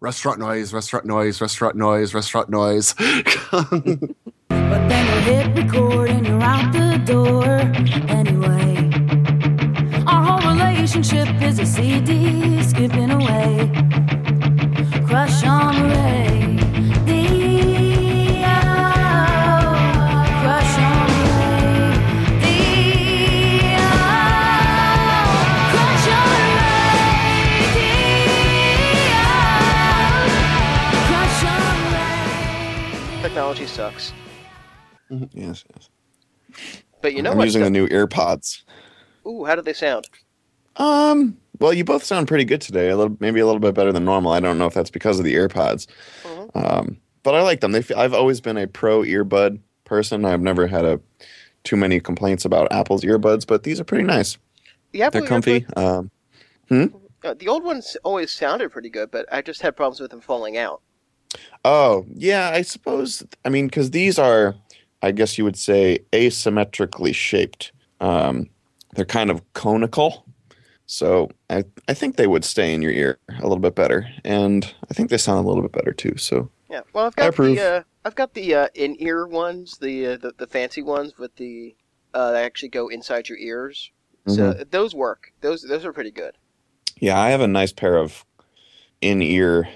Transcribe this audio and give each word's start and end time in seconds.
restaurant 0.00 0.38
noise, 0.38 0.72
restaurant 0.72 1.04
noise, 1.04 1.40
restaurant 1.40 1.76
noise, 1.76 2.14
restaurant 2.14 2.48
noise. 2.50 2.94
But 4.70 4.88
then 4.88 5.04
you 5.06 5.32
hit 5.32 5.64
record 5.64 6.10
and 6.10 6.24
you're 6.24 6.40
out 6.40 6.72
the 6.72 7.02
door 7.04 7.44
anyway. 8.08 8.88
Our 10.06 10.22
whole 10.22 10.54
relationship 10.54 11.42
is 11.42 11.58
a 11.58 11.66
CD 11.66 12.62
skipping 12.62 13.10
away. 13.10 13.99
Technology 33.54 33.74
sucks. 33.74 34.12
Yes, 35.32 35.64
yes. 35.74 35.90
But 37.02 37.14
you 37.14 37.22
know 37.22 37.30
what? 37.30 37.32
I'm 37.32 37.38
what? 37.38 37.44
using 37.46 37.62
the 37.64 37.70
new 37.70 37.88
earpods. 37.88 38.62
Ooh, 39.26 39.44
how 39.44 39.56
do 39.56 39.62
they 39.62 39.72
sound? 39.72 40.08
Um, 40.76 41.36
well, 41.58 41.72
you 41.72 41.82
both 41.82 42.04
sound 42.04 42.28
pretty 42.28 42.44
good 42.44 42.60
today. 42.60 42.90
A 42.90 42.96
little, 42.96 43.16
maybe 43.18 43.40
a 43.40 43.46
little 43.46 43.58
bit 43.58 43.74
better 43.74 43.90
than 43.90 44.04
normal. 44.04 44.30
I 44.30 44.38
don't 44.38 44.56
know 44.56 44.66
if 44.66 44.74
that's 44.74 44.90
because 44.90 45.18
of 45.18 45.24
the 45.24 45.34
earpods. 45.34 45.88
Mhm. 46.22 46.50
Um, 46.54 46.96
but 47.24 47.34
I 47.34 47.42
like 47.42 47.58
them. 47.60 47.72
They, 47.72 47.82
I've 47.96 48.14
always 48.14 48.40
been 48.40 48.56
a 48.56 48.68
pro 48.68 49.02
earbud 49.02 49.58
person. 49.82 50.24
I've 50.24 50.40
never 50.42 50.68
had 50.68 50.84
a 50.84 51.00
too 51.64 51.76
many 51.76 51.98
complaints 51.98 52.44
about 52.44 52.70
Apple's 52.72 53.02
earbuds, 53.02 53.44
but 53.44 53.64
these 53.64 53.80
are 53.80 53.84
pretty 53.84 54.04
nice. 54.04 54.38
The 54.92 55.02
Apple 55.02 55.22
They're 55.22 55.28
comfy. 55.28 55.62
earbud- 55.62 56.10
Um, 56.70 56.94
uh, 57.24 57.34
the 57.34 57.48
old 57.48 57.64
ones 57.64 57.96
always 58.04 58.30
sounded 58.30 58.70
pretty 58.70 58.90
good, 58.90 59.10
but 59.10 59.26
I 59.32 59.42
just 59.42 59.60
had 59.60 59.76
problems 59.76 59.98
with 59.98 60.12
them 60.12 60.20
falling 60.20 60.56
out. 60.56 60.82
Oh, 61.64 62.06
yeah, 62.14 62.50
I 62.52 62.62
suppose. 62.62 63.22
I 63.44 63.48
mean, 63.48 63.66
because 63.66 63.90
these 63.90 64.18
are, 64.18 64.54
I 65.02 65.12
guess 65.12 65.38
you 65.38 65.44
would 65.44 65.56
say, 65.56 66.00
asymmetrically 66.12 67.14
shaped. 67.14 67.72
Um, 68.00 68.48
they're 68.94 69.04
kind 69.04 69.30
of 69.30 69.42
conical. 69.52 70.24
So 70.86 71.30
I, 71.48 71.64
I 71.86 71.94
think 71.94 72.16
they 72.16 72.26
would 72.26 72.44
stay 72.44 72.74
in 72.74 72.82
your 72.82 72.90
ear 72.90 73.18
a 73.38 73.42
little 73.42 73.60
bit 73.60 73.76
better, 73.76 74.08
and 74.24 74.74
I 74.90 74.94
think 74.94 75.08
they 75.10 75.18
sound 75.18 75.44
a 75.44 75.48
little 75.48 75.62
bit 75.62 75.70
better 75.72 75.92
too. 75.92 76.16
So 76.16 76.50
Yeah. 76.68 76.80
Well, 76.92 77.06
I've 77.06 77.14
got 77.14 77.36
the 77.36 77.60
uh, 77.60 77.82
I've 78.04 78.16
got 78.16 78.34
the 78.34 78.54
uh, 78.54 78.68
in-ear 78.74 79.26
ones, 79.28 79.78
the, 79.78 80.06
uh, 80.06 80.16
the 80.16 80.32
the 80.36 80.48
fancy 80.48 80.82
ones 80.82 81.16
with 81.16 81.36
the 81.36 81.76
uh, 82.12 82.32
that 82.32 82.44
actually 82.44 82.70
go 82.70 82.88
inside 82.88 83.28
your 83.28 83.38
ears. 83.38 83.92
So 84.26 84.52
Mm-hmm. 84.52 84.62
those 84.70 84.92
work. 84.94 85.32
Those 85.42 85.62
those 85.62 85.84
are 85.84 85.92
pretty 85.92 86.10
good. 86.10 86.36
Yeah, 86.98 87.20
I 87.20 87.30
have 87.30 87.40
a 87.40 87.46
nice 87.48 87.72
pair 87.72 87.96
of 87.96 88.24
in 89.00 89.22
ear. 89.22 89.68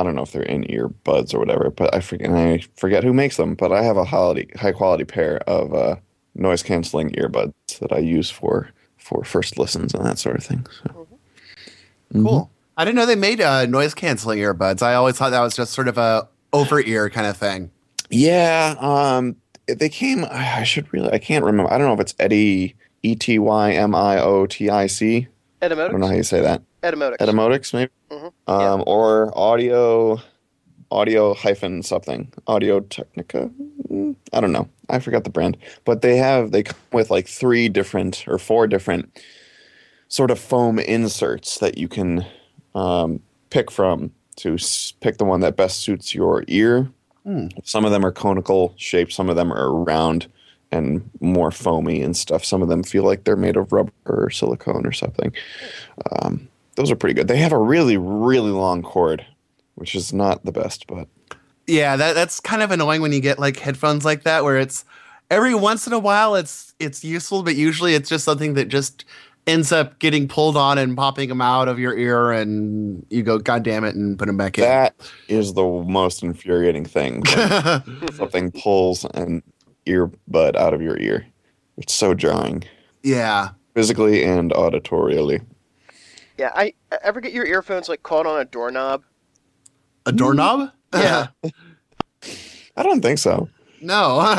I 0.00 0.02
don't 0.02 0.14
know 0.14 0.22
if 0.22 0.32
they're 0.32 0.42
in 0.42 0.70
ear 0.70 0.88
buds 0.88 1.34
or 1.34 1.38
whatever, 1.38 1.70
but 1.70 1.94
I 1.94 2.00
forget. 2.00 2.30
I 2.30 2.60
forget 2.76 3.04
who 3.04 3.12
makes 3.12 3.36
them. 3.36 3.54
But 3.54 3.70
I 3.72 3.82
have 3.82 3.96
a 3.96 4.04
high 4.04 4.46
high 4.56 4.72
quality 4.72 5.04
pair 5.04 5.38
of 5.48 5.74
uh, 5.74 5.96
noise 6.34 6.62
canceling 6.62 7.10
earbuds 7.10 7.52
that 7.80 7.92
I 7.92 7.98
use 7.98 8.30
for 8.30 8.70
for 8.96 9.24
first 9.24 9.58
listens 9.58 9.94
and 9.94 10.04
that 10.06 10.18
sort 10.18 10.36
of 10.36 10.44
thing. 10.44 10.66
So. 10.82 11.06
Mhm. 12.14 12.24
cool. 12.26 12.50
I 12.76 12.84
didn't 12.84 12.96
know 12.96 13.06
they 13.06 13.14
made 13.14 13.40
uh, 13.40 13.66
noise 13.66 13.92
canceling 13.94 14.38
earbuds. 14.38 14.80
I 14.82 14.94
always 14.94 15.16
thought 15.16 15.30
that 15.30 15.40
was 15.42 15.54
just 15.54 15.72
sort 15.74 15.86
of 15.88 15.98
a 15.98 16.28
over 16.52 16.80
ear 16.80 17.10
kind 17.10 17.26
of 17.26 17.36
thing. 17.36 17.70
Yeah, 18.08 18.74
um, 18.80 19.36
they 19.68 19.88
came. 19.88 20.24
I 20.30 20.64
should 20.64 20.92
really. 20.92 21.12
I 21.12 21.18
can't 21.18 21.44
remember. 21.44 21.72
I 21.72 21.78
don't 21.78 21.86
know 21.88 21.94
if 21.94 22.00
it's 22.00 22.14
Eddie 22.18 22.74
E 23.02 23.14
T 23.14 23.38
Y 23.38 23.72
M 23.72 23.94
I 23.94 24.18
O 24.20 24.46
T 24.46 24.70
I 24.70 24.86
C. 24.86 25.28
I 25.62 25.68
don't 25.68 25.76
know 25.78 25.84
how 26.06 26.12
Etymotics. 26.12 26.16
you 26.16 26.22
say 26.22 26.40
that. 26.40 26.62
Etymotics. 26.82 27.16
Etymotics, 27.18 27.74
maybe. 27.74 27.90
Mhm, 28.10 28.32
Um, 28.46 28.84
or 28.86 29.36
audio, 29.38 30.20
audio 30.90 31.34
hyphen 31.34 31.82
something. 31.82 32.32
Audio 32.46 32.80
Technica. 32.80 33.50
Mm, 33.90 34.16
I 34.32 34.40
don't 34.40 34.52
know. 34.52 34.68
I 34.88 34.98
forgot 34.98 35.24
the 35.24 35.30
brand, 35.30 35.56
but 35.84 36.02
they 36.02 36.16
have 36.16 36.50
they 36.52 36.62
come 36.64 36.78
with 36.92 37.10
like 37.10 37.28
three 37.28 37.68
different 37.68 38.24
or 38.26 38.38
four 38.38 38.66
different 38.66 39.20
sort 40.08 40.30
of 40.30 40.38
foam 40.38 40.78
inserts 40.78 41.58
that 41.58 41.78
you 41.78 41.86
can 41.86 42.24
um, 42.74 43.20
pick 43.50 43.70
from 43.70 44.10
to 44.36 44.54
s- 44.54 44.92
pick 45.00 45.18
the 45.18 45.24
one 45.24 45.40
that 45.40 45.56
best 45.56 45.80
suits 45.80 46.14
your 46.14 46.44
ear. 46.48 46.90
Hmm. 47.24 47.48
Some 47.62 47.84
of 47.84 47.90
them 47.92 48.04
are 48.04 48.10
conical 48.12 48.72
shaped. 48.76 49.12
Some 49.12 49.28
of 49.28 49.36
them 49.36 49.52
are 49.52 49.72
round 49.72 50.26
and 50.72 51.08
more 51.20 51.50
foamy 51.50 52.00
and 52.00 52.16
stuff. 52.16 52.44
Some 52.44 52.62
of 52.62 52.68
them 52.68 52.82
feel 52.82 53.04
like 53.04 53.24
they're 53.24 53.36
made 53.36 53.56
of 53.56 53.72
rubber 53.72 53.92
or 54.06 54.30
silicone 54.30 54.86
or 54.86 54.92
something. 54.92 55.32
Um, 56.10 56.48
those 56.80 56.90
are 56.90 56.96
pretty 56.96 57.12
good. 57.12 57.28
They 57.28 57.36
have 57.36 57.52
a 57.52 57.58
really, 57.58 57.98
really 57.98 58.50
long 58.50 58.82
cord, 58.82 59.26
which 59.74 59.94
is 59.94 60.14
not 60.14 60.44
the 60.46 60.52
best, 60.52 60.86
but 60.86 61.08
Yeah, 61.66 61.96
that 61.96 62.14
that's 62.14 62.40
kind 62.40 62.62
of 62.62 62.70
annoying 62.70 63.02
when 63.02 63.12
you 63.12 63.20
get 63.20 63.38
like 63.38 63.58
headphones 63.58 64.02
like 64.02 64.22
that, 64.22 64.44
where 64.44 64.56
it's 64.56 64.86
every 65.30 65.54
once 65.54 65.86
in 65.86 65.92
a 65.92 65.98
while 65.98 66.34
it's 66.34 66.74
it's 66.78 67.04
useful, 67.04 67.42
but 67.42 67.54
usually 67.54 67.94
it's 67.94 68.08
just 68.08 68.24
something 68.24 68.54
that 68.54 68.68
just 68.68 69.04
ends 69.46 69.72
up 69.72 69.98
getting 69.98 70.26
pulled 70.26 70.56
on 70.56 70.78
and 70.78 70.96
popping 70.96 71.28
them 71.28 71.42
out 71.42 71.68
of 71.68 71.78
your 71.78 71.96
ear, 71.98 72.32
and 72.32 73.04
you 73.10 73.22
go, 73.22 73.38
God 73.38 73.62
damn 73.62 73.84
it, 73.84 73.94
and 73.94 74.18
put 74.18 74.26
them 74.26 74.38
back 74.38 74.56
in. 74.56 74.64
that 74.64 74.94
is 75.28 75.52
the 75.52 75.64
most 75.86 76.22
infuriating 76.22 76.86
thing. 76.86 77.24
something 78.14 78.50
pulls 78.52 79.04
an 79.04 79.42
earbud 79.86 80.56
out 80.56 80.72
of 80.72 80.80
your 80.80 80.98
ear. 80.98 81.26
It's 81.76 81.92
so 81.92 82.14
jarring, 82.14 82.64
yeah. 83.02 83.50
physically 83.74 84.24
and 84.24 84.50
auditorially. 84.52 85.44
Yeah. 86.40 86.52
I 86.54 86.72
ever 87.02 87.20
get 87.20 87.32
your 87.32 87.46
earphones 87.46 87.88
like 87.88 88.02
caught 88.02 88.26
on 88.26 88.40
a 88.40 88.44
doorknob. 88.44 89.02
A 90.06 90.12
doorknob? 90.12 90.70
Yeah. 90.94 91.28
I 92.76 92.82
don't 92.82 93.00
think 93.02 93.18
so. 93.18 93.48
no, 93.82 94.20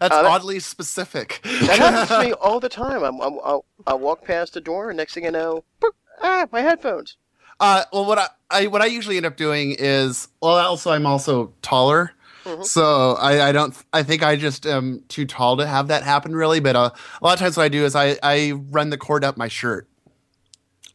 that's 0.00 0.14
Uh, 0.14 0.22
that- 0.22 0.24
oddly 0.26 0.60
specific. 0.60 1.40
That 1.42 1.78
happens 1.78 2.08
to 2.08 2.20
me 2.22 2.32
all 2.40 2.60
the 2.60 2.68
time. 2.68 3.02
I'm, 3.02 3.20
I'm 3.20 3.38
I'll, 3.44 3.64
I'll 3.86 3.98
walk 3.98 4.24
past 4.24 4.54
the 4.54 4.60
door, 4.60 4.90
and 4.90 4.96
next 4.96 5.14
thing 5.14 5.26
I 5.26 5.30
know, 5.30 5.64
boop, 5.80 5.92
ah, 6.22 6.46
my 6.52 6.60
headphones. 6.60 7.16
Uh, 7.60 7.84
well, 7.92 8.04
what 8.04 8.18
I, 8.18 8.28
I 8.50 8.66
what 8.68 8.82
I 8.82 8.86
usually 8.86 9.16
end 9.16 9.26
up 9.26 9.36
doing 9.36 9.74
is 9.78 10.28
well, 10.42 10.56
also 10.56 10.90
I'm 10.92 11.06
also 11.06 11.52
taller, 11.62 12.12
Mhm. 12.44 12.64
so 12.64 13.14
I, 13.14 13.48
I 13.48 13.52
don't 13.52 13.74
I 13.92 14.02
think 14.02 14.22
I 14.22 14.36
just 14.36 14.64
am 14.66 15.02
too 15.08 15.24
tall 15.26 15.56
to 15.56 15.66
have 15.66 15.88
that 15.88 16.02
happen 16.02 16.36
really. 16.36 16.60
But 16.60 16.76
uh, 16.76 16.90
a 17.20 17.24
lot 17.24 17.32
of 17.34 17.38
times 17.40 17.56
what 17.56 17.64
I 17.64 17.68
do 17.68 17.84
is 17.84 17.94
I 17.96 18.16
I 18.22 18.52
run 18.70 18.90
the 18.90 18.98
cord 18.98 19.24
up 19.24 19.36
my 19.36 19.48
shirt. 19.48 19.88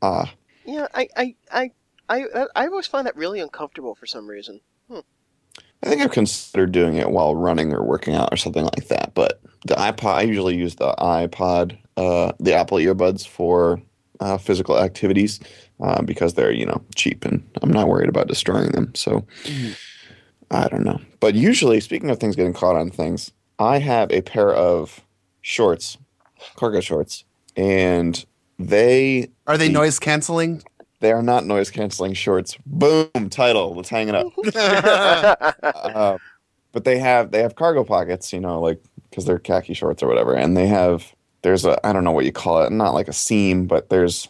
Ah, 0.02 0.32
Yeah, 0.66 0.88
I 0.94 1.08
I 1.16 1.36
I 1.52 1.72
I, 2.10 2.26
I 2.56 2.68
always 2.68 2.88
find 2.88 3.08
that 3.08 3.16
really 3.16 3.40
uncomfortable 3.40 3.96
for 3.96 4.06
some 4.06 4.28
reason. 4.28 4.62
I 5.84 5.90
think 5.90 6.02
I've 6.02 6.12
considered 6.12 6.72
doing 6.72 6.96
it 6.96 7.10
while 7.10 7.36
running 7.36 7.74
or 7.74 7.84
working 7.84 8.16
out 8.16 8.30
or 8.32 8.38
something 8.38 8.64
like 8.64 8.88
that. 8.88 9.14
But 9.14 9.42
the 9.66 9.76
iPod, 9.76 10.14
I 10.14 10.22
usually 10.22 10.56
use 10.56 10.76
the 10.76 10.94
iPod, 10.98 11.78
uh, 11.98 12.32
the 12.40 12.54
Apple 12.54 12.78
earbuds 12.78 13.28
for 13.28 13.82
uh, 14.22 14.38
physical 14.38 14.80
activities 14.80 15.42
uh, 15.82 16.02
because 16.02 16.36
they're 16.36 16.52
you 16.52 16.66
know 16.66 16.82
cheap 16.96 17.26
and 17.26 17.46
I'm 17.62 17.72
not 17.72 17.90
worried 17.90 18.10
about 18.10 18.28
destroying 18.28 18.72
them. 18.72 18.96
So 18.96 19.26
I 20.52 20.70
don't 20.70 20.86
know. 20.86 21.02
But 21.20 21.36
usually, 21.36 21.82
speaking 21.82 22.10
of 22.10 22.20
things 22.20 22.36
getting 22.36 22.54
caught 22.54 22.76
on 22.76 22.90
things, 22.90 23.32
I 23.60 23.80
have 23.80 24.10
a 24.12 24.22
pair 24.22 24.54
of 24.54 25.02
shorts, 25.42 25.98
cargo 26.56 26.80
shorts, 26.80 27.26
and 27.58 28.24
they 28.58 29.30
Are 29.48 29.58
they 29.58 29.68
The- 29.68 29.74
noise 29.74 30.00
canceling? 30.00 30.62
they 31.00 31.12
are 31.12 31.22
not 31.22 31.46
noise 31.46 31.70
canceling 31.70 32.14
shorts. 32.14 32.56
Boom! 32.66 33.30
Title. 33.30 33.76
Let's 33.76 33.90
hang 33.90 34.08
it 34.08 34.16
up. 34.16 34.28
uh, 34.56 36.18
but 36.72 36.86
they 36.86 36.98
have 37.00 37.32
they 37.32 37.42
have 37.42 37.56
cargo 37.56 37.84
pockets, 37.84 38.32
you 38.32 38.40
know, 38.40 38.62
like 38.62 38.82
because 39.10 39.26
they're 39.26 39.40
khaki 39.40 39.74
shorts 39.74 40.02
or 40.02 40.08
whatever, 40.08 40.34
and 40.34 40.56
they 40.56 40.68
have 40.68 41.14
there's 41.42 41.66
a 41.66 41.86
I 41.86 41.92
don't 41.94 42.04
know 42.06 42.12
what 42.12 42.24
you 42.26 42.32
call 42.32 42.64
it, 42.64 42.72
not 42.72 42.94
like 42.94 43.08
a 43.10 43.14
seam, 43.14 43.66
but 43.68 43.90
there's 43.90 44.30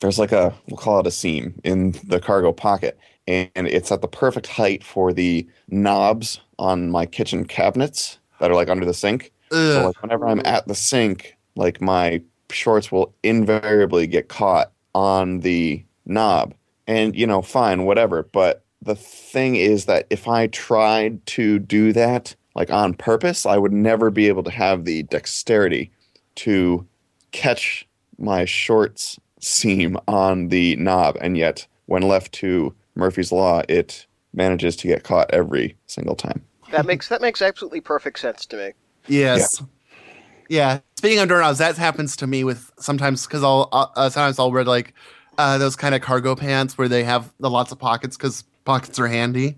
there's 0.00 0.18
like 0.18 0.32
a 0.32 0.52
we'll 0.68 0.76
call 0.78 0.98
it 0.98 1.06
a 1.06 1.10
seam 1.12 1.54
in 1.62 1.92
the 2.04 2.18
cargo 2.18 2.52
pocket, 2.52 2.98
and 3.28 3.50
it's 3.54 3.92
at 3.92 4.00
the 4.02 4.08
perfect 4.08 4.48
height 4.48 4.82
for 4.82 5.12
the 5.12 5.46
knobs 5.68 6.40
on 6.58 6.90
my 6.90 7.06
kitchen 7.06 7.44
cabinets 7.44 8.18
that 8.40 8.50
are 8.50 8.54
like 8.54 8.68
under 8.68 8.84
the 8.84 8.94
sink. 8.94 9.32
So 9.52 9.86
like 9.86 10.02
whenever 10.02 10.26
I'm 10.26 10.40
at 10.44 10.66
the 10.66 10.74
sink, 10.74 11.36
like 11.54 11.80
my 11.80 12.20
shorts 12.52 12.90
will 12.90 13.14
invariably 13.22 14.06
get 14.06 14.28
caught 14.28 14.72
on 14.94 15.40
the 15.40 15.84
knob. 16.06 16.54
And 16.86 17.14
you 17.14 17.26
know, 17.26 17.42
fine, 17.42 17.84
whatever. 17.84 18.24
But 18.24 18.64
the 18.82 18.94
thing 18.94 19.56
is 19.56 19.84
that 19.86 20.06
if 20.10 20.26
I 20.26 20.46
tried 20.48 21.24
to 21.26 21.58
do 21.58 21.92
that 21.92 22.34
like 22.54 22.70
on 22.70 22.94
purpose, 22.94 23.46
I 23.46 23.58
would 23.58 23.72
never 23.72 24.10
be 24.10 24.28
able 24.28 24.42
to 24.44 24.50
have 24.50 24.84
the 24.84 25.04
dexterity 25.04 25.90
to 26.36 26.86
catch 27.32 27.86
my 28.18 28.44
shorts 28.44 29.18
seam 29.40 29.96
on 30.08 30.48
the 30.48 30.76
knob. 30.76 31.16
And 31.20 31.36
yet, 31.36 31.66
when 31.86 32.02
left 32.02 32.32
to 32.32 32.74
Murphy's 32.94 33.32
Law, 33.32 33.62
it 33.68 34.06
manages 34.32 34.76
to 34.76 34.88
get 34.88 35.04
caught 35.04 35.30
every 35.32 35.76
single 35.86 36.14
time. 36.14 36.44
that 36.70 36.86
makes 36.86 37.08
that 37.08 37.20
makes 37.20 37.42
absolutely 37.42 37.80
perfect 37.80 38.18
sense 38.18 38.46
to 38.46 38.56
me. 38.56 38.72
Yes. 39.06 39.58
Yeah. 39.60 39.66
Yeah, 40.50 40.80
speaking 40.96 41.20
of 41.20 41.28
doorknobs, 41.28 41.58
that 41.58 41.76
happens 41.76 42.16
to 42.16 42.26
me 42.26 42.42
with 42.42 42.72
sometimes 42.80 43.24
because 43.24 43.44
I'll 43.44 43.68
uh, 43.70 43.86
uh, 43.94 44.10
sometimes 44.10 44.36
I'll 44.40 44.50
wear 44.50 44.64
like 44.64 44.94
uh, 45.38 45.58
those 45.58 45.76
kind 45.76 45.94
of 45.94 46.02
cargo 46.02 46.34
pants 46.34 46.76
where 46.76 46.88
they 46.88 47.04
have 47.04 47.32
the 47.38 47.48
lots 47.48 47.70
of 47.70 47.78
pockets 47.78 48.16
because 48.16 48.42
pockets 48.64 48.98
are 48.98 49.06
handy. 49.06 49.56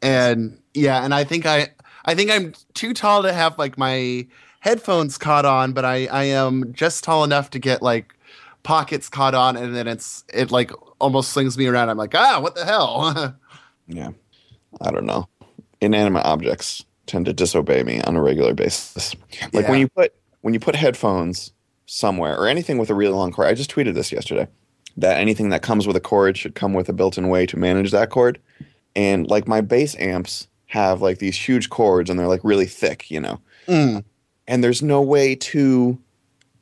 And 0.00 0.58
yeah, 0.72 1.04
and 1.04 1.14
I 1.14 1.24
think 1.24 1.44
I 1.44 1.68
I 2.06 2.14
think 2.14 2.30
I'm 2.30 2.54
too 2.72 2.94
tall 2.94 3.22
to 3.22 3.34
have 3.34 3.58
like 3.58 3.76
my 3.76 4.26
headphones 4.60 5.18
caught 5.18 5.44
on, 5.44 5.74
but 5.74 5.84
I 5.84 6.06
I 6.06 6.24
am 6.24 6.72
just 6.72 7.04
tall 7.04 7.22
enough 7.22 7.50
to 7.50 7.58
get 7.58 7.82
like 7.82 8.14
pockets 8.62 9.10
caught 9.10 9.34
on, 9.34 9.58
and 9.58 9.76
then 9.76 9.86
it's 9.86 10.24
it 10.32 10.50
like 10.50 10.72
almost 11.00 11.32
slings 11.32 11.58
me 11.58 11.66
around. 11.66 11.90
I'm 11.90 11.98
like, 11.98 12.14
ah, 12.14 12.40
what 12.40 12.54
the 12.54 12.64
hell? 12.64 13.36
Yeah. 13.92 14.10
I 14.80 14.92
don't 14.92 15.04
know. 15.04 15.28
Inanimate 15.80 16.24
objects 16.24 16.84
tend 17.06 17.26
to 17.26 17.32
disobey 17.32 17.82
me 17.82 18.00
on 18.02 18.14
a 18.14 18.22
regular 18.22 18.54
basis. 18.54 19.16
Like 19.52 19.64
Yeah. 19.64 19.70
when 19.70 19.80
you 19.80 19.88
put 19.88 20.12
when 20.40 20.54
you 20.54 20.60
put 20.60 20.76
headphones 20.76 21.52
somewhere 21.86 22.36
or 22.38 22.46
anything 22.46 22.78
with 22.78 22.88
a 22.90 22.94
really 22.94 23.14
long 23.14 23.32
cord. 23.32 23.48
I 23.48 23.54
just 23.54 23.70
tweeted 23.70 23.94
this 23.94 24.12
yesterday 24.12 24.46
that 24.96 25.18
anything 25.18 25.48
that 25.50 25.62
comes 25.62 25.86
with 25.86 25.96
a 25.96 26.00
cord 26.00 26.36
should 26.36 26.54
come 26.54 26.72
with 26.72 26.88
a 26.88 26.92
built-in 26.92 27.28
way 27.28 27.46
to 27.46 27.58
manage 27.58 27.90
that 27.90 28.10
cord. 28.10 28.38
And 28.94 29.28
like 29.28 29.48
my 29.48 29.60
bass 29.60 29.96
amps 29.98 30.46
have 30.66 31.02
like 31.02 31.18
these 31.18 31.36
huge 31.36 31.68
cords 31.68 32.08
and 32.08 32.18
they're 32.18 32.28
like 32.28 32.44
really 32.44 32.66
thick, 32.66 33.10
you 33.10 33.20
know. 33.20 33.40
Mm. 33.66 34.04
And 34.46 34.64
there's 34.64 34.82
no 34.82 35.02
way 35.02 35.34
to 35.34 35.98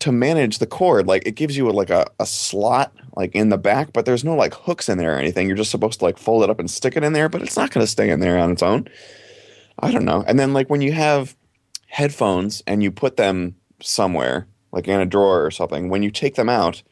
to 0.01 0.13
manage 0.13 0.59
the 0.59 0.67
cord. 0.67 1.07
Like 1.07 1.27
it 1.27 1.35
gives 1.35 1.57
you 1.57 1.71
like 1.71 1.91
a, 1.91 2.07
a 2.21 2.27
slot 2.27 2.93
like 3.17 3.35
in 3.35 3.49
the 3.49 3.59
back, 3.59 3.93
but 3.93 4.07
there's 4.07 4.25
no 4.25 4.35
like 4.35 4.55
hooks 4.55 4.89
in 4.89 4.97
there 4.97 5.17
or 5.17 5.19
anything. 5.19 5.47
You're 5.47 5.57
just 5.57 5.71
supposed 5.71 5.99
to 5.99 6.05
like 6.05 6.19
fold 6.19 6.45
it 6.45 6.51
up 6.51 6.61
and 6.61 6.71
stick 6.71 6.97
it 6.97 7.05
in 7.05 7.13
there, 7.13 7.29
but 7.29 7.43
it's 7.43 7.57
not 7.57 7.71
going 7.71 7.85
to 7.85 7.91
stay 7.91 8.11
in 8.11 8.21
there 8.21 8.39
on 8.39 8.53
its 8.53 8.63
own. 8.63 8.89
I 9.81 9.91
don't 9.91 10.05
know. 10.05 10.25
And 10.27 10.39
then 10.39 10.53
like 10.53 10.71
when 10.71 10.81
you 10.81 10.93
have 10.93 11.37
headphones 11.89 12.63
and 12.67 12.83
you 12.83 12.91
put 12.91 13.17
them 13.17 13.57
somewhere, 13.83 14.47
like 14.73 14.89
in 14.89 15.01
a 15.01 15.07
drawer 15.07 15.45
or 15.45 15.51
something, 15.51 15.89
when 15.89 16.03
you 16.03 16.11
take 16.11 16.35
them 16.35 16.49
out, 16.49 16.83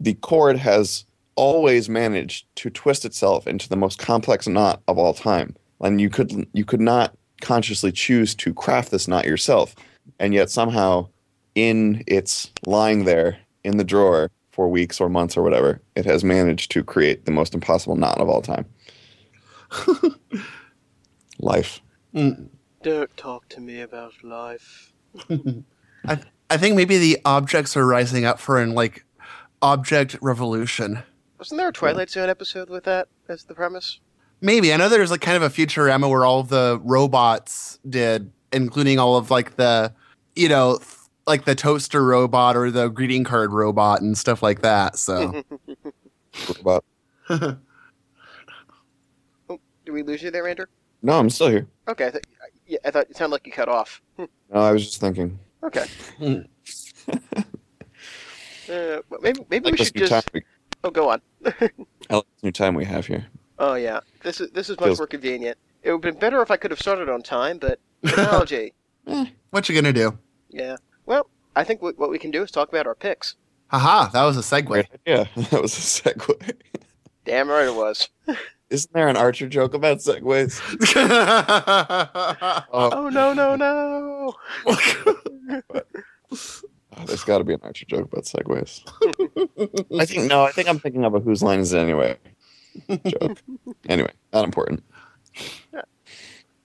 the 0.00 0.14
cord 0.14 0.56
has 0.58 1.04
always 1.34 1.88
managed 1.88 2.46
to 2.56 2.70
twist 2.70 3.04
itself 3.04 3.46
into 3.46 3.68
the 3.68 3.76
most 3.76 3.98
complex 3.98 4.48
knot 4.48 4.82
of 4.88 4.98
all 4.98 5.14
time. 5.14 5.54
And 5.80 6.00
you 6.00 6.08
could 6.08 6.46
you 6.52 6.64
could 6.64 6.80
not 6.80 7.14
consciously 7.40 7.92
choose 7.92 8.34
to 8.36 8.54
craft 8.54 8.90
this 8.90 9.06
knot 9.06 9.26
yourself. 9.26 9.74
And 10.18 10.32
yet 10.32 10.50
somehow 10.50 11.08
in 11.54 12.02
its 12.06 12.50
lying 12.64 13.04
there 13.04 13.38
in 13.64 13.76
the 13.76 13.84
drawer 13.84 14.30
for 14.52 14.68
weeks 14.68 15.00
or 15.00 15.08
months 15.10 15.36
or 15.36 15.42
whatever, 15.42 15.82
it 15.94 16.06
has 16.06 16.24
managed 16.24 16.70
to 16.70 16.82
create 16.82 17.26
the 17.26 17.32
most 17.32 17.54
impossible 17.54 17.96
knot 17.96 18.18
of 18.18 18.28
all 18.28 18.40
time. 18.40 18.64
Life. 21.38 21.82
Mm. 22.14 22.48
Don't 22.82 23.14
talk 23.16 23.48
to 23.48 23.60
me 23.60 23.80
about 23.80 24.12
life. 24.22 24.92
I 26.06 26.18
I 26.50 26.56
think 26.56 26.76
maybe 26.76 26.98
the 26.98 27.18
objects 27.24 27.76
are 27.76 27.86
rising 27.86 28.24
up 28.24 28.38
for 28.38 28.60
an 28.60 28.74
like 28.74 29.04
object 29.62 30.16
revolution. 30.20 31.02
Wasn't 31.38 31.58
there 31.58 31.68
a 31.68 31.72
Twilight 31.72 32.10
Zone 32.10 32.28
episode 32.30 32.70
with 32.70 32.84
that 32.84 33.08
as 33.28 33.44
the 33.44 33.54
premise? 33.54 34.00
Maybe 34.40 34.72
I 34.72 34.76
know 34.76 34.88
there's 34.88 35.10
like 35.10 35.20
kind 35.20 35.36
of 35.36 35.42
a 35.42 35.48
Futurama 35.54 36.08
where 36.08 36.24
all 36.24 36.40
of 36.40 36.48
the 36.48 36.80
robots 36.84 37.78
did, 37.88 38.30
including 38.52 38.98
all 38.98 39.16
of 39.16 39.30
like 39.30 39.56
the, 39.56 39.92
you 40.34 40.48
know, 40.48 40.76
th- 40.78 40.88
like 41.26 41.44
the 41.44 41.54
toaster 41.54 42.04
robot 42.04 42.56
or 42.56 42.70
the 42.70 42.88
greeting 42.88 43.24
card 43.24 43.52
robot 43.52 44.00
and 44.02 44.16
stuff 44.16 44.42
like 44.42 44.62
that. 44.62 44.96
So 44.96 45.42
But 46.62 46.84
oh, 47.30 47.56
Did 49.84 49.92
we 49.92 50.02
lose 50.02 50.22
you 50.22 50.30
there, 50.30 50.46
Andrew? 50.46 50.66
no, 51.02 51.18
I'm 51.18 51.30
still 51.30 51.48
here. 51.48 51.66
Okay, 51.88 52.06
I, 52.06 52.10
th- 52.10 52.24
yeah, 52.66 52.78
I 52.84 52.90
thought 52.90 53.06
it 53.10 53.16
sounded 53.16 53.32
like 53.34 53.46
you 53.46 53.52
cut 53.52 53.68
off. 53.68 54.02
No, 54.48 54.60
I 54.60 54.70
was 54.70 54.84
just 54.86 55.00
thinking. 55.00 55.40
Okay. 55.64 55.86
Hmm. 56.18 56.40
Uh, 58.68 58.98
maybe 59.22 59.38
maybe 59.48 59.70
Like 59.70 59.78
we 59.78 59.84
should 59.84 59.94
just. 59.94 60.10
time 60.10 60.22
we, 60.34 60.42
Oh, 60.82 60.90
go 60.90 61.08
on. 61.08 61.22
I 61.46 61.52
like 61.60 61.76
this 62.10 62.42
new 62.42 62.50
time 62.50 62.74
we 62.74 62.84
have 62.84 63.06
here. 63.06 63.24
Oh 63.60 63.74
yeah, 63.74 64.00
this 64.24 64.40
is 64.40 64.50
this 64.50 64.68
is 64.68 64.76
much 64.80 64.86
Feels- 64.88 64.98
more 64.98 65.06
convenient. 65.06 65.56
It 65.84 65.92
would 65.92 66.04
have 66.04 66.14
been 66.14 66.18
better 66.18 66.42
if 66.42 66.50
I 66.50 66.56
could 66.56 66.72
have 66.72 66.80
started 66.80 67.08
on 67.08 67.22
time, 67.22 67.58
but 67.58 67.78
technology. 68.04 68.74
what 69.50 69.68
you 69.68 69.74
gonna 69.76 69.92
do? 69.92 70.18
yeah. 70.50 70.76
Well, 71.06 71.30
I 71.54 71.62
think 71.62 71.80
what 71.80 71.96
what 71.96 72.10
we 72.10 72.18
can 72.18 72.32
do 72.32 72.42
is 72.42 72.50
talk 72.50 72.68
about 72.68 72.88
our 72.88 72.96
picks. 72.96 73.36
Haha, 73.68 74.08
that 74.08 74.24
was 74.24 74.36
a 74.36 74.40
segue. 74.40 74.66
Great 74.66 74.88
idea. 75.06 75.28
That 75.36 75.62
was 75.62 75.72
a 75.78 75.80
segue. 76.10 76.52
Damn 77.24 77.48
right 77.48 77.66
it 77.68 77.74
was. 77.76 78.08
Isn't 78.68 78.92
there 78.92 79.06
an 79.06 79.16
Archer 79.16 79.46
joke 79.48 79.74
about 79.74 79.98
segues? 79.98 80.60
Oh, 82.72 82.90
Oh 82.92 83.08
no 83.10 83.32
no 83.32 83.54
no! 83.54 84.34
Oh, 85.50 85.80
there's 87.06 87.24
got 87.24 87.38
to 87.38 87.44
be 87.44 87.54
an 87.54 87.60
Archer 87.62 87.86
joke 87.86 88.12
about 88.12 88.24
segues. 88.24 88.82
I 90.00 90.04
think 90.04 90.28
no. 90.28 90.44
I 90.44 90.52
think 90.52 90.68
I'm 90.68 90.78
thinking 90.78 91.04
of 91.04 91.14
a 91.14 91.20
whose 91.20 91.42
line 91.42 91.60
is 91.60 91.72
it 91.72 91.78
anyway 91.78 92.16
joke. 93.06 93.42
Anyway, 93.88 94.10
not 94.32 94.44
important. 94.44 94.82
Yeah. 95.72 95.82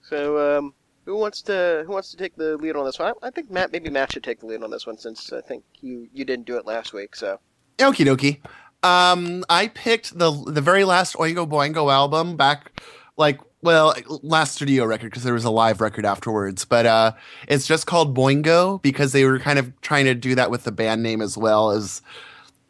So 0.01 0.57
um, 0.57 0.73
who 1.05 1.15
wants 1.15 1.41
to 1.43 1.83
who 1.85 1.93
wants 1.93 2.09
to 2.11 2.17
take 2.17 2.35
the 2.35 2.57
lead 2.57 2.75
on 2.75 2.85
this 2.85 2.97
one? 2.97 3.13
I, 3.21 3.27
I 3.27 3.29
think 3.29 3.51
Matt 3.51 3.71
maybe 3.71 3.89
Matt 3.89 4.11
should 4.11 4.23
take 4.23 4.39
the 4.39 4.47
lead 4.47 4.63
on 4.63 4.71
this 4.71 4.87
one 4.87 4.97
since 4.97 5.31
I 5.31 5.41
think 5.41 5.63
you 5.81 6.07
you 6.11 6.25
didn't 6.25 6.45
do 6.45 6.57
it 6.57 6.65
last 6.65 6.93
week. 6.93 7.15
So 7.15 7.39
Okie 7.77 8.05
dokie. 8.05 8.39
Um, 8.83 9.45
I 9.49 9.67
picked 9.67 10.17
the 10.17 10.31
the 10.31 10.61
very 10.61 10.83
last 10.83 11.15
Oingo 11.15 11.47
Boingo 11.47 11.91
album 11.93 12.37
back, 12.37 12.81
like 13.17 13.39
well, 13.61 13.93
last 14.21 14.55
studio 14.55 14.85
record 14.85 15.11
because 15.11 15.23
there 15.23 15.33
was 15.33 15.45
a 15.45 15.51
live 15.51 15.81
record 15.81 16.05
afterwards. 16.05 16.65
But 16.65 16.85
uh, 16.85 17.13
it's 17.47 17.67
just 17.67 17.87
called 17.87 18.15
Boingo 18.15 18.81
because 18.81 19.11
they 19.11 19.25
were 19.25 19.39
kind 19.39 19.59
of 19.59 19.79
trying 19.81 20.05
to 20.05 20.15
do 20.15 20.35
that 20.35 20.51
with 20.51 20.63
the 20.63 20.71
band 20.71 21.03
name 21.03 21.21
as 21.21 21.37
well 21.37 21.71
as 21.71 22.01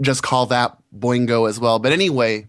just 0.01 0.23
call 0.23 0.45
that 0.47 0.77
Boingo 0.97 1.47
as 1.47 1.59
well. 1.59 1.79
But 1.79 1.91
anyway, 1.91 2.47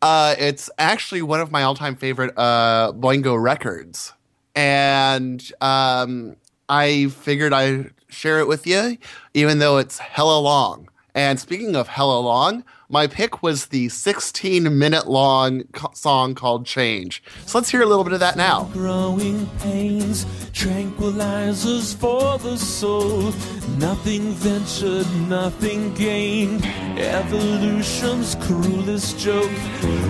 uh, 0.00 0.34
it's 0.38 0.70
actually 0.78 1.22
one 1.22 1.40
of 1.40 1.50
my 1.50 1.62
all 1.62 1.74
time 1.74 1.96
favorite 1.96 2.36
uh, 2.36 2.92
Boingo 2.94 3.40
records, 3.40 4.12
and 4.54 5.52
um, 5.60 6.36
I 6.68 7.08
figured 7.08 7.52
I'd 7.52 7.90
share 8.08 8.40
it 8.40 8.48
with 8.48 8.66
you, 8.66 8.98
even 9.34 9.58
though 9.58 9.78
it's 9.78 9.98
hella 9.98 10.38
long. 10.38 10.88
And 11.14 11.38
speaking 11.38 11.76
of 11.76 11.88
hella 11.88 12.18
long, 12.20 12.64
my 12.92 13.06
pick 13.06 13.42
was 13.42 13.66
the 13.66 13.88
16 13.88 14.78
minute 14.78 15.08
long 15.08 15.62
co- 15.72 15.90
song 15.94 16.34
called 16.34 16.66
Change. 16.66 17.22
So 17.46 17.58
let's 17.58 17.70
hear 17.70 17.80
a 17.80 17.86
little 17.86 18.04
bit 18.04 18.12
of 18.12 18.20
that 18.20 18.36
now. 18.36 18.64
growing 18.74 19.46
pains, 19.60 20.26
tranquilizers 20.52 21.96
for 21.96 22.38
the 22.38 22.58
soul. 22.58 23.32
Nothing 23.78 24.32
ventured, 24.32 25.06
nothing 25.28 25.94
gained. 25.94 26.64
Evolution's 26.98 28.34
cruelest 28.36 29.18
joke. 29.18 29.50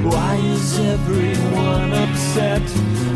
Why 0.02 0.34
is 0.34 0.78
everyone 0.80 1.92
upset? 1.92 2.62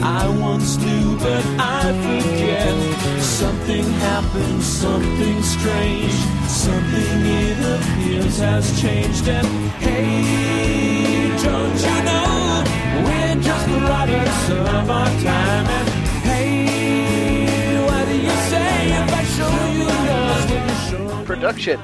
I 0.03 0.29
once 0.41 0.77
knew, 0.77 1.19
but 1.19 1.45
I 1.59 1.83
forget. 2.05 3.21
Something 3.21 3.85
happened, 3.85 4.63
something 4.63 5.43
strange. 5.43 6.13
Something 6.47 7.27
it 7.27 7.59
appears 7.59 8.39
has 8.39 8.81
changed. 8.81 9.29
And 9.29 9.47
hey, 9.81 11.37
don't 11.43 11.79
you 11.87 11.99
know? 12.05 12.65
We're 13.05 13.43
just 13.43 13.67
the 13.67 13.79
writers 13.89 14.51
of 14.51 14.91
our 14.91 15.07
time. 15.21 15.67
And 15.79 15.89
hey, 16.25 17.85
what 17.87 18.05
do 18.07 18.17
you 18.17 18.37
say 18.51 18.89
if 19.01 19.13
I 19.13 19.23
show 19.37 19.55
you 19.73 21.21
me 21.21 21.25
production. 21.25 21.81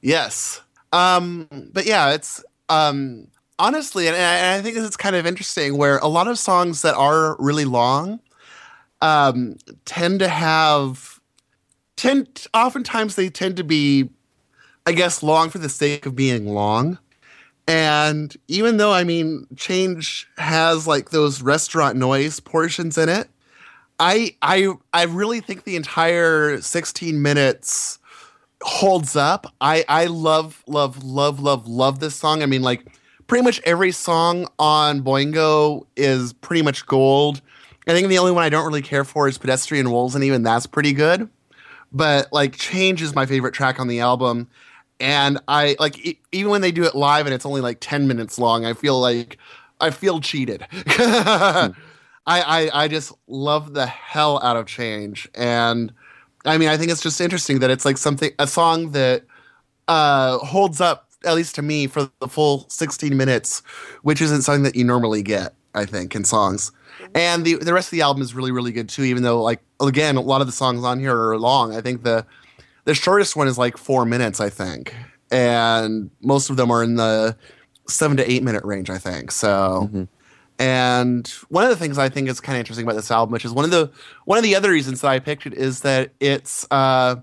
Yes. 0.00 0.60
Um, 0.92 1.48
but 1.72 1.84
yeah, 1.84 2.12
it's 2.12 2.44
um, 2.68 3.26
honestly, 3.58 4.06
and 4.06 4.16
I, 4.16 4.20
and 4.20 4.60
I 4.60 4.62
think 4.62 4.76
is 4.76 4.96
kind 4.96 5.16
of 5.16 5.26
interesting 5.26 5.76
where 5.76 5.98
a 5.98 6.06
lot 6.06 6.28
of 6.28 6.38
songs 6.38 6.82
that 6.82 6.94
are 6.94 7.36
really 7.38 7.64
long 7.64 8.20
um, 9.02 9.56
tend 9.84 10.20
to 10.20 10.28
have 10.28 11.20
tend 11.96 12.46
oftentimes 12.54 13.16
they 13.16 13.28
tend 13.28 13.56
to 13.56 13.64
be, 13.64 14.10
I 14.86 14.92
guess, 14.92 15.22
long 15.22 15.50
for 15.50 15.58
the 15.58 15.68
sake 15.68 16.06
of 16.06 16.14
being 16.14 16.46
long. 16.46 16.98
And 17.68 18.34
even 18.46 18.76
though 18.76 18.92
I 18.92 19.02
mean, 19.02 19.46
change 19.56 20.28
has 20.38 20.86
like 20.86 21.10
those 21.10 21.42
restaurant 21.42 21.96
noise 21.96 22.38
portions 22.38 22.96
in 22.96 23.08
it, 23.08 23.28
I 23.98 24.36
I 24.42 24.68
I 24.92 25.04
really 25.04 25.40
think 25.40 25.64
the 25.64 25.74
entire 25.74 26.60
16 26.60 27.20
minutes 27.20 27.98
holds 28.62 29.16
up. 29.16 29.52
I 29.60 29.84
I 29.88 30.06
love 30.06 30.62
love 30.68 31.02
love 31.02 31.40
love 31.40 31.66
love 31.66 31.98
this 31.98 32.14
song. 32.14 32.42
I 32.42 32.46
mean 32.46 32.62
like 32.62 32.86
pretty 33.26 33.44
much 33.44 33.60
every 33.64 33.90
song 33.90 34.46
on 34.60 35.02
Boingo 35.02 35.86
is 35.96 36.32
pretty 36.34 36.62
much 36.62 36.86
gold. 36.86 37.40
I 37.88 37.92
think 37.92 38.08
the 38.08 38.18
only 38.18 38.32
one 38.32 38.44
I 38.44 38.48
don't 38.48 38.66
really 38.66 38.82
care 38.82 39.04
for 39.04 39.26
is 39.28 39.38
Pedestrian 39.38 39.90
Wolves 39.90 40.14
and 40.14 40.22
even 40.22 40.44
that's 40.44 40.66
pretty 40.66 40.92
good. 40.92 41.28
But 41.92 42.32
like 42.32 42.56
Change 42.56 43.02
is 43.02 43.14
my 43.14 43.26
favorite 43.26 43.54
track 43.54 43.80
on 43.80 43.88
the 43.88 44.00
album 44.00 44.48
and 45.00 45.38
I 45.48 45.76
like 45.78 45.98
e- 46.04 46.20
even 46.32 46.50
when 46.50 46.60
they 46.60 46.72
do 46.72 46.84
it 46.84 46.94
live 46.94 47.26
and 47.26 47.34
it's 47.34 47.46
only 47.46 47.60
like 47.60 47.78
10 47.80 48.06
minutes 48.08 48.38
long, 48.38 48.64
I 48.64 48.72
feel 48.72 49.00
like 49.00 49.38
I 49.80 49.90
feel 49.90 50.20
cheated. 50.20 50.66
I, 50.72 51.72
I 52.26 52.70
I 52.72 52.88
just 52.88 53.12
love 53.28 53.74
the 53.74 53.86
hell 53.86 54.40
out 54.42 54.56
of 54.56 54.66
Change 54.66 55.28
and 55.34 55.92
I 56.44 56.58
mean, 56.58 56.68
I 56.68 56.76
think 56.76 56.90
it's 56.92 57.02
just 57.02 57.20
interesting 57.20 57.58
that 57.58 57.70
it's 57.70 57.84
like 57.84 57.98
something 57.98 58.30
a 58.38 58.46
song 58.46 58.92
that 58.92 59.24
uh, 59.88 60.38
holds 60.38 60.80
up 60.80 61.06
at 61.24 61.34
least 61.34 61.54
to 61.56 61.62
me, 61.62 61.86
for 61.86 62.10
the 62.20 62.28
full 62.28 62.66
16 62.68 63.16
minutes, 63.16 63.62
which 64.02 64.20
isn't 64.20 64.42
something 64.42 64.62
that 64.62 64.76
you 64.76 64.84
normally 64.84 65.22
get, 65.22 65.54
I 65.74 65.84
think, 65.84 66.14
in 66.14 66.24
songs. 66.24 66.72
And 67.14 67.44
the 67.44 67.56
the 67.56 67.72
rest 67.74 67.88
of 67.88 67.92
the 67.92 68.02
album 68.02 68.22
is 68.22 68.34
really, 68.34 68.52
really 68.52 68.72
good 68.72 68.88
too, 68.88 69.02
even 69.04 69.22
though 69.22 69.42
like 69.42 69.60
again, 69.80 70.16
a 70.16 70.20
lot 70.20 70.40
of 70.40 70.46
the 70.46 70.52
songs 70.52 70.84
on 70.84 70.98
here 71.00 71.16
are 71.16 71.38
long. 71.38 71.74
I 71.74 71.80
think 71.80 72.02
the 72.02 72.26
the 72.86 72.94
shortest 72.94 73.36
one 73.36 73.46
is 73.48 73.58
like 73.58 73.76
four 73.76 74.06
minutes, 74.06 74.40
I 74.40 74.48
think. 74.48 74.94
And 75.30 76.10
most 76.22 76.50
of 76.50 76.56
them 76.56 76.70
are 76.70 76.82
in 76.82 76.94
the 76.96 77.36
seven 77.88 78.16
to 78.16 78.30
eight 78.30 78.42
minute 78.42 78.64
range, 78.64 78.88
I 78.90 78.98
think. 78.98 79.30
So 79.32 79.90
Mhm. 79.92 80.08
and 80.58 81.28
one 81.50 81.64
of 81.64 81.70
the 81.70 81.76
things 81.76 81.98
I 81.98 82.08
think 82.08 82.28
is 82.28 82.40
kind 82.40 82.56
of 82.56 82.60
interesting 82.60 82.86
about 82.86 82.96
this 82.96 83.10
album, 83.10 83.32
which 83.32 83.44
is 83.44 83.52
one 83.52 83.64
of 83.64 83.70
the 83.70 83.90
one 84.24 84.38
of 84.38 84.44
the 84.44 84.56
other 84.56 84.70
reasons 84.70 85.02
that 85.02 85.08
I 85.08 85.18
picked 85.18 85.46
it, 85.46 85.52
is 85.54 85.80
that 85.80 86.12
it's 86.20 86.66
uh, 86.70 87.16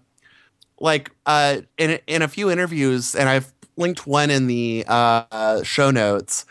like 0.80 1.12
uh, 1.26 1.58
in 1.78 2.00
in 2.08 2.22
a 2.22 2.28
few 2.28 2.52
interviews, 2.52 3.16
and 3.16 3.30
I've 3.30 3.54
linked 3.78 4.06
one 4.06 4.30
in 4.30 4.48
the 4.48 4.86
uh, 4.88 5.64
show 5.64 5.90
notes. 5.92 6.46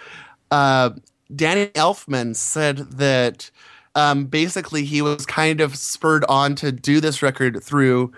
Uh, 0.50 0.90
Danny 1.34 1.66
Elfman 1.68 2.34
said 2.34 2.78
that 2.92 3.50
um, 3.94 4.24
basically 4.26 4.84
he 4.84 5.02
was 5.02 5.24
kind 5.26 5.60
of 5.60 5.76
spurred 5.76 6.24
on 6.28 6.54
to 6.56 6.72
do 6.72 7.00
this 7.00 7.22
record 7.22 7.62
through 7.62 8.12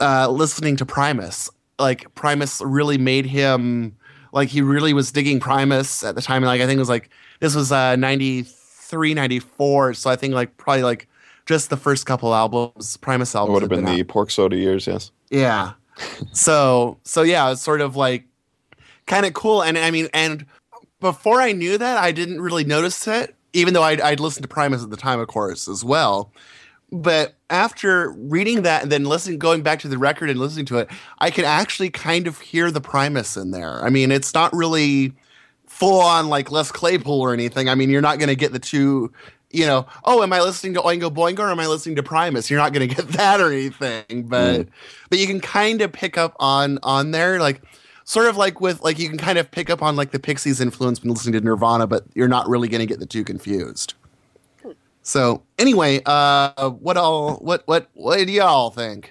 uh, 0.00 0.28
listening 0.28 0.76
to 0.76 0.86
Primus. 0.86 1.50
Like 1.78 2.12
Primus 2.14 2.60
really 2.64 2.98
made 2.98 3.26
him 3.26 3.96
like 4.32 4.48
he 4.48 4.60
really 4.62 4.92
was 4.92 5.12
digging 5.12 5.40
Primus 5.40 6.02
at 6.02 6.14
the 6.14 6.22
time. 6.22 6.42
Like 6.42 6.60
I 6.60 6.66
think 6.66 6.76
it 6.76 6.80
was 6.80 6.88
like 6.88 7.10
this 7.40 7.54
was 7.54 7.70
uh 7.72 7.96
93, 7.96 9.14
94. 9.14 9.94
So 9.94 10.10
I 10.10 10.16
think 10.16 10.34
like 10.34 10.56
probably 10.56 10.82
like 10.82 11.08
just 11.46 11.70
the 11.70 11.76
first 11.76 12.04
couple 12.04 12.34
albums, 12.34 12.96
Primus 12.98 13.34
It 13.34 13.38
albums. 13.38 13.54
would 13.54 13.62
have 13.62 13.70
had 13.70 13.84
been 13.86 13.94
the 13.94 14.00
out. 14.02 14.08
pork 14.08 14.30
soda 14.30 14.56
years, 14.56 14.86
yes. 14.86 15.10
Yeah. 15.30 15.72
so 16.32 16.98
so 17.04 17.22
yeah, 17.22 17.50
it's 17.52 17.62
sort 17.62 17.80
of 17.80 17.96
like 17.96 18.24
kind 19.06 19.24
of 19.24 19.34
cool. 19.34 19.62
And 19.62 19.78
I 19.78 19.90
mean, 19.90 20.08
and 20.12 20.44
before 21.00 21.40
I 21.40 21.52
knew 21.52 21.78
that, 21.78 21.96
I 21.98 22.10
didn't 22.12 22.40
really 22.40 22.64
notice 22.64 23.06
it, 23.06 23.34
even 23.52 23.72
though 23.72 23.82
I'd, 23.84 24.00
I'd 24.00 24.20
listened 24.20 24.42
to 24.42 24.48
Primus 24.48 24.82
at 24.82 24.90
the 24.90 24.96
time, 24.96 25.20
of 25.20 25.28
course, 25.28 25.68
as 25.68 25.84
well. 25.84 26.32
But 26.90 27.34
after 27.50 28.10
reading 28.10 28.62
that 28.62 28.82
and 28.82 28.92
then 28.92 29.04
listening, 29.04 29.38
going 29.38 29.62
back 29.62 29.80
to 29.80 29.88
the 29.88 29.98
record 29.98 30.30
and 30.30 30.38
listening 30.38 30.66
to 30.66 30.78
it, 30.78 30.88
I 31.18 31.30
can 31.30 31.44
actually 31.44 31.90
kind 31.90 32.26
of 32.26 32.40
hear 32.40 32.70
the 32.70 32.80
Primus 32.80 33.36
in 33.36 33.50
there. 33.50 33.82
I 33.84 33.90
mean, 33.90 34.10
it's 34.10 34.34
not 34.34 34.52
really 34.52 35.12
full 35.66 36.00
on 36.00 36.28
like 36.28 36.50
Les 36.50 36.70
Claypool 36.70 37.20
or 37.20 37.32
anything. 37.32 37.68
I 37.68 37.74
mean, 37.74 37.90
you're 37.90 38.02
not 38.02 38.18
going 38.18 38.28
to 38.28 38.36
get 38.36 38.52
the 38.52 38.58
two, 38.58 39.12
you 39.50 39.66
know, 39.66 39.86
oh, 40.04 40.22
am 40.22 40.32
I 40.32 40.40
listening 40.40 40.74
to 40.74 40.80
Oingo 40.80 41.10
Boingo 41.10 41.40
or 41.40 41.50
am 41.50 41.60
I 41.60 41.66
listening 41.66 41.96
to 41.96 42.02
Primus? 42.02 42.50
You're 42.50 42.60
not 42.60 42.72
going 42.72 42.88
to 42.88 42.94
get 42.94 43.08
that 43.12 43.40
or 43.40 43.52
anything, 43.52 44.24
but 44.28 44.56
hmm. 44.56 44.70
but 45.08 45.18
you 45.18 45.26
can 45.26 45.40
kind 45.40 45.80
of 45.80 45.92
pick 45.92 46.18
up 46.18 46.36
on 46.38 46.78
on 46.82 47.12
there 47.12 47.40
like 47.40 47.62
sort 48.04 48.26
of 48.26 48.36
like 48.36 48.60
with 48.60 48.82
like 48.82 48.98
you 48.98 49.08
can 49.08 49.18
kind 49.18 49.38
of 49.38 49.50
pick 49.50 49.70
up 49.70 49.82
on 49.82 49.96
like 49.96 50.10
the 50.10 50.18
Pixies 50.18 50.60
influence 50.60 51.02
when 51.02 51.12
listening 51.12 51.34
to 51.34 51.40
Nirvana, 51.40 51.86
but 51.86 52.04
you're 52.14 52.28
not 52.28 52.48
really 52.48 52.68
going 52.68 52.80
to 52.80 52.86
get 52.86 53.00
the 53.00 53.06
two 53.06 53.24
confused. 53.24 53.94
So 55.08 55.42
anyway, 55.58 56.02
uh, 56.04 56.68
what 56.68 56.98
all 56.98 57.36
what 57.36 57.62
what 57.66 57.88
what 57.94 58.18
do 58.18 58.30
y'all 58.30 58.68
think? 58.68 59.10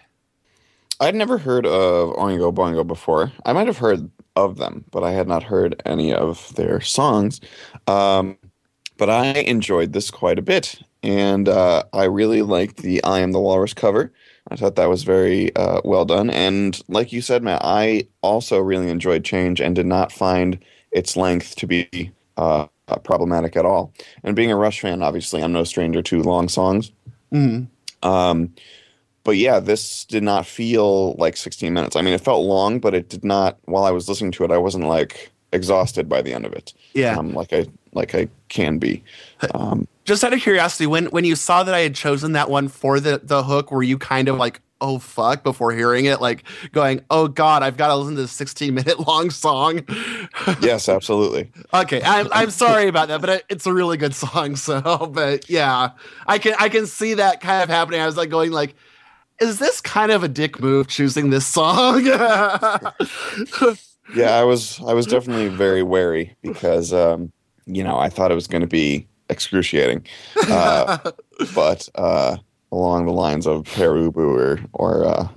I'd 1.00 1.16
never 1.16 1.40
heard 1.40 1.66
of 1.66 2.14
Oingo 2.18 2.54
Boingo 2.54 2.86
before. 2.86 3.32
I 3.48 3.54
might 3.54 3.66
have 3.66 3.80
heard 3.80 4.12
of 4.36 4.58
them, 4.58 4.86
but 4.92 5.04
I 5.04 5.10
had 5.14 5.28
not 5.28 5.42
heard 5.42 5.82
any 5.88 6.14
of 6.14 6.54
their 6.54 6.82
songs. 6.82 7.42
Um, 7.88 8.38
but 8.98 9.10
I 9.10 9.40
enjoyed 9.40 9.94
this 9.94 10.12
quite 10.12 10.38
a 10.38 10.44
bit, 10.44 10.80
and 11.02 11.50
uh, 11.50 11.82
I 11.94 12.04
really 12.04 12.44
liked 12.44 12.78
the 12.84 13.04
"I 13.04 13.22
Am 13.22 13.32
the 13.32 13.42
Walrus" 13.42 13.74
cover. 13.74 14.14
I 14.52 14.56
thought 14.56 14.76
that 14.76 14.90
was 14.90 15.02
very 15.02 15.56
uh, 15.56 15.82
well 15.84 16.06
done, 16.06 16.30
and 16.30 16.80
like 16.90 17.12
you 17.12 17.22
said, 17.22 17.42
Matt, 17.42 17.62
I 17.64 18.08
also 18.22 18.60
really 18.60 18.92
enjoyed 18.92 19.24
"Change" 19.24 19.60
and 19.60 19.76
did 19.76 19.88
not 19.88 20.12
find 20.12 20.64
its 20.92 21.18
length 21.18 21.56
to 21.56 21.66
be 21.66 22.12
uh, 22.38 22.68
uh, 22.88 22.98
problematic 23.00 23.56
at 23.56 23.66
all. 23.66 23.94
And 24.24 24.36
being 24.36 24.52
a 24.52 24.56
Rush 24.56 24.82
fan, 24.82 25.02
obviously, 25.02 25.42
I'm 25.44 25.54
no 25.54 25.64
stranger 25.64 26.02
to 26.02 26.24
long 26.24 26.50
songs. 26.50 26.92
Mm. 27.34 27.68
Um, 28.04 28.54
but 29.24 29.36
yeah, 29.38 29.60
this 29.60 30.06
did 30.06 30.24
not 30.24 30.46
feel 30.46 31.14
like 31.16 31.36
16 31.36 31.74
minutes. 31.74 31.96
I 31.96 32.02
mean, 32.02 32.14
it 32.14 32.22
felt 32.22 32.46
long, 32.46 32.80
but 32.80 32.94
it 32.94 33.10
did 33.10 33.26
not. 33.26 33.58
While 33.66 33.84
I 33.84 33.92
was 33.92 34.08
listening 34.08 34.32
to 34.34 34.46
it, 34.46 34.52
I 34.52 34.58
wasn't 34.58 34.86
like 34.86 35.32
exhausted 35.52 36.08
by 36.08 36.22
the 36.22 36.34
end 36.34 36.46
of 36.46 36.54
it. 36.54 36.74
Yeah. 36.94 37.18
um, 37.18 37.34
like 37.34 37.52
I 37.52 37.66
like 37.94 38.16
I 38.16 38.30
can 38.50 38.78
be. 38.78 39.04
Um, 39.54 39.88
Just 40.06 40.24
out 40.24 40.34
of 40.34 40.40
curiosity, 40.40 40.88
when 40.88 41.08
when 41.08 41.26
you 41.26 41.36
saw 41.36 41.64
that 41.64 41.74
I 41.74 41.82
had 41.82 41.96
chosen 41.96 42.32
that 42.34 42.50
one 42.50 42.70
for 42.70 43.00
the 43.00 43.20
the 43.22 43.44
hook, 43.44 43.72
were 43.72 43.84
you 43.84 43.98
kind 43.98 44.30
of 44.30 44.38
like, 44.38 44.62
oh 44.82 45.00
fuck, 45.00 45.44
before 45.44 45.72
hearing 45.72 46.06
it, 46.06 46.22
like 46.22 46.44
going, 46.72 47.02
oh 47.10 47.28
god, 47.28 47.64
I've 47.64 47.78
got 47.78 47.88
to 47.88 47.96
listen 47.96 48.16
to 48.16 48.22
this 48.22 48.32
16 48.32 48.74
minute 48.74 49.08
long 49.08 49.30
song. 49.30 49.84
yes, 50.62 50.90
absolutely. 50.90 51.52
okay, 51.74 52.02
I'm 52.04 52.28
I'm 52.32 52.50
sorry 52.50 52.88
about 52.88 53.08
that, 53.10 53.22
but 53.22 53.30
it, 53.30 53.46
it's 53.50 53.66
a 53.66 53.74
really 53.74 53.98
good 53.98 54.16
song. 54.16 54.56
So, 54.56 54.82
but 55.14 55.50
yeah, 55.50 55.92
I 56.26 56.40
can 56.40 56.56
I 56.60 56.70
can 56.70 56.86
see 56.86 57.16
that 57.16 57.42
kind 57.42 57.64
of 57.64 57.70
happening. 57.70 58.02
I 58.02 58.06
was 58.06 58.18
like 58.18 58.30
going 58.30 58.52
like. 58.52 58.76
Is 59.40 59.60
this 59.60 59.82
kind 59.82 60.12
of 60.12 60.24
a 60.24 60.28
dick 60.28 60.60
move 60.60 60.88
choosing 60.88 61.30
this 61.30 61.46
song? 61.46 62.08
Yeah, 64.16 64.38
I 64.38 64.44
was 64.44 64.80
I 64.88 64.94
was 64.94 65.06
definitely 65.06 65.50
very 65.50 65.84
wary 65.84 66.36
because 66.42 66.94
um, 66.94 67.32
you 67.66 67.84
know 67.84 67.98
I 67.98 68.10
thought 68.10 68.32
it 68.32 68.36
was 68.36 68.48
going 68.48 68.62
to 68.62 68.68
be 68.68 69.08
excruciating, 69.30 70.06
uh, 70.50 70.98
but 71.54 71.90
uh, 71.96 72.38
along 72.72 73.06
the 73.06 73.14
lines 73.14 73.48
of 73.48 73.66
Pere 73.66 73.94
Ubu 73.94 74.18
or 74.18 74.60
or 74.74 75.06
uh, 75.06 75.28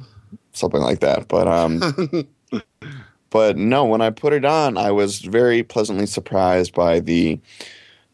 something 0.53 0.81
like 0.81 1.01
that. 1.01 1.29
But 1.29 1.49
um, 1.49 2.27
but 3.31 3.57
no, 3.57 3.85
when 3.85 4.01
I 4.01 4.11
put 4.11 4.33
it 4.33 4.45
on, 4.45 4.77
I 4.77 4.91
was 4.91 5.21
very 5.21 5.63
pleasantly 5.63 6.07
surprised 6.07 6.75
by 6.75 7.01
the 7.01 7.41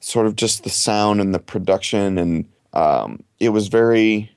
sort 0.00 0.26
of 0.26 0.36
just 0.36 0.64
the 0.64 0.70
sound 0.70 1.20
and 1.20 1.34
the 1.34 1.38
production, 1.38 2.18
and 2.18 2.44
um, 2.72 3.22
it 3.40 3.50
was 3.50 3.68
very 3.68 4.30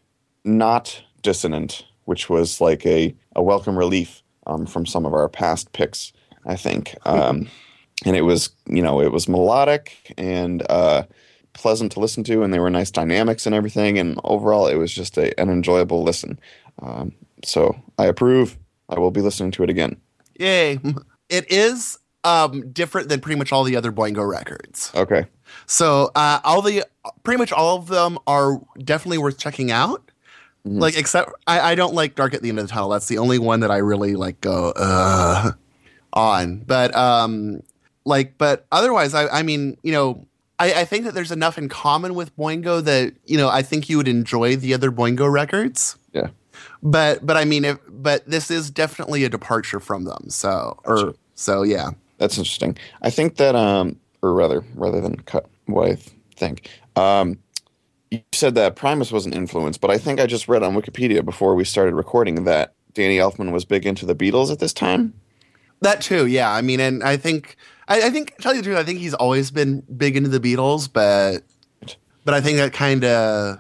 not 0.43 1.03
dissonant, 1.21 1.85
which 2.05 2.29
was 2.29 2.61
like 2.61 2.85
a, 2.85 3.13
a 3.35 3.43
welcome 3.43 3.77
relief 3.77 4.23
um, 4.47 4.65
from 4.65 4.85
some 4.85 5.05
of 5.05 5.13
our 5.13 5.29
past 5.29 5.71
picks, 5.73 6.11
I 6.45 6.55
think. 6.55 6.95
Um, 7.05 7.47
and 8.05 8.15
it 8.15 8.21
was, 8.21 8.49
you 8.67 8.81
know, 8.81 9.01
it 9.01 9.11
was 9.11 9.27
melodic 9.27 10.13
and 10.17 10.65
uh, 10.69 11.03
pleasant 11.59 11.91
to 11.91 11.99
listen 11.99 12.23
to, 12.25 12.41
and 12.43 12.53
they 12.53 12.59
were 12.59 12.69
nice 12.69 12.89
dynamics 12.89 13.45
and 13.45 13.53
everything. 13.53 13.99
And 13.99 14.19
overall, 14.23 14.67
it 14.67 14.75
was 14.75 14.91
just 14.91 15.17
a, 15.17 15.37
an 15.39 15.49
enjoyable 15.49 16.03
listen. 16.03 16.39
Um, 16.81 17.13
so 17.43 17.75
I 17.97 18.05
approve. 18.05 18.57
I 18.87 18.97
will 18.97 19.11
be 19.11 19.21
listening 19.21 19.51
to 19.51 19.63
it 19.63 19.69
again. 19.69 19.97
Yay! 20.39 20.79
It 21.29 21.51
is 21.51 21.99
um, 22.23 22.71
different 22.71 23.07
than 23.09 23.19
pretty 23.21 23.37
much 23.37 23.51
all 23.51 23.63
the 23.63 23.75
other 23.75 23.91
Boingo 23.91 24.27
records. 24.27 24.91
Okay. 24.95 25.27
So 25.67 26.09
uh, 26.15 26.39
all 26.43 26.63
the 26.63 26.83
pretty 27.21 27.37
much 27.37 27.51
all 27.51 27.77
of 27.77 27.85
them 27.87 28.17
are 28.25 28.59
definitely 28.83 29.19
worth 29.19 29.37
checking 29.37 29.69
out. 29.69 30.09
Mhm. 30.65 30.81
Like 30.81 30.97
except 30.97 31.29
I, 31.45 31.59
I 31.59 31.75
don't 31.75 31.93
like 31.93 32.15
Dark 32.15 32.33
at 32.33 32.41
the 32.41 32.49
End 32.49 32.57
of 32.57 32.65
the 32.67 32.73
Tunnel. 32.73 32.89
That's 32.89 33.07
the 33.07 33.19
only 33.19 33.37
one 33.37 33.59
that 33.59 33.69
I 33.69 33.77
really 33.77 34.15
like 34.15 34.41
go 34.41 34.73
uh, 34.75 35.51
on. 36.13 36.63
But 36.65 36.95
um, 36.95 37.61
like 38.05 38.39
but 38.39 38.65
otherwise, 38.71 39.13
I 39.13 39.27
I 39.27 39.43
mean 39.43 39.77
you 39.83 39.91
know. 39.91 40.25
I, 40.59 40.81
I 40.81 40.85
think 40.85 41.05
that 41.05 41.13
there's 41.13 41.31
enough 41.31 41.57
in 41.57 41.69
common 41.69 42.13
with 42.13 42.35
Boingo 42.37 42.83
that 42.83 43.13
you 43.25 43.37
know 43.37 43.49
I 43.49 43.61
think 43.61 43.89
you 43.89 43.97
would 43.97 44.07
enjoy 44.07 44.55
the 44.55 44.73
other 44.73 44.91
Boingo 44.91 45.31
records. 45.31 45.97
Yeah. 46.13 46.27
But 46.83 47.25
but 47.25 47.37
I 47.37 47.45
mean 47.45 47.65
if 47.65 47.79
but 47.87 48.29
this 48.29 48.51
is 48.51 48.69
definitely 48.69 49.23
a 49.23 49.29
departure 49.29 49.79
from 49.79 50.03
them. 50.03 50.29
So 50.29 50.79
or 50.83 50.95
Gotcha. 50.97 51.17
so 51.35 51.63
yeah. 51.63 51.91
That's 52.19 52.37
interesting. 52.37 52.77
I 53.01 53.09
think 53.09 53.37
that, 53.37 53.55
um, 53.55 53.95
or 54.21 54.33
rather, 54.33 54.63
rather 54.75 55.01
than 55.01 55.15
cut 55.21 55.49
what 55.65 55.89
I 55.89 55.97
think, 56.35 56.69
um, 56.95 57.39
you 58.11 58.21
said 58.33 58.55
that 58.55 58.75
Primus 58.75 59.11
was 59.11 59.25
an 59.25 59.33
influence, 59.33 59.77
but 59.77 59.89
I 59.89 59.97
think 59.97 60.19
I 60.19 60.25
just 60.25 60.47
read 60.47 60.61
on 60.61 60.75
Wikipedia 60.75 61.23
before 61.23 61.55
we 61.55 61.63
started 61.63 61.95
recording 61.95 62.43
that 62.43 62.73
Danny 62.93 63.17
Elfman 63.17 63.51
was 63.51 63.65
big 63.65 63.85
into 63.85 64.05
the 64.05 64.15
Beatles 64.15 64.51
at 64.51 64.59
this 64.59 64.73
time. 64.73 65.13
That 65.81 66.01
too, 66.01 66.25
yeah. 66.25 66.51
I 66.51 66.61
mean, 66.61 66.81
and 66.81 67.03
I 67.03 67.15
think 67.15 67.55
I, 67.89 68.03
I 68.07 68.09
think 68.09 68.37
tell 68.37 68.53
you 68.53 68.61
the 68.61 68.67
truth, 68.67 68.77
I 68.77 68.83
think 68.83 68.99
he's 68.99 69.13
always 69.13 69.51
been 69.51 69.81
big 69.81 70.15
into 70.15 70.29
the 70.29 70.39
Beatles, 70.39 70.91
but 70.91 71.43
but 72.23 72.33
I 72.33 72.41
think 72.41 72.57
that 72.57 72.71
kind 72.71 73.03
of 73.03 73.59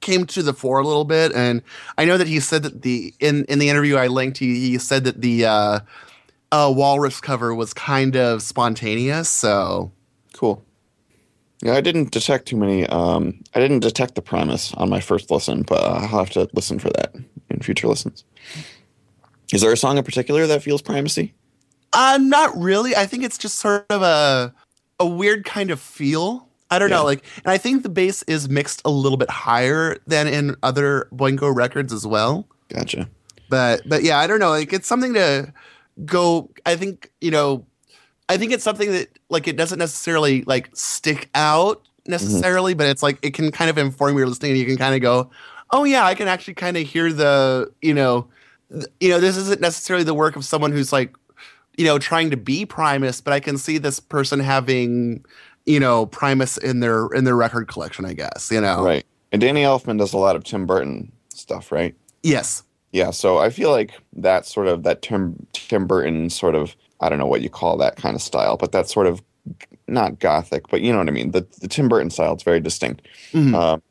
came 0.00 0.26
to 0.26 0.42
the 0.42 0.52
fore 0.52 0.80
a 0.80 0.86
little 0.86 1.04
bit. 1.04 1.32
And 1.32 1.62
I 1.96 2.04
know 2.04 2.18
that 2.18 2.26
he 2.26 2.40
said 2.40 2.64
that 2.64 2.82
the 2.82 3.14
in 3.20 3.44
in 3.46 3.58
the 3.58 3.70
interview 3.70 3.96
I 3.96 4.08
linked, 4.08 4.38
he, 4.38 4.70
he 4.70 4.78
said 4.78 5.04
that 5.04 5.20
the 5.20 5.46
uh, 5.46 5.80
uh, 6.52 6.72
Walrus 6.74 7.20
cover 7.20 7.54
was 7.54 7.72
kind 7.72 8.16
of 8.16 8.42
spontaneous. 8.42 9.28
So 9.28 9.92
Cool. 10.34 10.64
Yeah, 11.62 11.74
I 11.74 11.82
didn't 11.82 12.10
detect 12.10 12.46
too 12.48 12.56
many. 12.56 12.86
Um, 12.86 13.42
I 13.54 13.60
didn't 13.60 13.80
detect 13.80 14.14
the 14.14 14.22
Primus 14.22 14.72
on 14.74 14.88
my 14.88 15.00
first 15.00 15.30
listen, 15.30 15.62
but 15.62 15.84
I'll 15.84 16.08
have 16.08 16.30
to 16.30 16.48
listen 16.54 16.78
for 16.78 16.88
that 16.96 17.14
in 17.50 17.60
future 17.60 17.86
listens. 17.86 18.24
Is 19.52 19.60
there 19.60 19.70
a 19.70 19.76
song 19.76 19.98
in 19.98 20.04
particular 20.04 20.46
that 20.46 20.62
feels 20.62 20.80
primacy? 20.80 21.34
Uh, 22.00 22.18
not 22.20 22.56
really. 22.56 22.96
I 22.96 23.04
think 23.06 23.22
it's 23.24 23.36
just 23.38 23.58
sort 23.58 23.84
of 23.90 24.02
a 24.02 24.52
a 24.98 25.06
weird 25.06 25.44
kind 25.44 25.70
of 25.70 25.78
feel. 25.80 26.48
I 26.70 26.78
don't 26.78 26.90
Yeah. 26.90 26.96
know, 26.98 27.04
like, 27.04 27.24
and 27.44 27.50
I 27.52 27.58
think 27.58 27.82
the 27.82 27.88
bass 27.88 28.22
is 28.24 28.48
mixed 28.48 28.80
a 28.84 28.90
little 28.90 29.18
bit 29.18 29.28
higher 29.30 29.96
than 30.06 30.26
in 30.28 30.54
other 30.62 31.08
Boingo 31.12 31.54
records 31.54 31.92
as 31.92 32.06
well. 32.06 32.46
Gotcha. 32.68 33.08
but 33.48 33.82
but 33.88 34.02
yeah, 34.04 34.18
I 34.18 34.26
don't 34.26 34.38
know. 34.40 34.50
Like 34.50 34.72
it's 34.72 34.86
something 34.86 35.14
to 35.14 35.52
go. 36.04 36.50
I 36.66 36.76
think 36.76 37.10
you 37.20 37.30
know. 37.30 37.64
I 38.28 38.36
think 38.36 38.52
it's 38.52 38.62
something 38.62 38.92
that 38.92 39.08
like 39.28 39.48
it 39.48 39.56
doesn't 39.56 39.80
necessarily 39.80 40.42
like 40.42 40.70
stick 40.72 41.28
out 41.34 41.82
necessarily, 42.06 42.74
but 42.74 42.86
it's 42.86 43.02
like 43.02 43.18
it 43.22 43.34
can 43.34 43.50
kind 43.50 43.68
of 43.68 43.76
inform 43.76 44.16
your 44.16 44.28
listening, 44.28 44.52
and 44.52 44.60
you 44.60 44.66
can 44.66 44.76
kind 44.76 44.94
of 44.94 45.00
go, 45.00 45.30
"Oh 45.72 45.82
yeah, 45.82 46.04
I 46.04 46.14
can 46.14 46.28
actually 46.28 46.54
kind 46.54 46.76
of 46.76 46.86
hear 46.86 47.12
the 47.12 47.72
you 47.82 47.92
know, 47.92 48.28
you 49.00 49.08
know, 49.08 49.18
this 49.18 49.36
isn't 49.36 49.60
necessarily 49.60 50.04
the 50.04 50.14
work 50.14 50.36
of 50.36 50.44
someone 50.44 50.70
who's 50.70 50.92
like, 50.92 51.12
you 51.80 51.86
know, 51.86 51.98
trying 51.98 52.28
to 52.30 52.36
be 52.36 52.66
Primus, 52.66 53.22
but 53.22 53.32
I 53.32 53.40
can 53.40 53.56
see 53.56 53.78
this 53.78 54.00
person 54.00 54.38
having, 54.38 55.24
you 55.64 55.80
know, 55.80 56.04
Primus 56.04 56.58
in 56.58 56.80
their 56.80 57.06
in 57.14 57.24
their 57.24 57.36
record 57.36 57.68
collection. 57.68 58.04
I 58.04 58.12
guess 58.12 58.50
you 58.52 58.60
know, 58.60 58.84
Right. 58.84 59.06
And 59.32 59.40
Danny 59.40 59.62
Elfman 59.62 59.96
does 59.98 60.12
a 60.12 60.18
lot 60.18 60.36
of 60.36 60.44
Tim 60.44 60.66
Burton 60.66 61.10
stuff, 61.32 61.72
right? 61.72 61.94
Yes, 62.22 62.64
Yeah, 62.92 63.12
so 63.12 63.38
I 63.38 63.48
feel 63.48 63.70
like 63.70 63.92
that 64.12 64.44
sort 64.44 64.66
of 64.66 64.82
that 64.82 65.00
Tim 65.00 65.46
Tim 65.54 65.86
Burton 65.86 66.28
sort 66.28 66.54
of 66.54 66.76
I 67.00 67.08
don't 67.08 67.18
know 67.18 67.26
what 67.26 67.40
you 67.40 67.48
call 67.48 67.78
that 67.78 67.96
kind 67.96 68.14
of 68.14 68.20
style, 68.20 68.58
but 68.58 68.72
that 68.72 68.86
sort 68.90 69.06
of 69.06 69.22
not 69.88 70.18
gothic, 70.18 70.68
but 70.68 70.82
you 70.82 70.92
know 70.92 70.98
what 70.98 71.08
I 71.08 71.12
mean. 71.12 71.30
The 71.30 71.46
the 71.62 71.68
Tim 71.68 71.88
Burton 71.88 72.10
style 72.10 72.34
it's 72.34 72.42
very 72.42 72.60
distinct 72.60 73.06
Mhm. 73.32 73.54
um, 73.54 73.82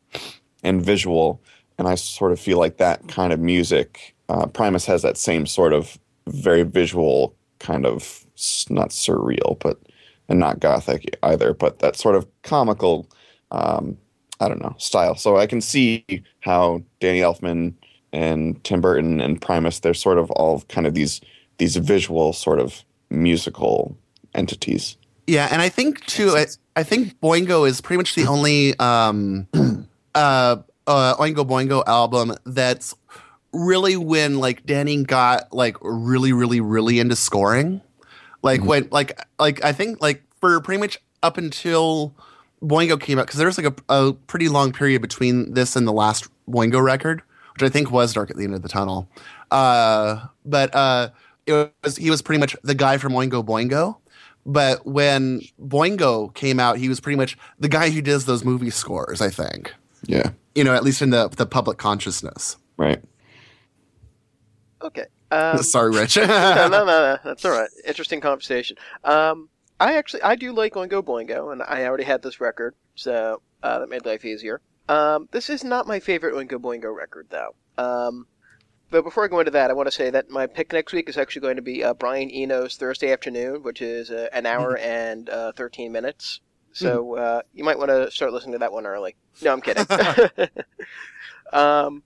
and 0.62 0.80
visual, 0.86 1.42
and 1.80 1.88
I 1.88 1.96
sort 1.96 2.34
of 2.34 2.40
feel 2.40 2.60
like 2.60 2.78
that 2.78 3.08
kind 3.08 3.34
of 3.34 3.40
music. 3.40 4.14
Uh, 4.30 4.46
Primus 4.46 4.86
has 4.86 5.02
that 5.02 5.18
same 5.18 5.48
sort 5.48 5.74
of 5.74 5.98
very 6.28 6.62
visual 6.62 7.34
kind 7.60 7.86
of 7.86 8.26
not 8.70 8.90
surreal, 8.90 9.60
but 9.60 9.80
and 10.28 10.40
not 10.40 10.60
gothic 10.60 11.18
either, 11.24 11.54
but 11.54 11.80
that 11.80 11.96
sort 11.96 12.16
of 12.16 12.28
comical. 12.44 13.08
Um, 13.52 13.98
I 14.40 14.48
don't 14.48 14.62
know 14.62 14.76
style. 14.78 15.16
So 15.16 15.38
I 15.38 15.48
can 15.48 15.60
see 15.60 16.06
how 16.40 16.82
Danny 17.00 17.20
Elfman 17.20 17.74
and 18.14 18.64
Tim 18.64 18.82
Burton 18.82 19.20
and 19.20 19.42
Primus 19.42 19.80
they're 19.80 19.94
sort 19.94 20.18
of 20.18 20.32
all 20.32 20.62
kind 20.70 20.88
of 20.88 20.94
these 20.94 21.22
these 21.58 21.76
visual 21.76 22.34
sort 22.34 22.60
of 22.60 22.84
musical 23.10 23.98
entities. 24.34 24.98
Yeah, 25.28 25.48
and 25.52 25.62
I 25.62 25.70
think 25.70 26.06
too. 26.06 26.32
I, 26.32 26.48
I 26.76 26.84
think 26.84 27.20
Boingo 27.20 27.68
is 27.68 27.82
pretty 27.82 27.98
much 27.98 28.16
the 28.16 28.26
only 28.26 28.78
um, 28.80 29.48
uh, 30.16 30.58
uh, 30.88 31.16
Oingo 31.16 31.48
Boingo 31.48 31.84
album 31.86 32.34
that's 32.46 32.96
really 33.54 33.98
when 33.98 34.40
like 34.40 34.66
Danny 34.66 35.04
got 35.04 35.54
like 35.54 35.78
really, 35.82 36.34
really, 36.34 36.62
really 36.62 37.00
into 37.00 37.16
scoring. 37.16 37.82
Like 38.42 38.64
when, 38.64 38.88
like, 38.92 39.20
like 39.38 39.64
I 39.66 39.74
think 39.74 40.02
like 40.02 40.24
for 40.40 40.62
pretty 40.62 40.80
much 40.80 40.98
up 41.22 41.38
until 41.38 42.16
Boingo 42.62 43.00
came 43.00 43.20
out, 43.20 43.26
because 43.26 43.38
there 43.38 43.48
was 43.48 43.58
like 43.58 43.68
a, 43.90 43.94
a 43.94 44.14
pretty 44.14 44.48
long 44.48 44.72
period 44.72 45.02
between 45.02 45.54
this 45.54 45.76
and 45.76 45.88
the 45.88 45.92
last 45.94 46.30
Boingo 46.50 46.82
record, 46.82 47.22
which 47.54 47.64
I 47.64 47.70
think 47.70 47.92
was 47.92 48.14
Dark 48.14 48.30
at 48.32 48.38
the 48.38 48.46
End 48.46 48.56
of 48.56 48.62
the 48.62 48.70
Tunnel. 48.70 49.10
Uh, 49.52 50.26
but 50.46 50.74
uh, 50.74 51.10
it 51.46 51.74
was 51.84 51.98
he 51.98 52.10
was 52.10 52.22
pretty 52.22 52.40
much 52.40 52.56
the 52.64 52.76
guy 52.76 52.98
from 52.98 53.14
Oingo 53.14 53.46
Boingo. 53.46 53.98
But 54.46 54.86
when 54.86 55.42
Boingo 55.62 56.34
came 56.34 56.60
out, 56.62 56.78
he 56.78 56.88
was 56.88 57.00
pretty 57.02 57.18
much 57.18 57.38
the 57.60 57.68
guy 57.68 57.90
who 57.90 58.02
does 58.02 58.24
those 58.26 58.46
movie 58.46 58.70
scores. 58.70 59.22
I 59.22 59.30
think 59.30 59.74
Yeah. 60.06 60.32
you 60.56 60.64
know, 60.64 60.74
at 60.74 60.84
least 60.84 61.02
in 61.02 61.10
the 61.10 61.28
the 61.28 61.46
public 61.46 61.78
consciousness. 61.78 62.56
Right. 62.78 63.04
Okay. 64.82 65.06
Um, 65.32 65.62
Sorry, 65.62 65.92
Rich. 65.92 66.18
no, 66.18 66.26
no, 66.26 66.68
no, 66.70 66.86
no. 66.86 67.18
That's 67.24 67.46
all 67.46 67.52
right. 67.52 67.70
Interesting 67.86 68.20
conversation. 68.20 68.78
Um, 69.04 69.50
I 69.80 69.96
actually 69.96 70.24
I 70.24 70.36
do 70.36 70.52
like 70.52 70.74
Oingo 70.74 71.04
Boingo, 71.04 71.52
and 71.52 71.62
I 71.62 71.86
already 71.86 72.04
had 72.06 72.24
this 72.24 72.42
record, 72.42 72.74
so 72.96 73.40
uh, 73.62 73.78
that 73.78 73.90
made 73.90 74.08
life 74.08 74.26
easier. 74.26 74.60
Um, 74.88 75.30
this 75.30 75.52
is 75.52 75.64
not 75.64 75.86
my 75.86 76.00
favorite 76.00 76.34
Oingo 76.34 76.60
Boingo 76.60 76.92
record, 76.96 77.28
though. 77.30 77.54
Um, 77.78 78.26
but 78.90 79.04
before 79.04 79.24
I 79.24 79.28
go 79.28 79.38
into 79.40 79.52
that, 79.52 79.70
I 79.70 79.74
want 79.74 79.86
to 79.86 79.92
say 79.92 80.10
that 80.10 80.32
my 80.32 80.48
pick 80.48 80.74
next 80.74 80.94
week 80.94 81.08
is 81.08 81.16
actually 81.16 81.42
going 81.42 81.58
to 81.58 81.62
be 81.62 81.84
uh, 81.84 81.94
Brian 81.94 82.32
Eno's 82.32 82.76
Thursday 82.76 83.12
Afternoon, 83.14 83.62
which 83.62 83.84
is 83.84 84.10
uh, 84.10 84.30
an 84.34 84.48
hour 84.48 84.78
and 84.80 85.30
uh, 85.30 85.52
13 85.52 85.92
minutes. 85.92 86.40
So 86.72 87.18
uh, 87.18 87.42
you 87.54 87.64
might 87.64 87.78
want 87.78 87.90
to 87.90 88.10
start 88.10 88.34
listening 88.34 88.54
to 88.54 88.58
that 88.60 88.72
one 88.72 88.88
early. 88.88 89.16
No, 89.44 89.54
I'm 89.54 89.62
kidding. 89.62 89.86
um, 91.54 92.02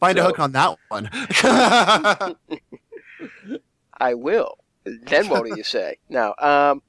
Find 0.00 0.18
a 0.18 0.24
hook 0.24 0.38
on 0.38 0.52
that 0.52 0.78
one. 0.88 1.10
I 4.00 4.14
will. 4.14 4.58
Then 4.84 5.28
what 5.28 5.44
do 5.44 5.56
you 5.56 5.64
say? 5.64 5.98
No. 6.08 6.34
Um, 6.38 6.82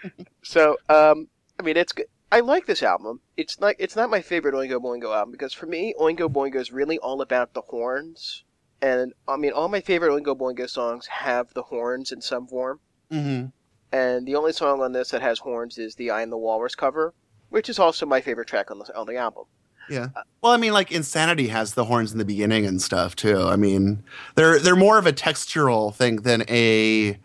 so 0.42 0.76
um, 0.88 1.28
I 1.58 1.62
mean, 1.62 1.76
it's 1.76 1.92
good. 1.92 2.06
I 2.32 2.40
like 2.40 2.66
this 2.66 2.82
album. 2.82 3.20
It's 3.36 3.60
not. 3.60 3.76
It's 3.78 3.96
not 3.96 4.10
my 4.10 4.20
favorite 4.20 4.54
Oingo 4.54 4.80
Boingo 4.80 5.14
album 5.14 5.30
because 5.30 5.52
for 5.52 5.66
me, 5.66 5.94
Oingo 5.98 6.28
Boingo 6.28 6.56
is 6.56 6.72
really 6.72 6.98
all 6.98 7.22
about 7.22 7.54
the 7.54 7.62
horns. 7.62 8.44
And 8.82 9.14
I 9.26 9.36
mean, 9.36 9.52
all 9.52 9.68
my 9.68 9.80
favorite 9.80 10.10
Oingo 10.10 10.36
Boingo 10.36 10.68
songs 10.68 11.06
have 11.06 11.54
the 11.54 11.62
horns 11.62 12.12
in 12.12 12.20
some 12.20 12.46
form. 12.46 12.80
hmm 13.10 13.46
And 13.92 14.26
the 14.26 14.34
only 14.34 14.52
song 14.52 14.82
on 14.82 14.92
this 14.92 15.10
that 15.10 15.22
has 15.22 15.38
horns 15.38 15.78
is 15.78 15.94
the 15.94 16.10
"I 16.10 16.22
Am 16.22 16.30
the 16.30 16.36
Walrus" 16.36 16.74
cover, 16.74 17.14
which 17.48 17.68
is 17.68 17.78
also 17.78 18.06
my 18.06 18.20
favorite 18.20 18.48
track 18.48 18.70
on 18.70 18.80
the 18.80 18.96
on 18.96 19.06
the 19.06 19.16
album. 19.16 19.44
Yeah. 19.88 20.08
Well, 20.42 20.52
I 20.52 20.56
mean, 20.56 20.72
like 20.72 20.90
Insanity 20.92 21.48
has 21.48 21.74
the 21.74 21.84
horns 21.84 22.12
in 22.12 22.18
the 22.18 22.24
beginning 22.24 22.66
and 22.66 22.80
stuff 22.80 23.14
too. 23.16 23.42
I 23.42 23.56
mean, 23.56 24.02
they're 24.34 24.58
they're 24.58 24.76
more 24.76 24.98
of 24.98 25.06
a 25.06 25.12
textural 25.12 25.94
thing 25.94 26.16
than 26.16 26.44
a 26.48 27.18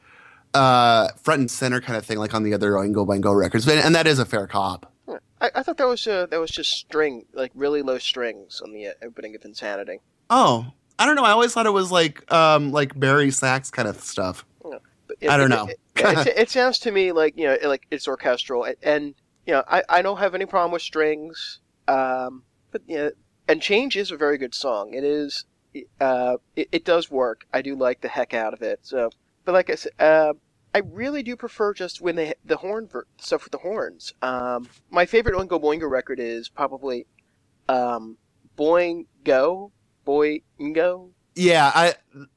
uh, 0.54 1.10
front 1.18 1.40
and 1.40 1.52
center 1.52 1.82
kind 1.82 1.98
of 1.98 2.06
thing, 2.06 2.18
like 2.18 2.34
on 2.34 2.44
the 2.44 2.54
other 2.54 2.72
Oingo 2.74 3.06
Boingo 3.08 3.36
records. 3.38 3.66
But, 3.66 3.78
and 3.78 3.96
that 3.96 4.08
is 4.08 4.20
a 4.20 4.26
fair 4.26 4.48
cop. 4.48 4.92
I, 5.40 5.50
I 5.56 5.64
thought 5.64 5.78
that 5.78 5.88
was 5.88 6.06
uh, 6.08 6.28
that 6.28 6.40
was 6.40 6.52
just 6.52 6.72
string, 6.72 7.26
like 7.34 7.52
really 7.56 7.82
low 7.82 7.98
strings 7.98 8.62
on 8.62 8.74
the 8.74 8.88
uh, 8.88 8.92
opening 9.04 9.36
of 9.36 9.44
Insanity. 9.44 10.00
Oh, 10.30 10.68
I 11.00 11.06
don't 11.06 11.16
know. 11.16 11.24
I 11.24 11.32
always 11.32 11.54
thought 11.54 11.66
it 11.66 11.72
was 11.72 11.92
like 11.92 12.32
um, 12.32 12.72
like 12.72 12.98
bari 13.00 13.32
sax 13.32 13.72
kind 13.72 13.88
of 13.88 14.00
stuff. 14.02 14.46
But 14.62 15.18
I 15.28 15.38
don't 15.38 15.52
it- 15.52 15.56
know. 15.56 15.68
It, 15.68 15.80
it, 15.96 16.28
it, 16.28 16.38
it 16.38 16.50
sounds 16.50 16.80
to 16.80 16.92
me 16.92 17.12
like 17.12 17.38
you 17.38 17.46
know, 17.46 17.58
like 17.64 17.86
it's 17.92 18.08
orchestral, 18.08 18.64
and, 18.66 18.76
and 18.84 19.16
you 19.46 19.54
know, 19.54 19.64
I, 19.68 19.84
I 19.90 20.02
don't 20.02 20.18
have 20.18 20.36
any 20.36 20.46
problem 20.46 20.72
with 20.72 20.82
strings. 20.84 21.60
Um, 21.88 22.44
but 22.72 22.88
know, 22.88 23.12
and 23.48 23.62
Change 23.62 23.98
is 23.98 24.12
a 24.12 24.18
very 24.18 24.38
good 24.38 24.56
song. 24.56 24.94
It 24.94 25.04
is, 25.04 25.46
uh, 26.00 26.38
it, 26.56 26.70
it 26.72 26.86
does 26.86 27.12
work. 27.12 27.46
I 27.54 27.62
do 27.62 27.76
like 27.76 28.02
the 28.02 28.08
heck 28.08 28.34
out 28.34 28.54
of 28.54 28.62
it. 28.62 28.80
So, 28.84 29.10
but 29.46 29.54
like 29.54 29.70
I 29.70 29.76
said, 29.76 29.92
uh, 30.00 30.34
I 30.74 30.80
really 30.80 31.22
do 31.22 31.36
prefer 31.36 31.74
just 31.74 32.00
when 32.02 32.16
they 32.16 32.34
the 32.46 32.58
horn 32.58 32.88
ver- 32.88 33.08
stuff 33.18 33.44
with 33.44 33.52
the 33.52 33.58
horns. 33.58 34.14
Um, 34.22 34.70
my 34.90 35.06
favorite 35.06 35.36
Oingo 35.36 35.62
Boingo 35.62 35.90
record 35.90 36.20
is 36.20 36.48
probably, 36.48 37.06
um, 37.68 38.18
Boingo, 38.58 39.72
Boingo. 40.06 41.10
Yeah, 41.36 41.72
I 41.74 41.96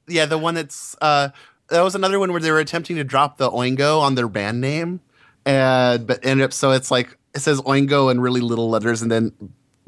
yeah 0.09 0.27
the 0.27 0.39
one 0.39 0.55
that's 0.55 0.97
uh, 1.01 1.29
that 1.69 1.81
was 1.83 1.95
another 1.95 2.19
one 2.19 2.33
where 2.33 2.41
they 2.41 2.51
were 2.51 2.61
attempting 2.61 2.97
to 2.97 3.05
drop 3.05 3.39
the 3.39 3.51
Oingo 3.51 4.01
on 4.01 4.15
their 4.15 4.29
band 4.29 4.61
name, 4.61 5.01
and 5.45 6.07
but 6.07 6.25
ended 6.25 6.45
up 6.45 6.53
so 6.53 6.73
it's 6.73 6.91
like 6.91 7.17
it 7.35 7.41
says 7.41 7.61
Oingo 7.63 8.11
in 8.11 8.21
really 8.21 8.41
little 8.41 8.71
letters 8.71 9.03
and 9.03 9.11
then 9.11 9.33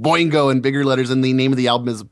Boingo 0.01 0.51
in 0.51 0.61
bigger 0.61 0.85
letters, 0.85 1.11
and 1.11 1.25
the 1.25 1.33
name 1.33 1.53
of 1.53 1.57
the 1.57 1.69
album 1.69 1.89
is 1.89 2.05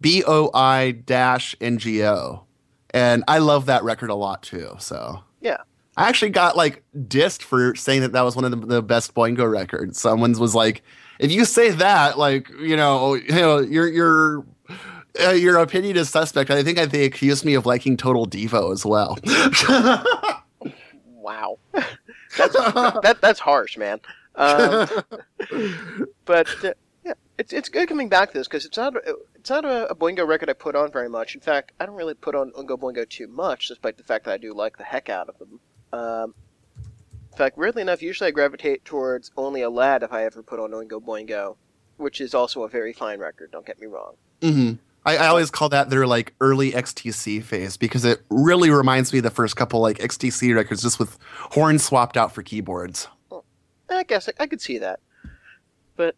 B 0.00 0.22
O 0.26 0.50
I 0.54 0.92
dash 0.92 1.54
N 1.60 1.78
G 1.78 2.04
O, 2.04 2.44
and 2.90 3.24
I 3.28 3.38
love 3.38 3.66
that 3.66 3.84
record 3.84 4.10
a 4.10 4.14
lot 4.14 4.42
too. 4.42 4.74
So 4.78 5.22
Yeah. 5.40 5.58
I 5.96 6.08
actually 6.08 6.30
got 6.30 6.56
like 6.56 6.82
dissed 6.96 7.42
for 7.42 7.74
saying 7.74 8.00
that 8.00 8.12
that 8.12 8.22
was 8.22 8.34
one 8.34 8.46
of 8.46 8.50
the, 8.50 8.66
the 8.66 8.82
best 8.82 9.14
Boingo 9.14 9.50
records. 9.50 10.00
Someone's 10.00 10.40
was 10.40 10.54
like, 10.54 10.82
if 11.18 11.30
you 11.30 11.44
say 11.44 11.70
that, 11.70 12.16
like 12.18 12.48
you 12.60 12.76
know, 12.76 13.14
you 13.14 13.32
know, 13.32 13.58
your 13.58 13.88
your 13.88 14.44
uh, 15.22 15.30
your 15.32 15.58
opinion 15.58 15.96
is 15.98 16.08
suspect. 16.08 16.50
I 16.50 16.62
think 16.62 16.78
I, 16.78 16.86
they 16.86 17.04
accused 17.04 17.44
me 17.44 17.52
of 17.54 17.66
liking 17.66 17.98
Total 17.98 18.26
Devo 18.26 18.72
as 18.72 18.86
well. 18.86 19.18
Wow, 21.22 21.58
that's 21.72 22.52
that 22.54 23.18
that's 23.20 23.38
harsh, 23.38 23.76
man. 23.76 24.00
Um, 24.34 24.88
but 26.24 26.48
uh, 26.64 26.72
it's 27.42 27.52
it's 27.52 27.68
good 27.68 27.88
coming 27.88 28.08
back 28.08 28.30
to 28.30 28.38
this 28.38 28.46
because 28.46 28.64
it's 28.64 28.76
not 28.76 28.94
a- 28.96 29.16
it's 29.34 29.50
not 29.50 29.64
a, 29.64 29.90
a 29.90 29.94
Boingo 29.96 30.26
record 30.26 30.48
I 30.48 30.52
put 30.52 30.76
on 30.76 30.92
very 30.92 31.08
much. 31.08 31.34
In 31.34 31.40
fact, 31.40 31.72
I 31.80 31.86
don't 31.86 31.96
really 31.96 32.14
put 32.14 32.36
on 32.36 32.52
Oingo 32.52 32.78
Boingo 32.78 33.08
too 33.08 33.26
much, 33.26 33.66
despite 33.68 33.96
the 33.96 34.04
fact 34.04 34.24
that 34.26 34.32
I 34.34 34.36
do 34.36 34.54
like 34.54 34.78
the 34.78 34.84
heck 34.84 35.08
out 35.08 35.28
of 35.28 35.38
them. 35.38 35.60
Um, 35.92 36.34
in 37.32 37.36
fact, 37.36 37.58
weirdly 37.58 37.82
enough, 37.82 38.00
usually 38.00 38.28
I 38.28 38.30
gravitate 38.30 38.84
towards 38.84 39.32
Only 39.36 39.62
a 39.62 39.70
Lad 39.70 40.04
if 40.04 40.12
I 40.12 40.24
ever 40.24 40.42
put 40.42 40.60
on 40.60 40.70
Oingo 40.70 41.02
Boingo, 41.02 41.56
which 41.96 42.20
is 42.20 42.32
also 42.34 42.62
a 42.62 42.68
very 42.68 42.92
fine 42.92 43.18
record. 43.18 43.50
Don't 43.50 43.66
get 43.66 43.80
me 43.80 43.88
wrong. 43.88 44.14
Mm-hmm. 44.40 44.74
I, 45.04 45.16
I 45.16 45.26
always 45.26 45.50
call 45.50 45.68
that 45.70 45.90
their 45.90 46.06
like 46.06 46.34
early 46.40 46.70
XTC 46.70 47.42
phase 47.42 47.76
because 47.76 48.04
it 48.04 48.22
really 48.30 48.70
reminds 48.70 49.12
me 49.12 49.18
of 49.18 49.24
the 49.24 49.30
first 49.30 49.56
couple 49.56 49.80
like 49.80 49.98
XTC 49.98 50.54
records 50.54 50.82
just 50.82 51.00
with 51.00 51.18
horns 51.50 51.82
swapped 51.82 52.16
out 52.16 52.32
for 52.32 52.44
keyboards. 52.44 53.08
I 53.90 54.04
guess 54.04 54.28
I, 54.28 54.32
I 54.38 54.46
could 54.46 54.60
see 54.60 54.78
that. 54.78 55.00
But 55.96 56.14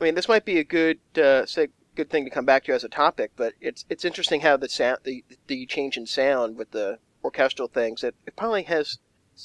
I 0.00 0.04
mean, 0.04 0.14
this 0.14 0.28
might 0.28 0.44
be 0.44 0.58
a 0.58 0.64
good 0.64 0.98
uh, 1.16 1.46
say, 1.46 1.68
good 1.94 2.10
thing 2.10 2.24
to 2.24 2.30
come 2.30 2.44
back 2.44 2.64
to 2.64 2.72
as 2.72 2.84
a 2.84 2.88
topic. 2.88 3.32
But 3.36 3.54
it's 3.60 3.84
it's 3.88 4.04
interesting 4.04 4.40
how 4.40 4.56
the 4.56 4.68
sound 4.68 4.98
the 5.04 5.24
the 5.46 5.66
change 5.66 5.96
in 5.96 6.06
sound 6.06 6.56
with 6.56 6.72
the 6.72 6.98
orchestral 7.24 7.68
things. 7.68 8.04
It, 8.04 8.14
it 8.26 8.36
probably 8.36 8.64
has 8.64 8.98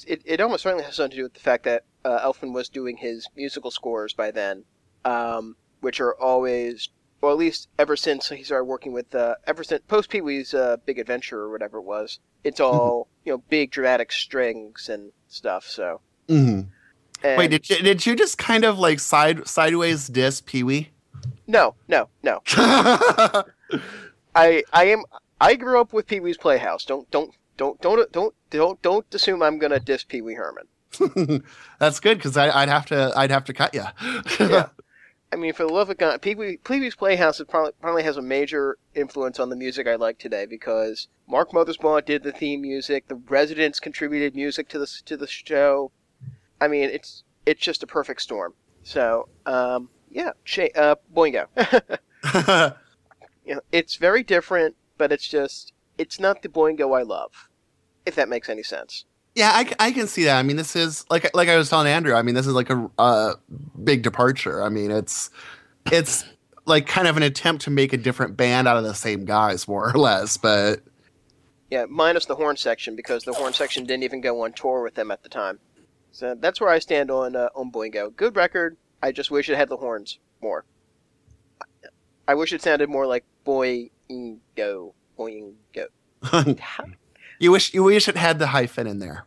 it, 0.06 0.22
it 0.24 0.40
almost 0.40 0.62
certainly 0.62 0.84
has 0.84 0.96
something 0.96 1.10
to 1.12 1.16
do 1.16 1.22
with 1.24 1.34
the 1.34 1.40
fact 1.40 1.64
that 1.64 1.84
uh, 2.04 2.20
Elfman 2.20 2.52
was 2.52 2.68
doing 2.68 2.98
his 2.98 3.28
musical 3.36 3.70
scores 3.70 4.12
by 4.12 4.30
then, 4.30 4.64
um, 5.04 5.56
which 5.80 6.00
are 6.00 6.14
always. 6.14 6.88
Or 7.20 7.30
at 7.30 7.36
least 7.36 7.68
ever 7.78 7.94
since 7.94 8.30
he 8.30 8.42
started 8.42 8.64
working 8.64 8.92
with, 8.92 9.14
uh, 9.14 9.36
ever 9.46 9.62
since 9.62 9.80
post 9.86 10.10
Pee 10.10 10.20
Wee's 10.20 10.52
uh, 10.54 10.78
Big 10.84 10.98
Adventure 10.98 11.38
or 11.38 11.52
whatever 11.52 11.78
it 11.78 11.84
was, 11.84 12.18
it's 12.42 12.58
all 12.58 13.06
you 13.24 13.32
know 13.32 13.44
big 13.48 13.70
dramatic 13.70 14.10
strings 14.10 14.88
and 14.88 15.12
stuff. 15.28 15.64
So 15.68 16.00
Mhm. 16.28 16.70
And 17.24 17.38
Wait, 17.38 17.50
did 17.50 17.68
you, 17.68 17.76
did 17.76 18.06
you 18.06 18.16
just 18.16 18.38
kind 18.38 18.64
of 18.64 18.78
like 18.78 19.00
side 19.00 19.46
sideways 19.46 20.08
diss 20.08 20.40
Pee 20.40 20.62
Wee? 20.62 20.90
no, 21.46 21.74
no, 21.88 22.08
no. 22.22 22.42
I 24.34 24.62
I 24.72 24.84
am 24.86 25.04
I 25.40 25.54
grew 25.54 25.80
up 25.80 25.92
with 25.92 26.06
Pee 26.06 26.20
Wee's 26.20 26.36
Playhouse. 26.36 26.84
Don't 26.84 27.10
don't 27.10 27.34
don't 27.56 27.80
don't 27.80 28.12
don't 28.12 28.34
don't 28.50 28.82
don't 28.82 29.14
assume 29.14 29.42
I'm 29.42 29.58
gonna 29.58 29.80
diss 29.80 30.04
Pee 30.04 30.22
Wee 30.22 30.34
Herman. 30.34 30.66
That's 31.78 32.00
good 32.00 32.18
because 32.18 32.36
I'd 32.36 32.68
have 32.68 32.86
to 32.86 33.12
I'd 33.16 33.30
have 33.30 33.44
to 33.44 33.52
cut 33.52 33.74
you. 33.74 33.84
Yeah. 34.40 34.68
I 35.32 35.36
mean, 35.36 35.54
for 35.54 35.62
the 35.62 35.72
love 35.72 35.88
of 35.88 35.96
God, 35.96 36.20
Pee 36.20 36.34
Wee, 36.34 36.58
Pee 36.58 36.78
Wee's 36.78 36.94
Playhouse 36.94 37.40
is 37.40 37.46
probably, 37.48 37.72
probably 37.80 38.02
has 38.02 38.18
a 38.18 38.22
major 38.22 38.76
influence 38.94 39.40
on 39.40 39.48
the 39.48 39.56
music 39.56 39.86
I 39.88 39.94
like 39.94 40.18
today 40.18 40.44
because 40.44 41.08
Mark 41.26 41.52
Mothersbaugh 41.52 42.04
did 42.04 42.22
the 42.22 42.32
theme 42.32 42.60
music, 42.60 43.08
the 43.08 43.14
Residents 43.14 43.80
contributed 43.80 44.34
music 44.36 44.68
to 44.68 44.78
the 44.78 44.86
to 45.06 45.16
the 45.16 45.26
show. 45.26 45.90
I 46.62 46.68
mean, 46.68 46.90
it's 46.90 47.24
it's 47.44 47.60
just 47.60 47.82
a 47.82 47.88
perfect 47.88 48.22
storm. 48.22 48.54
So, 48.84 49.28
um, 49.46 49.88
yeah, 50.10 50.30
uh, 50.76 50.94
Boingo. 51.12 51.46
you 53.44 53.54
know, 53.54 53.60
it's 53.72 53.96
very 53.96 54.22
different, 54.22 54.76
but 54.96 55.10
it's 55.10 55.26
just 55.26 55.72
it's 55.98 56.20
not 56.20 56.42
the 56.42 56.48
Boingo 56.48 56.96
I 56.96 57.02
love, 57.02 57.48
if 58.06 58.14
that 58.14 58.28
makes 58.28 58.48
any 58.48 58.62
sense. 58.62 59.06
Yeah, 59.34 59.50
I, 59.52 59.72
I 59.80 59.92
can 59.92 60.06
see 60.06 60.24
that. 60.24 60.38
I 60.38 60.42
mean, 60.44 60.56
this 60.56 60.76
is 60.76 61.04
like 61.10 61.34
like 61.34 61.48
I 61.48 61.56
was 61.56 61.68
telling 61.68 61.88
Andrew. 61.88 62.14
I 62.14 62.22
mean, 62.22 62.36
this 62.36 62.46
is 62.46 62.54
like 62.54 62.70
a 62.70 62.88
uh, 62.96 63.34
big 63.82 64.02
departure. 64.02 64.62
I 64.62 64.68
mean, 64.68 64.92
it's 64.92 65.30
it's 65.90 66.24
like 66.64 66.86
kind 66.86 67.08
of 67.08 67.16
an 67.16 67.24
attempt 67.24 67.64
to 67.64 67.70
make 67.70 67.92
a 67.92 67.96
different 67.96 68.36
band 68.36 68.68
out 68.68 68.76
of 68.76 68.84
the 68.84 68.94
same 68.94 69.24
guys, 69.24 69.66
more 69.66 69.90
or 69.92 69.98
less. 69.98 70.36
But 70.36 70.82
Yeah, 71.70 71.86
minus 71.88 72.26
the 72.26 72.36
horn 72.36 72.56
section 72.56 72.94
because 72.94 73.24
the 73.24 73.32
horn 73.32 73.52
section 73.52 73.84
didn't 73.84 74.04
even 74.04 74.20
go 74.20 74.42
on 74.42 74.52
tour 74.52 74.84
with 74.84 74.94
them 74.94 75.10
at 75.10 75.24
the 75.24 75.28
time. 75.28 75.58
So 76.12 76.34
that's 76.38 76.60
where 76.60 76.70
I 76.70 76.78
stand 76.78 77.10
on 77.10 77.34
uh, 77.34 77.48
on 77.54 77.72
Boingo. 77.72 78.14
Good 78.14 78.36
record. 78.36 78.76
I 79.02 79.12
just 79.12 79.30
wish 79.30 79.48
it 79.48 79.56
had 79.56 79.68
the 79.68 79.78
horns 79.78 80.18
more. 80.40 80.64
I 82.28 82.34
wish 82.34 82.52
it 82.52 82.62
sounded 82.62 82.88
more 82.88 83.06
like 83.06 83.24
Boingo, 83.44 84.92
Boingo, 85.18 85.86
you 87.40 87.50
wish 87.50 87.74
you 87.74 87.82
wish 87.82 88.08
it 88.08 88.16
had 88.16 88.38
the 88.38 88.46
hyphen 88.48 88.86
in 88.86 88.98
there. 89.00 89.24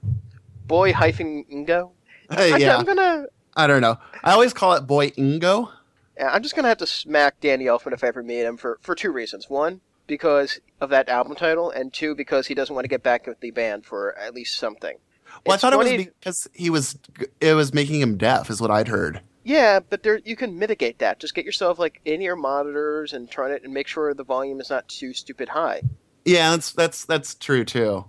boy 0.66 0.94
hyphen 0.94 1.44
Ingo. 1.52 1.92
I, 2.30 2.56
yeah, 2.58 2.78
I'm 2.78 2.86
gonna. 2.86 3.26
I 3.56 3.68
don't 3.68 3.82
know. 3.82 3.98
I 4.24 4.32
always 4.32 4.54
call 4.54 4.74
it 4.74 4.88
Boy 4.88 5.10
Ingo. 5.12 5.72
yeah, 6.18 6.30
I'm 6.32 6.42
just 6.42 6.56
gonna 6.56 6.70
have 6.70 6.78
to 6.78 6.88
smack 6.88 7.40
Danny 7.42 7.66
Elfman 7.66 7.94
if 7.94 8.04
I 8.04 8.08
ever 8.08 8.24
meet 8.24 8.44
him 8.44 8.58
for 8.58 8.80
for 8.82 8.96
two 8.96 9.12
reasons. 9.12 9.50
One, 9.50 9.82
because 10.08 10.60
of 10.80 10.90
that 10.92 11.10
album 11.10 11.36
title, 11.36 11.70
and 11.70 11.92
two, 11.92 12.16
because 12.16 12.48
he 12.48 12.54
doesn't 12.54 12.74
want 12.74 12.86
to 12.86 12.90
get 12.90 13.04
back 13.04 13.28
with 13.28 13.40
the 13.42 13.52
band 13.52 13.86
for 13.86 14.18
at 14.18 14.34
least 14.34 14.58
something. 14.58 14.98
Well, 15.46 15.56
I 15.56 15.58
thought 15.58 15.74
it 15.74 15.78
was 15.80 15.92
because 15.92 16.48
he 16.54 16.70
was 16.70 16.98
it 17.42 17.54
was 17.54 17.74
making 17.74 18.02
him 18.02 18.18
deaf, 18.18 18.50
is 18.50 18.62
what 18.62 18.72
I'd 18.72 18.88
heard. 18.88 19.22
Yeah, 19.44 19.80
but 19.80 20.02
there 20.04 20.20
you 20.26 20.36
can 20.36 20.58
mitigate 20.58 21.00
that. 21.00 21.20
Just 21.20 21.36
get 21.36 21.46
yourself 21.46 21.78
like 21.78 22.02
in-ear 22.06 22.36
monitors 22.36 23.14
and 23.14 23.30
turn 23.30 23.52
it 23.52 23.64
and 23.64 23.74
make 23.74 23.88
sure 23.88 24.14
the 24.14 24.24
volume 24.24 24.60
is 24.60 24.70
not 24.70 24.88
too 24.88 25.14
stupid 25.14 25.50
high. 25.50 25.82
Yeah, 26.26 26.52
that's 26.52 26.72
that's 26.72 27.06
that's 27.06 27.36
true 27.36 27.64
too. 27.64 28.06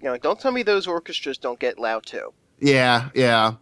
You 0.00 0.04
know, 0.04 0.16
don't 0.16 0.40
tell 0.40 0.52
me 0.52 0.62
those 0.62 0.86
orchestras 0.86 1.36
don't 1.38 1.58
get 1.58 1.78
loud 1.78 2.06
too. 2.06 2.32
Yeah, 2.60 3.10
yeah, 3.14 3.54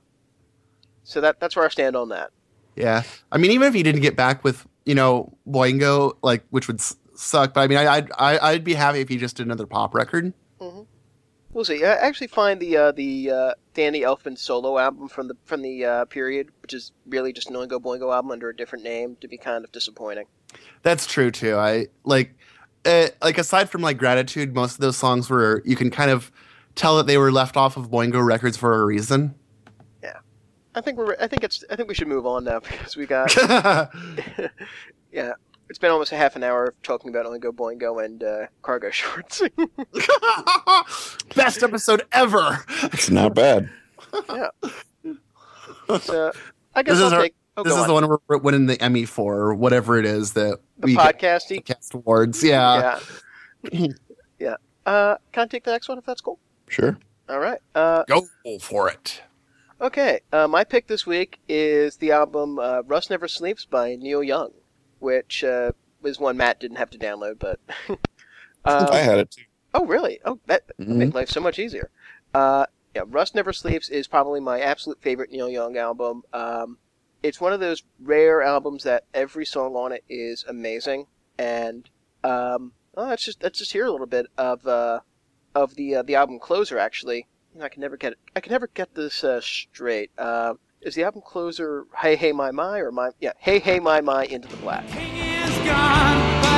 So 1.04 1.20
that 1.20 1.40
that's 1.40 1.56
where 1.56 1.64
I 1.64 1.68
stand 1.68 1.96
on 1.96 2.10
that. 2.10 2.30
yeah. 2.76 3.02
I 3.32 3.38
mean, 3.38 3.50
even 3.50 3.68
if 3.68 3.74
he 3.74 3.82
didn't 3.82 4.02
get 4.02 4.16
back 4.16 4.44
with 4.44 4.66
you 4.84 4.94
know 4.94 5.36
Boingo, 5.48 6.16
like 6.22 6.44
which 6.50 6.68
would 6.68 6.78
s- 6.80 6.96
suck, 7.14 7.54
but 7.54 7.62
I 7.62 7.66
mean, 7.66 7.78
I, 7.78 7.86
I'd 7.96 8.10
I, 8.18 8.38
I'd 8.50 8.64
be 8.64 8.74
happy 8.74 9.00
if 9.00 9.08
he 9.08 9.16
just 9.16 9.36
did 9.36 9.46
another 9.46 9.66
pop 9.66 9.94
record. 9.94 10.32
Mm-hmm. 10.60 10.82
We'll 11.56 11.64
see. 11.64 11.82
I 11.86 11.94
actually 11.94 12.26
find 12.26 12.60
the 12.60 12.76
uh, 12.76 12.92
the 12.92 13.30
uh, 13.30 13.52
Danny 13.72 14.02
Elfman 14.02 14.36
solo 14.36 14.76
album 14.76 15.08
from 15.08 15.26
the 15.26 15.38
from 15.46 15.62
the 15.62 15.86
uh, 15.86 16.04
period, 16.04 16.50
which 16.60 16.74
is 16.74 16.92
really 17.06 17.32
just 17.32 17.48
an 17.48 17.56
Oingo 17.56 17.80
Boingo 17.80 18.14
album 18.14 18.30
under 18.30 18.50
a 18.50 18.54
different 18.54 18.84
name, 18.84 19.16
to 19.22 19.26
be 19.26 19.38
kind 19.38 19.64
of 19.64 19.72
disappointing. 19.72 20.26
That's 20.82 21.06
true 21.06 21.30
too. 21.30 21.56
I 21.56 21.86
like, 22.04 22.34
uh, 22.84 23.06
like 23.22 23.38
aside 23.38 23.70
from 23.70 23.80
like 23.80 23.96
gratitude, 23.96 24.54
most 24.54 24.74
of 24.74 24.80
those 24.80 24.98
songs 24.98 25.30
were 25.30 25.62
you 25.64 25.76
can 25.76 25.90
kind 25.90 26.10
of 26.10 26.30
tell 26.74 26.98
that 26.98 27.06
they 27.06 27.16
were 27.16 27.32
left 27.32 27.56
off 27.56 27.78
of 27.78 27.90
Boingo 27.90 28.22
records 28.22 28.58
for 28.58 28.78
a 28.82 28.84
reason. 28.84 29.34
Yeah, 30.02 30.18
I 30.74 30.82
think 30.82 30.98
we're. 30.98 31.16
I 31.18 31.26
think 31.26 31.42
it's. 31.42 31.64
I 31.70 31.76
think 31.76 31.88
we 31.88 31.94
should 31.94 32.08
move 32.08 32.26
on 32.26 32.44
now 32.44 32.60
because 32.70 32.98
we 32.98 33.06
got. 33.06 33.34
yeah, 35.10 35.32
it's 35.68 35.78
been 35.78 35.90
almost 35.90 36.12
a 36.12 36.16
half 36.16 36.36
an 36.36 36.42
hour 36.42 36.66
of 36.66 36.82
talking 36.82 37.10
about 37.10 37.26
Oingo 37.26 37.52
Boingo 37.52 38.04
and 38.04 38.22
uh, 38.22 38.46
cargo 38.62 38.90
shorts. 38.92 39.42
Best 41.34 41.62
episode 41.62 42.02
ever. 42.12 42.64
It's 42.84 43.10
not 43.10 43.34
bad. 43.34 43.68
Yeah. 44.28 44.48
So 46.00 46.32
I 46.74 46.82
guess 46.82 46.94
This 46.94 47.00
I'll 47.00 47.06
is 47.08 47.12
our- 47.12 47.22
take. 47.22 47.34
Oh, 47.58 47.62
this 47.62 47.72
is 47.72 47.78
on. 47.78 47.86
the 47.88 47.94
one 47.94 48.18
we're 48.28 48.36
winning 48.36 48.66
the 48.66 48.78
Emmy 48.82 49.06
for, 49.06 49.34
or 49.36 49.54
whatever 49.54 49.96
it 49.98 50.04
is 50.04 50.34
that 50.34 50.58
the 50.78 50.86
we 50.88 50.94
get 50.94 51.18
podcasty. 51.18 51.64
podcast 51.64 51.94
awards. 51.94 52.44
Yeah. 52.44 53.00
yeah. 53.72 53.86
yeah. 54.38 54.54
Uh, 54.84 55.16
can 55.32 55.44
I 55.44 55.46
take 55.46 55.64
the 55.64 55.70
next 55.72 55.88
one 55.88 55.96
if 55.96 56.04
that's 56.04 56.20
cool? 56.20 56.38
Sure. 56.68 56.98
All 57.30 57.38
right. 57.38 57.58
Uh, 57.74 58.04
Go 58.06 58.26
for 58.60 58.90
it. 58.90 59.22
okay. 59.80 60.20
Uh, 60.34 60.46
my 60.46 60.64
pick 60.64 60.86
this 60.86 61.06
week 61.06 61.38
is 61.48 61.96
the 61.96 62.12
album 62.12 62.58
uh, 62.58 62.82
"Rust 62.82 63.08
Never 63.08 63.26
Sleeps" 63.26 63.64
by 63.64 63.96
Neil 63.96 64.22
Young, 64.22 64.50
which 64.98 65.44
uh, 65.44 65.72
was 66.00 66.18
one 66.18 66.36
Matt 66.36 66.60
didn't 66.60 66.76
have 66.78 66.90
to 66.90 66.98
download, 66.98 67.38
but. 67.38 67.60
uh, 68.64 68.88
I 68.90 68.98
had 68.98 69.18
it 69.18 69.30
too. 69.30 69.42
oh, 69.74 69.84
really? 69.86 70.20
Oh, 70.24 70.40
that 70.46 70.64
Mhm. 70.78 70.96
makes 70.96 71.14
life 71.14 71.30
so 71.30 71.40
much 71.40 71.58
easier. 71.58 71.90
Uh, 72.34 72.66
yeah, 72.94 73.02
"Rust 73.06 73.34
Never 73.34 73.52
Sleeps" 73.52 73.88
is 73.88 74.08
probably 74.08 74.40
my 74.40 74.60
absolute 74.60 75.00
favorite 75.02 75.30
Neil 75.30 75.48
Young 75.50 75.76
album. 75.76 76.22
Um, 76.32 76.78
it's 77.22 77.40
one 77.40 77.52
of 77.52 77.60
those 77.60 77.82
rare 78.00 78.42
albums 78.42 78.84
that 78.84 79.04
every 79.12 79.44
song 79.44 79.74
on 79.74 79.92
it 79.92 80.04
is 80.08 80.44
amazing, 80.48 81.06
and 81.38 81.88
um, 82.24 82.72
oh, 82.96 83.06
let's 83.06 83.24
just 83.24 83.42
let's 83.42 83.58
just 83.58 83.72
hear 83.72 83.84
a 83.86 83.90
little 83.90 84.06
bit 84.06 84.26
of 84.38 84.66
uh, 84.66 85.00
of 85.54 85.74
the 85.74 85.96
uh, 85.96 86.02
the 86.02 86.14
album 86.14 86.38
closer. 86.38 86.78
Actually, 86.78 87.26
I 87.60 87.68
can 87.68 87.80
never 87.80 87.96
get 87.96 88.12
it. 88.12 88.18
I 88.34 88.40
can 88.40 88.52
never 88.52 88.66
get 88.68 88.94
this 88.94 89.22
uh, 89.24 89.40
straight. 89.40 90.10
Is 90.82 90.94
the 90.94 91.04
album 91.04 91.22
closer 91.22 91.86
"Hey 91.96 92.16
Hey 92.16 92.32
My 92.32 92.50
My" 92.50 92.78
or 92.78 92.92
"My"? 92.92 93.10
Yeah, 93.20 93.32
"Hey 93.38 93.58
Hey 93.58 93.80
My 93.80 94.00
My" 94.00 94.24
into 94.26 94.48
the 94.48 94.56
black. 94.58 94.86
King 94.88 95.16
is 95.16 95.56
gone, 95.66 96.42
but 96.42 96.56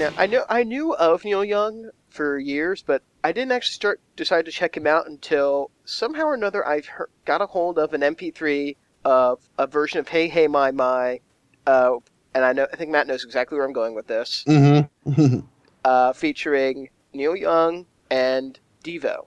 Now 0.00 0.08
I 0.16 0.26
know 0.26 0.46
I 0.48 0.64
knew 0.64 0.94
of 0.94 1.26
Neil 1.26 1.44
Young 1.44 1.90
for 2.08 2.38
years, 2.38 2.82
but 2.82 3.02
I 3.22 3.32
didn't 3.32 3.52
actually 3.52 3.74
start 3.74 4.00
decide 4.16 4.46
to 4.46 4.50
check 4.50 4.74
him 4.74 4.86
out 4.86 5.06
until 5.06 5.70
somehow 5.84 6.22
or 6.24 6.34
another 6.34 6.66
I 6.66 6.80
heard, 6.80 7.10
got 7.26 7.42
a 7.42 7.46
hold 7.46 7.78
of 7.78 7.92
an 7.92 8.00
MP3 8.00 8.76
of 9.04 9.40
a 9.58 9.66
version 9.66 10.00
of 10.00 10.08
Hey 10.08 10.28
Hey 10.28 10.48
My 10.48 10.70
My, 10.70 11.20
uh, 11.66 11.96
and 12.32 12.46
I 12.46 12.54
know 12.54 12.66
I 12.72 12.76
think 12.76 12.90
Matt 12.90 13.08
knows 13.08 13.24
exactly 13.24 13.58
where 13.58 13.66
I'm 13.66 13.74
going 13.74 13.94
with 13.94 14.06
this, 14.06 14.42
Mm-hmm. 14.48 15.40
uh, 15.84 16.14
featuring 16.14 16.88
Neil 17.12 17.36
Young 17.36 17.84
and 18.10 18.58
Devo. 18.82 19.26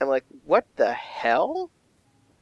I'm 0.00 0.08
like, 0.08 0.24
what 0.46 0.64
the 0.76 0.94
hell? 0.94 1.70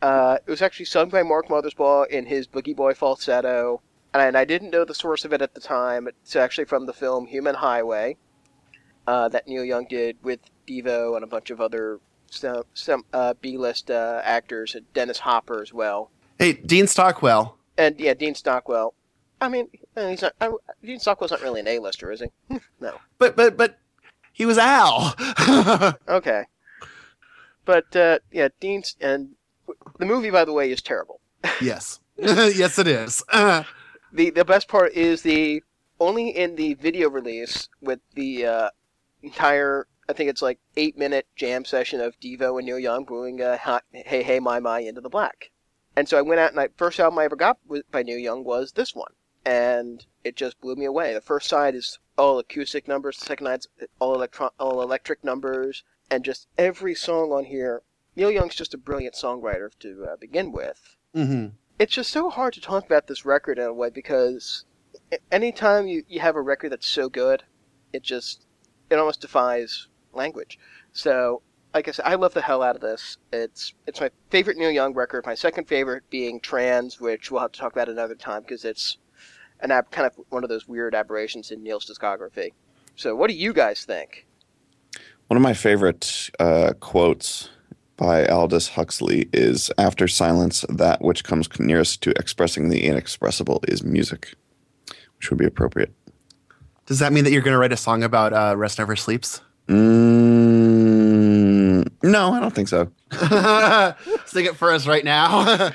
Uh, 0.01 0.38
it 0.47 0.49
was 0.49 0.62
actually 0.62 0.87
sung 0.87 1.09
by 1.09 1.25
Mark 1.25 1.49
Mothersbaugh 1.49 2.07
in 2.07 2.27
his 2.27 2.47
Booji 2.47 2.77
Boy 2.77 2.94
falsetto, 2.94 3.83
and 4.14 4.37
I 4.37 4.44
didn't 4.44 4.71
know 4.71 4.85
the 4.85 4.94
source 4.94 5.25
of 5.25 5.33
it 5.33 5.42
at 5.42 5.55
the 5.55 5.61
time. 5.61 6.09
It's 6.09 6.37
actually 6.37 6.64
from 6.64 6.87
the 6.87 6.92
film 6.92 7.27
Human 7.27 7.55
Highway 7.55 8.16
uh, 9.07 9.29
that 9.29 9.47
Neil 9.47 9.64
Young 9.64 9.87
did 9.88 10.16
with 10.23 10.40
Devo 10.66 11.14
and 11.14 11.25
a 11.25 11.27
bunch 11.27 11.51
of 11.51 11.61
other 11.61 12.01
some, 12.31 12.62
some 12.75 13.05
uh, 13.12 13.35
B-list 13.40 13.90
uh, 13.90 14.21
actors, 14.23 14.75
and 14.75 14.92
Dennis 14.92 15.18
Hopper 15.21 15.62
as 15.62 15.73
well, 15.73 16.11
hey, 16.38 16.53
Dean 16.53 16.87
Stockwell. 16.87 17.57
and 17.77 17.99
yeah, 17.99 18.14
Dean 18.14 18.35
Stockwell. 18.35 18.94
I 19.40 19.49
mean, 19.49 19.68
uh, 19.97 20.09
he's 20.09 20.23
not. 20.23 20.35
I, 20.40 20.51
Dean 20.85 20.99
Stockwell's 20.99 21.31
not 21.31 21.42
really 21.42 21.61
an 21.61 21.68
A-lister, 21.68 22.11
is 22.12 22.21
he? 22.21 22.59
no. 22.81 22.99
But 23.18 23.37
but 23.37 23.57
but 23.57 23.79
he 24.33 24.47
was 24.47 24.59
Al. 24.59 25.14
Okay. 26.09 26.44
But 27.64 27.94
uh, 27.94 28.18
yeah, 28.33 28.49
Dean's 28.61 28.97
and 29.01 29.31
the 29.99 30.07
movie, 30.07 30.31
by 30.31 30.44
the 30.44 30.53
way, 30.53 30.71
is 30.71 30.81
terrible. 30.81 31.21
yes. 31.61 32.01
yes, 32.16 32.79
it 32.79 32.88
is. 32.88 33.23
The 34.12 34.31
The 34.31 34.44
best 34.44 34.68
part 34.68 34.92
is 34.92 35.23
the 35.23 35.62
only 36.01 36.31
in 36.31 36.57
the 36.57 36.75
video 36.75 37.11
release 37.11 37.68
with 37.81 38.01
the 38.14 38.47
uh, 38.47 38.71
entire 39.23 39.87
I 40.09 40.14
think 40.14 40.31
it's 40.31 40.40
like 40.40 40.59
eight 40.77 40.97
minute 40.97 41.27
jam 41.37 41.64
session 41.66 42.01
of 42.01 42.18
Devo 42.18 42.59
and 42.59 42.66
Neil 42.66 42.79
Young 42.79 43.05
doing 43.05 43.42
uh, 43.42 43.59
"Hey 43.92 44.23
Hey 44.23 44.40
My 44.40 44.59
My 44.61 44.81
Into 44.81 45.03
the 45.03 45.11
Black," 45.11 45.51
and 45.94 46.09
so 46.09 46.16
I 46.16 46.23
went 46.23 46.40
out 46.40 46.51
and 46.51 46.61
I 46.61 46.68
first 46.77 46.99
album 46.99 47.18
I 47.18 47.25
ever 47.25 47.37
got 47.37 47.59
by 47.90 48.03
Neil 48.03 48.18
Young 48.18 48.44
was 48.44 48.73
this 48.73 48.94
one, 48.94 49.12
and 49.44 50.07
it 50.25 50.37
just 50.37 50.61
blew 50.61 50.77
me 50.77 50.87
away. 50.87 51.12
The 51.12 51.21
first 51.21 51.49
side 51.49 51.75
is 51.75 51.99
all 52.16 52.38
acoustic 52.38 52.88
numbers, 52.88 53.18
the 53.18 53.27
second 53.27 53.47
side's 53.47 53.68
all 53.99 54.14
electro- 54.14 54.55
all 54.59 54.81
electric 54.81 55.23
numbers, 55.23 55.85
and 56.11 56.25
just 56.25 56.49
every 56.57 56.94
song 56.94 57.33
on 57.33 57.44
here. 57.44 57.83
Neil 58.16 58.31
Young's 58.31 58.57
just 58.57 58.75
a 58.75 58.79
brilliant 58.79 59.14
songwriter 59.14 59.71
to 59.81 60.05
uh, 60.05 60.16
begin 60.16 60.51
with 60.53 60.97
Mm-hmm. 61.14 61.49
It's 61.79 61.95
just 61.95 62.11
so 62.11 62.29
hard 62.31 62.55
to 62.55 62.61
talk 62.61 62.85
about 62.85 63.07
this 63.07 63.25
record 63.25 63.59
in 63.59 63.64
a 63.64 63.73
way 63.73 63.91
because 63.91 64.64
anytime 65.31 65.87
you, 65.87 66.03
you 66.09 66.21
have 66.21 66.37
a 66.37 66.43
record 66.43 66.73
that's 66.73 66.87
so 66.87 67.09
good, 67.09 67.43
it 67.93 68.03
just 68.03 68.47
it 68.91 68.97
almost 68.97 69.21
defies 69.21 69.88
language. 70.12 70.59
So, 70.93 71.43
like 71.75 71.88
I 71.88 71.93
said, 71.93 72.07
I 72.07 72.14
love 72.14 72.35
the 72.35 72.43
hell 72.43 72.62
out 72.62 72.75
of 72.75 72.83
this. 72.83 73.19
It's 73.33 73.75
it's 73.87 74.01
my 74.01 74.11
favorite 74.31 74.57
Neil 74.57 74.71
Young 74.71 74.95
record. 74.95 75.27
My 75.27 75.35
second 75.35 75.69
favorite 75.69 76.09
being 76.11 76.41
Trans, 76.41 77.01
which 77.01 77.31
we'll 77.31 77.43
have 77.43 77.53
to 77.53 77.61
talk 77.61 77.73
about 77.73 77.88
another 77.88 78.14
time 78.14 78.43
because 78.43 78.64
it's 78.64 78.99
an 79.61 79.71
ab- 79.71 79.91
kind 79.91 80.07
of 80.07 80.14
one 80.31 80.43
of 80.45 80.51
those 80.51 80.67
weird 80.67 80.95
aberrations 80.95 81.51
in 81.51 81.62
Neil's 81.62 81.87
discography. 81.87 82.53
So, 82.97 83.14
what 83.14 83.29
do 83.29 83.37
you 83.37 83.53
guys 83.53 83.85
think? 83.85 84.27
One 85.29 85.37
of 85.37 85.43
my 85.43 85.55
favorite 85.55 86.31
uh, 86.41 86.73
quotes 86.81 87.51
by 87.99 88.25
Aldous 88.27 88.69
Huxley 88.69 89.29
is 89.33 89.71
After 89.77 90.09
silence, 90.09 90.65
that 90.71 91.03
which 91.03 91.25
comes 91.25 91.49
nearest 91.61 92.03
to 92.05 92.11
expressing 92.19 92.71
the 92.71 92.85
inexpressible 92.87 93.61
is 93.69 93.85
music, 93.85 94.35
which 95.19 95.29
would 95.31 95.39
be 95.39 95.45
appropriate. 95.45 95.93
Does 96.87 97.01
that 97.01 97.13
mean 97.13 97.25
that 97.25 97.33
you're 97.33 97.43
going 97.43 97.53
to 97.53 97.59
write 97.59 97.73
a 97.73 97.77
song 97.77 98.03
about 98.03 98.33
uh, 98.33 98.55
Rust 98.57 98.79
Never 98.79 98.97
Sleeps? 98.97 99.43
Mm, 100.59 101.91
no, 102.03 102.33
I 102.33 102.41
don't 102.41 102.55
think 102.55 102.69
so. 102.69 102.91
Sing 104.27 104.47
it 104.47 104.57
for 104.57 104.73
us 104.73 104.87
right 104.87 105.05
now. 105.05 105.71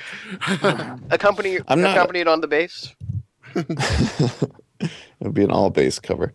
Accompany 1.10 1.58
I'm 1.68 1.80
not- 1.80 1.96
accompanied 1.96 2.26
on 2.26 2.40
the 2.40 2.48
bass. 2.48 2.92
it 3.54 4.90
would 5.20 5.34
be 5.34 5.44
an 5.44 5.52
all 5.52 5.70
bass 5.70 6.00
cover. 6.00 6.34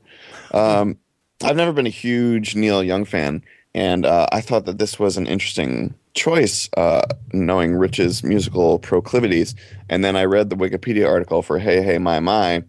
Um, 0.53 0.97
I've 1.43 1.57
never 1.57 1.73
been 1.73 1.87
a 1.87 1.89
huge 1.91 2.55
Neil 2.55 2.81
Young 2.83 3.03
fan, 3.05 3.43
and 3.75 4.05
uh, 4.05 4.27
I 4.31 4.41
thought 4.41 4.65
that 4.65 4.77
this 4.79 4.97
was 4.99 5.17
an 5.17 5.27
interesting 5.27 5.93
choice, 6.13 6.69
uh, 6.75 7.03
knowing 7.33 7.75
Rich's 7.75 8.23
musical 8.23 8.79
proclivities. 8.79 9.55
And 9.89 10.03
then 10.03 10.15
I 10.15 10.25
read 10.25 10.49
the 10.49 10.55
Wikipedia 10.55 11.07
article 11.07 11.41
for 11.41 11.59
Hey 11.59 11.81
Hey 11.81 11.97
My 11.99 12.19
My 12.19 12.63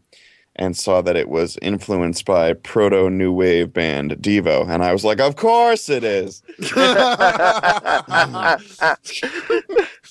and 0.56 0.76
saw 0.76 1.00
that 1.00 1.16
it 1.16 1.28
was 1.28 1.56
influenced 1.62 2.24
by 2.26 2.52
proto 2.52 3.08
new 3.08 3.32
wave 3.32 3.72
band 3.72 4.12
Devo. 4.20 4.68
And 4.68 4.82
I 4.84 4.92
was 4.92 5.04
like, 5.04 5.20
of 5.20 5.36
course 5.36 5.88
it 5.88 6.04
is. 6.04 6.42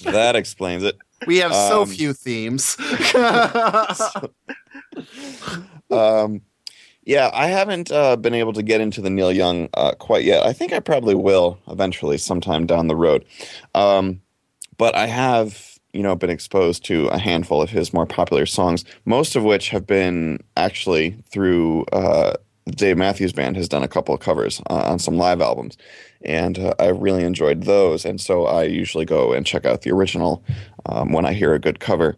that 0.05 0.33
explains 0.35 0.83
it. 0.83 0.97
we 1.27 1.37
have 1.37 1.53
so 1.53 1.81
Um, 1.83 1.87
few 1.89 2.13
themes. 2.13 2.77
Um, 5.91 6.41
yeah, 7.09 7.31
I 7.33 7.47
haven't 7.47 7.91
uh, 7.91 8.17
been 8.17 8.35
able 8.35 8.53
to 8.53 8.61
get 8.61 8.81
into 8.81 9.01
the 9.01 9.09
Neil 9.09 9.31
Young 9.31 9.67
uh, 9.73 9.93
quite 9.93 10.23
yet. 10.23 10.45
I 10.45 10.53
think 10.53 10.73
I 10.73 10.79
probably 10.79 11.15
will 11.15 11.57
eventually, 11.67 12.19
sometime 12.19 12.67
down 12.67 12.87
the 12.87 12.95
road. 12.95 13.25
Um, 13.73 14.21
but 14.77 14.93
I 14.93 15.07
have, 15.07 15.79
you 15.91 16.03
know, 16.03 16.15
been 16.15 16.29
exposed 16.29 16.85
to 16.85 17.07
a 17.07 17.17
handful 17.17 17.63
of 17.63 17.71
his 17.71 17.93
more 17.93 18.05
popular 18.05 18.45
songs, 18.45 18.85
most 19.05 19.35
of 19.35 19.43
which 19.43 19.69
have 19.69 19.87
been 19.87 20.37
actually 20.55 21.17
through 21.31 21.85
uh, 21.85 22.33
Dave 22.67 22.99
Matthews 22.99 23.33
Band 23.33 23.57
has 23.57 23.67
done 23.67 23.81
a 23.81 23.87
couple 23.87 24.13
of 24.13 24.21
covers 24.21 24.61
uh, 24.69 24.83
on 24.85 24.99
some 24.99 25.17
live 25.17 25.41
albums, 25.41 25.77
and 26.21 26.59
uh, 26.59 26.75
I 26.77 26.89
really 26.89 27.23
enjoyed 27.23 27.63
those. 27.63 28.05
And 28.05 28.21
so 28.21 28.45
I 28.45 28.65
usually 28.65 29.05
go 29.05 29.33
and 29.33 29.47
check 29.47 29.65
out 29.65 29.81
the 29.81 29.91
original 29.91 30.43
um, 30.85 31.11
when 31.11 31.25
I 31.25 31.33
hear 31.33 31.55
a 31.55 31.59
good 31.59 31.79
cover 31.79 32.17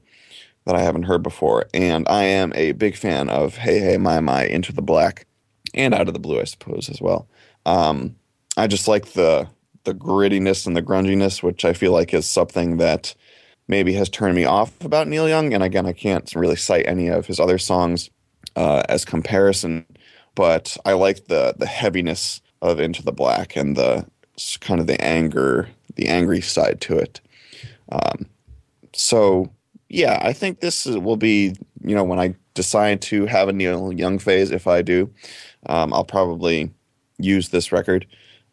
that 0.65 0.75
I 0.75 0.81
haven't 0.81 1.03
heard 1.03 1.23
before. 1.23 1.65
And 1.73 2.07
I 2.07 2.23
am 2.23 2.51
a 2.55 2.73
big 2.73 2.95
fan 2.95 3.29
of 3.29 3.57
Hey 3.57 3.79
Hey 3.79 3.97
My 3.97 4.19
My 4.19 4.45
Into 4.45 4.73
the 4.73 4.81
Black 4.81 5.25
and 5.73 5.93
Out 5.93 6.07
of 6.07 6.13
the 6.13 6.19
Blue, 6.19 6.39
I 6.39 6.45
suppose, 6.45 6.89
as 6.89 7.01
well. 7.01 7.27
Um, 7.65 8.15
I 8.57 8.67
just 8.67 8.87
like 8.87 9.13
the 9.13 9.47
the 9.83 9.93
grittiness 9.93 10.67
and 10.67 10.75
the 10.75 10.81
grunginess, 10.81 11.41
which 11.41 11.65
I 11.65 11.73
feel 11.73 11.91
like 11.91 12.13
is 12.13 12.27
something 12.27 12.77
that 12.77 13.15
maybe 13.67 13.93
has 13.93 14.09
turned 14.09 14.35
me 14.35 14.45
off 14.45 14.83
about 14.83 15.07
Neil 15.07 15.27
Young. 15.27 15.53
And 15.53 15.63
again, 15.63 15.87
I 15.87 15.93
can't 15.93 16.31
really 16.35 16.55
cite 16.55 16.85
any 16.87 17.07
of 17.07 17.25
his 17.25 17.39
other 17.39 17.57
songs 17.57 18.09
uh, 18.55 18.83
as 18.89 19.05
comparison, 19.05 19.85
but 20.35 20.77
I 20.85 20.93
like 20.93 21.25
the 21.25 21.55
the 21.57 21.65
heaviness 21.67 22.41
of 22.61 22.79
Into 22.79 23.03
the 23.03 23.11
Black 23.11 23.55
and 23.55 23.75
the 23.75 24.05
kind 24.59 24.79
of 24.79 24.87
the 24.87 25.01
anger, 25.03 25.69
the 25.95 26.07
angry 26.07 26.41
side 26.41 26.81
to 26.81 26.97
it. 26.97 27.21
Um, 27.91 28.27
so 28.93 29.51
yeah, 29.91 30.19
I 30.21 30.31
think 30.31 30.61
this 30.61 30.85
will 30.85 31.17
be, 31.17 31.53
you 31.83 31.93
know, 31.93 32.03
when 32.05 32.19
I 32.19 32.33
decide 32.53 33.01
to 33.03 33.25
have 33.25 33.49
a 33.49 33.53
Neil 33.53 33.91
Young 33.91 34.19
phase, 34.19 34.49
if 34.49 34.65
I 34.65 34.81
do, 34.81 35.13
um, 35.65 35.93
I'll 35.93 36.05
probably 36.05 36.71
use 37.17 37.49
this 37.49 37.73
record 37.73 38.07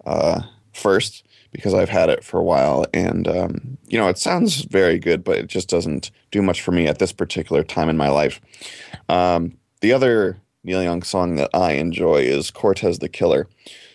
uh, 0.05 0.43
first 0.73 1.25
because 1.53 1.75
I've 1.75 1.89
had 1.89 2.11
it 2.11 2.25
for 2.25 2.41
a 2.41 2.45
while. 2.45 2.87
And, 2.93 3.29
um, 3.29 3.79
you 3.87 3.99
know, 3.99 4.09
it 4.09 4.19
sounds 4.19 4.63
very 4.63 4.99
good, 4.99 5.23
but 5.23 5.39
it 5.39 5.47
just 5.47 5.69
doesn't 5.69 6.11
do 6.33 6.43
much 6.43 6.61
for 6.61 6.73
me 6.73 6.89
at 6.89 6.99
this 6.99 7.13
particular 7.13 7.63
time 7.63 7.89
in 7.89 7.97
my 7.97 8.09
life. 8.09 8.41
Um, 9.09 9.57
the 9.81 9.93
other 9.93 10.41
Neil 10.65 10.83
Young 10.83 11.03
song 11.03 11.37
that 11.37 11.51
I 11.55 11.73
enjoy 11.75 12.23
is 12.23 12.51
Cortez 12.51 12.99
the 12.99 13.09
Killer, 13.09 13.49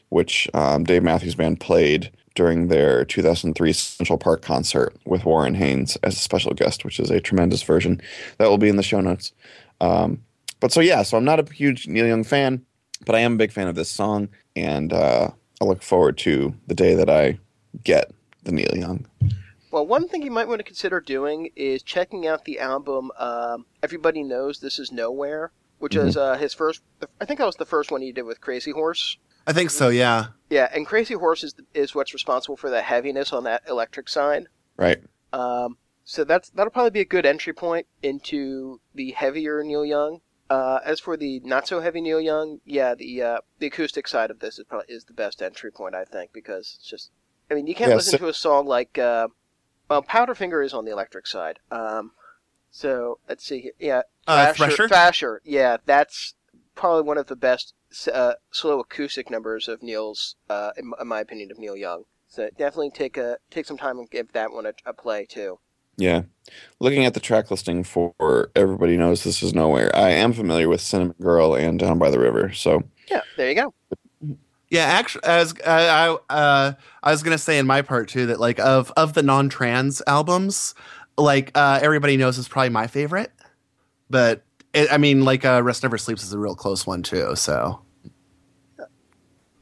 which 0.07 0.49
um, 0.53 0.85
Dave 0.85 1.03
Matthews 1.03 1.35
Band 1.35 1.59
played 1.59 2.09
during 2.35 2.67
their 2.67 3.05
2003 3.05 3.73
Central 3.73 4.17
Park 4.17 4.41
concert 4.41 4.95
with 5.05 5.25
Warren 5.25 5.55
Haynes 5.55 5.97
as 6.03 6.15
a 6.15 6.19
special 6.19 6.53
guest, 6.53 6.83
which 6.83 6.99
is 6.99 7.09
a 7.09 7.19
tremendous 7.19 7.63
version 7.63 8.01
that 8.37 8.49
will 8.49 8.57
be 8.57 8.69
in 8.69 8.75
the 8.75 8.83
show 8.83 9.01
notes. 9.01 9.33
Um, 9.81 10.23
but 10.59 10.71
so 10.71 10.79
yeah, 10.79 11.03
so 11.03 11.17
I'm 11.17 11.25
not 11.25 11.39
a 11.39 11.53
huge 11.53 11.87
Neil 11.87 12.07
Young 12.07 12.23
fan, 12.23 12.65
but 13.05 13.15
I 13.15 13.19
am 13.19 13.33
a 13.33 13.37
big 13.37 13.51
fan 13.51 13.67
of 13.67 13.75
this 13.75 13.89
song, 13.89 14.29
and 14.55 14.93
uh, 14.93 15.29
I 15.61 15.65
look 15.65 15.83
forward 15.83 16.17
to 16.19 16.53
the 16.67 16.75
day 16.75 16.95
that 16.95 17.09
I 17.09 17.37
get 17.83 18.11
the 18.43 18.51
Neil 18.51 18.75
Young. 18.75 19.05
Well, 19.71 19.87
one 19.87 20.07
thing 20.07 20.21
you 20.21 20.31
might 20.31 20.47
want 20.47 20.59
to 20.59 20.63
consider 20.63 20.99
doing 20.99 21.49
is 21.55 21.81
checking 21.81 22.27
out 22.27 22.45
the 22.45 22.59
album 22.59 23.11
um, 23.17 23.65
Everybody 23.81 24.23
Knows 24.23 24.59
This 24.59 24.77
Is 24.77 24.91
Nowhere, 24.91 25.51
which 25.79 25.95
is 25.95 26.15
uh, 26.15 26.37
his 26.37 26.53
first, 26.53 26.81
I 27.19 27.25
think 27.25 27.39
that 27.39 27.45
was 27.45 27.55
the 27.55 27.65
first 27.65 27.91
one 27.91 28.01
he 28.01 28.11
did 28.11 28.21
with 28.21 28.39
Crazy 28.39 28.71
Horse. 28.71 29.17
I 29.45 29.53
think 29.53 29.69
so, 29.69 29.89
yeah. 29.89 30.27
Yeah, 30.49 30.69
and 30.73 30.85
Crazy 30.85 31.15
Horse 31.15 31.43
is, 31.43 31.55
is 31.73 31.95
what's 31.95 32.13
responsible 32.13 32.55
for 32.57 32.69
the 32.69 32.81
heaviness 32.81 33.33
on 33.33 33.43
that 33.45 33.63
electric 33.67 34.07
side. 34.07 34.47
Right. 34.77 35.01
Um, 35.31 35.77
so 36.05 36.23
that's 36.23 36.49
that'll 36.49 36.71
probably 36.71 36.91
be 36.91 36.99
a 36.99 37.05
good 37.05 37.25
entry 37.25 37.53
point 37.53 37.87
into 38.01 38.79
the 38.93 39.11
heavier 39.11 39.63
Neil 39.63 39.85
Young. 39.85 40.21
Uh, 40.49 40.79
as 40.85 40.99
for 40.99 41.17
the 41.17 41.39
not 41.39 41.67
so 41.67 41.79
heavy 41.79 42.01
Neil 42.01 42.21
Young, 42.21 42.59
yeah, 42.65 42.93
the 42.93 43.21
uh, 43.21 43.37
the 43.59 43.67
acoustic 43.67 44.07
side 44.07 44.29
of 44.29 44.39
this 44.39 44.59
is 44.59 44.65
probably 44.65 44.93
is 44.93 45.05
the 45.05 45.13
best 45.13 45.41
entry 45.41 45.71
point, 45.71 45.95
I 45.95 46.03
think, 46.05 46.31
because 46.33 46.75
it's 46.77 46.87
just, 46.87 47.11
I 47.49 47.55
mean, 47.55 47.65
you 47.65 47.73
can't 47.73 47.89
Yeah, 47.89 47.95
listen 47.95 48.11
so- 48.11 48.17
to 48.19 48.27
a 48.27 48.33
song 48.33 48.67
like, 48.67 48.97
uh, 48.97 49.29
well, 49.89 50.03
Powderfinger 50.03 50.63
is 50.63 50.73
on 50.73 50.85
the 50.85 50.91
electric 50.91 51.25
side. 51.25 51.59
Um, 51.71 52.11
so 52.69 53.19
let's 53.27 53.43
see 53.45 53.61
here, 53.61 53.71
yeah, 53.79 54.01
Uh, 54.27 54.53
Thresher? 54.53 54.87
Thrasher, 54.87 55.41
yeah, 55.45 55.77
that's 55.85 56.35
probably 56.75 57.03
one 57.03 57.17
of 57.17 57.27
the 57.27 57.35
best 57.35 57.73
uh, 58.13 58.33
slow 58.51 58.79
acoustic 58.79 59.29
numbers 59.29 59.67
of 59.67 59.81
Neil's, 59.81 60.35
uh, 60.49 60.71
in, 60.77 60.91
in 60.99 61.07
my 61.07 61.19
opinion, 61.19 61.51
of 61.51 61.57
Neil 61.59 61.75
Young. 61.75 62.03
So 62.27 62.49
definitely 62.57 62.89
take 62.89 63.17
a 63.17 63.37
take 63.51 63.65
some 63.65 63.77
time 63.77 63.99
and 63.99 64.09
give 64.09 64.31
that 64.33 64.51
one 64.51 64.65
a, 64.65 64.73
a 64.85 64.93
play 64.93 65.25
too. 65.25 65.59
Yeah. 65.97 66.23
Looking 66.79 67.05
at 67.05 67.13
the 67.13 67.19
track 67.19 67.51
listing 67.51 67.83
for 67.83 68.49
Everybody 68.55 68.97
Knows 68.97 69.23
This 69.23 69.43
Is 69.43 69.53
Nowhere, 69.53 69.95
I 69.95 70.09
am 70.09 70.33
familiar 70.33 70.67
with 70.67 70.81
Cinnamon 70.81 71.15
Girl 71.21 71.53
and 71.53 71.77
Down 71.77 71.99
by 71.99 72.09
the 72.09 72.19
River. 72.19 72.51
So, 72.51 72.81
Yeah, 73.09 73.21
there 73.37 73.49
you 73.49 73.55
go. 73.55 73.73
Yeah, 74.69 74.85
actually, 74.85 75.25
as 75.25 75.53
I 75.67 75.87
I, 75.87 76.35
uh, 76.35 76.73
I 77.03 77.11
was 77.11 77.21
gonna 77.21 77.37
say 77.37 77.59
in 77.59 77.67
my 77.67 77.83
part 77.83 78.09
too 78.09 78.25
that 78.25 78.39
like 78.39 78.59
of 78.59 78.91
of 78.97 79.13
the 79.13 79.21
non-trans 79.21 80.01
albums, 80.07 80.73
like 81.15 81.51
uh, 81.53 81.79
everybody 81.83 82.17
knows 82.17 82.39
is 82.39 82.47
probably 82.47 82.69
my 82.69 82.87
favorite, 82.87 83.31
but 84.09 84.43
it, 84.73 84.91
I 84.91 84.97
mean 84.97 85.23
like 85.25 85.45
uh, 85.45 85.61
Rust 85.63 85.83
Never 85.83 85.97
Sleeps 85.97 86.23
is 86.23 86.33
a 86.33 86.37
real 86.39 86.55
close 86.55 86.85
one 86.87 87.03
too. 87.03 87.35
So 87.35 87.81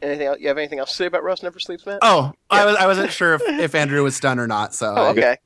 Anything 0.02 0.26
else? 0.28 0.40
You 0.40 0.48
have 0.48 0.58
anything 0.58 0.80
else 0.80 0.90
to 0.90 0.96
say 0.96 1.06
about 1.06 1.24
Rust 1.24 1.44
Never 1.44 1.60
Sleeps, 1.60 1.86
Matt? 1.86 2.00
oh, 2.02 2.32
I 2.50 2.66
was 2.66 2.76
I 2.78 2.88
wasn't 2.88 3.12
sure 3.12 3.36
if, 3.36 3.42
if 3.46 3.76
Andrew 3.76 4.02
was 4.04 4.20
done 4.20 4.40
or 4.40 4.48
not. 4.48 4.74
So 4.74 4.94
Oh, 4.98 5.04
I- 5.06 5.10
okay. 5.12 5.38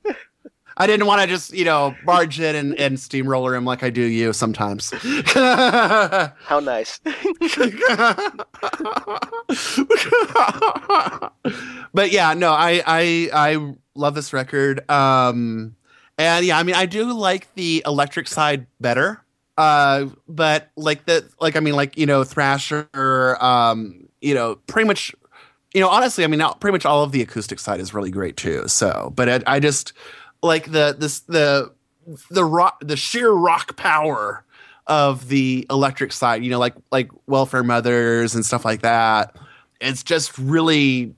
I, 0.77 0.87
didn't 0.87 1.05
want 1.07 1.21
to 1.21 1.27
just 1.27 1.53
you 1.53 1.63
know 1.65 1.95
barge 2.05 2.39
in 2.39 2.55
and, 2.55 2.75
and 2.79 2.99
steamroller 2.99 3.55
him 3.55 3.63
like 3.65 3.81
I 3.83 3.89
do 3.89 4.01
you 4.01 4.31
sometimes. 4.33 4.91
How 5.33 6.59
nice. 6.61 6.99
but 11.93 12.11
yeah, 12.11 12.33
no, 12.33 12.51
I 12.51 12.81
I 12.85 13.29
I 13.33 13.73
love 13.95 14.15
this 14.15 14.33
record. 14.33 14.89
Um 14.89 15.75
and 16.17 16.45
yeah, 16.45 16.57
I 16.57 16.63
mean 16.63 16.75
I 16.75 16.85
do 16.85 17.11
like 17.13 17.53
the 17.55 17.83
electric 17.85 18.27
side 18.27 18.67
better. 18.79 19.21
Uh 19.57 20.07
but 20.27 20.71
like 20.75 21.05
the 21.05 21.29
like 21.39 21.55
I 21.55 21.59
mean 21.59 21.75
like, 21.75 21.97
you 21.97 22.05
know, 22.05 22.23
Thrasher 22.23 22.89
um 23.39 24.07
you 24.21 24.33
know, 24.33 24.55
pretty 24.67 24.87
much 24.87 25.13
you 25.73 25.81
know, 25.81 25.89
honestly, 25.89 26.23
I 26.23 26.27
mean, 26.27 26.39
now 26.39 26.53
pretty 26.53 26.71
much 26.71 26.85
all 26.85 27.03
of 27.03 27.11
the 27.11 27.21
acoustic 27.21 27.59
side 27.59 27.81
is 27.81 27.93
really 27.93 28.09
great 28.09 28.37
too. 28.37 28.65
So, 28.67 29.11
but 29.13 29.27
I, 29.27 29.55
I 29.55 29.59
just 29.59 29.91
like 30.41 30.71
the 30.71 30.95
this 30.97 31.19
the 31.21 31.73
the 32.29 32.45
rock 32.45 32.79
the 32.79 32.95
sheer 32.95 33.31
rock 33.31 33.75
power 33.75 34.45
of 34.87 35.27
the 35.27 35.65
electric 35.69 36.13
side. 36.13 36.43
You 36.43 36.51
know, 36.51 36.59
like 36.59 36.75
like 36.91 37.09
Welfare 37.27 37.63
Mothers 37.63 38.35
and 38.35 38.45
stuff 38.45 38.63
like 38.63 38.83
that. 38.83 39.35
It's 39.81 40.01
just 40.01 40.37
really 40.37 41.13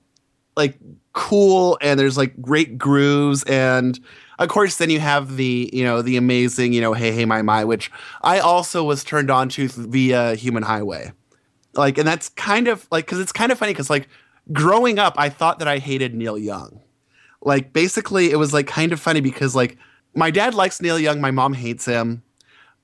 like 0.56 0.76
cool, 1.12 1.78
and 1.80 1.98
there's 1.98 2.16
like 2.16 2.40
great 2.42 2.78
grooves, 2.78 3.44
and 3.44 3.98
of 4.38 4.48
course, 4.48 4.76
then 4.76 4.88
you 4.88 5.00
have 5.00 5.36
the 5.36 5.68
you 5.72 5.82
know 5.82 6.00
the 6.00 6.16
amazing 6.16 6.72
you 6.72 6.80
know 6.80 6.92
Hey 6.92 7.12
Hey 7.12 7.24
My 7.24 7.42
My, 7.42 7.64
which 7.64 7.90
I 8.22 8.38
also 8.38 8.84
was 8.84 9.02
turned 9.02 9.30
on 9.30 9.48
to 9.50 9.68
via 9.68 10.34
Human 10.34 10.62
Highway. 10.62 11.12
Like 11.74 11.98
and 11.98 12.06
that's 12.06 12.28
kind 12.30 12.68
of 12.68 12.86
like 12.90 13.06
because 13.06 13.18
it's 13.20 13.32
kind 13.32 13.50
of 13.52 13.58
funny 13.58 13.72
because 13.72 13.90
like 13.90 14.08
growing 14.50 14.98
up 14.98 15.14
i 15.18 15.28
thought 15.28 15.58
that 15.58 15.68
i 15.68 15.78
hated 15.78 16.14
neil 16.14 16.38
young. 16.38 16.80
Like 17.42 17.72
basically 17.72 18.30
it 18.30 18.36
was 18.36 18.52
like 18.52 18.66
kind 18.66 18.92
of 18.92 19.00
funny 19.00 19.20
because 19.20 19.54
like 19.54 19.76
my 20.14 20.30
dad 20.30 20.54
likes 20.54 20.80
neil 20.80 20.98
young 20.98 21.20
my 21.20 21.30
mom 21.30 21.52
hates 21.52 21.84
him. 21.84 22.22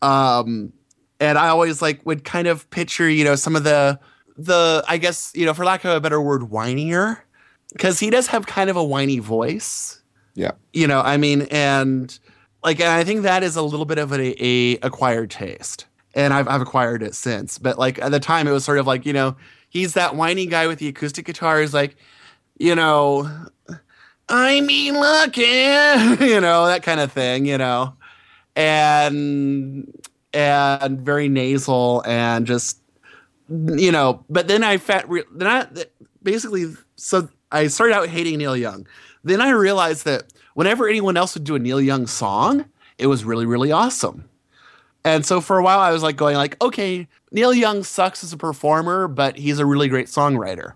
Um 0.02 0.72
and 1.20 1.38
i 1.38 1.48
always 1.48 1.80
like 1.80 2.04
would 2.04 2.24
kind 2.24 2.48
of 2.48 2.68
picture 2.70 3.08
you 3.08 3.24
know 3.24 3.36
some 3.36 3.56
of 3.56 3.64
the 3.64 3.98
the 4.36 4.84
i 4.88 4.98
guess 4.98 5.30
you 5.34 5.46
know 5.46 5.54
for 5.54 5.64
lack 5.64 5.84
of 5.84 5.92
a 5.92 6.00
better 6.00 6.20
word 6.20 6.42
whinier. 6.42 7.18
Because 7.72 7.98
he 7.98 8.10
does 8.10 8.28
have 8.28 8.46
kind 8.46 8.70
of 8.70 8.76
a 8.76 8.84
whiny 8.84 9.18
voice 9.18 10.00
Yeah. 10.34 10.52
you 10.72 10.86
know 10.86 11.00
i 11.00 11.16
mean 11.16 11.42
and 11.50 12.18
like 12.64 12.80
and 12.80 12.88
i 12.88 13.04
think 13.04 13.22
that 13.22 13.42
is 13.42 13.54
a 13.56 13.62
little 13.62 13.86
bit 13.86 13.98
of 13.98 14.12
a, 14.12 14.44
a 14.44 14.78
acquired 14.78 15.30
taste. 15.30 15.86
And 16.16 16.32
I've, 16.32 16.46
I've 16.46 16.60
acquired 16.60 17.02
it 17.02 17.14
since. 17.16 17.58
But 17.58 17.76
like 17.76 18.00
at 18.00 18.12
the 18.12 18.20
time 18.20 18.46
it 18.46 18.52
was 18.52 18.64
sort 18.64 18.78
of 18.78 18.86
like 18.86 19.04
you 19.04 19.12
know 19.12 19.36
he's 19.68 19.94
that 19.94 20.14
whiny 20.14 20.46
guy 20.46 20.68
with 20.68 20.78
the 20.78 20.86
acoustic 20.88 21.24
guitar. 21.26 21.60
Is 21.60 21.74
like 21.74 21.96
you 22.58 22.74
know 22.74 23.28
i 24.28 24.60
mean 24.60 24.94
lucky 24.94 25.42
eh, 25.44 26.16
you 26.24 26.40
know 26.40 26.66
that 26.66 26.82
kind 26.82 27.00
of 27.00 27.12
thing 27.12 27.46
you 27.46 27.58
know. 27.58 27.94
And 28.56 29.92
and 30.32 31.00
very 31.00 31.28
nasal 31.28 32.02
and 32.06 32.46
just 32.46 32.80
you 33.48 33.92
know 33.92 34.24
but 34.30 34.48
then 34.48 34.62
i 34.64 34.76
fat 34.78 35.08
re- 35.08 35.24
then 35.32 35.48
i 35.48 35.66
basically 36.22 36.72
so 36.96 37.28
i 37.52 37.66
started 37.66 37.94
out 37.94 38.08
hating 38.08 38.38
neil 38.38 38.56
young 38.56 38.86
then 39.24 39.40
i 39.40 39.50
realized 39.50 40.04
that 40.04 40.24
whenever 40.54 40.88
anyone 40.88 41.16
else 41.16 41.34
would 41.34 41.44
do 41.44 41.54
a 41.54 41.58
neil 41.58 41.80
young 41.80 42.06
song 42.06 42.64
it 42.98 43.08
was 43.08 43.24
really 43.24 43.46
really 43.46 43.72
awesome 43.72 44.28
and 45.04 45.24
so 45.24 45.40
for 45.40 45.58
a 45.58 45.62
while 45.62 45.80
I 45.80 45.92
was 45.92 46.02
like 46.02 46.16
going 46.16 46.36
like, 46.36 46.60
okay, 46.62 47.06
Neil 47.30 47.52
Young 47.52 47.84
sucks 47.84 48.24
as 48.24 48.32
a 48.32 48.38
performer, 48.38 49.06
but 49.06 49.36
he's 49.36 49.58
a 49.58 49.66
really 49.66 49.88
great 49.88 50.06
songwriter. 50.06 50.74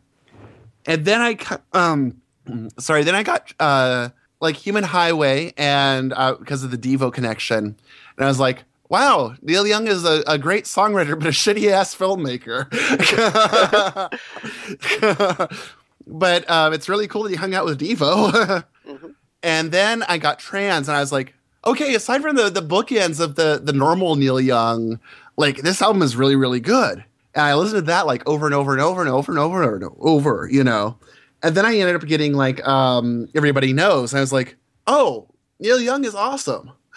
And 0.86 1.04
then 1.04 1.20
I 1.20 1.38
um 1.72 2.20
sorry, 2.78 3.04
then 3.04 3.14
I 3.14 3.22
got 3.22 3.52
uh 3.58 4.10
like 4.40 4.56
Human 4.56 4.84
Highway 4.84 5.54
and 5.56 6.12
uh 6.12 6.34
because 6.34 6.62
of 6.62 6.70
the 6.70 6.78
Devo 6.78 7.12
connection. 7.12 7.64
And 7.64 8.24
I 8.24 8.26
was 8.26 8.38
like, 8.38 8.64
wow, 8.90 9.34
Neil 9.40 9.66
Young 9.66 9.86
is 9.86 10.04
a, 10.04 10.22
a 10.26 10.36
great 10.36 10.64
songwriter, 10.64 11.18
but 11.18 11.28
a 11.28 11.30
shitty 11.30 11.70
ass 11.70 11.96
filmmaker. 11.96 12.68
but 16.08 16.48
um, 16.50 16.72
it's 16.72 16.88
really 16.88 17.06
cool 17.06 17.22
that 17.24 17.30
he 17.30 17.36
hung 17.36 17.54
out 17.54 17.64
with 17.64 17.80
Devo. 17.80 18.64
Mhm. 18.88 19.14
And 19.42 19.70
then 19.70 20.02
I 20.04 20.16
got 20.16 20.38
trans 20.38 20.88
and 20.88 20.96
I 20.96 21.00
was 21.00 21.12
like, 21.12 21.34
okay, 21.66 21.94
aside 21.94 22.22
from 22.22 22.36
the 22.36 22.48
the 22.48 22.62
bookends 22.62 23.20
of 23.20 23.34
the 23.34 23.60
the 23.62 23.74
normal 23.74 24.16
Neil 24.16 24.40
Young, 24.40 24.98
like 25.36 25.58
this 25.58 25.82
album 25.82 26.00
is 26.00 26.16
really 26.16 26.34
really 26.36 26.58
good. 26.60 27.04
And 27.34 27.44
I 27.44 27.54
listened 27.54 27.80
to 27.80 27.82
that 27.82 28.06
like 28.06 28.26
over 28.26 28.46
and 28.46 28.54
over 28.54 28.72
and 28.72 28.80
over 28.80 29.02
and 29.02 29.10
over 29.10 29.30
and 29.30 29.38
over 29.38 29.76
and 29.76 29.84
over, 30.00 30.48
you 30.50 30.64
know. 30.64 30.96
And 31.42 31.54
then 31.54 31.66
I 31.66 31.76
ended 31.76 31.96
up 31.96 32.06
getting 32.08 32.32
like 32.32 32.66
um 32.66 33.28
everybody 33.34 33.74
knows. 33.74 34.12
And 34.14 34.18
I 34.18 34.22
was 34.22 34.32
like, 34.32 34.56
oh, 34.86 35.28
Neil 35.60 35.80
Young 35.80 36.04
is 36.06 36.14
awesome. 36.14 36.72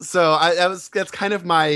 so 0.00 0.32
I 0.32 0.54
that 0.56 0.68
was 0.68 0.88
that's 0.90 1.10
kind 1.10 1.32
of 1.34 1.44
my 1.44 1.66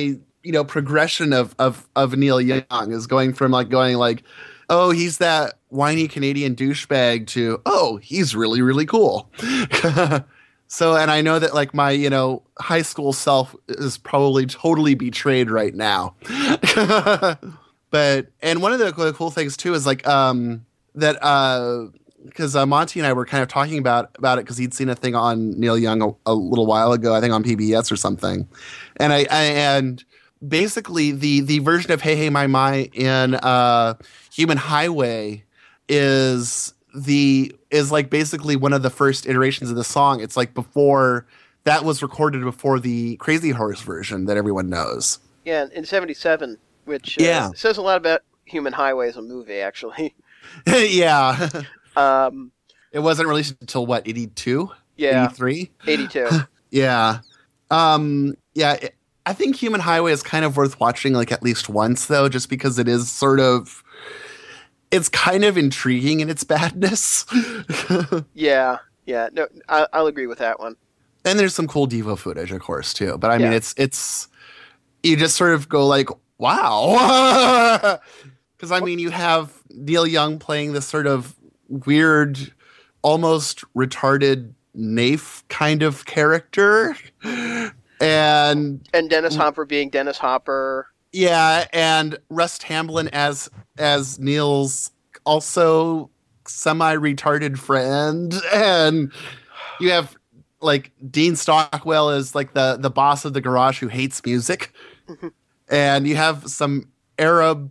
you 0.43 0.53
know 0.53 0.65
progression 0.65 1.33
of 1.33 1.55
of 1.59 1.89
of 1.97 2.17
Neil 2.17 2.41
Young 2.41 2.93
is 2.93 3.07
going 3.07 3.33
from 3.35 3.51
like 3.51 3.69
going 3.69 3.97
like, 3.97 4.23
oh, 4.69 4.91
he's 4.91 5.19
that 5.19 5.55
whiny 5.71 6.07
Canadian 6.07 6.55
douchebag 6.55 7.27
to 7.29 7.61
oh, 7.67 7.97
he's 7.97 8.37
really 8.37 8.63
really 8.63 8.87
cool. 8.87 9.31
So, 10.73 10.97
and 10.97 11.11
I 11.11 11.21
know 11.21 11.41
that 11.41 11.53
like 11.53 11.75
my, 11.75 11.91
you 11.91 12.09
know, 12.09 12.45
high 12.61 12.83
school 12.83 13.13
self 13.13 13.57
is 13.69 13.99
probably 13.99 14.47
totally 14.47 14.95
betrayed 14.95 15.51
right 15.51 15.75
now. 15.75 16.15
but, 17.91 18.29
and 18.41 18.63
one 18.63 18.73
of 18.73 18.79
the 18.79 18.93
cool- 18.93 19.33
things 19.33 19.57
too 19.57 19.75
is 19.75 19.85
like, 19.85 20.07
um, 20.07 20.65
that, 20.95 21.19
uh, 21.25 21.87
because 22.25 22.55
uh, 22.55 22.67
Monty 22.67 23.01
and 23.01 23.07
I 23.09 23.13
were 23.15 23.27
kind 23.27 23.43
of 23.43 23.49
talking 23.49 23.79
about 23.79 24.11
about 24.17 24.39
it 24.39 24.45
because 24.45 24.59
he'd 24.59 24.73
seen 24.73 24.89
a 24.91 24.95
thing 24.95 25.17
on 25.17 25.59
Neil 25.59 25.77
Young 25.77 26.03
a, 26.03 26.11
a 26.27 26.35
little 26.35 26.67
while 26.67 26.93
ago, 26.93 27.15
I 27.15 27.21
think 27.21 27.33
on 27.33 27.43
PBS 27.43 27.91
or 27.91 27.97
something, 27.97 28.47
and 28.97 29.13
I, 29.13 29.21
I 29.31 29.43
and 29.43 30.05
basically 30.47 31.13
the 31.13 31.41
the 31.41 31.61
version 31.61 31.93
of 31.93 32.03
Hey 32.03 32.17
Hey 32.17 32.29
My 32.29 32.47
My 32.47 32.91
in 32.93 33.37
uh, 33.37 33.95
Human 34.35 34.59
Highway 34.59 35.45
is 35.91 36.73
the 36.95 37.55
is 37.71 37.93
like 37.93 38.09
basically 38.11 38.57
one 38.57 38.73
of 38.73 38.83
the 38.83 38.91
first 38.91 39.27
iterations 39.27 39.71
of 39.71 39.77
the 39.77 39.85
song. 39.85 40.21
It's 40.21 40.37
like 40.37 40.55
before 40.55 41.27
that 41.65 41.85
was 41.85 42.03
recorded 42.03 42.43
before 42.43 42.81
the 42.81 43.17
Crazy 43.17 43.51
Horse 43.51 43.81
version 43.83 44.25
that 44.27 44.37
everyone 44.37 44.71
knows. 44.71 45.19
Yeah, 45.45 45.67
in 45.75 45.85
'77, 45.85 46.57
which 46.85 47.19
uh, 47.19 47.23
Yeah. 47.25 47.51
says 47.55 47.77
a 47.77 47.83
lot 47.83 47.97
about 47.97 48.23
Human 48.47 48.73
Highway 48.73 49.09
as 49.09 49.17
a 49.17 49.23
movie, 49.23 49.59
actually. 49.61 50.15
yeah, 50.67 51.49
Um, 51.97 52.51
it 52.93 53.01
wasn't 53.01 53.29
released 53.29 53.57
until 53.61 53.85
what 53.87 54.07
82, 54.09 54.71
yeah, 54.97 55.27
83? 55.27 55.71
'82. 55.87 56.29
Yeah. 56.71 57.19
Um 57.71 58.35
yeah, 58.55 58.75
it- 58.75 58.95
I 59.27 59.33
think 59.35 59.55
Human 59.57 59.81
Highway 59.81 60.13
is 60.13 60.23
kind 60.23 60.45
of 60.45 60.57
worth 60.57 60.81
watching 60.81 61.13
like 61.13 61.31
at 61.31 61.43
least 61.43 61.69
once 61.69 62.07
though 62.07 62.29
just 62.29 62.49
because 62.49 62.79
it 62.79 62.89
is 62.89 63.11
sort 63.13 63.39
of 63.39 63.85
it's 64.91 65.09
kind 65.09 65.45
of 65.45 65.57
intriguing 65.57 66.21
in 66.21 66.29
its 66.31 66.45
badness. 66.45 67.25
yeah, 68.35 68.79
yeah. 69.07 69.29
No, 69.33 69.47
I, 69.69 69.87
I'll 69.93 70.07
agree 70.07 70.27
with 70.27 70.39
that 70.39 70.59
one. 70.61 70.77
and 71.25 71.39
there's 71.39 71.55
some 71.55 71.67
cool 71.69 71.87
Devo 71.87 72.19
footage 72.19 72.51
of 72.53 72.61
course 72.61 72.93
too. 72.93 73.19
But 73.19 73.31
I 73.31 73.39
mean 73.39 73.53
it's 73.53 73.75
it's 73.77 74.29
you 75.03 75.17
just 75.17 75.37
sort 75.37 75.55
of 75.55 75.69
go 75.69 75.87
like 75.87 76.09
wow. 76.39 77.99
Cuz 78.59 78.73
I 78.73 78.81
mean 78.81 78.99
you 78.99 79.11
have 79.11 79.53
Neil 79.71 80.07
Young 80.07 80.39
playing 80.39 80.73
this 80.73 80.87
sort 80.87 81.07
of 81.07 81.35
weird 81.69 82.53
almost 83.03 83.65
retarded 83.75 84.53
naif 84.77 85.43
kind 85.49 85.83
of 85.83 86.05
character. 86.07 86.97
And 88.03 88.81
And 88.95 89.11
Dennis 89.11 89.37
Hopper 89.37 89.67
being 89.67 89.91
Dennis 89.91 90.17
Hopper. 90.17 90.87
Yeah, 91.13 91.67
and 91.73 92.19
Russ 92.29 92.59
Tamblyn 92.59 93.09
as 93.09 93.51
as 93.79 94.19
Neil's 94.19 94.93
also 95.25 96.11
semi-retarded 96.47 97.59
friend, 97.59 98.35
and 98.53 99.13
you 99.81 99.91
have 99.91 100.17
like 100.61 100.93
Dean 101.11 101.37
Stockwell 101.37 102.11
as 102.11 102.35
like 102.35 102.55
the 102.55 102.77
the 102.79 102.91
boss 102.91 103.25
of 103.25 103.33
the 103.33 103.41
garage 103.41 103.81
who 103.81 103.89
hates 103.89 104.25
music, 104.25 104.73
and 105.69 106.07
you 106.07 106.17
have 106.17 106.49
some 106.49 106.89
Arab 107.19 107.71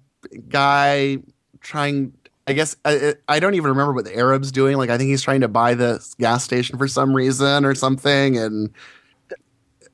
guy 0.49 1.17
trying. 1.61 2.13
I 2.47 2.53
guess 2.53 2.75
I, 2.83 3.13
I 3.27 3.39
don't 3.39 3.53
even 3.53 3.69
remember 3.69 3.93
what 3.93 4.05
the 4.05 4.15
Arab's 4.15 4.51
doing. 4.51 4.75
Like 4.75 4.89
I 4.89 4.97
think 4.97 5.09
he's 5.09 5.21
trying 5.21 5.41
to 5.41 5.47
buy 5.47 5.75
the 5.75 6.03
gas 6.17 6.43
station 6.43 6.79
for 6.79 6.87
some 6.87 7.13
reason 7.13 7.63
or 7.63 7.75
something, 7.75 8.37
and 8.37 8.71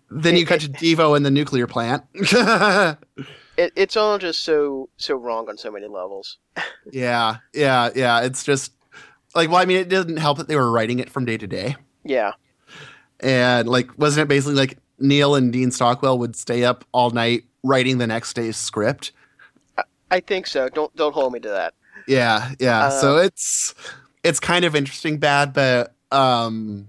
then 0.09 0.35
you 0.37 0.45
cut 0.45 0.61
to 0.61 0.69
Devo 0.69 1.15
in 1.17 1.23
the 1.23 1.31
nuclear 1.31 1.67
plant. 1.67 2.03
It, 3.57 3.71
it's 3.77 3.95
all 3.95 4.17
just 4.17 4.43
so 4.43 4.89
so 4.97 5.15
wrong 5.15 5.47
on 5.47 5.57
so 5.57 5.71
many 5.71 5.87
levels. 5.87 6.37
Yeah, 6.91 7.37
yeah, 7.53 7.89
yeah. 7.95 8.21
It's 8.21 8.43
just 8.43 8.73
like, 9.33 9.49
well, 9.49 9.57
I 9.59 9.65
mean, 9.65 9.77
it 9.77 9.89
didn't 9.89 10.17
help 10.17 10.37
that 10.37 10.47
they 10.47 10.55
were 10.55 10.69
writing 10.69 10.99
it 10.99 11.09
from 11.09 11.25
day 11.25 11.37
to 11.37 11.47
day, 11.47 11.75
Yeah, 12.03 12.33
and 13.21 13.67
like, 13.67 13.97
wasn't 13.97 14.23
it 14.23 14.27
basically 14.27 14.55
like 14.55 14.77
Neil 14.99 15.35
and 15.35 15.51
Dean 15.51 15.71
Stockwell 15.71 16.19
would 16.19 16.35
stay 16.35 16.63
up 16.63 16.85
all 16.91 17.09
night 17.09 17.43
writing 17.63 17.97
the 17.97 18.07
next 18.07 18.33
day's 18.33 18.57
script? 18.57 19.13
I 20.11 20.19
think 20.19 20.47
so. 20.47 20.69
Don't 20.69 20.95
don't 20.95 21.13
hold 21.13 21.33
me 21.33 21.39
to 21.39 21.49
that. 21.49 21.73
Yeah, 22.07 22.51
yeah. 22.59 22.87
Uh, 22.87 22.89
so 22.91 23.17
it's 23.17 23.73
it's 24.23 24.39
kind 24.39 24.65
of 24.65 24.75
interesting, 24.75 25.17
bad, 25.17 25.53
but 25.53 25.95
um, 26.11 26.87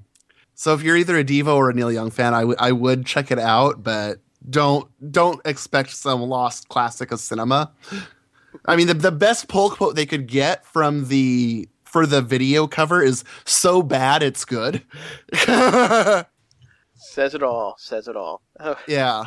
so 0.56 0.72
if 0.72 0.82
you're 0.82 0.96
either 0.96 1.18
a 1.18 1.24
Devo 1.24 1.54
or 1.54 1.68
a 1.68 1.74
Neil 1.74 1.92
Young 1.92 2.10
fan, 2.10 2.32
I 2.32 2.44
would 2.44 2.56
I 2.58 2.72
would 2.72 3.04
check 3.04 3.30
it 3.30 3.38
out, 3.38 3.82
but 3.82 4.20
don't 4.48 4.88
don't 5.12 5.40
expect 5.44 5.90
some 5.90 6.22
lost 6.22 6.68
classic 6.68 7.12
of 7.12 7.20
cinema. 7.20 7.70
I 8.64 8.74
mean, 8.74 8.86
the 8.86 8.94
the 8.94 9.12
best 9.12 9.48
pull 9.48 9.68
quote 9.68 9.96
they 9.96 10.06
could 10.06 10.26
get 10.26 10.64
from 10.64 11.08
the 11.08 11.68
for 11.84 12.06
the 12.06 12.22
video 12.22 12.66
cover 12.66 13.02
is 13.02 13.22
so 13.44 13.82
bad 13.82 14.22
it's 14.22 14.46
good. 14.46 14.82
Says 16.94 17.34
it 17.34 17.42
all. 17.42 17.76
Says 17.78 18.08
it 18.08 18.16
all. 18.16 18.40
Oh, 18.58 18.78
yeah. 18.88 19.26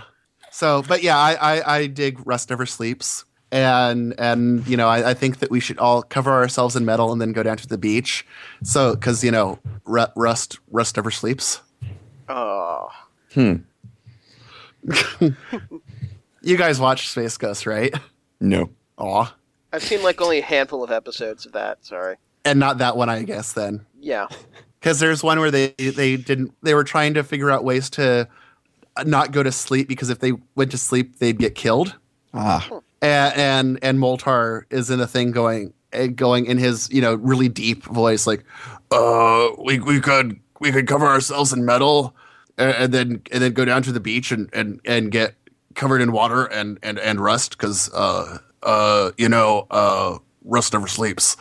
So, 0.51 0.81
but 0.81 1.03
yeah, 1.03 1.17
I, 1.17 1.33
I 1.35 1.75
I 1.75 1.87
dig 1.87 2.25
Rust 2.25 2.49
Never 2.49 2.65
Sleeps, 2.65 3.23
and 3.51 4.13
and 4.19 4.65
you 4.67 4.77
know 4.77 4.87
I, 4.87 5.11
I 5.11 5.13
think 5.13 5.39
that 5.39 5.49
we 5.51 5.59
should 5.59 5.77
all 5.79 6.01
cover 6.03 6.31
ourselves 6.31 6.75
in 6.75 6.85
metal 6.85 7.11
and 7.11 7.19
then 7.21 7.31
go 7.33 7.43
down 7.43 7.57
to 7.57 7.67
the 7.67 7.77
beach. 7.77 8.25
So 8.63 8.93
because 8.95 9.23
you 9.23 9.31
know 9.31 9.59
Ru- 9.85 10.05
Rust 10.15 10.59
Rust 10.71 10.95
never 10.97 11.11
sleeps. 11.11 11.61
Oh, 12.27 12.89
Hmm. 13.33 13.55
You 16.41 16.55
guys 16.55 16.79
watch 16.79 17.09
Space 17.09 17.35
Ghost, 17.37 17.65
right? 17.65 17.93
No. 18.39 18.69
Aw. 18.97 19.35
I've 19.73 19.83
seen 19.83 20.01
like 20.03 20.21
only 20.21 20.39
a 20.39 20.43
handful 20.43 20.83
of 20.83 20.91
episodes 20.91 21.45
of 21.45 21.51
that. 21.51 21.83
Sorry. 21.85 22.15
And 22.45 22.59
not 22.59 22.77
that 22.77 22.95
one, 22.95 23.09
I 23.09 23.23
guess. 23.23 23.51
Then 23.53 23.85
Yeah. 23.99 24.27
because 24.79 24.99
there's 24.99 25.21
one 25.21 25.39
where 25.39 25.51
they 25.51 25.69
they 25.77 26.15
didn't 26.15 26.53
they 26.63 26.73
were 26.73 26.85
trying 26.85 27.13
to 27.15 27.23
figure 27.23 27.51
out 27.51 27.63
ways 27.65 27.89
to 27.91 28.27
not 29.05 29.31
go 29.33 29.43
to 29.43 29.51
sleep 29.51 29.87
because 29.89 30.09
if 30.09 30.19
they 30.19 30.31
went 30.55 30.71
to 30.71 30.77
sleep 30.77 31.19
they'd 31.19 31.37
get 31.37 31.55
killed. 31.55 31.95
Ah. 32.33 32.67
And 33.01 33.35
and, 33.35 33.79
and 33.81 33.99
Moltar 33.99 34.63
is 34.69 34.89
in 34.89 34.99
a 34.99 35.07
thing 35.07 35.31
going 35.31 35.73
eh, 35.93 36.07
going 36.07 36.45
in 36.45 36.57
his 36.57 36.89
you 36.91 37.01
know 37.01 37.15
really 37.15 37.49
deep 37.49 37.83
voice 37.85 38.27
like 38.27 38.43
uh 38.91 39.49
we 39.63 39.79
we 39.79 39.99
could 39.99 40.39
we 40.59 40.71
could 40.71 40.87
cover 40.87 41.05
ourselves 41.05 41.53
in 41.53 41.65
metal 41.65 42.15
and, 42.57 42.71
and 42.71 42.93
then 42.93 43.21
and 43.31 43.43
then 43.43 43.53
go 43.53 43.65
down 43.65 43.81
to 43.83 43.91
the 43.91 43.99
beach 43.99 44.31
and 44.31 44.49
and 44.53 44.79
and 44.85 45.11
get 45.11 45.35
covered 45.75 46.01
in 46.01 46.11
water 46.11 46.45
and 46.45 46.77
and 46.83 46.99
and 46.99 47.19
rust 47.19 47.57
because 47.57 47.89
uh 47.93 48.37
uh 48.63 49.11
you 49.17 49.29
know 49.29 49.65
uh 49.71 50.17
rust 50.43 50.73
never 50.73 50.87
sleeps. 50.87 51.37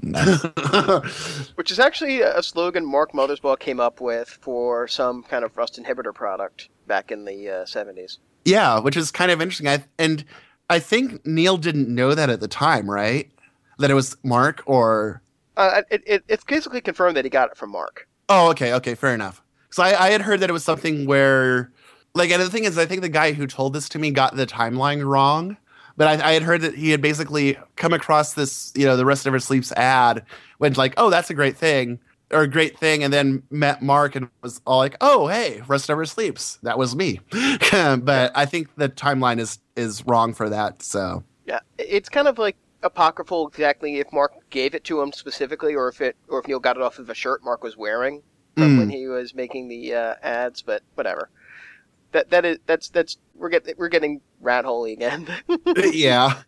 Which 1.56 1.72
is 1.72 1.80
actually 1.80 2.20
a 2.20 2.40
slogan 2.42 2.86
Mark 2.86 3.12
Mothersbaugh 3.12 3.58
came 3.58 3.80
up 3.80 4.00
with 4.00 4.28
for 4.28 4.86
some 4.86 5.24
kind 5.24 5.44
of 5.44 5.56
rust 5.56 5.80
inhibitor 5.80 6.14
product 6.14 6.68
back 6.86 7.10
in 7.10 7.24
the 7.24 7.48
uh, 7.48 7.64
70s. 7.64 8.18
yeah 8.44 8.78
which 8.78 8.96
is 8.96 9.10
kind 9.10 9.30
of 9.30 9.40
interesting. 9.42 9.66
I 9.68 9.84
and 9.98 10.24
I 10.70 10.78
think 10.78 11.24
Neil 11.26 11.56
didn't 11.56 11.88
know 11.88 12.14
that 12.14 12.30
at 12.30 12.40
the 12.40 12.48
time 12.48 12.90
right 12.90 13.30
that 13.78 13.90
it 13.90 13.94
was 13.94 14.16
Mark 14.22 14.62
or 14.66 15.22
Uh, 15.56 15.82
it, 15.90 16.02
it, 16.06 16.24
it's 16.28 16.44
basically 16.44 16.80
confirmed 16.80 17.16
that 17.16 17.24
he 17.24 17.30
got 17.30 17.50
it 17.50 17.56
from 17.56 17.70
Mark. 17.70 18.06
Oh, 18.28 18.50
okay, 18.50 18.72
okay, 18.74 18.94
fair 18.94 19.14
enough. 19.14 19.42
So 19.70 19.82
I, 19.82 20.06
I 20.06 20.10
had 20.10 20.22
heard 20.22 20.40
that 20.40 20.50
it 20.50 20.52
was 20.52 20.64
something 20.64 21.06
where, 21.06 21.70
like, 22.14 22.30
and 22.30 22.42
the 22.42 22.50
thing 22.50 22.64
is, 22.64 22.78
I 22.78 22.86
think 22.86 23.02
the 23.02 23.08
guy 23.08 23.32
who 23.32 23.46
told 23.46 23.72
this 23.72 23.88
to 23.90 23.98
me 23.98 24.10
got 24.10 24.36
the 24.36 24.46
timeline 24.46 25.06
wrong. 25.06 25.56
But 25.96 26.22
I, 26.22 26.30
I 26.30 26.32
had 26.32 26.42
heard 26.42 26.60
that 26.60 26.74
he 26.74 26.90
had 26.90 27.02
basically 27.02 27.58
come 27.74 27.92
across 27.92 28.34
this, 28.34 28.72
you 28.76 28.86
know, 28.86 28.96
the 28.96 29.04
rust 29.04 29.24
never 29.24 29.40
sleeps 29.40 29.72
ad, 29.72 30.24
went 30.60 30.76
like, 30.76 30.94
oh, 30.96 31.10
that's 31.10 31.28
a 31.28 31.34
great 31.34 31.56
thing, 31.56 31.98
or 32.30 32.42
a 32.42 32.48
great 32.48 32.78
thing, 32.78 33.02
and 33.02 33.12
then 33.12 33.42
met 33.50 33.82
Mark 33.82 34.14
and 34.16 34.28
was 34.42 34.60
all 34.66 34.78
like, 34.78 34.96
oh, 35.00 35.28
hey, 35.28 35.62
rust 35.66 35.88
never 35.88 36.04
sleeps. 36.04 36.58
That 36.62 36.78
was 36.78 36.94
me. 36.94 37.20
but 37.72 38.32
I 38.34 38.44
think 38.46 38.74
the 38.76 38.88
timeline 38.88 39.38
is 39.38 39.58
is 39.76 40.04
wrong 40.06 40.34
for 40.34 40.48
that. 40.50 40.82
So 40.82 41.24
Yeah, 41.46 41.60
it's 41.78 42.08
kind 42.08 42.28
of 42.28 42.38
like 42.38 42.56
apocryphal 42.82 43.48
exactly 43.48 43.98
if 43.98 44.12
Mark 44.12 44.32
gave 44.50 44.74
it 44.74 44.84
to 44.84 45.00
him 45.00 45.12
specifically, 45.12 45.74
or 45.74 45.88
if 45.88 46.00
it, 46.00 46.16
or 46.28 46.40
if 46.40 46.46
Neil 46.46 46.60
got 46.60 46.76
it 46.76 46.82
off 46.82 46.98
of 46.98 47.08
a 47.10 47.14
shirt 47.14 47.42
Mark 47.44 47.62
was 47.62 47.76
wearing 47.76 48.22
from 48.56 48.76
Mm. 48.76 48.78
when 48.78 48.90
he 48.90 49.06
was 49.06 49.34
making 49.34 49.68
the 49.68 49.94
uh, 49.94 50.14
ads. 50.22 50.62
But 50.62 50.82
whatever. 50.94 51.30
That 52.12 52.30
that 52.30 52.44
is 52.44 52.58
that's 52.66 52.88
that's 52.90 53.18
we're 53.34 53.50
getting 53.50 53.74
we're 53.78 53.88
getting 53.88 54.20
rat 54.40 54.64
holy 54.64 54.92
again. 54.94 55.28
yeah, 55.92 56.42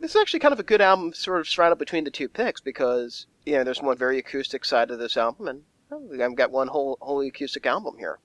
this 0.00 0.10
is 0.14 0.16
actually 0.16 0.40
kind 0.40 0.52
of 0.52 0.60
a 0.60 0.64
good 0.64 0.80
album, 0.80 1.12
sort 1.12 1.40
of 1.40 1.48
straddled 1.48 1.78
between 1.78 2.04
the 2.04 2.10
two 2.10 2.28
picks 2.28 2.60
because 2.60 3.26
you 3.44 3.54
know 3.54 3.64
there's 3.64 3.82
one 3.82 3.96
very 3.96 4.18
acoustic 4.18 4.64
side 4.64 4.90
of 4.90 4.98
this 4.98 5.16
album, 5.16 5.48
and 5.48 5.62
oh, 5.90 6.22
I've 6.22 6.36
got 6.36 6.50
one 6.50 6.68
whole 6.68 6.98
wholly 7.00 7.28
acoustic 7.28 7.66
album 7.66 7.96
here. 7.98 8.18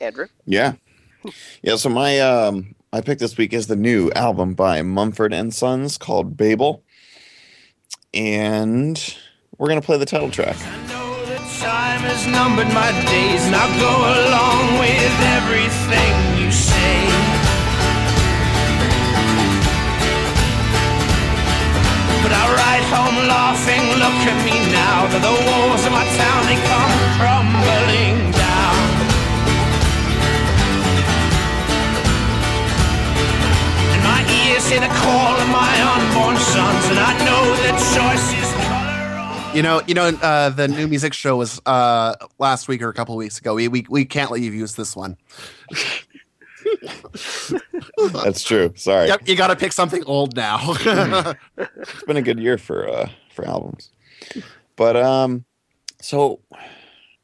Andrew, 0.00 0.26
Yeah. 0.44 0.74
Yeah, 1.62 1.76
so 1.76 1.88
my 1.88 2.18
um 2.18 2.74
I 2.92 3.00
picked 3.00 3.20
this 3.20 3.36
week 3.36 3.52
is 3.52 3.68
the 3.68 3.76
new 3.76 4.10
album 4.12 4.54
by 4.54 4.82
Mumford 4.82 5.32
and 5.32 5.54
Sons 5.54 5.96
called 5.96 6.36
Babel. 6.36 6.82
And 8.12 9.16
we're 9.56 9.68
gonna 9.68 9.80
play 9.80 9.98
the 9.98 10.06
title 10.06 10.30
track. 10.30 10.56
I 10.58 10.88
know 10.88 11.24
that 11.26 11.60
time 11.60 12.00
has 12.00 12.26
numbered 12.26 12.68
my 12.74 12.90
days, 13.06 13.46
and 13.46 13.54
I'll 13.54 13.78
go 13.78 13.94
along 14.26 14.80
with 14.80 15.14
everything 15.38 16.44
you 16.44 16.50
say. 16.50 17.21
Home 22.92 23.18
laughing, 23.26 23.84
look 23.96 24.20
at 24.28 24.38
me 24.44 24.56
now. 24.70 25.08
The 25.08 25.34
walls 25.48 25.82
of 25.88 25.92
my 25.92 26.06
town, 26.20 26.40
they 26.48 26.58
come 26.70 26.94
crumbling 27.18 28.16
down. 28.36 28.78
And 33.92 34.02
my 34.04 34.20
ears 34.44 34.64
hear 34.68 34.80
the 34.80 34.92
call 35.02 35.34
of 35.40 35.48
my 35.48 35.72
unborn 35.92 36.36
sons, 36.36 36.84
and 36.92 36.98
I 37.00 37.12
know 37.24 37.42
choice 37.94 38.32
is 38.34 38.52
you 39.54 39.62
know, 39.62 39.82
you 39.86 39.92
know, 39.92 40.06
uh, 40.06 40.48
the 40.48 40.66
new 40.66 40.88
music 40.88 41.12
show 41.12 41.36
was 41.36 41.60
uh, 41.66 42.14
last 42.38 42.68
week 42.68 42.80
or 42.80 42.88
a 42.88 42.94
couple 42.94 43.14
weeks 43.16 43.38
ago. 43.38 43.54
We, 43.54 43.68
we 43.68 43.84
we 43.88 44.06
can't 44.06 44.30
let 44.30 44.40
you 44.40 44.50
use 44.50 44.76
this 44.76 44.96
one. 44.96 45.18
That's 48.12 48.42
true. 48.42 48.72
Sorry. 48.76 49.08
Yep, 49.08 49.28
you 49.28 49.36
got 49.36 49.48
to 49.48 49.56
pick 49.56 49.72
something 49.72 50.04
old 50.04 50.36
now. 50.36 50.74
It's 51.56 52.04
been 52.04 52.16
a 52.16 52.22
good 52.22 52.38
year 52.38 52.58
for 52.58 52.88
uh 52.88 53.08
for 53.32 53.46
albums. 53.46 53.90
But 54.76 54.96
um 54.96 55.44
so 56.00 56.40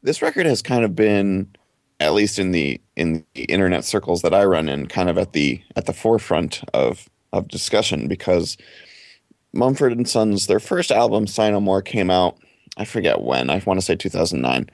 this 0.03 0.23
record 0.23 0.47
has 0.47 0.63
kind 0.63 0.85
of 0.85 0.95
been 0.95 1.49
at 2.01 2.15
least 2.15 2.39
in 2.39 2.53
the 2.53 2.81
in 2.97 3.25
the 3.35 3.45
internet 3.45 3.85
circles 3.85 4.23
that 4.23 4.35
I 4.35 4.45
run 4.45 4.69
in 4.69 4.87
kind 4.87 5.09
of 5.09 5.19
at 5.19 5.33
the 5.33 5.61
at 5.77 5.87
the 5.87 5.93
forefront 5.93 6.63
of 6.73 7.09
of 7.33 7.49
discussion 7.49 8.09
because 8.09 8.57
Mumford 9.53 9.93
and 9.93 10.09
Sons 10.09 10.47
their 10.47 10.61
first 10.61 10.91
album 10.91 11.27
Sigh 11.27 11.51
No 11.51 11.61
More 11.61 11.83
came 11.83 12.11
out 12.11 12.39
I 12.77 12.85
forget 12.85 13.23
when 13.23 13.51
I 13.51 13.63
want 13.67 13.79
to 13.81 13.85
say 13.85 13.97
2009 13.97 14.71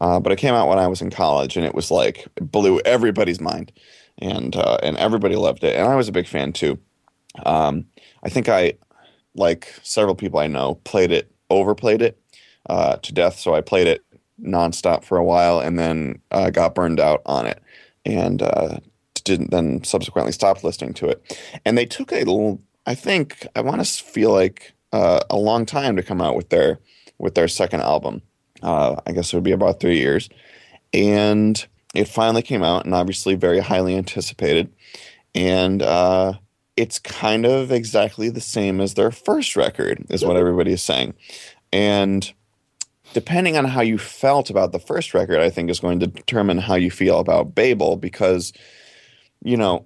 uh, 0.00 0.20
but 0.20 0.32
it 0.32 0.36
came 0.36 0.54
out 0.54 0.68
when 0.68 0.78
I 0.78 0.86
was 0.86 1.02
in 1.02 1.10
college 1.10 1.56
and 1.56 1.66
it 1.66 1.74
was 1.74 1.90
like 1.90 2.26
it 2.36 2.50
blew 2.52 2.80
everybody's 2.80 3.40
mind 3.40 3.72
and 4.18 4.56
uh, 4.56 4.78
and 4.82 4.96
everybody 4.96 5.36
loved 5.36 5.64
it 5.64 5.76
and 5.76 5.88
I 5.88 5.96
was 5.96 6.08
a 6.08 6.12
big 6.12 6.26
fan 6.26 6.52
too. 6.52 6.78
Um, 7.44 7.86
I 8.22 8.28
think 8.28 8.48
I 8.48 8.74
like 9.34 9.72
several 9.82 10.14
people 10.14 10.40
I 10.40 10.46
know 10.46 10.76
played 10.84 11.12
it 11.12 11.30
overplayed 11.48 12.02
it 12.02 12.20
uh, 12.68 12.96
to 12.96 13.12
death 13.12 13.38
so 13.38 13.54
I 13.54 13.60
played 13.60 13.86
it 13.86 14.04
nonstop 14.42 15.04
for 15.04 15.18
a 15.18 15.24
while 15.24 15.60
and 15.60 15.78
then 15.78 16.20
uh, 16.30 16.50
got 16.50 16.74
burned 16.74 17.00
out 17.00 17.22
on 17.26 17.46
it 17.46 17.62
and 18.04 18.42
uh, 18.42 18.78
didn't 19.24 19.50
then 19.50 19.84
subsequently 19.84 20.32
stopped 20.32 20.64
listening 20.64 20.94
to 20.94 21.08
it. 21.08 21.38
And 21.64 21.76
they 21.76 21.86
took 21.86 22.12
a 22.12 22.18
little 22.18 22.60
I 22.86 22.94
think 22.94 23.46
I 23.54 23.60
want 23.60 23.84
to 23.84 24.02
feel 24.02 24.32
like 24.32 24.72
uh, 24.92 25.20
a 25.30 25.36
long 25.36 25.66
time 25.66 25.96
to 25.96 26.02
come 26.02 26.20
out 26.20 26.36
with 26.36 26.48
their 26.48 26.80
with 27.18 27.34
their 27.34 27.48
second 27.48 27.82
album. 27.82 28.22
Uh, 28.62 28.96
I 29.06 29.12
guess 29.12 29.32
it 29.32 29.36
would 29.36 29.44
be 29.44 29.52
about 29.52 29.80
three 29.80 29.98
years. 29.98 30.28
And 30.92 31.64
it 31.94 32.06
finally 32.08 32.42
came 32.42 32.62
out 32.62 32.84
and 32.84 32.94
obviously 32.94 33.34
very 33.34 33.60
highly 33.60 33.96
anticipated. 33.96 34.72
And 35.34 35.82
uh, 35.82 36.34
it's 36.76 36.98
kind 36.98 37.46
of 37.46 37.72
exactly 37.72 38.30
the 38.30 38.40
same 38.40 38.80
as 38.80 38.94
their 38.94 39.10
first 39.10 39.56
record 39.56 40.04
is 40.08 40.24
what 40.24 40.36
everybody 40.36 40.72
is 40.72 40.82
saying. 40.82 41.14
And 41.72 42.32
depending 43.12 43.56
on 43.56 43.64
how 43.64 43.80
you 43.80 43.98
felt 43.98 44.50
about 44.50 44.70
the 44.70 44.78
first 44.78 45.14
record 45.14 45.40
i 45.40 45.50
think 45.50 45.68
is 45.68 45.80
going 45.80 45.98
to 45.98 46.06
determine 46.06 46.58
how 46.58 46.76
you 46.76 46.92
feel 46.92 47.18
about 47.18 47.56
babel 47.56 47.96
because 47.96 48.52
you 49.42 49.56
know 49.56 49.84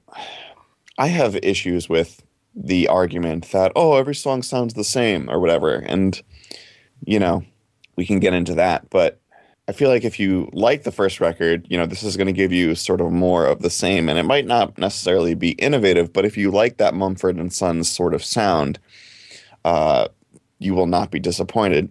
i 0.98 1.06
have 1.06 1.34
issues 1.36 1.88
with 1.88 2.22
the 2.54 2.86
argument 2.88 3.50
that 3.50 3.72
oh 3.74 3.96
every 3.96 4.14
song 4.14 4.42
sounds 4.42 4.74
the 4.74 4.84
same 4.84 5.28
or 5.28 5.40
whatever. 5.40 5.74
And 5.74 6.20
you 7.04 7.18
know 7.18 7.44
we 7.96 8.06
can 8.06 8.20
get 8.20 8.34
into 8.34 8.54
that 8.54 8.88
but 8.90 9.20
I 9.66 9.72
feel 9.72 9.88
like 9.88 10.04
if 10.04 10.20
you 10.20 10.50
like 10.52 10.82
the 10.82 10.92
first 10.92 11.20
record, 11.20 11.66
you 11.70 11.78
know, 11.78 11.86
this 11.86 12.02
is 12.02 12.16
going 12.16 12.26
to 12.26 12.32
give 12.32 12.52
you 12.52 12.74
sort 12.74 13.00
of 13.00 13.10
more 13.12 13.46
of 13.46 13.60
the 13.60 13.70
same. 13.70 14.08
And 14.10 14.18
it 14.18 14.24
might 14.24 14.46
not 14.46 14.76
necessarily 14.76 15.34
be 15.34 15.52
innovative, 15.52 16.12
but 16.12 16.26
if 16.26 16.36
you 16.36 16.50
like 16.50 16.76
that 16.76 16.94
Mumford 16.94 17.36
and 17.36 17.52
Sons 17.52 17.90
sort 17.90 18.12
of 18.12 18.22
sound, 18.22 18.78
uh, 19.64 20.08
you 20.58 20.74
will 20.74 20.86
not 20.86 21.10
be 21.10 21.18
disappointed. 21.18 21.90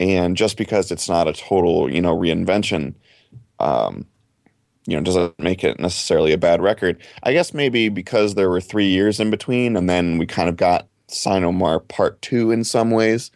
And 0.00 0.36
just 0.36 0.56
because 0.56 0.90
it's 0.90 1.08
not 1.08 1.28
a 1.28 1.34
total, 1.34 1.92
you 1.92 2.00
know, 2.00 2.16
reinvention, 2.16 2.94
um, 3.58 4.06
you 4.86 4.96
know, 4.96 5.02
doesn't 5.02 5.38
make 5.38 5.62
it 5.62 5.78
necessarily 5.78 6.32
a 6.32 6.38
bad 6.38 6.62
record. 6.62 7.00
I 7.22 7.34
guess 7.34 7.52
maybe 7.52 7.90
because 7.90 8.34
there 8.34 8.48
were 8.48 8.60
three 8.60 8.88
years 8.88 9.20
in 9.20 9.30
between, 9.30 9.76
and 9.76 9.88
then 9.88 10.18
we 10.18 10.26
kind 10.26 10.48
of 10.48 10.56
got 10.56 10.88
Sigh 11.08 11.38
No 11.38 11.52
More 11.52 11.78
Part 11.78 12.20
Two 12.22 12.50
in 12.50 12.64
some 12.64 12.90
ways. 12.90 13.30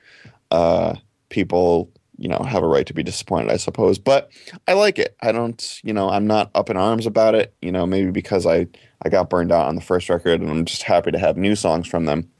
Uh, 0.50 0.94
people 1.28 1.90
you 2.18 2.28
know 2.28 2.38
have 2.38 2.62
a 2.62 2.66
right 2.66 2.86
to 2.86 2.94
be 2.94 3.02
disappointed 3.02 3.50
i 3.50 3.56
suppose 3.56 3.98
but 3.98 4.30
i 4.68 4.72
like 4.72 4.98
it. 4.98 5.16
I 5.22 5.32
don't 5.32 5.80
you 5.82 5.92
know 5.92 6.10
i'm 6.10 6.26
not 6.26 6.50
up 6.54 6.70
in 6.70 6.76
arms 6.76 7.06
about 7.06 7.34
it 7.34 7.54
you 7.60 7.70
know 7.72 7.86
maybe 7.86 8.10
because 8.10 8.46
i 8.46 8.66
i 9.02 9.08
got 9.08 9.30
burned 9.30 9.52
out 9.52 9.66
on 9.66 9.74
the 9.74 9.80
first 9.80 10.08
record 10.08 10.40
and 10.40 10.50
i'm 10.50 10.64
just 10.64 10.82
happy 10.82 11.10
to 11.10 11.18
have 11.18 11.36
new 11.36 11.56
songs 11.56 11.86
from 11.86 12.06
them. 12.06 12.30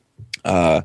Uh 0.44 0.82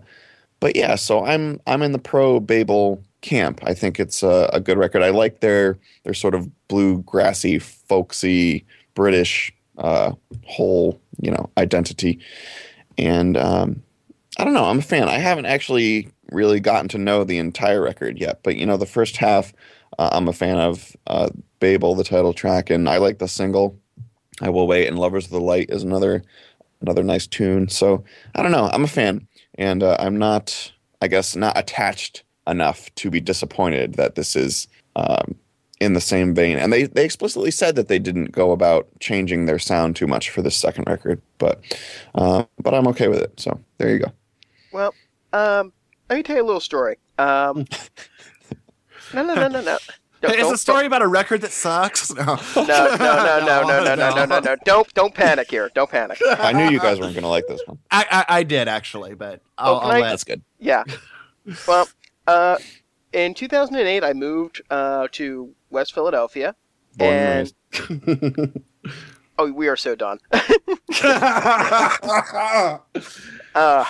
but 0.60 0.76
yeah 0.76 0.96
so 0.96 1.26
i'm 1.26 1.60
i'm 1.68 1.82
in 1.82 1.92
the 1.92 2.00
pro 2.00 2.40
babel 2.40 3.04
camp. 3.22 3.62
I 3.64 3.76
think 3.76 4.00
it's 4.00 4.24
a, 4.24 4.50
a 4.52 4.60
good 4.60 4.80
record. 4.80 5.04
I 5.04 5.10
like 5.10 5.42
their 5.42 5.78
their 6.04 6.14
sort 6.14 6.36
of 6.36 6.50
blue 6.68 7.04
grassy 7.04 7.60
folksy 7.60 8.66
british 8.94 9.54
uh 9.78 10.12
whole 10.46 11.00
you 11.22 11.32
know 11.32 11.50
identity. 11.58 12.20
And 12.98 13.38
um, 13.38 13.82
I 14.38 14.44
don't 14.46 14.54
know. 14.54 14.66
I'm 14.66 14.80
a 14.80 14.84
fan. 14.84 15.10
I 15.10 15.20
haven't 15.20 15.46
actually 15.48 16.10
really 16.32 16.60
gotten 16.60 16.90
to 16.90 16.98
know 16.98 17.24
the 17.24 17.38
entire 17.38 17.82
record 17.82 18.20
yet, 18.20 18.42
but 18.44 18.58
you 18.58 18.66
know, 18.66 18.78
the 18.78 18.86
first 18.88 19.18
half, 19.18 19.54
uh, 20.00 20.10
I'm 20.14 20.28
a 20.28 20.34
fan 20.34 20.60
of 20.60 20.96
uh, 21.08 21.30
Babel, 21.60 21.96
the 21.96 22.04
title 22.04 22.34
track, 22.34 22.70
and 22.70 22.90
I 22.90 22.98
like 22.98 23.20
the 23.20 23.28
single. 23.30 23.78
I 24.42 24.50
will 24.50 24.68
wait, 24.68 24.88
and 24.88 25.00
Lovers 25.00 25.26
of 25.26 25.32
the 25.32 25.42
Light 25.42 25.70
is 25.72 25.84
another 25.84 26.24
another 26.82 27.04
nice 27.04 27.28
tune. 27.28 27.70
So 27.70 28.04
I 28.36 28.44
don't 28.44 28.52
know. 28.52 28.70
I'm 28.74 28.84
a 28.86 28.88
fan, 28.90 29.28
and 29.56 29.84
uh, 29.84 29.98
I'm 30.00 30.18
not, 30.18 30.74
I 31.02 31.08
guess, 31.08 31.36
not 31.36 31.58
attached 31.58 32.24
enough 32.48 32.94
to 32.96 33.12
be 33.12 33.22
disappointed 33.22 33.96
that 33.96 34.16
this 34.16 34.36
is 34.36 34.68
um, 34.96 35.36
in 35.82 35.94
the 35.94 36.02
same 36.02 36.36
vein. 36.36 36.58
And 36.58 36.74
they 36.74 36.84
they 36.86 37.06
explicitly 37.06 37.52
said 37.52 37.76
that 37.78 37.88
they 37.90 38.00
didn't 38.00 38.32
go 38.32 38.52
about 38.52 38.88
changing 39.00 39.46
their 39.46 39.60
sound 39.60 39.96
too 39.96 40.08
much 40.08 40.30
for 40.32 40.42
this 40.42 40.58
second 40.58 40.86
record, 40.88 41.22
but 41.40 41.62
uh, 42.16 42.46
but 42.62 42.74
I'm 42.74 42.88
okay 42.90 43.08
with 43.10 43.20
it. 43.22 43.40
So 43.40 43.60
there 43.80 43.92
you 43.92 44.00
go. 44.00 44.21
Well, 44.72 44.94
um, 45.34 45.74
let 46.10 46.18
me 46.18 46.24
tell 46.24 46.36
you 46.38 46.44
a 46.44 46.46
little 46.46 46.60
story. 46.62 46.98
Um, 47.18 47.66
no, 49.14 49.24
no, 49.24 49.34
no, 49.36 49.48
no, 49.48 49.62
no. 49.62 49.78
Don't- 50.22 50.34
It's 50.34 50.42
don't- 50.42 50.54
a 50.54 50.58
story 50.58 50.86
about 50.86 51.02
a 51.02 51.08
record 51.08 51.42
that 51.42 51.52
sucks. 51.52 52.14
No, 52.14 52.38
No, 52.56 52.64
no, 52.64 52.96
no, 52.96 53.40
no, 53.46 53.64
no, 53.64 53.84
no, 53.84 53.96
no, 53.96 54.10
no, 54.16 54.26
no, 54.26 54.40
no. 54.40 54.56
Don't, 54.66 54.94
don't 54.94 55.14
panic 55.14 55.50
here. 55.50 55.72
Don't 55.74 55.90
panic. 55.90 56.20
I 56.28 56.52
knew 56.54 56.70
you 56.70 56.80
guys 56.80 57.00
weren't 57.00 57.14
going 57.14 57.24
to 57.24 57.28
like 57.30 57.48
this 57.48 57.62
one. 57.66 57.80
I, 57.90 58.06
I, 58.12 58.38
I 58.40 58.44
did 58.44 58.68
actually, 58.68 59.16
but 59.16 59.42
I'll, 59.58 59.76
Oh, 59.76 59.78
I'll 59.80 59.92
I- 59.92 60.00
let. 60.02 60.10
That's 60.12 60.24
good. 60.24 60.42
Yeah. 60.60 60.84
Well, 61.68 61.88
uh, 62.28 62.58
in 63.14 63.34
2008, 63.34 64.04
I 64.04 64.14
moved 64.14 64.62
uh, 64.70 65.08
to 65.14 65.54
West 65.72 65.94
Philadelphia, 65.94 66.56
Born 66.98 67.14
and 67.14 67.54
and 67.80 68.04
raised. 68.06 68.66
oh, 69.40 69.52
we 69.52 69.68
are 69.68 69.76
so 69.76 69.96
done. 69.96 70.20
Uh, 73.54 73.86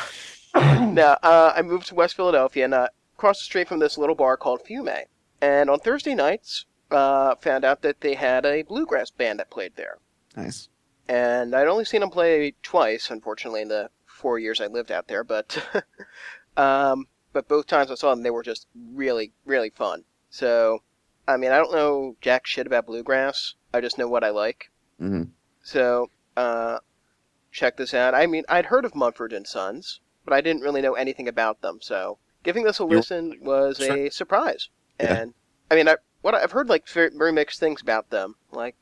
no, 0.94 1.18
uh, 1.24 1.54
I 1.56 1.62
moved 1.62 1.88
to 1.88 1.96
West 1.96 2.16
Philadelphia 2.16 2.66
and 2.66 2.74
uh, 2.74 2.88
across 3.16 3.40
the 3.40 3.46
street 3.46 3.68
from 3.68 3.80
this 3.80 3.98
little 3.98 4.16
bar 4.16 4.38
called 4.38 4.62
Fume. 4.62 5.06
And 5.42 5.70
on 5.70 5.80
Thursday 5.80 6.16
nights, 6.16 6.66
uh, 6.92 7.36
found 7.36 7.64
out 7.64 7.82
that 7.82 8.02
they 8.02 8.16
had 8.16 8.46
a 8.46 8.64
bluegrass 8.64 9.10
band 9.12 9.40
that 9.40 9.50
played 9.50 9.76
there. 9.76 9.98
Nice. 10.36 10.70
And 11.08 11.56
I'd 11.56 11.68
only 11.68 11.86
seen 11.86 12.02
them 12.02 12.10
play 12.10 12.54
twice, 12.64 13.10
unfortunately, 13.10 13.62
in 13.62 13.70
the 13.70 13.90
four 14.06 14.40
years 14.40 14.62
I 14.62 14.68
lived 14.68 14.92
out 14.92 15.08
there. 15.08 15.24
But, 15.24 15.58
um, 16.58 17.08
but 17.34 17.48
both 17.48 17.68
times 17.68 17.92
I 17.92 17.96
saw 17.96 18.12
them, 18.12 18.24
they 18.24 18.30
were 18.30 18.44
just 18.44 18.68
really, 18.94 19.34
really 19.46 19.70
fun. 19.70 20.04
So, 20.30 20.84
I 21.28 21.38
mean, 21.38 21.52
I 21.52 21.58
don't 21.58 21.74
know 21.74 22.16
jack 22.22 22.46
shit 22.46 22.68
about 22.68 22.86
bluegrass. 22.86 23.56
I 23.74 23.82
just 23.82 23.98
know 23.98 24.08
what 24.08 24.24
I 24.24 24.30
like. 24.30 24.70
hmm 25.00 25.24
So, 25.64 26.10
uh, 26.38 26.80
check 27.52 27.78
this 27.78 27.94
out. 27.94 28.14
I 28.14 28.26
mean, 28.28 28.44
I'd 28.50 28.68
heard 28.68 28.86
of 28.86 28.96
Mumford 28.96 29.34
and 29.34 29.48
Sons, 29.48 30.00
but 30.26 30.34
I 30.34 30.42
didn't 30.42 30.62
really 30.62 30.82
know 30.82 30.94
anything 30.94 31.28
about 31.28 31.62
them. 31.62 31.80
So, 31.82 32.18
giving 32.44 32.64
this 32.64 32.80
a 32.80 32.86
listen 32.86 33.38
was 33.42 33.80
a 33.80 34.10
surprise. 34.10 34.70
Yeah. 35.00 35.14
And 35.16 35.34
I 35.70 35.76
mean, 35.76 35.88
I, 35.88 35.98
what 36.22 36.36
I've 36.36 36.52
heard 36.52 36.70
like 36.70 36.88
very, 36.88 37.10
very 37.16 37.32
mixed 37.32 37.60
things 37.60 37.82
about 37.82 38.10
them. 38.10 38.36
Like, 38.52 38.76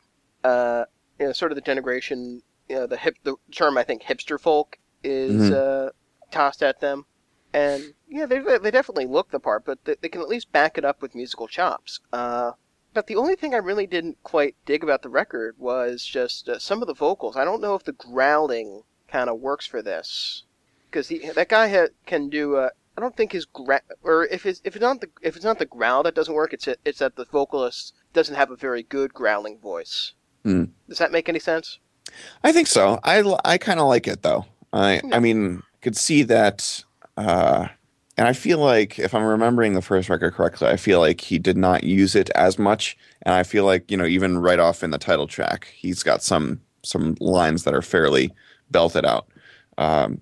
uh, 0.43 0.85
you 1.19 1.27
know, 1.27 1.31
sort 1.33 1.51
of 1.51 1.55
the 1.55 1.61
denigration. 1.61 2.41
You 2.67 2.75
know, 2.75 2.87
the 2.87 2.97
hip, 2.97 3.15
the 3.23 3.35
term 3.51 3.77
I 3.79 3.83
think 3.83 4.03
hipster 4.03 4.39
folk 4.39 4.77
is 5.03 5.49
Mhm. 5.49 5.87
uh, 5.87 5.91
tossed 6.29 6.61
at 6.61 6.81
them. 6.81 7.05
And 7.51 7.95
yeah, 8.07 8.27
they 8.27 8.39
they 8.39 8.69
definitely 8.69 9.07
look 9.07 9.31
the 9.31 9.39
part, 9.39 9.65
but 9.65 9.83
they, 9.85 9.95
they 9.99 10.09
can 10.09 10.21
at 10.21 10.27
least 10.29 10.51
back 10.51 10.77
it 10.77 10.85
up 10.85 11.01
with 11.01 11.15
musical 11.15 11.47
chops. 11.47 11.99
Uh, 12.13 12.51
but 12.93 13.07
the 13.07 13.15
only 13.15 13.35
thing 13.35 13.53
I 13.55 13.57
really 13.57 13.87
didn't 13.87 14.21
quite 14.23 14.55
dig 14.65 14.83
about 14.83 15.01
the 15.01 15.09
record 15.09 15.55
was 15.57 16.05
just 16.05 16.47
uh, 16.47 16.59
some 16.59 16.81
of 16.83 16.87
the 16.87 16.93
vocals. 16.93 17.35
I 17.35 17.45
don't 17.45 17.61
know 17.61 17.73
if 17.73 17.83
the 17.83 17.91
growling 17.91 18.83
kind 19.07 19.29
of 19.31 19.39
works 19.39 19.65
for 19.65 19.81
this, 19.81 20.43
because 20.89 21.09
that 21.35 21.49
guy 21.49 21.67
ha- 21.69 21.87
can 22.05 22.29
do. 22.29 22.55
Uh, 22.55 22.69
I 22.97 23.01
don't 23.01 23.15
think 23.15 23.31
his 23.31 23.45
gra- 23.45 23.81
or 24.03 24.25
if 24.25 24.45
it's 24.45 24.61
if 24.63 24.75
it's 24.75 24.81
not 24.83 25.01
the 25.01 25.09
if 25.21 25.35
it's 25.35 25.45
not 25.45 25.59
the 25.59 25.65
growl 25.65 26.03
that 26.03 26.15
doesn't 26.15 26.33
work, 26.33 26.53
it's 26.53 26.67
it's 26.85 26.99
that 26.99 27.15
the 27.15 27.25
vocalist 27.25 27.93
doesn't 28.13 28.35
have 28.35 28.51
a 28.51 28.55
very 28.55 28.83
good 28.83 29.13
growling 29.13 29.57
voice. 29.59 30.13
Hmm. 30.43 30.65
Does 30.87 30.97
that 30.97 31.11
make 31.11 31.29
any 31.29 31.39
sense? 31.39 31.79
I 32.43 32.51
think 32.51 32.67
so. 32.67 32.99
I 33.03 33.23
I 33.45 33.57
kind 33.57 33.79
of 33.79 33.87
like 33.87 34.07
it 34.07 34.21
though. 34.21 34.45
I 34.73 34.95
Yeah. 34.95 35.15
I 35.15 35.19
mean, 35.19 35.63
could 35.81 35.95
see 35.95 36.23
that. 36.23 36.83
Uh, 37.17 37.67
and 38.17 38.27
I 38.27 38.33
feel 38.33 38.59
like 38.59 38.99
if 38.99 39.13
I'm 39.13 39.23
remembering 39.23 39.73
the 39.73 39.81
first 39.81 40.09
record 40.09 40.33
correctly, 40.33 40.67
I 40.67 40.75
feel 40.75 40.99
like 40.99 41.21
he 41.21 41.39
did 41.39 41.55
not 41.55 41.83
use 41.85 42.15
it 42.15 42.29
as 42.31 42.59
much. 42.59 42.97
And 43.21 43.33
I 43.33 43.43
feel 43.43 43.63
like 43.63 43.89
you 43.89 43.95
know, 43.95 44.05
even 44.05 44.39
right 44.39 44.59
off 44.59 44.83
in 44.83 44.91
the 44.91 44.97
title 44.97 45.27
track, 45.27 45.71
he's 45.73 46.03
got 46.03 46.21
some 46.21 46.59
some 46.83 47.15
lines 47.21 47.63
that 47.63 47.73
are 47.73 47.81
fairly 47.81 48.33
belted 48.71 49.05
out. 49.05 49.27
Um, 49.77 50.21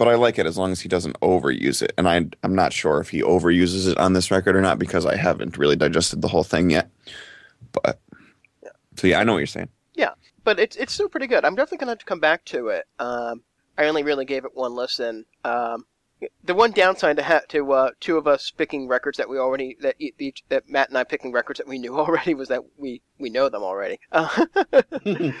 but 0.00 0.08
I 0.08 0.14
like 0.14 0.38
it 0.38 0.46
as 0.46 0.56
long 0.56 0.72
as 0.72 0.80
he 0.80 0.88
doesn't 0.88 1.20
overuse 1.20 1.82
it. 1.82 1.92
And 1.98 2.08
I 2.08 2.24
I'm 2.42 2.54
not 2.54 2.72
sure 2.72 3.02
if 3.02 3.10
he 3.10 3.20
overuses 3.20 3.86
it 3.86 3.98
on 3.98 4.14
this 4.14 4.30
record 4.30 4.56
or 4.56 4.62
not 4.62 4.78
because 4.78 5.04
I 5.04 5.14
haven't 5.14 5.58
really 5.58 5.76
digested 5.76 6.22
the 6.22 6.28
whole 6.28 6.42
thing 6.42 6.70
yet. 6.70 6.90
But 7.70 8.00
so 8.96 9.08
yeah, 9.08 9.20
I 9.20 9.24
know 9.24 9.32
what 9.34 9.40
you're 9.40 9.46
saying. 9.46 9.68
Yeah, 9.92 10.12
but 10.42 10.58
it's 10.58 10.74
it's 10.76 10.94
still 10.94 11.10
pretty 11.10 11.26
good. 11.26 11.44
I'm 11.44 11.54
definitely 11.54 11.78
gonna 11.80 11.90
have 11.90 11.98
to 11.98 12.06
come 12.06 12.18
back 12.18 12.46
to 12.46 12.68
it. 12.68 12.86
Um, 12.98 13.42
I 13.76 13.88
only 13.88 14.02
really 14.02 14.24
gave 14.24 14.46
it 14.46 14.52
one 14.54 14.74
listen. 14.74 15.26
Um, 15.44 15.84
the 16.44 16.54
one 16.54 16.70
downside 16.70 17.18
to 17.18 17.22
ha- 17.22 17.42
to 17.50 17.70
uh, 17.70 17.90
two 18.00 18.16
of 18.16 18.26
us 18.26 18.50
picking 18.50 18.88
records 18.88 19.18
that 19.18 19.28
we 19.28 19.36
already 19.36 19.76
that 19.82 19.96
each 19.98 20.44
that 20.48 20.66
Matt 20.66 20.88
and 20.88 20.96
I 20.96 21.04
picking 21.04 21.30
records 21.30 21.58
that 21.58 21.68
we 21.68 21.78
knew 21.78 21.94
already 21.98 22.32
was 22.32 22.48
that 22.48 22.62
we 22.78 23.02
we 23.18 23.28
know 23.28 23.50
them 23.50 23.62
already. 23.62 24.00
Uh, 24.10 24.46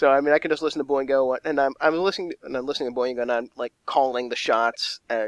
so 0.00 0.10
I 0.10 0.20
mean, 0.20 0.34
I 0.34 0.38
can 0.38 0.50
just 0.50 0.62
listen 0.62 0.78
to 0.78 0.84
Boingo, 0.84 1.38
and 1.44 1.60
I'm 1.60 1.74
I'm 1.80 1.96
listening 1.98 2.32
and 2.42 2.56
I'm 2.56 2.66
listening 2.66 2.92
to 2.92 2.98
Boingo, 2.98 3.22
and 3.22 3.32
I'm 3.32 3.50
like 3.56 3.72
calling 3.86 4.28
the 4.28 4.36
shots, 4.36 5.00
uh, 5.08 5.26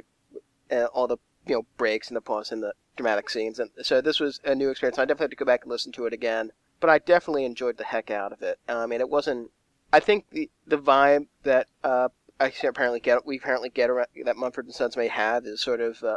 uh, 0.71 0.87
all 0.87 1.07
the 1.07 1.19
you 1.47 1.55
know 1.55 1.67
breaks 1.77 2.09
and 2.09 2.17
the 2.17 2.21
pause 2.21 2.53
and 2.53 2.63
the 2.63 2.75
dramatic 2.97 3.31
scenes, 3.31 3.59
and 3.59 3.71
so 3.83 4.01
this 4.01 4.21
was 4.21 4.41
a 4.45 4.55
new 4.55 4.71
experience. 4.71 4.99
I 4.99 5.03
definitely 5.05 5.25
have 5.25 5.31
to 5.31 5.37
go 5.37 5.45
back 5.45 5.63
and 5.63 5.71
listen 5.71 5.93
to 5.93 6.07
it 6.07 6.13
again 6.13 6.53
but 6.83 6.91
I 6.91 6.99
definitely 6.99 7.45
enjoyed 7.45 7.77
the 7.77 7.85
heck 7.85 8.11
out 8.11 8.33
of 8.33 8.43
it. 8.43 8.59
I 8.69 8.87
mean, 8.87 9.01
it 9.01 9.09
wasn't. 9.09 9.53
I 9.93 10.01
think 10.01 10.29
the 10.31 10.51
the 10.67 10.77
vibe 10.77 11.29
that 11.45 11.69
uh, 11.85 12.09
I 12.41 12.53
apparently 12.65 12.99
get 12.99 13.25
we 13.25 13.39
apparently 13.39 13.69
get 13.69 13.89
around, 13.89 14.09
that 14.25 14.37
Mumford 14.37 14.65
and 14.65 14.75
Sons 14.75 14.97
may 14.97 15.07
have 15.07 15.47
is 15.47 15.63
sort 15.63 15.81
of 15.81 16.03
uh, 16.03 16.17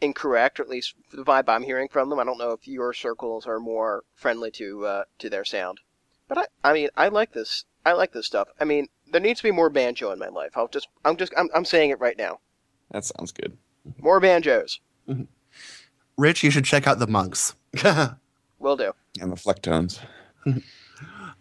incorrect, 0.00 0.60
or 0.60 0.62
at 0.62 0.68
least 0.68 0.94
the 1.10 1.24
vibe 1.24 1.48
I'm 1.48 1.64
hearing 1.64 1.88
from 1.88 2.10
them. 2.10 2.20
I 2.20 2.24
don't 2.24 2.38
know 2.38 2.52
if 2.52 2.68
your 2.68 2.92
circles 2.92 3.44
are 3.44 3.58
more 3.58 4.04
friendly 4.14 4.52
to 4.52 4.86
uh, 4.86 5.04
to 5.18 5.28
their 5.28 5.44
sound, 5.44 5.80
but 6.28 6.38
I 6.38 6.46
I 6.62 6.72
mean 6.72 6.90
I 6.96 7.08
like 7.08 7.32
this. 7.32 7.64
I 7.84 7.92
like 7.92 8.12
this 8.12 8.26
stuff. 8.26 8.48
I 8.60 8.64
mean, 8.64 8.88
there 9.10 9.20
needs 9.20 9.40
to 9.40 9.44
be 9.44 9.50
more 9.50 9.70
banjo 9.70 10.10
in 10.12 10.18
my 10.18 10.28
life. 10.28 10.52
I'll 10.56 10.68
just 10.68 10.88
I'm 11.04 11.16
just 11.16 11.32
I'm 11.36 11.48
I'm 11.54 11.64
saying 11.64 11.90
it 11.90 12.00
right 12.00 12.16
now. 12.18 12.40
That 12.90 13.04
sounds 13.04 13.32
good. 13.32 13.56
More 13.98 14.20
banjos. 14.20 14.80
Rich, 16.16 16.42
you 16.42 16.50
should 16.50 16.64
check 16.64 16.86
out 16.86 16.98
the 16.98 17.06
monks. 17.06 17.54
Will 18.58 18.76
do. 18.76 18.92
And 19.20 19.32
the 19.32 19.36
flecktones. 19.36 20.00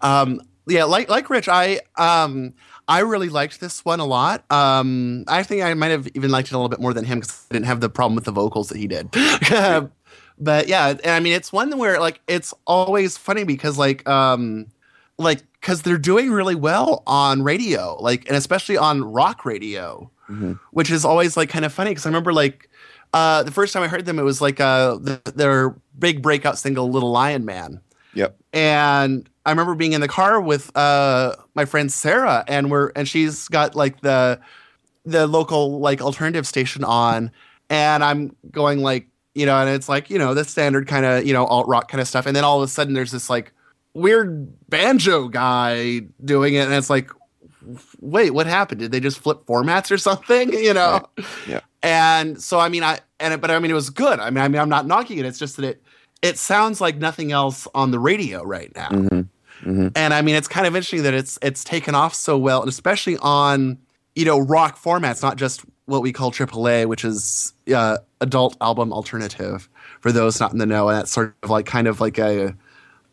um, 0.01 0.41
yeah, 0.67 0.83
like 0.83 1.09
like 1.09 1.29
Rich, 1.29 1.47
I 1.47 1.81
um 1.97 2.53
I 2.87 2.99
really 2.99 3.29
liked 3.29 3.59
this 3.59 3.83
one 3.83 3.99
a 3.99 4.05
lot. 4.05 4.49
Um, 4.51 5.25
I 5.27 5.43
think 5.43 5.63
I 5.63 5.73
might 5.73 5.91
have 5.91 6.07
even 6.15 6.31
liked 6.31 6.49
it 6.49 6.53
a 6.53 6.57
little 6.57 6.69
bit 6.69 6.79
more 6.79 6.93
than 6.93 7.05
him 7.05 7.19
because 7.19 7.45
I 7.49 7.55
didn't 7.55 7.65
have 7.65 7.81
the 7.81 7.89
problem 7.89 8.15
with 8.15 8.25
the 8.25 8.31
vocals 8.31 8.69
that 8.69 8.77
he 8.77 8.87
did. 8.87 9.11
but 10.39 10.67
yeah, 10.67 10.95
I 11.05 11.19
mean, 11.19 11.33
it's 11.33 11.51
one 11.51 11.77
where 11.77 11.99
like 11.99 12.21
it's 12.27 12.53
always 12.65 13.17
funny 13.17 13.43
because 13.43 13.77
like 13.77 14.07
um 14.07 14.67
like 15.17 15.43
because 15.59 15.81
they're 15.81 15.97
doing 15.97 16.31
really 16.31 16.55
well 16.55 17.03
on 17.07 17.43
radio, 17.43 17.97
like 17.99 18.27
and 18.27 18.35
especially 18.37 18.77
on 18.77 19.03
rock 19.03 19.45
radio, 19.45 20.09
Mhm. 20.29 20.59
which 20.71 20.91
is 20.91 21.05
always 21.05 21.35
like 21.37 21.49
kind 21.49 21.65
of 21.65 21.73
funny 21.73 21.91
because 21.91 22.05
I 22.05 22.09
remember 22.09 22.33
like 22.33 22.69
uh 23.13 23.43
the 23.43 23.51
first 23.51 23.73
time 23.73 23.83
I 23.83 23.87
heard 23.87 24.05
them, 24.05 24.19
it 24.19 24.23
was 24.23 24.41
like 24.41 24.59
uh 24.59 24.97
the, 24.97 25.21
their 25.35 25.75
big 25.97 26.21
breakout 26.21 26.57
single, 26.57 26.89
"Little 26.91 27.11
Lion 27.11 27.45
Man." 27.45 27.81
Yep. 28.13 28.35
and 28.53 29.29
I 29.45 29.51
remember 29.51 29.75
being 29.75 29.93
in 29.93 30.01
the 30.01 30.07
car 30.07 30.41
with 30.41 30.75
uh, 30.75 31.35
my 31.55 31.65
friend 31.65 31.91
Sarah, 31.91 32.43
and 32.47 32.69
we're 32.71 32.91
and 32.95 33.07
she's 33.07 33.47
got 33.47 33.75
like 33.75 34.01
the 34.01 34.39
the 35.05 35.25
local 35.27 35.79
like 35.79 36.01
alternative 36.01 36.45
station 36.47 36.83
on, 36.83 37.31
and 37.69 38.03
I'm 38.03 38.35
going 38.51 38.79
like 38.81 39.07
you 39.35 39.45
know, 39.45 39.55
and 39.55 39.69
it's 39.69 39.87
like 39.87 40.09
you 40.09 40.17
know 40.17 40.33
the 40.33 40.43
standard 40.43 40.87
kind 40.87 41.05
of 41.05 41.25
you 41.25 41.31
know 41.33 41.45
alt 41.45 41.67
rock 41.67 41.89
kind 41.89 42.01
of 42.01 42.07
stuff, 42.07 42.25
and 42.25 42.35
then 42.35 42.43
all 42.43 42.57
of 42.61 42.63
a 42.67 42.71
sudden 42.71 42.93
there's 42.93 43.11
this 43.11 43.29
like 43.29 43.53
weird 43.97 44.69
banjo 44.69 45.27
guy 45.27 46.01
doing 46.23 46.53
it, 46.53 46.65
and 46.65 46.73
it's 46.73 46.89
like, 46.89 47.09
wait, 47.99 48.31
what 48.31 48.47
happened? 48.47 48.79
Did 48.79 48.91
they 48.91 48.99
just 48.99 49.19
flip 49.19 49.45
formats 49.45 49.91
or 49.91 49.97
something? 49.97 50.53
You 50.67 50.73
know? 50.73 51.01
Yeah. 51.47 51.61
And 51.83 52.41
so 52.41 52.59
I 52.59 52.69
mean, 52.69 52.83
I 52.83 52.99
and 53.19 53.33
it, 53.33 53.41
but 53.41 53.51
I 53.51 53.59
mean, 53.59 53.71
it 53.71 53.75
was 53.75 53.89
good. 53.89 54.19
I 54.19 54.29
mean, 54.29 54.43
I 54.43 54.47
mean, 54.47 54.61
I'm 54.61 54.69
not 54.69 54.85
knocking 54.85 55.17
it. 55.17 55.25
It's 55.25 55.39
just 55.39 55.57
that 55.57 55.65
it 55.65 55.83
it 56.21 56.37
sounds 56.37 56.81
like 56.81 56.97
nothing 56.97 57.31
else 57.31 57.67
on 57.73 57.91
the 57.91 57.99
radio 57.99 58.43
right 58.43 58.73
now. 58.75 58.89
hmm 58.89 59.21
hmm 59.63 59.87
And 59.95 60.13
I 60.13 60.21
mean, 60.21 60.35
it's 60.35 60.47
kind 60.47 60.67
of 60.67 60.75
interesting 60.75 61.03
that 61.03 61.13
it's 61.13 61.39
it's 61.41 61.63
taken 61.63 61.95
off 61.95 62.13
so 62.13 62.37
well, 62.37 62.61
and 62.61 62.69
especially 62.69 63.17
on 63.17 63.77
you 64.15 64.25
know 64.25 64.39
rock 64.39 64.81
formats, 64.81 65.21
not 65.21 65.37
just 65.37 65.61
what 65.85 66.01
we 66.01 66.11
call 66.11 66.31
AAA, 66.31 66.85
which 66.85 67.05
is 67.05 67.53
uh, 67.73 67.97
adult 68.19 68.57
album 68.59 68.91
alternative 68.91 69.69
for 70.01 70.11
those 70.11 70.39
not 70.39 70.51
in 70.51 70.57
the 70.57 70.65
know, 70.65 70.89
and 70.89 70.97
that's 70.97 71.11
sort 71.11 71.33
of 71.43 71.49
like 71.49 71.65
kind 71.65 71.87
of 71.87 72.01
like 72.01 72.17
a 72.17 72.55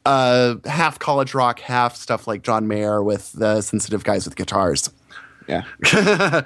uh, 0.05 0.57
half 0.64 0.98
college 0.98 1.34
rock, 1.34 1.61
half 1.61 1.96
stuff 1.96 2.26
like 2.26 2.42
John 2.42 2.68
Mayer 2.68 3.02
with 3.02 3.32
the 3.32 3.62
sensitive 3.62 4.05
guys 4.05 4.24
with 4.24 4.36
guitars. 4.36 4.90
Yeah. 5.48 5.62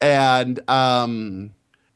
and 0.00 0.70
um, 0.70 1.52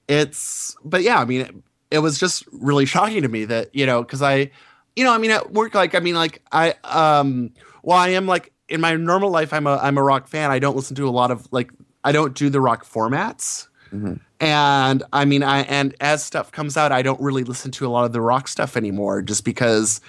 it's, 0.09 0.76
but 0.84 1.03
yeah, 1.03 1.18
I 1.18 1.24
mean, 1.24 1.40
it, 1.42 1.55
it 1.90 1.99
was 2.01 2.18
just 2.18 2.44
really 2.53 2.86
shocking 2.86 3.22
to 3.22 3.28
me 3.28 3.44
that 3.46 3.74
you 3.74 3.86
know, 3.86 4.03
because 4.03 4.22
I, 4.22 4.51
you 4.96 5.05
know, 5.05 5.12
I 5.12 5.18
mean, 5.18 5.30
at 5.30 5.53
work, 5.53 5.74
like, 5.74 5.94
I 5.94 6.01
mean, 6.01 6.14
like, 6.14 6.42
I, 6.53 6.74
um, 6.84 7.53
well, 7.82 7.96
I 7.96 8.09
am 8.09 8.26
like 8.26 8.53
in 8.68 8.80
my 8.80 8.94
normal 8.96 9.30
life, 9.30 9.53
I'm 9.53 9.66
a 9.66 9.76
I'm 9.76 9.99
a 9.99 10.03
rock 10.03 10.28
fan. 10.28 10.51
I 10.51 10.59
don't 10.59 10.76
listen 10.76 10.94
to 10.96 11.09
a 11.09 11.11
lot 11.11 11.30
of 11.30 11.49
like, 11.53 11.72
I 12.05 12.12
don't 12.12 12.34
do 12.34 12.51
the 12.51 12.61
rock 12.61 12.84
formats. 12.84 13.68
Mhm. 13.92 14.20
And 14.40 15.03
I 15.12 15.24
mean, 15.24 15.42
I 15.42 15.61
and 15.62 15.94
as 16.01 16.22
stuff 16.24 16.53
comes 16.53 16.76
out, 16.76 16.92
I 16.92 17.03
don't 17.03 17.20
really 17.20 17.44
listen 17.44 17.70
to 17.72 17.86
a 17.86 17.88
lot 17.88 18.05
of 18.05 18.12
the 18.12 18.20
rock 18.20 18.46
stuff 18.49 18.76
anymore, 18.76 19.22
just 19.22 19.44
because 19.44 20.01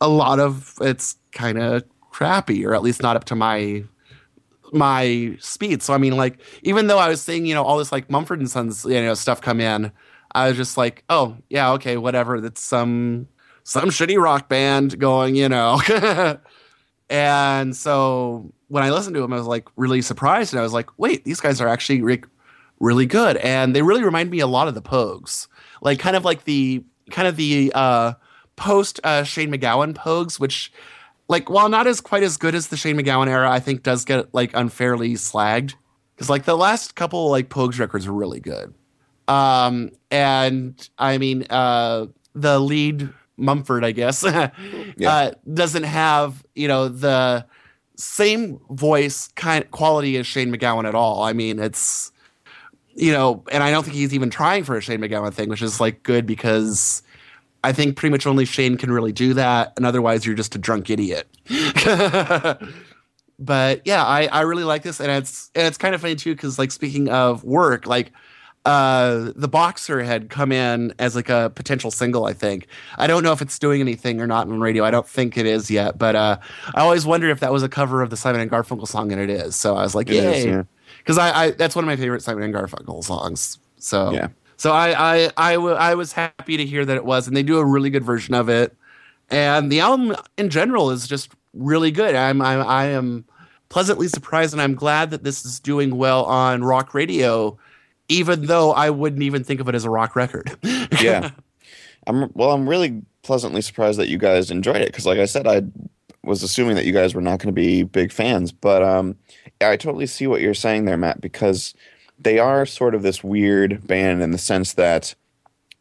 a 0.00 0.08
lot 0.08 0.40
of 0.40 0.74
it's 0.80 1.16
kind 1.32 1.58
of 1.58 1.84
crappy, 2.10 2.64
or 2.64 2.74
at 2.74 2.82
least 2.82 3.02
not 3.02 3.16
up 3.16 3.24
to 3.24 3.34
my 3.34 3.84
my 4.72 5.36
speed. 5.40 5.82
So 5.82 5.94
I 5.94 5.98
mean, 5.98 6.16
like, 6.16 6.40
even 6.62 6.86
though 6.86 6.98
I 6.98 7.08
was 7.08 7.20
seeing, 7.20 7.46
you 7.46 7.54
know, 7.54 7.62
all 7.62 7.78
this 7.78 7.92
like 7.92 8.10
Mumford 8.10 8.40
and 8.40 8.50
Sons, 8.50 8.84
you 8.84 9.00
know, 9.00 9.14
stuff 9.14 9.40
come 9.40 9.60
in, 9.60 9.92
I 10.32 10.48
was 10.48 10.56
just 10.56 10.76
like, 10.76 11.04
oh 11.08 11.36
yeah, 11.48 11.72
okay, 11.72 11.96
whatever. 11.96 12.40
That's 12.40 12.60
some 12.60 13.28
some 13.64 13.90
shitty 13.90 14.20
rock 14.20 14.48
band 14.48 14.98
going, 14.98 15.36
you 15.36 15.48
know. 15.48 15.80
and 17.10 17.76
so 17.76 18.52
when 18.68 18.82
I 18.82 18.90
listened 18.90 19.14
to 19.14 19.20
them, 19.20 19.32
I 19.32 19.36
was 19.36 19.46
like 19.46 19.68
really 19.76 20.02
surprised, 20.02 20.52
and 20.52 20.60
I 20.60 20.62
was 20.62 20.72
like, 20.72 20.90
wait, 20.98 21.24
these 21.24 21.40
guys 21.40 21.60
are 21.60 21.68
actually 21.68 22.02
re- 22.02 22.22
really 22.80 23.06
good, 23.06 23.36
and 23.38 23.74
they 23.74 23.82
really 23.82 24.04
remind 24.04 24.30
me 24.30 24.40
a 24.40 24.46
lot 24.46 24.68
of 24.68 24.74
the 24.74 24.82
Pogues, 24.82 25.48
like 25.82 25.98
kind 25.98 26.16
of 26.16 26.24
like 26.24 26.44
the 26.44 26.84
kind 27.10 27.28
of 27.28 27.36
the 27.36 27.72
uh, 27.74 28.12
post 28.58 29.00
uh, 29.04 29.22
Shane 29.22 29.50
MacGowan 29.50 29.94
Pogues, 29.94 30.38
which 30.38 30.70
like 31.28 31.48
while 31.48 31.68
not 31.68 31.86
as 31.86 32.00
quite 32.00 32.22
as 32.22 32.36
good 32.36 32.54
as 32.54 32.68
the 32.68 32.76
Shane 32.76 32.96
MacGowan 32.96 33.28
era, 33.28 33.50
I 33.50 33.60
think 33.60 33.82
does 33.82 34.04
get 34.04 34.32
like 34.34 34.50
unfairly 34.54 35.14
slagged 35.14 35.74
because 36.14 36.28
like 36.28 36.44
the 36.44 36.56
last 36.56 36.94
couple 36.94 37.30
like 37.30 37.48
Pogues 37.48 37.78
records 37.78 38.06
were 38.06 38.14
really 38.14 38.40
good. 38.40 38.74
Um, 39.28 39.92
and 40.10 40.88
I 40.98 41.18
mean, 41.18 41.46
uh, 41.48 42.06
the 42.34 42.58
lead 42.58 43.08
Mumford, 43.36 43.84
I 43.84 43.92
guess, 43.92 44.24
uh, 44.24 45.32
doesn't 45.52 45.84
have 45.84 46.44
you 46.54 46.68
know 46.68 46.88
the 46.88 47.46
same 47.96 48.60
voice 48.70 49.28
kind 49.34 49.70
quality 49.70 50.16
as 50.16 50.26
Shane 50.26 50.52
MacGowan 50.52 50.86
at 50.86 50.94
all. 50.94 51.22
I 51.22 51.32
mean, 51.32 51.58
it's 51.58 52.12
you 52.94 53.12
know, 53.12 53.44
and 53.52 53.62
I 53.62 53.70
don't 53.70 53.84
think 53.84 53.96
he's 53.96 54.12
even 54.12 54.28
trying 54.28 54.64
for 54.64 54.76
a 54.76 54.80
Shane 54.80 55.00
McGowan 55.00 55.32
thing, 55.32 55.48
which 55.48 55.62
is 55.62 55.80
like 55.80 56.02
good 56.02 56.26
because 56.26 57.02
I 57.64 57.72
think 57.72 57.96
pretty 57.96 58.12
much 58.12 58.26
only 58.26 58.44
Shane 58.44 58.76
can 58.76 58.90
really 58.90 59.12
do 59.12 59.34
that, 59.34 59.72
and 59.76 59.84
otherwise 59.84 60.24
you're 60.24 60.36
just 60.36 60.54
a 60.54 60.58
drunk 60.58 60.90
idiot. 60.90 61.28
but 63.38 63.82
yeah, 63.84 64.04
I, 64.04 64.28
I 64.30 64.42
really 64.42 64.64
like 64.64 64.82
this, 64.82 65.00
and 65.00 65.10
it's 65.10 65.50
and 65.54 65.66
it's 65.66 65.78
kind 65.78 65.94
of 65.94 66.00
funny 66.00 66.16
too 66.16 66.34
because 66.34 66.58
like 66.58 66.70
speaking 66.70 67.08
of 67.08 67.44
work, 67.44 67.86
like 67.86 68.12
uh 68.64 69.32
the 69.36 69.48
boxer 69.48 70.02
had 70.02 70.28
come 70.28 70.50
in 70.50 70.92
as 70.98 71.14
like 71.14 71.28
a 71.28 71.50
potential 71.54 71.90
single 71.92 72.26
i 72.26 72.32
think 72.32 72.66
i 72.98 73.06
don't 73.06 73.22
know 73.22 73.32
if 73.32 73.40
it's 73.40 73.58
doing 73.58 73.80
anything 73.80 74.20
or 74.20 74.26
not 74.26 74.48
on 74.48 74.60
radio 74.60 74.84
i 74.84 74.90
don't 74.90 75.08
think 75.08 75.38
it 75.38 75.46
is 75.46 75.70
yet 75.70 75.96
but 75.96 76.16
uh 76.16 76.36
i 76.74 76.80
always 76.80 77.06
wondered 77.06 77.30
if 77.30 77.38
that 77.38 77.52
was 77.52 77.62
a 77.62 77.68
cover 77.68 78.02
of 78.02 78.10
the 78.10 78.16
simon 78.16 78.40
and 78.40 78.50
garfunkel 78.50 78.86
song 78.86 79.12
and 79.12 79.20
it 79.20 79.30
is 79.30 79.54
so 79.54 79.76
i 79.76 79.82
was 79.82 79.94
like 79.94 80.10
It 80.10 80.14
yay 80.14 80.48
yeah. 80.48 80.62
because 80.98 81.18
I, 81.18 81.44
I 81.44 81.50
that's 81.52 81.76
one 81.76 81.84
of 81.84 81.86
my 81.86 81.96
favorite 81.96 82.20
simon 82.20 82.42
and 82.42 82.52
garfunkel 82.52 83.02
songs 83.04 83.58
so 83.78 84.10
Yeah. 84.10 84.28
So 84.58 84.72
I, 84.72 84.90
I, 85.26 85.30
I, 85.36 85.54
w- 85.54 85.74
I 85.74 85.94
was 85.94 86.12
happy 86.12 86.56
to 86.56 86.66
hear 86.66 86.84
that 86.84 86.96
it 86.96 87.04
was, 87.04 87.26
and 87.26 87.36
they 87.36 87.42
do 87.44 87.58
a 87.58 87.64
really 87.64 87.90
good 87.90 88.04
version 88.04 88.34
of 88.34 88.48
it. 88.48 88.76
And 89.30 89.70
the 89.70 89.80
album 89.80 90.16
in 90.36 90.50
general 90.50 90.90
is 90.90 91.06
just 91.06 91.30
really 91.54 91.90
good. 91.90 92.14
I'm, 92.14 92.42
I'm 92.42 92.66
I 92.66 92.86
am 92.86 93.24
pleasantly 93.68 94.08
surprised, 94.08 94.52
and 94.52 94.60
I'm 94.60 94.74
glad 94.74 95.10
that 95.10 95.22
this 95.22 95.44
is 95.44 95.60
doing 95.60 95.96
well 95.96 96.24
on 96.24 96.64
rock 96.64 96.92
radio, 96.92 97.56
even 98.08 98.46
though 98.46 98.72
I 98.72 98.90
wouldn't 98.90 99.22
even 99.22 99.44
think 99.44 99.60
of 99.60 99.68
it 99.68 99.74
as 99.74 99.84
a 99.84 99.90
rock 99.90 100.16
record. 100.16 100.56
yeah. 101.00 101.30
I'm 102.06 102.30
well. 102.34 102.52
I'm 102.52 102.68
really 102.68 103.02
pleasantly 103.22 103.60
surprised 103.60 103.98
that 103.98 104.08
you 104.08 104.18
guys 104.18 104.50
enjoyed 104.50 104.80
it 104.80 104.88
because, 104.88 105.06
like 105.06 105.18
I 105.18 105.26
said, 105.26 105.46
I 105.46 105.62
was 106.24 106.42
assuming 106.42 106.76
that 106.76 106.86
you 106.86 106.92
guys 106.92 107.14
were 107.14 107.20
not 107.20 107.38
going 107.38 107.54
to 107.54 107.60
be 107.60 107.82
big 107.82 108.10
fans, 108.12 108.50
but 108.50 108.82
um, 108.82 109.16
I 109.60 109.76
totally 109.76 110.06
see 110.06 110.26
what 110.26 110.40
you're 110.40 110.54
saying 110.54 110.86
there, 110.86 110.96
Matt, 110.96 111.20
because 111.20 111.74
they 112.18 112.38
are 112.38 112.66
sort 112.66 112.94
of 112.94 113.02
this 113.02 113.22
weird 113.22 113.86
band 113.86 114.22
in 114.22 114.30
the 114.30 114.38
sense 114.38 114.74
that 114.74 115.14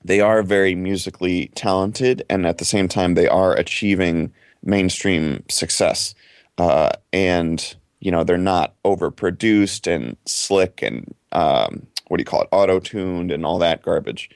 they 0.03 0.21
are 0.21 0.43
very 0.43 0.75
musically 0.75 1.51
talented, 1.55 2.23
and 2.29 2.45
at 2.45 2.59
the 2.59 2.65
same 2.65 2.87
time, 2.87 3.15
they 3.15 3.27
are 3.27 3.53
achieving 3.53 4.31
mainstream 4.63 5.43
success. 5.49 6.13
Uh, 6.57 6.91
and 7.11 7.75
you 7.99 8.11
know, 8.11 8.23
they're 8.23 8.37
not 8.37 8.75
overproduced 8.83 9.87
and 9.87 10.15
slick 10.25 10.81
and 10.81 11.13
um, 11.31 11.87
what 12.07 12.17
do 12.17 12.21
you 12.21 12.25
call 12.25 12.41
it, 12.41 12.49
auto 12.51 12.79
tuned 12.79 13.31
and 13.31 13.45
all 13.45 13.57
that 13.59 13.81
garbage. 13.81 14.29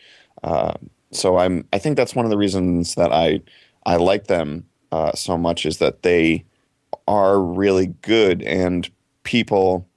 Uh, 0.43 0.73
so 1.11 1.37
I'm 1.37 1.67
I 1.71 1.77
think 1.77 1.97
that's 1.97 2.15
one 2.15 2.25
of 2.25 2.31
the 2.31 2.37
reasons 2.37 2.95
that 2.95 3.11
I 3.11 3.41
I 3.85 3.97
like 3.97 4.27
them 4.27 4.65
uh, 4.91 5.13
so 5.13 5.37
much 5.37 5.65
is 5.65 5.77
that 5.77 6.03
they 6.03 6.43
are 7.07 7.39
really 7.39 7.87
good 8.01 8.41
and 8.41 8.89
people 9.23 9.87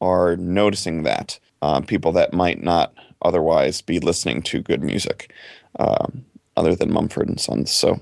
are 0.00 0.36
noticing 0.36 1.02
that 1.02 1.38
um, 1.62 1.84
people 1.84 2.12
that 2.12 2.32
might 2.32 2.62
not 2.62 2.92
otherwise 3.22 3.80
be 3.82 4.00
listening 4.00 4.42
to 4.42 4.60
good 4.62 4.82
music 4.82 5.32
um, 5.78 6.24
other 6.56 6.74
than 6.74 6.92
Mumford 6.92 7.28
and 7.28 7.38
Sons. 7.40 7.70
So 7.70 7.98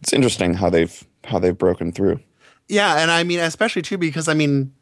it's 0.00 0.12
interesting 0.12 0.54
how 0.54 0.70
they've 0.70 1.04
how 1.24 1.38
they've 1.38 1.56
broken 1.56 1.92
through. 1.92 2.20
Yeah, 2.68 2.98
and 3.00 3.10
I 3.10 3.24
mean, 3.24 3.40
especially 3.40 3.82
too, 3.82 3.98
because 3.98 4.28
I 4.28 4.34
mean, 4.34 4.72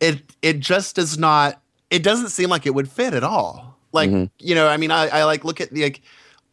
it 0.00 0.22
it 0.42 0.60
just 0.60 0.96
does 0.96 1.18
not. 1.18 1.60
It 1.90 2.02
doesn't 2.02 2.28
seem 2.28 2.50
like 2.50 2.66
it 2.66 2.74
would 2.74 2.88
fit 2.90 3.14
at 3.14 3.24
all. 3.24 3.76
Like 3.92 4.10
Mhm. 4.10 4.30
you 4.38 4.54
know, 4.54 4.68
I 4.68 4.76
mean, 4.76 4.90
I, 4.92 5.08
I 5.08 5.24
like 5.24 5.44
look 5.44 5.60
at 5.60 5.70
the 5.70 5.82
like, 5.82 6.02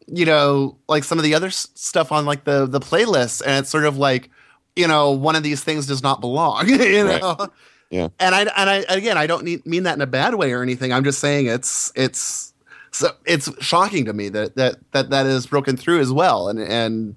you 0.08 0.24
know, 0.26 0.76
like 0.88 1.04
some 1.04 1.18
of 1.18 1.24
the 1.24 1.34
other 1.34 1.46
s- 1.48 1.68
stuff 1.74 2.10
on 2.10 2.26
like 2.26 2.42
the 2.44 2.66
the 2.66 2.80
playlist, 2.80 3.42
and 3.46 3.58
it's 3.60 3.70
sort 3.70 3.84
of 3.84 3.96
like, 3.98 4.30
you 4.74 4.88
know, 4.88 5.12
one 5.12 5.36
of 5.36 5.42
these 5.44 5.62
things 5.62 5.86
does 5.86 6.02
not 6.02 6.20
belong. 6.20 6.68
you 6.68 7.06
Right. 7.06 7.48
Know. 7.90 7.96
Yeah. 7.98 8.08
And 8.18 8.34
I 8.34 8.40
and 8.40 8.70
I 8.70 8.76
again, 8.88 9.18
I 9.18 9.26
don't 9.26 9.44
need, 9.44 9.64
mean 9.66 9.84
that 9.84 9.94
in 9.94 10.00
a 10.00 10.06
bad 10.06 10.34
way 10.34 10.52
or 10.52 10.62
anything. 10.62 10.92
I'm 10.92 11.04
just 11.04 11.20
saying 11.20 11.46
it's 11.46 11.92
it's 11.94 12.52
so 12.90 13.10
it's 13.24 13.50
shocking 13.62 14.04
to 14.06 14.12
me 14.12 14.28
that 14.30 14.56
that 14.56 14.76
that 14.92 15.10
that 15.10 15.26
is 15.26 15.46
broken 15.46 15.76
through 15.76 16.00
as 16.00 16.12
well, 16.12 16.48
and 16.48 16.58
and 16.60 17.16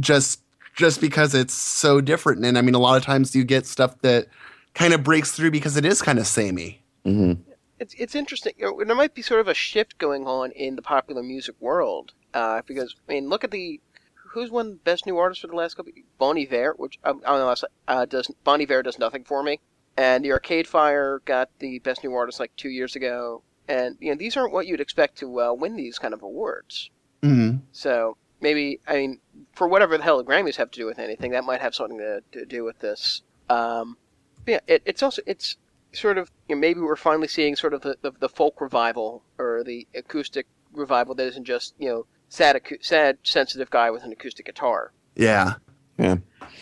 just 0.00 0.40
just 0.74 1.00
because 1.00 1.34
it's 1.34 1.54
so 1.54 2.00
different. 2.00 2.44
And 2.44 2.58
I 2.58 2.62
mean, 2.62 2.74
a 2.74 2.78
lot 2.80 2.96
of 2.96 3.04
times 3.04 3.34
you 3.34 3.44
get 3.44 3.66
stuff 3.66 4.00
that 4.02 4.28
kind 4.74 4.92
of 4.94 5.02
breaks 5.02 5.32
through 5.32 5.50
because 5.50 5.76
it 5.76 5.84
is 5.84 6.02
kind 6.02 6.18
of 6.18 6.26
samey. 6.26 6.82
hmm 7.04 7.34
it's 7.78 7.94
it's 7.94 8.14
interesting. 8.14 8.52
You 8.56 8.66
know, 8.66 8.84
there 8.84 8.96
might 8.96 9.14
be 9.14 9.22
sort 9.22 9.40
of 9.40 9.48
a 9.48 9.54
shift 9.54 9.98
going 9.98 10.26
on 10.26 10.50
in 10.52 10.76
the 10.76 10.82
popular 10.82 11.22
music 11.22 11.54
world 11.60 12.12
uh, 12.34 12.62
because 12.66 12.94
I 13.08 13.14
mean, 13.14 13.28
look 13.28 13.44
at 13.44 13.50
the 13.50 13.80
who's 14.14 14.50
won 14.50 14.78
best 14.84 15.06
new 15.06 15.18
artist 15.18 15.40
for 15.40 15.46
the 15.46 15.56
last 15.56 15.74
couple. 15.74 15.92
Bon 16.18 16.38
Iver, 16.38 16.74
which 16.76 16.98
um, 17.04 17.22
I 17.24 17.36
don't 17.36 17.62
know, 17.62 17.68
uh, 17.88 18.04
does 18.04 18.30
Bon 18.44 18.60
Iver 18.60 18.82
does 18.82 18.98
nothing 18.98 19.24
for 19.24 19.42
me, 19.42 19.60
and 19.98 20.24
the 20.24 20.30
Arcade 20.30 20.68
Fire 20.68 21.20
got 21.24 21.50
the 21.58 21.80
best 21.80 22.04
new 22.04 22.14
artist 22.14 22.38
like 22.38 22.54
two 22.56 22.68
years 22.68 22.94
ago, 22.94 23.42
and 23.66 23.96
you 24.00 24.10
know 24.10 24.16
these 24.16 24.36
aren't 24.36 24.52
what 24.52 24.68
you'd 24.68 24.80
expect 24.80 25.18
to 25.18 25.40
uh, 25.40 25.52
win 25.52 25.74
these 25.74 25.98
kind 25.98 26.14
of 26.14 26.22
awards. 26.22 26.88
Mm-hmm. 27.22 27.58
So 27.72 28.16
maybe 28.40 28.78
I 28.86 28.94
mean, 28.94 29.20
for 29.52 29.66
whatever 29.66 29.98
the 29.98 30.04
hell 30.04 30.16
the 30.16 30.24
Grammys 30.24 30.54
have 30.54 30.70
to 30.70 30.78
do 30.78 30.86
with 30.86 31.00
anything, 31.00 31.32
that 31.32 31.42
might 31.42 31.60
have 31.60 31.74
something 31.74 31.98
to, 31.98 32.22
to 32.30 32.46
do 32.46 32.62
with 32.62 32.78
this. 32.78 33.22
Um, 33.50 33.96
but 34.44 34.52
yeah, 34.52 34.60
it, 34.68 34.82
it's 34.86 35.02
also 35.02 35.20
it's 35.26 35.56
sort 35.92 36.16
of 36.16 36.30
you 36.48 36.54
know, 36.54 36.60
maybe 36.60 36.80
we're 36.80 36.94
finally 36.94 37.26
seeing 37.26 37.56
sort 37.56 37.74
of 37.74 37.82
the, 37.82 37.96
the, 38.00 38.12
the 38.12 38.28
folk 38.28 38.60
revival 38.60 39.24
or 39.36 39.64
the 39.64 39.88
acoustic 39.96 40.46
revival 40.72 41.16
that 41.16 41.26
isn't 41.26 41.44
just 41.44 41.74
you 41.76 41.88
know 41.88 42.06
sad 42.28 42.54
acou- 42.54 42.84
sad 42.84 43.18
sensitive 43.24 43.68
guy 43.68 43.90
with 43.90 44.04
an 44.04 44.12
acoustic 44.12 44.46
guitar, 44.46 44.92
Yeah, 45.16 45.54
Yeah. 45.98 46.18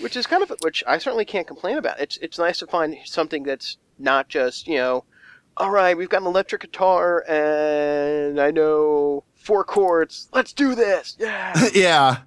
Which 0.06 0.16
is 0.16 0.24
kind 0.24 0.40
of 0.40 0.52
which 0.60 0.84
I 0.86 0.98
certainly 0.98 1.24
can't 1.24 1.48
complain 1.48 1.78
about. 1.78 1.98
It's 1.98 2.16
it's 2.18 2.38
nice 2.38 2.60
to 2.60 2.66
find 2.68 2.96
something 3.04 3.42
that's 3.42 3.76
not 3.98 4.28
just 4.28 4.68
you 4.68 4.76
know. 4.76 5.02
All 5.56 5.72
right, 5.72 5.98
we've 5.98 6.08
got 6.08 6.20
an 6.20 6.28
electric 6.28 6.60
guitar, 6.60 7.24
and 7.28 8.40
I 8.40 8.52
know 8.52 9.24
four 9.34 9.64
chords. 9.64 10.28
Let's 10.32 10.52
do 10.52 10.76
this! 10.76 11.16
Yeah. 11.18 11.68
yeah. 11.74 12.18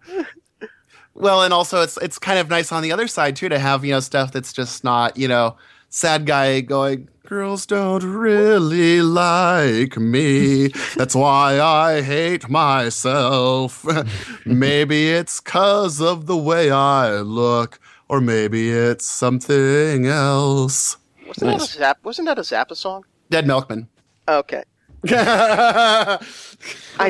Well, 1.14 1.42
and 1.44 1.54
also 1.54 1.82
it's 1.82 1.96
it's 2.02 2.20
kind 2.20 2.38
of 2.38 2.50
nice 2.50 2.74
on 2.74 2.84
the 2.84 2.92
other 2.92 3.08
side 3.08 3.38
too 3.38 3.48
to 3.48 3.58
have 3.58 3.86
you 3.86 3.94
know 3.94 4.02
stuff 4.02 4.34
that's 4.34 4.52
just 4.52 4.84
not 4.84 5.16
you 5.16 5.30
know 5.30 5.56
sad 5.88 6.26
guy 6.26 6.60
going 6.60 7.08
girls 7.30 7.68
don't 7.68 8.04
really 8.04 9.02
like 9.04 9.98
me 9.98 10.68
that's 10.96 11.14
why 11.14 11.60
i 11.62 12.02
hate 12.02 12.50
myself 12.50 13.86
maybe 14.46 15.10
it's 15.12 15.40
cause 15.40 16.02
of 16.02 16.26
the 16.26 16.36
way 16.36 16.72
i 16.72 17.18
look 17.18 17.80
or 18.08 18.20
maybe 18.20 18.72
it's 18.72 19.06
something 19.06 20.08
else 20.08 20.98
Wasn't 21.28 21.52
that 21.52 21.62
a 21.62 21.66
Zap? 21.66 22.00
Wasn't 22.04 22.26
that 22.26 22.40
a 22.40 22.42
Zappa 22.42 22.76
song? 22.76 23.06
Dead 23.30 23.46
Milkmen 23.46 23.88
Okay, 24.28 24.64
I 25.10 26.20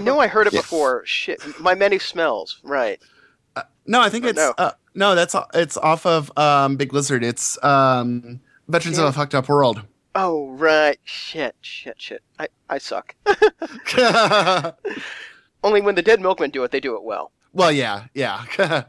know 0.03 0.20
I 0.20 0.28
heard 0.28 0.47
it 0.47 0.53
Yeah. 0.53 0.59
before. 0.61 1.03
Shit, 1.05 1.41
my 1.59 1.76
many 1.76 1.99
smells. 1.99 2.59
Right. 2.63 2.99
No, 3.86 3.99
I 3.99 4.09
think 4.09 4.24
Oh, 4.26 4.28
it's 4.30 4.38
no. 4.38 4.53
uh, 4.57 4.72
No, 4.95 5.15
that's 5.15 5.36
it's 5.53 5.76
off 5.78 6.05
of 6.05 6.32
um, 6.38 6.76
Big 6.78 6.93
Lizard. 6.93 7.24
It's 7.26 7.61
um, 7.63 8.39
Veterans 8.70 8.97
Yeah. 8.97 9.05
of 9.05 9.09
a 9.09 9.13
Fucked 9.13 9.36
Up 9.36 9.49
World. 9.49 9.82
Oh 10.16 10.49
right, 10.49 10.99
shit, 11.03 11.55
shit, 11.62 12.01
shit. 12.01 12.24
I 12.39 12.47
I 12.70 12.78
suck. 12.78 13.16
Only 15.64 15.82
when 15.82 15.95
the 15.95 16.01
Dead 16.01 16.22
Milkmen 16.22 16.51
do 16.51 16.64
it, 16.64 16.72
they 16.72 16.80
do 16.80 16.95
it 16.95 17.03
well. 17.03 17.32
well, 17.53 17.72
yeah, 17.72 18.05
yeah. 18.14 18.45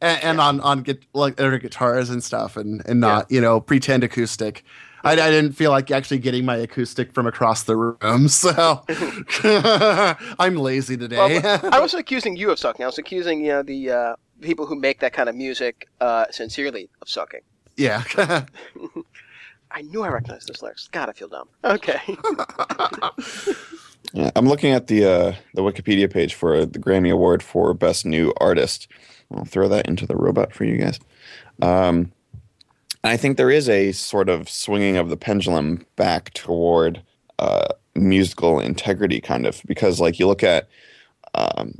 and, 0.00 0.22
and 0.22 0.40
on 0.40 0.60
on 0.60 0.82
get 0.82 1.04
like 1.14 1.40
other 1.40 1.58
guitars 1.58 2.10
and 2.10 2.22
stuff, 2.22 2.56
and 2.56 2.82
and 2.86 3.00
not 3.00 3.30
you 3.30 3.40
know 3.40 3.60
pretend 3.60 4.04
acoustic. 4.04 4.64
I, 5.04 5.12
I 5.12 5.30
didn't 5.30 5.52
feel 5.52 5.72
like 5.72 5.90
actually 5.90 6.18
getting 6.18 6.44
my 6.44 6.56
acoustic 6.56 7.12
from 7.12 7.26
across 7.26 7.64
the 7.64 7.76
room, 7.76 8.28
so 8.28 8.84
I'm 10.38 10.56
lazy 10.56 10.96
today. 10.96 11.16
Well, 11.16 11.60
I 11.72 11.80
wasn't 11.80 12.00
accusing 12.00 12.36
you 12.36 12.50
of 12.50 12.58
sucking. 12.58 12.84
I 12.84 12.86
was 12.86 12.98
accusing 12.98 13.44
you 13.44 13.52
know 13.52 13.62
the 13.62 13.90
uh, 13.90 14.16
people 14.40 14.66
who 14.66 14.76
make 14.76 15.00
that 15.00 15.12
kind 15.12 15.28
of 15.28 15.34
music 15.34 15.88
uh, 16.00 16.26
sincerely 16.30 16.88
of 17.00 17.08
sucking. 17.08 17.40
yeah. 17.76 18.04
I 19.72 19.82
knew 19.82 20.02
I 20.02 20.08
recognized 20.08 20.48
this 20.48 20.62
lyrics. 20.62 20.88
God, 20.88 21.08
I 21.08 21.12
feel 21.12 21.28
dumb. 21.28 21.48
Okay. 21.64 22.00
Yeah, 24.14 24.30
I'm 24.36 24.46
looking 24.46 24.72
at 24.72 24.88
the 24.88 25.04
uh, 25.04 25.34
the 25.54 25.62
Wikipedia 25.62 26.12
page 26.12 26.34
for 26.34 26.66
the 26.66 26.78
Grammy 26.78 27.10
Award 27.10 27.42
for 27.42 27.72
Best 27.72 28.04
New 28.04 28.32
Artist. 28.38 28.86
I'll 29.34 29.44
throw 29.44 29.68
that 29.68 29.88
into 29.88 30.06
the 30.06 30.16
robot 30.16 30.52
for 30.52 30.64
you 30.64 30.76
guys. 30.76 31.00
Um, 31.62 32.12
I 33.04 33.16
think 33.16 33.36
there 33.36 33.50
is 33.50 33.68
a 33.68 33.92
sort 33.92 34.28
of 34.28 34.50
swinging 34.50 34.96
of 34.98 35.08
the 35.08 35.16
pendulum 35.16 35.86
back 35.96 36.32
toward 36.34 37.02
uh, 37.38 37.68
musical 37.94 38.60
integrity, 38.60 39.20
kind 39.20 39.46
of, 39.46 39.62
because 39.66 39.98
like 39.98 40.18
you 40.18 40.26
look 40.26 40.42
at 40.42 40.68
um, 41.34 41.74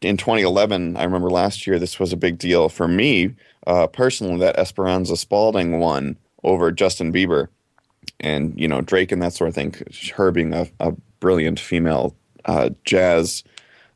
in 0.00 0.16
2011, 0.16 0.96
I 0.96 1.04
remember 1.04 1.30
last 1.30 1.66
year 1.66 1.78
this 1.78 1.98
was 1.98 2.12
a 2.12 2.16
big 2.16 2.38
deal 2.38 2.68
for 2.68 2.86
me 2.86 3.34
uh, 3.66 3.88
personally 3.88 4.38
that 4.38 4.56
Esperanza 4.56 5.16
Spalding 5.16 5.80
won 5.80 6.16
over 6.44 6.72
Justin 6.72 7.12
Bieber 7.12 7.48
and 8.20 8.58
you 8.58 8.68
know 8.68 8.80
Drake 8.80 9.12
and 9.12 9.22
that 9.22 9.32
sort 9.32 9.48
of 9.48 9.54
thing. 9.54 9.74
Her 10.14 10.30
being 10.30 10.52
a, 10.52 10.66
a 10.80 10.92
brilliant 11.20 11.60
female 11.60 12.14
uh, 12.44 12.70
jazz 12.84 13.44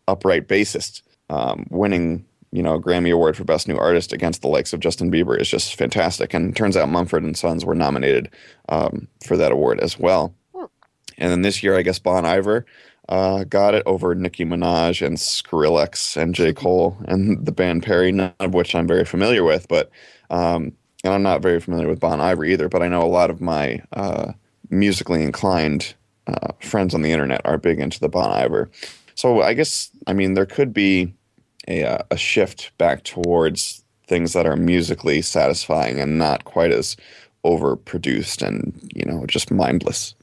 upright 0.09 0.49
bassist, 0.49 1.03
um, 1.31 1.67
winning 1.71 2.25
you 2.53 2.63
know 2.63 2.75
a 2.75 2.81
Grammy 2.81 3.13
Award 3.13 3.37
for 3.37 3.45
Best 3.45 3.69
New 3.69 3.77
Artist 3.77 4.13
against 4.13 4.43
the 4.43 4.49
likes 4.49 4.73
of 4.73 4.81
Justin 4.81 5.11
Bieber 5.11 5.41
is 5.41 5.49
just 5.49 5.75
fantastic. 5.75 6.35
And 6.35 6.55
turns 6.55 6.77
out 6.77 6.89
Mumford 6.89 7.23
and 7.23 7.37
Sons 7.37 7.65
were 7.65 7.75
nominated 7.75 8.31
um, 8.69 9.09
for 9.25 9.37
that 9.37 9.53
award 9.53 9.81
as 9.81 9.99
well. 9.99 10.35
And 11.19 11.31
then 11.31 11.43
this 11.43 11.63
year, 11.63 11.77
I 11.77 11.83
guess 11.83 11.99
Bon 11.99 12.27
Iver 12.27 12.67
uh, 13.09 13.45
got 13.45 13.75
it 13.75 13.83
over 13.87 14.15
Nicki 14.15 14.45
Minaj 14.45 15.05
and 15.05 15.17
Skrillex 15.17 16.17
and 16.17 16.35
J. 16.35 16.53
Cole 16.53 16.97
and 17.07 17.45
the 17.45 17.53
band 17.53 17.83
Perry, 17.83 18.13
none 18.13 18.35
of 18.41 18.55
which 18.55 18.75
I'm 18.75 18.87
very 18.87 19.05
familiar 19.05 19.45
with, 19.45 19.67
but 19.69 19.91
um, 20.31 20.73
and 21.07 21.15
I'm 21.15 21.23
not 21.23 21.43
very 21.43 21.61
familiar 21.61 21.89
with 21.89 22.01
Bon 22.01 22.21
Iver 22.21 22.45
either, 22.45 22.69
but 22.69 22.83
I 22.83 22.89
know 22.89 23.03
a 23.03 23.05
lot 23.07 23.31
of 23.31 23.41
my 23.41 23.83
uh, 23.93 24.33
musically 24.69 25.23
inclined 25.23 25.95
uh, 26.27 26.53
friends 26.61 26.95
on 26.95 27.03
the 27.03 27.13
internet 27.13 27.41
are 27.45 27.59
big 27.59 27.81
into 27.81 28.01
the 28.01 28.09
Bon 28.09 28.31
Iver. 28.31 28.71
So 29.15 29.43
I 29.43 29.55
guess 29.55 29.91
I 30.07 30.13
mean 30.13 30.35
there 30.35 30.47
could 30.47 30.73
be 30.75 31.15
a 31.69 31.85
uh, 31.85 32.03
a 32.11 32.17
shift 32.17 32.77
back 32.79 33.05
towards 33.05 33.83
things 34.07 34.33
that 34.35 34.47
are 34.47 34.57
musically 34.57 35.23
satisfying 35.23 35.99
and 36.01 36.19
not 36.19 36.45
quite 36.45 36.73
as 36.73 36.97
overproduced 37.45 38.47
and 38.47 38.73
you 38.95 39.05
know 39.05 39.25
just 39.27 39.51
mindless. 39.51 40.15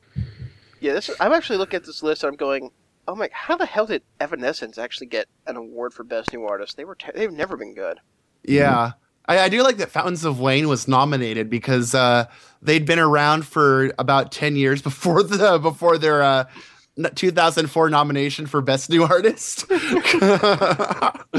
yeah, 0.80 0.94
this. 0.94 1.10
I'm 1.20 1.34
actually 1.34 1.58
looking 1.58 1.78
at 1.78 1.86
this 1.86 2.04
list. 2.04 2.24
and 2.24 2.32
I'm 2.32 2.38
going, 2.38 2.72
oh 3.08 3.16
my, 3.16 3.30
how 3.32 3.56
the 3.56 3.66
hell 3.66 3.86
did 3.86 4.04
Evanescence 4.20 4.78
actually 4.78 5.08
get 5.08 5.28
an 5.48 5.56
award 5.56 5.94
for 5.94 6.04
Best 6.04 6.34
New 6.34 6.46
Artist? 6.46 6.78
They 6.78 6.86
were 6.86 6.96
ter- 6.96 7.14
they've 7.14 7.32
never 7.32 7.58
been 7.58 7.74
good. 7.74 8.00
Yeah. 8.44 8.92
I, 9.26 9.40
I 9.40 9.50
do 9.50 9.64
like 9.64 9.78
that 9.78 9.90
Fountains 9.90 10.26
of 10.26 10.40
Wayne 10.40 10.68
was 10.68 10.88
nominated 10.88 11.50
because 11.50 11.96
uh, 11.96 12.26
they'd 12.62 12.86
been 12.86 13.00
around 13.00 13.46
for 13.46 13.92
about 13.98 14.32
ten 14.32 14.56
years 14.56 14.82
before 14.82 15.24
the 15.24 15.60
before 15.60 15.98
their 15.98 16.22
uh, 16.22 16.46
2004 17.16 17.90
nomination 17.90 18.46
for 18.46 18.62
Best 18.62 18.90
New 18.90 19.04
Artist. 19.04 19.68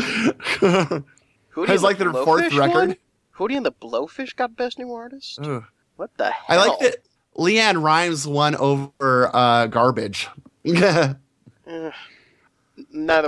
Hootie 1.54 1.68
and 1.68 1.82
like 1.82 1.98
the 1.98 2.04
their 2.04 2.24
fourth 2.24 2.44
Blowfish 2.44 2.58
record. 2.58 2.74
won? 2.74 2.96
Hootie 3.36 3.56
and 3.56 3.66
the 3.66 3.72
Blowfish 3.72 4.34
got 4.36 4.56
Best 4.56 4.78
New 4.78 4.92
Artist. 4.92 5.38
Ugh. 5.42 5.64
What 5.96 6.16
the 6.16 6.30
hell? 6.30 6.60
I 6.60 6.66
like 6.66 6.78
that 6.80 6.96
LeAnn 7.36 7.82
Rimes 7.82 8.26
won 8.26 8.54
over 8.56 9.30
uh, 9.32 9.66
Garbage. 9.66 10.28
neither 10.64 11.18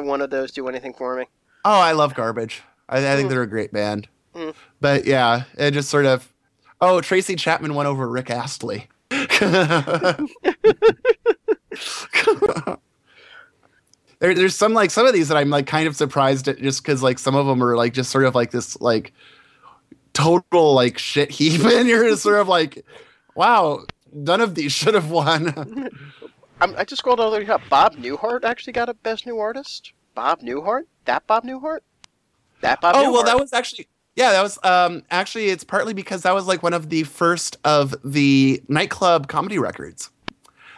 one 0.03 0.21
of 0.21 0.31
those 0.31 0.51
do 0.51 0.69
anything 0.69 0.95
for 0.95 1.17
me. 1.17 1.27
Oh, 1.65 1.81
I 1.81 1.93
love 1.93 2.15
Garbage. 2.15 2.63
I, 2.89 2.99
I 2.99 3.17
think 3.17 3.29
they're 3.29 3.43
a 3.43 3.49
great 3.49 3.73
band. 3.73 4.09
Mm. 4.37 4.55
But 4.81 5.07
yeah, 5.07 5.45
it 5.59 5.73
just 5.73 5.89
sort 5.89 6.07
of. 6.07 6.33
Oh, 6.81 7.01
Tracy 7.01 7.37
Chapman 7.37 7.75
won 7.75 7.87
over 7.87 8.07
Rick 8.07 8.31
Astley. 8.31 8.89
there, 9.11 9.37
there's 14.35 14.55
some 14.55 14.75
like 14.75 14.91
some 14.91 15.07
of 15.07 15.15
these 15.15 15.29
that 15.29 15.37
I'm 15.37 15.51
like 15.51 15.67
kind 15.67 15.89
of 15.89 15.97
surprised 15.97 16.49
at 16.49 16.59
just 16.59 16.83
because 16.83 17.03
like 17.03 17.19
some 17.19 17.35
of 17.35 17.47
them 17.47 17.63
are 17.63 17.77
like 17.77 17.95
just 17.95 18.11
sort 18.11 18.25
of 18.25 18.35
like 18.35 18.51
this 18.51 18.79
like 18.81 19.13
total 20.13 20.75
like 20.75 20.99
shit 20.99 21.31
heap 21.31 21.65
and 21.65 21.89
you're 21.89 22.09
just 22.09 22.23
sort 22.23 22.41
of 22.41 22.49
like 22.49 22.85
wow 23.35 23.85
none 24.13 24.41
of 24.41 24.55
these 24.55 24.73
should 24.73 24.95
have 24.95 25.11
won 25.11 25.91
I'm, 26.61 26.75
I 26.77 26.85
just 26.85 27.01
scrolled 27.01 27.21
all 27.21 27.31
the 27.31 27.41
way 27.41 27.49
up. 27.49 27.61
Bob 27.69 27.97
Newhart 27.97 28.45
actually 28.45 28.73
got 28.73 28.89
a 28.89 28.95
Best 28.95 29.27
New 29.27 29.39
Artist. 29.39 29.93
Bob 30.15 30.41
Newhart? 30.41 30.85
That 31.05 31.27
Bob 31.27 31.45
Newhart? 31.45 31.81
That 32.63 32.81
Bob 32.81 32.97
oh 32.97 33.05
Newhart? 33.05 33.13
well 33.13 33.25
that 33.25 33.39
was 33.39 33.53
actually 33.53 33.89
yeah 34.17 34.33
that 34.33 34.43
was 34.43 34.59
um 34.65 35.03
actually 35.11 35.47
it's 35.51 35.63
partly 35.65 35.95
because 35.95 36.23
that 36.23 36.35
was 36.35 36.47
like 36.47 36.63
one 36.63 36.75
of 36.75 36.89
the 36.89 37.05
first 37.05 37.57
of 37.65 37.95
the 38.05 38.61
nightclub 38.69 39.29
comedy 39.29 39.59
records 39.59 40.11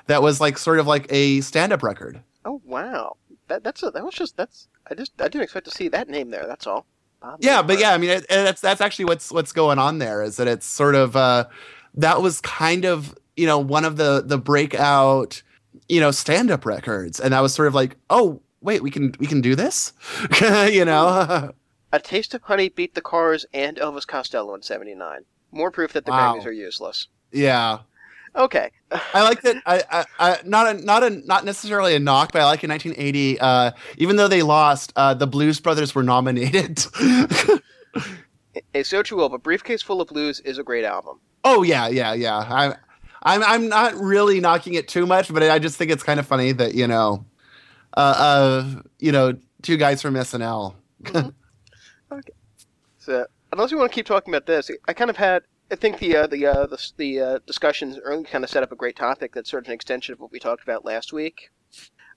that 0.06 0.20
was 0.22 0.40
like 0.40 0.58
sort 0.58 0.78
of 0.78 0.86
like 0.86 1.06
a 1.10 1.40
stand-up 1.40 1.82
record 1.82 2.20
Oh 2.44 2.62
wow. 2.64 3.16
That 3.48 3.62
that's 3.64 3.82
a, 3.82 3.90
that 3.90 4.04
was 4.04 4.14
just 4.14 4.36
that's 4.36 4.68
I 4.90 4.94
just 4.94 5.12
I 5.20 5.24
didn't 5.28 5.42
expect 5.42 5.66
to 5.66 5.70
see 5.70 5.88
that 5.88 6.08
name 6.08 6.30
there. 6.30 6.46
That's 6.46 6.66
all. 6.66 6.86
Bob 7.20 7.38
yeah 7.40 7.62
but 7.62 7.78
yeah 7.80 7.92
i 7.92 7.98
mean 7.98 8.10
it, 8.10 8.22
it- 8.22 8.28
that's 8.28 8.60
that's 8.60 8.80
actually 8.80 9.04
what's 9.06 9.32
what's 9.32 9.50
going 9.52 9.78
on 9.78 9.98
there 9.98 10.22
is 10.22 10.36
that 10.36 10.46
it's 10.46 10.64
sort 10.64 10.94
of 10.94 11.16
uh 11.16 11.46
that 11.94 12.22
was 12.22 12.40
kind 12.42 12.84
of 12.84 13.12
you 13.36 13.44
know 13.44 13.58
one 13.58 13.84
of 13.84 13.96
the 13.96 14.22
the 14.24 14.38
breakout 14.38 15.42
you 15.88 16.00
know 16.00 16.12
stand-up 16.12 16.64
records 16.64 17.18
and 17.18 17.32
that 17.32 17.40
was 17.40 17.52
sort 17.52 17.66
of 17.66 17.74
like 17.74 17.96
oh 18.08 18.40
wait 18.60 18.82
we 18.84 18.90
can 18.90 19.12
we 19.18 19.26
can 19.26 19.40
do 19.40 19.56
this 19.56 19.92
you 20.70 20.84
know 20.84 21.52
A 21.92 21.98
Taste 21.98 22.34
of 22.34 22.42
Honey 22.42 22.68
beat 22.68 22.94
the 22.94 23.00
Cars 23.00 23.46
and 23.52 23.76
Elvis 23.78 24.06
Costello 24.06 24.54
in 24.54 24.62
'79. 24.62 25.24
More 25.52 25.70
proof 25.70 25.92
that 25.94 26.04
the 26.04 26.10
Wow. 26.10 26.36
Grammys 26.36 26.46
are 26.46 26.52
useless. 26.52 27.08
yeah 27.32 27.78
Okay. 28.36 28.70
I 28.90 29.22
like 29.22 29.42
that. 29.42 29.56
I, 29.66 29.82
I, 29.90 30.04
I 30.18 30.38
not 30.44 30.76
a 30.76 30.84
not 30.84 31.02
a 31.02 31.10
not 31.10 31.44
necessarily 31.44 31.94
a 31.94 31.98
knock, 31.98 32.32
but 32.32 32.42
I 32.42 32.44
like 32.44 32.62
in 32.64 32.70
1980. 32.70 33.40
Uh, 33.40 33.70
even 33.96 34.16
though 34.16 34.28
they 34.28 34.42
lost, 34.42 34.92
uh, 34.96 35.14
the 35.14 35.26
Blues 35.26 35.60
Brothers 35.60 35.94
were 35.94 36.02
nominated. 36.02 36.84
A 38.74 38.82
so 38.82 39.02
true 39.02 39.28
but 39.28 39.42
Briefcase 39.42 39.82
Full 39.82 40.00
of 40.00 40.08
Blues 40.08 40.40
is 40.40 40.58
a 40.58 40.62
great 40.62 40.84
album. 40.84 41.20
oh 41.44 41.62
yeah, 41.62 41.88
yeah, 41.88 42.12
yeah. 42.12 42.36
I, 42.36 42.74
I'm 43.22 43.42
I'm 43.42 43.68
not 43.68 43.94
really 43.94 44.40
knocking 44.40 44.74
it 44.74 44.88
too 44.88 45.06
much, 45.06 45.32
but 45.32 45.42
I 45.42 45.58
just 45.58 45.76
think 45.76 45.90
it's 45.90 46.02
kind 46.02 46.20
of 46.20 46.26
funny 46.26 46.52
that 46.52 46.74
you 46.74 46.86
know, 46.86 47.24
uh, 47.96 48.00
uh 48.00 48.82
you 48.98 49.12
know, 49.12 49.36
two 49.62 49.76
guys 49.76 50.02
from 50.02 50.14
SNL. 50.14 50.74
So 52.98 53.26
unless 53.52 53.72
we 53.72 53.78
want 53.78 53.90
to 53.90 53.94
keep 53.94 54.06
talking 54.06 54.32
about 54.32 54.46
this, 54.46 54.70
I 54.86 54.92
kind 54.92 55.10
of 55.10 55.16
had. 55.16 55.42
I 55.70 55.74
think 55.74 55.98
the 55.98 56.16
uh, 56.16 56.26
the 56.26 56.46
uh, 56.46 56.66
the, 56.66 56.92
the 56.96 57.20
uh, 57.20 57.38
discussions 57.46 57.98
early 58.02 58.24
kind 58.24 58.42
of 58.42 58.48
set 58.50 58.62
up 58.62 58.72
a 58.72 58.76
great 58.76 58.96
topic 58.96 59.34
that's 59.34 59.50
sort 59.50 59.64
of 59.64 59.68
an 59.68 59.74
extension 59.74 60.14
of 60.14 60.20
what 60.20 60.32
we 60.32 60.38
talked 60.38 60.62
about 60.62 60.84
last 60.84 61.12
week, 61.12 61.50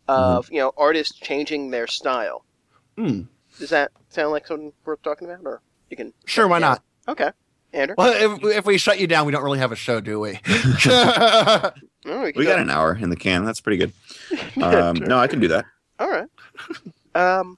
of 0.07 0.49
you 0.51 0.59
know 0.59 0.71
artists 0.77 1.17
changing 1.19 1.69
their 1.69 1.87
style. 1.87 2.45
Hmm. 2.97 3.23
Does 3.59 3.69
that 3.71 3.91
sound 4.09 4.31
like 4.31 4.47
something 4.47 4.71
worth 4.85 5.01
talking 5.01 5.29
about, 5.29 5.41
or 5.45 5.61
you 5.89 5.97
can? 5.97 6.13
Sure, 6.25 6.47
why 6.47 6.59
not? 6.59 6.81
Okay, 7.09 7.31
Andrew. 7.73 7.95
Well, 7.97 8.35
if, 8.37 8.43
if 8.57 8.65
we 8.65 8.77
shut 8.77 8.99
you 8.99 9.07
down, 9.07 9.25
we 9.25 9.33
don't 9.33 9.43
really 9.43 9.59
have 9.59 9.73
a 9.73 9.75
show, 9.75 9.99
do 9.99 10.19
we? 10.19 10.39
We, 12.03 12.11
We 12.35 12.45
go- 12.45 12.45
got 12.45 12.59
an 12.59 12.69
hour 12.69 12.95
in 12.95 13.09
the 13.09 13.15
can. 13.15 13.45
That's 13.45 13.61
pretty 13.61 13.77
good. 13.77 13.93
Um, 14.63 14.95
no, 14.97 15.17
I 15.19 15.27
can 15.27 15.39
do 15.39 15.49
that. 15.49 15.65
All 15.99 16.09
right. 16.09 16.27
um, 17.15 17.57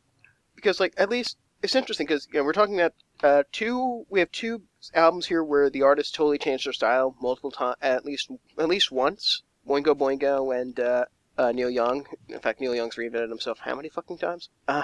because 0.56 0.80
like 0.80 0.94
at 0.98 1.10
least 1.10 1.38
it's 1.64 1.76
interesting 1.76 2.06
because 2.06 2.28
you 2.32 2.40
know 2.40 2.44
we're 2.44 2.54
talking 2.54 2.80
about 2.80 2.94
uh, 3.24 3.44
two. 3.52 4.06
We 4.10 4.20
have 4.20 4.32
two 4.32 4.64
albums 4.94 5.28
here 5.28 5.44
where 5.44 5.70
the 5.70 5.82
artist 5.82 6.14
totally 6.14 6.38
changed 6.38 6.66
their 6.66 6.74
style 6.74 7.16
multiple 7.22 7.52
times, 7.52 7.78
at 7.82 8.06
least 8.06 8.30
at 8.60 8.68
least 8.68 8.92
once. 8.92 9.42
Boingo 9.68 9.96
Boingo 9.96 10.60
and 10.60 10.78
uh, 10.78 11.06
uh, 11.38 11.54
Neil 11.54 11.70
Young. 11.70 12.06
In 12.28 12.40
fact, 12.40 12.60
Neil 12.60 12.76
Young's 12.76 12.96
reinvented 12.96 13.30
himself 13.30 13.60
how 13.60 13.76
many 13.76 13.88
fucking 13.88 14.18
times? 14.18 14.50
Uh, 14.68 14.84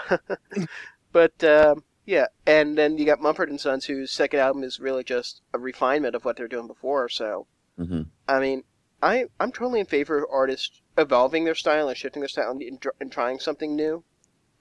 but 1.11 1.43
um, 1.43 1.83
yeah, 2.05 2.27
and 2.47 2.77
then 2.77 2.97
you 2.97 3.05
got 3.05 3.21
Mumford 3.21 3.49
and 3.49 3.59
Sons, 3.59 3.85
whose 3.85 4.09
second 4.09 4.39
album 4.39 4.63
is 4.63 4.79
really 4.79 5.03
just 5.03 5.41
a 5.53 5.59
refinement 5.59 6.15
of 6.15 6.23
what 6.23 6.37
they're 6.37 6.47
doing 6.47 6.67
before. 6.67 7.09
So 7.09 7.45
hmm 7.77 8.03
I 8.25 8.39
mean, 8.39 8.63
I 9.01 9.25
I'm 9.37 9.51
totally 9.51 9.81
in 9.81 9.85
favor 9.85 10.17
of 10.17 10.25
artists 10.31 10.81
evolving 10.97 11.43
their 11.43 11.55
style 11.55 11.89
and 11.89 11.97
shifting 11.97 12.21
their 12.21 12.29
style 12.29 12.51
and, 12.51 12.61
and, 12.61 12.85
and 13.01 13.11
trying 13.11 13.39
something 13.39 13.75
new. 13.75 14.05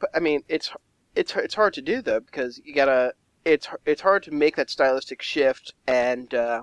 But 0.01 0.11
I 0.15 0.19
mean, 0.19 0.43
it's 0.49 0.73
it's 1.15 1.35
it's 1.37 1.55
hard 1.55 1.75
to 1.75 1.83
do 1.83 2.01
though 2.03 2.21
because 2.21 2.61
you 2.65 2.75
gotta 2.75 3.15
it's 3.45 3.69
it's 3.87 4.03
hard 4.03 4.23
to 4.25 4.31
make 4.31 4.57
that 4.57 4.71
stylistic 4.71 5.23
shift 5.23 5.75
and 5.87 6.33
uh, 6.35 6.63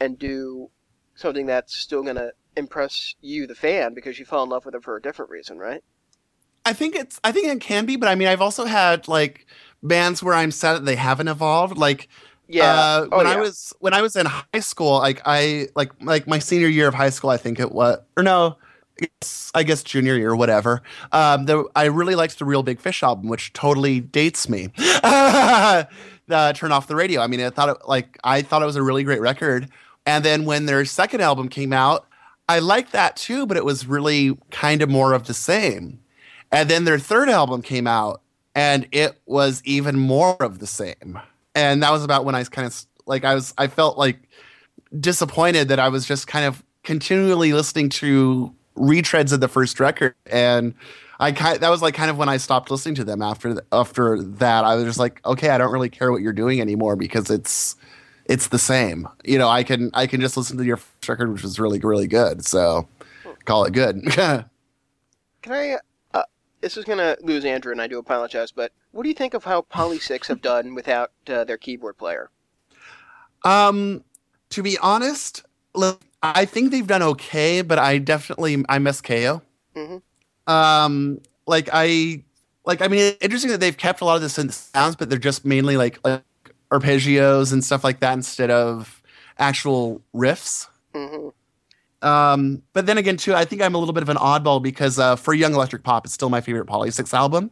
and 0.00 0.18
do 0.18 0.70
something 1.14 1.46
that's 1.46 1.76
still 1.76 2.02
gonna 2.02 2.30
impress 2.56 3.14
you, 3.20 3.46
the 3.46 3.54
fan, 3.54 3.94
because 3.94 4.18
you 4.18 4.24
fell 4.24 4.42
in 4.42 4.48
love 4.48 4.64
with 4.64 4.74
it 4.74 4.82
for 4.82 4.96
a 4.96 5.02
different 5.02 5.30
reason, 5.30 5.58
right? 5.58 5.82
I 6.64 6.72
think 6.72 6.94
it's 6.94 7.20
I 7.22 7.32
think 7.32 7.48
it 7.48 7.60
can 7.60 7.84
be, 7.84 7.96
but 7.96 8.08
I 8.08 8.14
mean 8.14 8.28
I've 8.28 8.40
also 8.40 8.64
had 8.64 9.06
like 9.06 9.46
bands 9.82 10.22
where 10.22 10.34
I'm 10.34 10.50
sad 10.50 10.74
that 10.74 10.84
they 10.84 10.96
haven't 10.96 11.28
evolved. 11.28 11.76
Like 11.76 12.08
Yeah. 12.48 12.72
uh, 12.72 13.08
oh, 13.12 13.18
when 13.18 13.26
yeah. 13.26 13.32
I 13.32 13.36
was 13.36 13.72
when 13.80 13.92
I 13.92 14.00
was 14.00 14.16
in 14.16 14.26
high 14.26 14.60
school, 14.60 14.98
like 14.98 15.20
I 15.26 15.68
like 15.76 15.92
like 16.00 16.26
my 16.26 16.38
senior 16.38 16.68
year 16.68 16.88
of 16.88 16.94
high 16.94 17.10
school, 17.10 17.30
I 17.30 17.36
think 17.36 17.60
it 17.60 17.72
was 17.72 17.98
or 18.16 18.22
no, 18.22 18.56
I 19.54 19.62
guess 19.62 19.82
junior 19.82 20.16
year 20.16 20.36
whatever. 20.36 20.82
Um, 21.12 21.46
the, 21.46 21.64
I 21.74 21.84
really 21.86 22.14
liked 22.14 22.38
the 22.38 22.44
Real 22.44 22.62
Big 22.62 22.80
Fish 22.80 23.02
album, 23.02 23.28
which 23.28 23.52
totally 23.52 24.00
dates 24.00 24.48
me. 24.48 24.68
Turn 24.76 26.72
off 26.72 26.86
the 26.86 26.96
radio. 26.96 27.20
I 27.20 27.26
mean, 27.26 27.40
I 27.40 27.50
thought 27.50 27.68
it 27.70 27.76
like 27.88 28.18
I 28.24 28.42
thought 28.42 28.62
it 28.62 28.66
was 28.66 28.76
a 28.76 28.82
really 28.82 29.04
great 29.04 29.20
record. 29.20 29.68
And 30.06 30.24
then 30.24 30.44
when 30.44 30.66
their 30.66 30.84
second 30.84 31.22
album 31.22 31.48
came 31.48 31.72
out, 31.72 32.06
I 32.48 32.58
liked 32.58 32.92
that 32.92 33.16
too, 33.16 33.46
but 33.46 33.56
it 33.56 33.64
was 33.64 33.86
really 33.86 34.36
kind 34.50 34.82
of 34.82 34.88
more 34.88 35.12
of 35.12 35.26
the 35.26 35.34
same. 35.34 36.00
And 36.52 36.68
then 36.68 36.84
their 36.84 36.98
third 36.98 37.28
album 37.28 37.62
came 37.62 37.86
out, 37.86 38.20
and 38.54 38.86
it 38.92 39.20
was 39.26 39.60
even 39.64 39.98
more 39.98 40.36
of 40.40 40.58
the 40.58 40.66
same. 40.66 41.18
And 41.54 41.82
that 41.82 41.90
was 41.90 42.04
about 42.04 42.24
when 42.24 42.34
I 42.34 42.44
kind 42.44 42.66
of 42.66 42.86
like 43.06 43.24
I 43.24 43.34
was 43.34 43.54
I 43.58 43.66
felt 43.66 43.98
like 43.98 44.28
disappointed 44.98 45.68
that 45.68 45.80
I 45.80 45.88
was 45.88 46.06
just 46.06 46.26
kind 46.26 46.44
of 46.44 46.62
continually 46.84 47.52
listening 47.52 47.88
to 47.88 48.54
retreads 48.76 49.32
of 49.32 49.40
the 49.40 49.48
first 49.48 49.80
record, 49.80 50.14
and 50.26 50.74
I 51.20 51.32
kind 51.32 51.60
that 51.60 51.70
was 51.70 51.82
like 51.82 51.94
kind 51.94 52.10
of 52.10 52.18
when 52.18 52.28
I 52.28 52.36
stopped 52.36 52.70
listening 52.70 52.94
to 52.96 53.04
them 53.04 53.22
after 53.22 53.54
th- 53.54 53.64
after 53.72 54.22
that. 54.22 54.64
I 54.64 54.74
was 54.74 54.84
just 54.84 54.98
like, 54.98 55.24
okay, 55.24 55.50
I 55.50 55.58
don't 55.58 55.72
really 55.72 55.90
care 55.90 56.10
what 56.10 56.22
you're 56.22 56.32
doing 56.32 56.60
anymore 56.60 56.96
because 56.96 57.30
it's 57.30 57.76
it's 58.26 58.48
the 58.48 58.58
same. 58.58 59.08
You 59.24 59.38
know, 59.38 59.48
I 59.48 59.62
can 59.62 59.90
I 59.94 60.06
can 60.06 60.20
just 60.20 60.36
listen 60.36 60.56
to 60.58 60.64
your 60.64 60.78
first 60.78 61.08
record, 61.08 61.32
which 61.32 61.42
was 61.42 61.58
really 61.58 61.78
really 61.78 62.06
good. 62.06 62.44
So 62.44 62.88
call 63.44 63.64
it 63.64 63.72
good. 63.72 64.02
Can 65.42 65.52
I? 65.52 65.76
Uh, 66.14 66.22
this 66.62 66.78
is 66.78 66.86
gonna 66.86 67.16
lose 67.20 67.44
Andrew, 67.44 67.70
and 67.70 67.80
I 67.82 67.86
do 67.86 67.98
apologize. 67.98 68.50
But 68.50 68.72
what 68.92 69.02
do 69.02 69.10
you 69.10 69.14
think 69.14 69.34
of 69.34 69.44
how 69.44 69.62
Polysics 69.62 70.26
have 70.28 70.40
done 70.40 70.74
without 70.74 71.12
uh, 71.28 71.44
their 71.44 71.58
keyboard 71.58 71.98
player? 71.98 72.30
Um, 73.44 74.02
to 74.48 74.62
be 74.62 74.78
honest, 74.78 75.44
look, 75.74 76.00
I 76.34 76.44
think 76.46 76.70
they've 76.70 76.86
done 76.86 77.02
okay, 77.02 77.60
but 77.62 77.78
I 77.78 77.98
definitely 77.98 78.64
I 78.68 78.78
miss 78.78 79.00
Kayo. 79.00 79.42
Mhm. 79.76 80.00
Um, 80.46 81.20
like 81.46 81.68
I, 81.72 82.24
like 82.64 82.80
I 82.80 82.88
mean, 82.88 83.14
interesting 83.20 83.50
that 83.50 83.60
they've 83.60 83.76
kept 83.76 84.00
a 84.00 84.04
lot 84.04 84.16
of 84.16 84.22
the 84.22 84.28
synth 84.28 84.52
sounds, 84.52 84.96
but 84.96 85.10
they're 85.10 85.18
just 85.18 85.44
mainly 85.44 85.76
like, 85.76 85.98
like 86.04 86.22
arpeggios 86.70 87.52
and 87.52 87.62
stuff 87.62 87.84
like 87.84 88.00
that 88.00 88.14
instead 88.14 88.50
of 88.50 89.02
actual 89.38 90.00
riffs. 90.14 90.66
hmm 90.94 91.28
Um, 92.02 92.62
but 92.72 92.86
then 92.86 92.98
again, 92.98 93.16
too, 93.16 93.34
I 93.34 93.44
think 93.44 93.62
I'm 93.62 93.74
a 93.74 93.78
little 93.78 93.94
bit 93.94 94.02
of 94.02 94.08
an 94.08 94.16
oddball 94.16 94.62
because 94.62 94.98
uh, 94.98 95.16
for 95.16 95.34
Young 95.34 95.54
Electric 95.54 95.82
Pop, 95.82 96.06
it's 96.06 96.14
still 96.14 96.30
my 96.30 96.40
favorite 96.40 96.66
Polysics 96.66 97.12
album, 97.14 97.50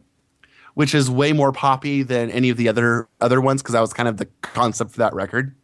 which 0.73 0.95
is 0.95 1.09
way 1.11 1.31
more 1.33 1.51
poppy 1.51 2.03
than 2.03 2.31
any 2.31 2.49
of 2.49 2.57
the 2.57 2.69
other 2.69 3.07
other 3.21 3.39
ones 3.41 3.61
because 3.61 3.73
that 3.73 3.81
was 3.81 3.93
kind 3.93 4.09
of 4.09 4.17
the 4.17 4.27
concept 4.41 4.91
for 4.91 4.97
that 4.97 5.13
record. 5.13 5.55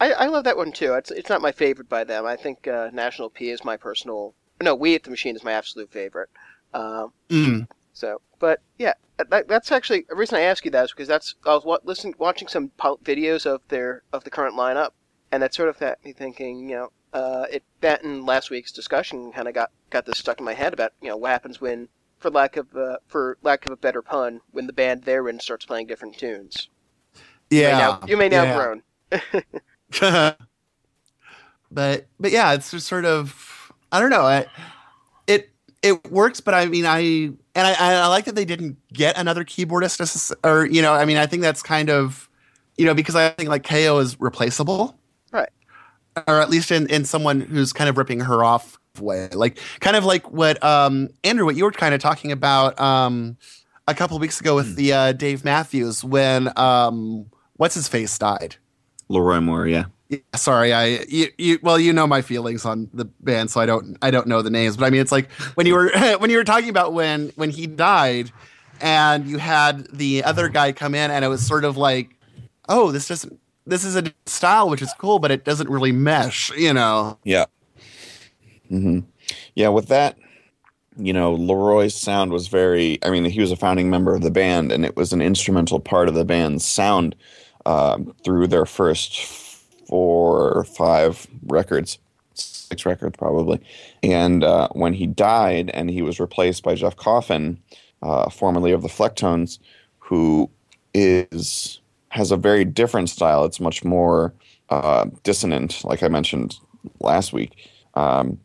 I, 0.00 0.12
I 0.12 0.26
love 0.26 0.44
that 0.44 0.56
one 0.56 0.72
too. 0.72 0.94
It's 0.94 1.10
it's 1.10 1.28
not 1.28 1.42
my 1.42 1.52
favorite 1.52 1.88
by 1.88 2.04
them. 2.04 2.24
I 2.26 2.36
think 2.36 2.66
uh, 2.66 2.90
National 2.92 3.30
P 3.30 3.50
is 3.50 3.64
my 3.64 3.76
personal. 3.76 4.34
No, 4.60 4.74
We 4.74 4.94
Ate 4.94 5.04
the 5.04 5.10
Machine 5.10 5.36
is 5.36 5.44
my 5.44 5.52
absolute 5.52 5.90
favorite. 5.92 6.30
Um, 6.74 7.12
Mm. 7.30 7.68
so, 7.92 8.20
but 8.38 8.60
yeah, 8.78 8.94
that, 9.28 9.48
that's 9.48 9.70
actually 9.72 10.06
the 10.08 10.16
reason 10.16 10.36
I 10.36 10.42
ask 10.42 10.64
you 10.64 10.70
that 10.72 10.84
is 10.84 10.92
because 10.92 11.08
that's 11.08 11.34
I 11.44 11.54
was 11.54 11.64
wa- 11.64 11.78
listening, 11.84 12.14
watching 12.18 12.48
some 12.48 12.70
videos 12.78 13.46
of 13.46 13.60
their 13.68 14.02
of 14.12 14.24
the 14.24 14.30
current 14.30 14.56
lineup, 14.56 14.90
and 15.30 15.42
that 15.42 15.54
sort 15.54 15.68
of 15.68 15.78
got 15.78 16.04
me 16.04 16.12
thinking. 16.12 16.68
You 16.68 16.76
know, 16.76 16.92
uh, 17.12 17.46
it 17.50 17.64
that 17.80 18.02
in 18.04 18.24
last 18.26 18.50
week's 18.50 18.72
discussion 18.72 19.32
kind 19.32 19.48
of 19.48 19.54
got 19.54 19.70
got 19.90 20.06
this 20.06 20.18
stuck 20.18 20.38
in 20.38 20.44
my 20.44 20.54
head 20.54 20.72
about 20.72 20.92
you 21.00 21.08
know 21.08 21.16
what 21.16 21.30
happens 21.30 21.60
when, 21.60 21.88
for 22.18 22.30
lack 22.30 22.56
of 22.56 22.74
uh, 22.76 22.96
for 23.06 23.38
lack 23.42 23.66
of 23.66 23.72
a 23.72 23.76
better 23.76 24.02
pun, 24.02 24.40
when 24.52 24.66
the 24.66 24.72
band 24.72 25.02
they're 25.04 25.28
in 25.28 25.40
starts 25.40 25.66
playing 25.66 25.86
different 25.86 26.18
tunes. 26.18 26.68
You 27.50 27.62
may 27.64 27.70
Yeah, 27.70 27.78
now, 27.78 28.00
you 28.06 28.16
may 28.16 28.28
now 28.28 28.44
yeah. 28.44 28.54
groan. 28.54 28.82
but 30.00 30.38
but 32.20 32.30
yeah, 32.30 32.52
it's 32.52 32.70
just 32.70 32.86
sort 32.86 33.04
of 33.04 33.72
I 33.92 34.00
don't 34.00 34.10
know. 34.10 34.22
I, 34.22 34.46
it 35.26 35.50
it 35.82 36.10
works, 36.10 36.40
but 36.40 36.54
I 36.54 36.66
mean 36.66 36.86
I 36.86 37.00
and 37.00 37.38
I 37.54 37.74
I 37.78 38.06
like 38.08 38.24
that 38.26 38.34
they 38.34 38.44
didn't 38.44 38.76
get 38.92 39.16
another 39.18 39.44
keyboardist 39.44 40.32
or 40.44 40.66
you 40.66 40.82
know 40.82 40.94
I 40.94 41.04
mean 41.04 41.16
I 41.16 41.26
think 41.26 41.42
that's 41.42 41.62
kind 41.62 41.90
of 41.90 42.28
you 42.76 42.84
know 42.84 42.94
because 42.94 43.14
I 43.14 43.30
think 43.30 43.48
like 43.48 43.62
Kayo 43.62 44.00
is 44.00 44.18
replaceable, 44.20 44.98
Right. 45.32 45.50
Or 46.26 46.40
at 46.40 46.50
least 46.50 46.70
in 46.70 46.86
in 46.88 47.04
someone 47.04 47.40
who's 47.40 47.72
kind 47.72 47.88
of 47.88 47.96
ripping 47.96 48.20
her 48.20 48.44
off 48.44 48.78
way, 49.00 49.28
like 49.32 49.58
kind 49.80 49.96
of 49.96 50.04
like 50.04 50.30
what 50.30 50.62
um 50.64 51.08
Andrew 51.24 51.44
what 51.46 51.56
you 51.56 51.64
were 51.64 51.72
kind 51.72 51.94
of 51.94 52.00
talking 52.00 52.32
about 52.32 52.78
um 52.80 53.36
a 53.86 53.94
couple 53.94 54.18
weeks 54.18 54.40
ago 54.40 54.54
with 54.54 54.76
the 54.76 54.92
uh, 54.92 55.12
Dave 55.12 55.44
Matthews 55.44 56.04
when 56.04 56.50
um 56.58 57.26
what's 57.56 57.74
his 57.74 57.88
face 57.88 58.16
died. 58.18 58.56
LeRoi 59.10 59.42
Moore, 59.42 59.66
yeah. 59.66 59.84
Yeah, 60.08 60.18
sorry, 60.36 60.72
I 60.72 61.04
you, 61.08 61.26
you 61.36 61.58
well 61.62 61.78
you 61.78 61.92
know 61.92 62.06
my 62.06 62.22
feelings 62.22 62.64
on 62.64 62.88
the 62.94 63.04
band, 63.04 63.50
so 63.50 63.60
I 63.60 63.66
don't 63.66 63.98
I 64.00 64.10
don't 64.10 64.26
know 64.26 64.40
the 64.40 64.48
names, 64.48 64.76
but 64.76 64.86
I 64.86 64.90
mean 64.90 65.02
it's 65.02 65.12
like 65.12 65.30
when 65.54 65.66
you 65.66 65.74
were 65.74 65.90
when 66.18 66.30
you 66.30 66.38
were 66.38 66.44
talking 66.44 66.70
about 66.70 66.94
when 66.94 67.30
when 67.36 67.50
he 67.50 67.66
died, 67.66 68.32
and 68.80 69.26
you 69.26 69.36
had 69.36 69.86
the 69.92 70.24
other 70.24 70.48
guy 70.48 70.72
come 70.72 70.94
in, 70.94 71.10
and 71.10 71.26
it 71.26 71.28
was 71.28 71.46
sort 71.46 71.64
of 71.64 71.76
like, 71.76 72.16
oh, 72.70 72.90
this 72.90 73.06
doesn't 73.06 73.38
this 73.66 73.84
is 73.84 73.96
a 73.96 74.12
style 74.24 74.70
which 74.70 74.80
is 74.80 74.92
cool, 74.98 75.18
but 75.18 75.30
it 75.30 75.44
doesn't 75.44 75.68
really 75.68 75.92
mesh, 75.92 76.50
you 76.56 76.72
know. 76.72 77.18
Yeah. 77.24 77.44
Mm-hmm. 78.70 79.00
Yeah, 79.54 79.68
with 79.68 79.88
that, 79.88 80.16
you 80.96 81.12
know, 81.12 81.36
LeRoi's 81.36 81.94
sound 81.94 82.32
was 82.32 82.48
very. 82.48 82.98
I 83.04 83.10
mean, 83.10 83.24
he 83.24 83.40
was 83.40 83.52
a 83.52 83.56
founding 83.56 83.90
member 83.90 84.14
of 84.14 84.22
the 84.22 84.30
band, 84.30 84.72
and 84.72 84.84
it 84.84 84.96
was 84.96 85.12
an 85.12 85.20
instrumental 85.20 85.80
part 85.80 86.08
of 86.08 86.14
the 86.14 86.24
band's 86.24 86.64
sound 86.64 87.14
um, 87.68 88.14
through 88.24 88.46
their 88.46 88.64
first 88.64 89.24
four 89.86 90.52
or 90.52 90.64
five 90.64 91.26
records, 91.46 91.98
six 92.32 92.86
records 92.86 93.16
probably. 93.18 93.60
And 94.02 94.42
uh, 94.42 94.68
when 94.72 94.94
he 94.94 95.06
died, 95.06 95.70
and 95.74 95.90
he 95.90 96.00
was 96.00 96.18
replaced 96.18 96.62
by 96.62 96.74
Jeff 96.74 96.96
Coffin, 96.96 97.58
uh, 98.02 98.30
formerly 98.30 98.72
of 98.72 98.80
the 98.80 98.88
Flecktones, 98.88 99.58
who 99.98 100.50
is 100.94 101.80
has 102.08 102.30
a 102.30 102.38
very 102.38 102.64
different 102.64 103.10
style. 103.10 103.44
It's 103.44 103.60
much 103.60 103.84
more 103.84 104.32
uh, 104.70 105.06
dissonant, 105.22 105.84
like 105.84 106.02
I 106.02 106.08
mentioned 106.08 106.56
last 107.00 107.34
week. 107.34 107.68
Um, 107.94 108.40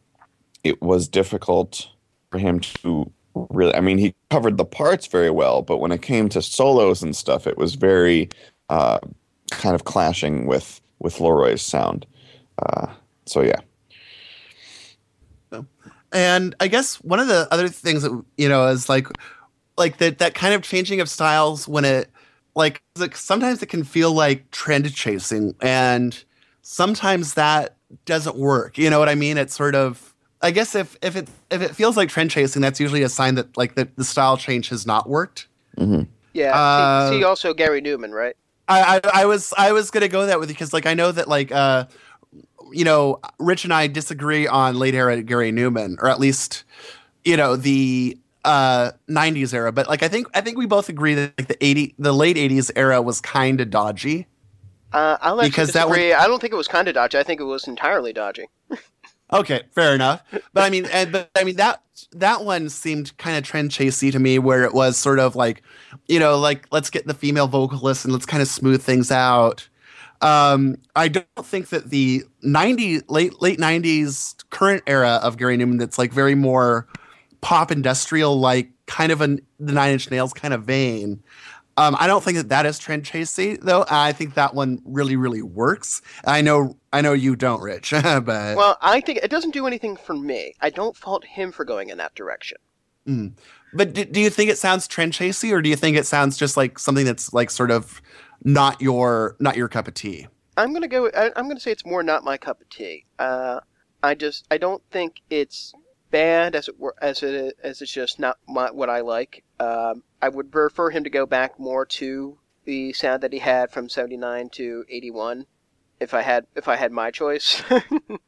it 0.65 0.81
was 0.81 1.07
difficult 1.07 1.87
for 2.29 2.39
him 2.39 2.59
to 2.59 3.09
really. 3.35 3.73
I 3.73 3.79
mean, 3.79 3.97
he 3.97 4.13
covered 4.29 4.57
the 4.57 4.65
parts 4.65 5.07
very 5.07 5.29
well, 5.29 5.61
but 5.61 5.77
when 5.77 5.93
it 5.93 6.01
came 6.01 6.27
to 6.29 6.41
solos 6.41 7.01
and 7.01 7.15
stuff, 7.15 7.47
it 7.47 7.57
was 7.57 7.75
very 7.75 8.29
uh, 8.73 8.99
kind 9.51 9.75
of 9.75 9.83
clashing 9.83 10.47
with 10.47 10.81
with 10.99 11.17
LeRoi's 11.17 11.61
sound. 11.61 12.05
Uh, 12.57 12.87
so 13.25 13.41
yeah, 13.41 13.59
And 16.11 16.55
I 16.59 16.67
guess 16.67 16.95
one 16.97 17.19
of 17.19 17.27
the 17.27 17.47
other 17.51 17.67
things 17.67 18.03
that 18.03 18.23
you 18.37 18.49
know 18.49 18.67
is 18.67 18.89
like 18.89 19.07
like 19.77 19.97
that 19.97 20.19
that 20.19 20.35
kind 20.35 20.53
of 20.53 20.61
changing 20.61 21.01
of 21.01 21.09
styles 21.09 21.67
when 21.67 21.85
it 21.85 22.09
like, 22.55 22.83
like 22.97 23.17
sometimes 23.17 23.63
it 23.63 23.65
can 23.67 23.83
feel 23.83 24.11
like 24.11 24.49
trend 24.51 24.93
chasing 24.93 25.55
and 25.59 26.23
sometimes 26.61 27.33
that 27.33 27.75
doesn't 28.05 28.35
work. 28.35 28.77
You 28.77 28.91
know 28.91 28.99
what 28.99 29.09
I 29.09 29.15
mean? 29.15 29.37
It's 29.37 29.55
sort 29.55 29.73
of 29.73 30.13
I 30.41 30.51
guess 30.51 30.75
if 30.75 30.97
if 31.01 31.15
it 31.15 31.27
if 31.49 31.61
it 31.61 31.75
feels 31.75 31.97
like 31.97 32.09
trend 32.09 32.29
chasing, 32.31 32.61
that's 32.61 32.79
usually 32.79 33.03
a 33.03 33.09
sign 33.09 33.35
that 33.35 33.57
like 33.57 33.75
the, 33.75 33.87
the 33.95 34.03
style 34.03 34.37
change 34.37 34.69
has 34.69 34.85
not 34.85 35.09
worked. 35.09 35.47
Yeah. 36.33 36.55
Uh, 36.55 37.09
see, 37.09 37.19
see 37.19 37.23
also 37.23 37.53
Gary 37.53 37.81
Numan, 37.81 38.11
right? 38.11 38.35
I, 38.67 39.01
I, 39.03 39.21
I 39.21 39.25
was 39.25 39.53
I 39.57 39.71
was 39.71 39.91
gonna 39.91 40.07
go 40.07 40.25
that 40.25 40.39
with 40.39 40.49
you 40.49 40.55
because 40.55 40.73
like 40.73 40.85
I 40.85 40.93
know 40.93 41.11
that 41.11 41.27
like 41.27 41.51
uh 41.51 41.85
you 42.71 42.85
know 42.85 43.19
Rich 43.39 43.63
and 43.65 43.73
I 43.73 43.87
disagree 43.87 44.47
on 44.47 44.77
late 44.79 44.95
era 44.95 45.21
Gary 45.21 45.51
Numan 45.51 45.97
or 46.01 46.07
at 46.07 46.19
least 46.19 46.63
you 47.25 47.35
know 47.37 47.55
the 47.55 48.17
uh 48.45 48.91
90s 49.09 49.53
era 49.53 49.71
but 49.71 49.87
like 49.87 50.03
I 50.03 50.07
think 50.07 50.27
I 50.33 50.41
think 50.41 50.57
we 50.57 50.65
both 50.65 50.89
agree 50.89 51.13
that 51.15 51.33
like 51.37 51.47
the 51.47 51.63
80 51.65 51.95
the 51.99 52.13
late 52.13 52.35
80s 52.37 52.71
era 52.75 53.01
was 53.01 53.21
kind 53.21 53.61
of 53.61 53.69
dodgy 53.69 54.27
Uh, 54.93 55.17
I'll 55.21 55.39
Because 55.41 55.71
that 55.73 55.87
one- 55.89 55.97
disagree. 55.97 56.13
I 56.13 56.27
don't 56.27 56.39
think 56.39 56.53
it 56.53 56.57
was 56.57 56.67
kind 56.67 56.87
of 56.87 56.93
dodgy. 56.93 57.17
I 57.17 57.23
think 57.23 57.41
it 57.41 57.45
was 57.45 57.67
entirely 57.67 58.13
dodgy. 58.13 58.47
Okay, 59.31 59.63
fair 59.71 59.95
enough. 59.95 60.21
But 60.53 60.63
I 60.63 60.69
mean, 60.69 60.85
and, 60.91 61.11
but 61.11 61.29
I 61.35 61.43
mean 61.43 61.55
that 61.55 61.81
that 62.11 62.43
one 62.43 62.69
seemed 62.69 63.15
kind 63.17 63.37
of 63.37 63.43
trend 63.43 63.71
chasey 63.71 64.11
to 64.11 64.19
me, 64.19 64.37
where 64.39 64.63
it 64.63 64.73
was 64.73 64.97
sort 64.97 65.19
of 65.19 65.35
like, 65.35 65.63
you 66.07 66.19
know, 66.19 66.37
like 66.37 66.67
let's 66.71 66.89
get 66.89 67.07
the 67.07 67.13
female 67.13 67.47
vocalist 67.47 68.03
and 68.03 68.13
let's 68.13 68.25
kind 68.25 68.41
of 68.41 68.47
smooth 68.47 68.81
things 68.81 69.11
out. 69.11 69.67
Um, 70.21 70.77
I 70.95 71.07
don't 71.07 71.27
think 71.43 71.69
that 71.69 71.89
the 71.89 72.23
ninety 72.41 73.01
late 73.07 73.41
late 73.41 73.59
nineties 73.59 74.35
current 74.51 74.83
era 74.87 75.19
of 75.23 75.37
Gary 75.37 75.57
Numan 75.57 75.79
that's 75.79 75.97
like 75.97 76.13
very 76.13 76.35
more 76.35 76.87
pop 77.41 77.71
industrial, 77.71 78.39
like 78.39 78.69
kind 78.85 79.11
of 79.11 79.21
a 79.21 79.27
the 79.59 79.73
Nine 79.73 79.93
Inch 79.93 80.11
Nails 80.11 80.33
kind 80.33 80.53
of 80.53 80.63
vein. 80.63 81.23
Um, 81.75 81.95
I 81.99 82.05
don't 82.05 82.23
think 82.23 82.37
that 82.37 82.49
that 82.49 82.65
is 82.65 82.77
Trent 82.77 83.03
Chasey 83.03 83.59
though. 83.59 83.85
I 83.89 84.11
think 84.11 84.35
that 84.35 84.53
one 84.53 84.81
really, 84.85 85.15
really 85.15 85.41
works. 85.41 86.01
I 86.25 86.41
know, 86.41 86.77
I 86.91 87.01
know 87.01 87.13
you 87.13 87.35
don't, 87.35 87.61
Rich, 87.61 87.91
but 88.01 88.23
Well, 88.57 88.77
I 88.81 89.01
think 89.01 89.19
it 89.23 89.31
doesn't 89.31 89.51
do 89.53 89.65
anything 89.65 89.95
for 89.95 90.15
me. 90.15 90.53
I 90.61 90.69
don't 90.69 90.95
fault 90.95 91.25
him 91.25 91.51
for 91.51 91.65
going 91.65 91.89
in 91.89 91.97
that 91.97 92.13
direction. 92.15 92.57
but 93.73 93.93
do, 93.93 94.05
do 94.05 94.19
you 94.19 94.29
think 94.29 94.49
it 94.49 94.57
sounds 94.57 94.87
Trent 94.87 95.13
Chasey, 95.13 95.51
or 95.51 95.61
do 95.61 95.69
you 95.69 95.75
think 95.75 95.97
it 95.97 96.05
sounds 96.05 96.37
just 96.37 96.55
like 96.55 96.77
something 96.79 97.05
that's 97.05 97.33
like 97.33 97.49
sort 97.49 97.71
of 97.71 98.01
not 98.43 98.81
your 98.81 99.35
not 99.39 99.57
your 99.57 99.67
cup 99.67 99.87
of 99.87 99.93
tea? 99.93 100.27
I'm 100.55 100.73
gonna 100.73 100.87
go. 100.87 101.07
I, 101.09 101.31
I'm 101.35 101.47
gonna 101.47 101.59
say 101.59 101.71
it's 101.71 101.85
more 101.85 102.03
not 102.03 102.23
my 102.23 102.37
cup 102.37 102.61
of 102.61 102.69
tea. 102.69 103.05
Uh, 103.19 103.59
I 104.01 104.15
just 104.15 104.45
I 104.51 104.57
don't 104.57 104.83
think 104.91 105.21
it's 105.29 105.73
bad 106.11 106.55
as 106.55 106.67
it 106.67 106.79
were 106.79 106.95
as 107.01 107.23
it 107.23 107.57
as 107.63 107.81
it's 107.81 107.91
just 107.91 108.19
not 108.19 108.37
my, 108.47 108.69
what 108.71 108.89
I 108.89 109.01
like. 109.01 109.43
Um, 109.63 110.03
I 110.21 110.27
would 110.27 110.51
prefer 110.51 110.89
him 110.89 111.05
to 111.05 111.09
go 111.09 111.25
back 111.25 111.57
more 111.57 111.85
to 111.85 112.37
the 112.65 112.91
sound 112.91 113.23
that 113.23 113.31
he 113.31 113.39
had 113.39 113.71
from 113.71 113.87
'79 113.87 114.49
to 114.49 114.83
'81. 114.89 115.45
If 116.01 116.13
I 116.13 116.21
had 116.21 116.47
if 116.53 116.67
I 116.67 116.75
had 116.75 116.91
my 116.91 117.11
choice. 117.11 117.63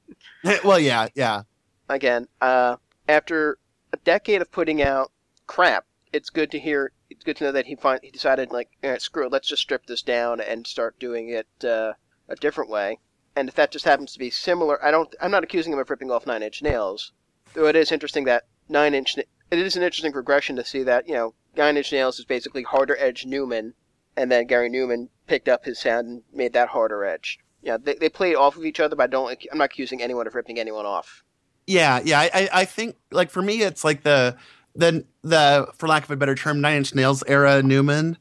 well, 0.64 0.80
yeah, 0.80 1.10
yeah, 1.14 1.44
Again, 1.90 2.30
uh, 2.40 2.78
after 3.10 3.58
a 3.92 3.98
decade 3.98 4.42
of 4.42 4.52
putting 4.52 4.82
out 4.82 5.12
crap, 5.46 5.86
it's 6.14 6.30
good 6.30 6.52
to 6.52 6.60
hear. 6.60 6.94
It's 7.10 7.26
good 7.26 7.36
to 7.38 7.44
know 7.44 7.52
that 7.52 7.66
he 7.66 7.76
find, 7.76 8.00
he 8.02 8.12
decided 8.12 8.52
like, 8.52 8.70
"All 8.82 8.92
right, 8.92 9.02
screw 9.02 9.26
it, 9.26 9.32
let's 9.32 9.50
just 9.50 9.64
strip 9.64 9.88
this 9.88 10.02
down 10.02 10.40
and 10.40 10.66
start 10.66 11.00
doing 11.00 11.28
it 11.28 11.48
uh, 11.66 11.94
a 12.30 12.36
different 12.38 12.70
way. 12.70 13.00
And 13.36 13.50
if 13.50 13.56
that 13.56 13.72
just 13.72 13.86
happens 13.86 14.14
to 14.14 14.20
be 14.20 14.30
similar, 14.30 14.84
I 14.84 14.90
don't. 14.90 15.14
I'm 15.22 15.32
not 15.32 15.44
accusing 15.44 15.74
him 15.74 15.80
of 15.80 15.90
ripping 15.90 16.12
off 16.12 16.26
Nine 16.26 16.44
Inch 16.44 16.62
Nails, 16.62 17.12
though 17.54 17.68
it 17.68 17.76
is 17.76 17.92
interesting 17.92 18.24
that 18.24 18.46
Nine 18.70 18.94
Inch. 18.94 19.18
It 19.52 19.60
is 19.60 19.76
an 19.76 19.84
interesting 19.84 20.12
progression 20.12 20.56
to 20.56 20.66
see 20.66 20.84
that 20.84 21.08
you 21.08 21.14
know 21.14 21.34
Nine 21.56 21.78
Inch 21.78 21.92
Nails 21.92 22.20
is 22.20 22.26
basically 22.26 22.64
harder 22.64 22.98
edge 22.98 23.26
Numan, 23.26 23.74
and 24.18 24.32
then 24.32 24.48
Gary 24.48 24.70
Numan 24.70 25.10
picked 25.28 25.50
up 25.50 25.66
his 25.66 25.80
sound 25.80 26.08
and 26.08 26.24
made 26.34 26.54
that 26.54 26.70
harder 26.70 27.06
edge. 27.06 27.40
Yeah, 27.62 27.78
they 27.82 27.96
they 27.96 28.10
played 28.10 28.36
off 28.36 28.58
of 28.58 28.66
each 28.66 28.80
other, 28.80 28.96
but 28.96 29.04
I 29.04 29.08
don't. 29.08 29.38
I'm 29.52 29.58
not 29.58 29.66
accusing 29.66 30.02
anyone 30.02 30.28
of 30.28 30.36
ripping 30.36 30.60
anyone 30.60 30.86
off. 30.86 31.24
yeah, 31.68 32.00
yeah. 32.04 32.20
I, 32.20 32.50
I, 32.54 32.66
think 32.66 32.96
like 33.12 33.32
for 33.32 33.42
me, 33.42 33.62
it's 33.62 33.84
like 33.84 34.04
the 34.04 34.38
the 34.76 35.06
the 35.24 35.68
for 35.76 35.88
lack 35.88 36.04
of 36.04 36.12
a 36.12 36.16
better 36.16 36.36
term, 36.36 36.62
Nine 36.62 36.78
Inch 36.78 36.94
Nails 36.94 37.24
era 37.28 37.62
Numan 37.62 38.18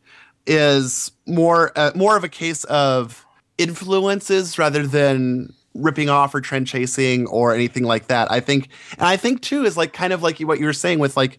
is 0.47 1.13
more 1.27 1.73
uh, 1.77 1.93
more 1.95 2.17
of 2.17 2.25
a 2.25 2.29
case 2.29 2.65
of 2.65 3.27
influences 3.59 4.59
rather 4.59 4.87
than 4.87 5.53
ripping 5.75 6.09
off 6.09 6.35
or 6.35 6.41
trend 6.41 6.67
chasing 6.67 7.27
or 7.27 7.55
anything 7.55 7.85
like 7.85 8.07
that. 8.07 8.31
I 8.31 8.41
think, 8.41 8.69
and 8.93 9.03
I 9.03 9.17
think 9.17 9.43
too 9.43 9.65
is 9.65 9.77
like 9.77 9.93
kind 9.93 10.13
of 10.13 10.23
like 10.23 10.39
what 10.41 10.59
you 10.59 10.67
were 10.67 10.73
saying 10.73 10.99
with 10.99 11.17
like 11.17 11.39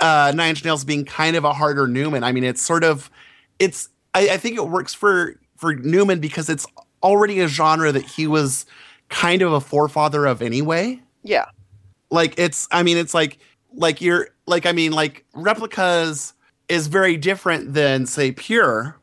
uh, 0.00 0.32
Nine 0.34 0.50
Inch 0.50 0.64
Nails 0.64 0.84
being 0.84 1.04
kind 1.04 1.36
of 1.36 1.44
a 1.44 1.52
harder 1.52 1.86
Numan. 1.86 2.22
I 2.22 2.32
mean, 2.32 2.44
it's 2.44 2.62
sort 2.62 2.84
of 2.84 3.10
it's. 3.58 3.88
I, 4.14 4.30
I 4.30 4.36
think 4.36 4.56
it 4.56 4.68
works 4.68 4.94
for 4.94 5.38
for 5.56 5.74
Numan 5.74 6.20
because 6.20 6.48
it's 6.48 6.66
already 7.02 7.40
a 7.40 7.48
genre 7.48 7.92
that 7.92 8.04
he 8.04 8.26
was 8.26 8.66
kind 9.08 9.42
of 9.42 9.52
a 9.52 9.60
forefather 9.60 10.26
of 10.26 10.40
anyway 10.40 11.00
Yeah, 11.22 11.44
like 12.10 12.34
it's 12.38 12.66
i 12.70 12.82
mean 12.82 12.96
it's 12.96 13.12
like 13.12 13.38
like 13.74 14.00
you're 14.00 14.28
like 14.46 14.66
i 14.66 14.72
mean 14.72 14.92
like 14.92 15.24
replicas 15.34 16.32
is 16.68 16.86
very 16.86 17.16
different 17.16 17.74
than 17.74 18.06
say 18.06 18.32
pure 18.32 18.98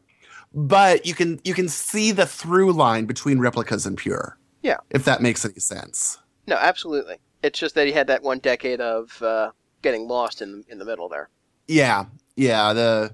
but 0.53 1.05
you 1.05 1.13
can 1.13 1.39
you 1.43 1.53
can 1.53 1.67
see 1.67 2.11
the 2.11 2.25
through 2.25 2.71
line 2.71 3.05
between 3.05 3.39
replicas 3.39 3.85
and 3.85 3.97
pure 3.97 4.37
Yeah. 4.61 4.77
if 4.89 5.03
that 5.05 5.21
makes 5.21 5.43
any 5.45 5.59
sense 5.59 6.17
no, 6.47 6.55
absolutely. 6.55 7.17
It's 7.43 7.59
just 7.59 7.75
that 7.75 7.85
he 7.87 7.93
had 7.93 8.07
that 8.07 8.23
one 8.23 8.39
decade 8.39 8.81
of 8.81 9.21
uh, 9.21 9.51
getting 9.83 10.07
lost 10.07 10.41
in 10.41 10.63
in 10.69 10.79
the 10.79 10.85
middle 10.85 11.07
there. 11.09 11.29
yeah 11.67 12.05
yeah 12.35 12.73
the 12.73 13.13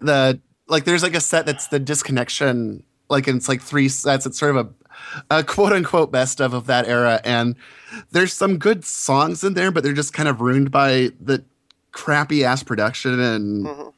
the 0.00 0.38
like 0.68 0.84
there's 0.84 1.02
like 1.02 1.14
a 1.14 1.20
set 1.20 1.46
that's 1.46 1.68
the 1.68 1.78
disconnection 1.78 2.82
like 3.08 3.26
it's 3.28 3.48
like 3.48 3.62
three 3.62 3.88
sets 3.88 4.26
it's 4.26 4.38
sort 4.38 4.54
of 4.56 4.66
a, 5.30 5.38
a 5.38 5.44
quote 5.44 5.72
unquote 5.72 6.12
best 6.12 6.40
of 6.40 6.52
of 6.54 6.66
that 6.66 6.86
era 6.86 7.20
and 7.24 7.56
there's 8.10 8.32
some 8.32 8.58
good 8.58 8.84
songs 8.84 9.42
in 9.42 9.54
there 9.54 9.70
but 9.70 9.82
they're 9.82 9.92
just 9.92 10.12
kind 10.12 10.28
of 10.28 10.40
ruined 10.40 10.70
by 10.70 11.10
the 11.20 11.42
crappy 11.92 12.44
ass 12.44 12.62
production 12.62 13.18
and 13.18 13.66
Mhm. 13.66 13.92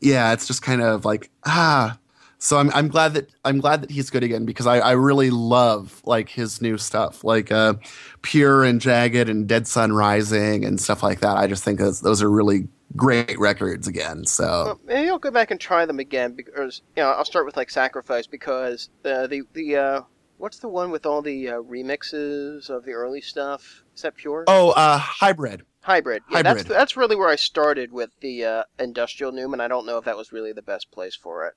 yeah, 0.00 0.32
it's 0.32 0.46
just 0.46 0.62
kind 0.62 0.82
of 0.82 1.04
like 1.04 1.30
ah. 1.46 1.96
So 2.42 2.58
I'm 2.58 2.72
I'm 2.72 2.88
glad 2.88 3.14
that 3.14 3.30
I'm 3.44 3.60
glad 3.60 3.82
that 3.82 3.90
he's 3.92 4.10
good 4.10 4.24
again 4.24 4.44
because 4.44 4.66
I, 4.66 4.80
I 4.80 4.92
really 4.92 5.30
love 5.30 6.02
like 6.04 6.28
his 6.28 6.60
new 6.60 6.76
stuff 6.76 7.22
like 7.22 7.52
uh, 7.52 7.74
Pure 8.22 8.64
and 8.64 8.80
Jagged 8.80 9.28
and 9.28 9.46
Dead 9.46 9.68
Son 9.68 9.92
Rising 9.92 10.64
and 10.64 10.80
stuff 10.80 11.04
like 11.04 11.20
that. 11.20 11.36
I 11.36 11.46
just 11.46 11.62
think 11.62 11.78
those 11.78 12.00
those 12.00 12.20
are 12.20 12.28
really 12.28 12.66
great 12.96 13.38
records 13.38 13.86
again. 13.86 14.24
So 14.24 14.44
Well, 14.44 14.80
maybe 14.84 15.08
I'll 15.08 15.20
go 15.20 15.30
back 15.30 15.52
and 15.52 15.60
try 15.60 15.86
them 15.86 16.00
again 16.00 16.32
because 16.32 16.82
you 16.96 17.04
know 17.04 17.10
I'll 17.10 17.24
start 17.24 17.46
with 17.46 17.56
like 17.56 17.70
Sacrifice 17.70 18.26
because 18.26 18.90
uh, 19.04 19.28
the 19.28 19.42
the 19.52 19.76
uh, 19.76 20.00
what's 20.38 20.58
the 20.58 20.68
one 20.68 20.90
with 20.90 21.06
all 21.06 21.22
the 21.22 21.48
uh, 21.48 21.62
remixes 21.62 22.70
of 22.70 22.84
the 22.84 22.90
early 22.90 23.20
stuff? 23.20 23.84
Is 23.94 24.02
that 24.02 24.16
Pure? 24.16 24.46
oh, 24.48 24.70
uh, 24.70 24.98
Hybrid. 24.98 25.62
Hybrid. 25.82 26.24
Yeah, 26.28 26.42
that's 26.42 26.62
Hybrid. 26.62 26.76
that's 26.76 26.96
really 26.96 27.14
where 27.14 27.28
I 27.28 27.36
started 27.36 27.92
with 27.92 28.10
the 28.20 28.44
uh, 28.44 28.62
industrial 28.80 29.30
Numan. 29.30 29.60
I 29.60 29.68
don't 29.68 29.86
know 29.86 29.98
if 29.98 30.06
that 30.06 30.16
was 30.16 30.32
really 30.32 30.52
the 30.52 30.60
best 30.60 30.90
place 30.90 31.14
for 31.14 31.46
it. 31.46 31.54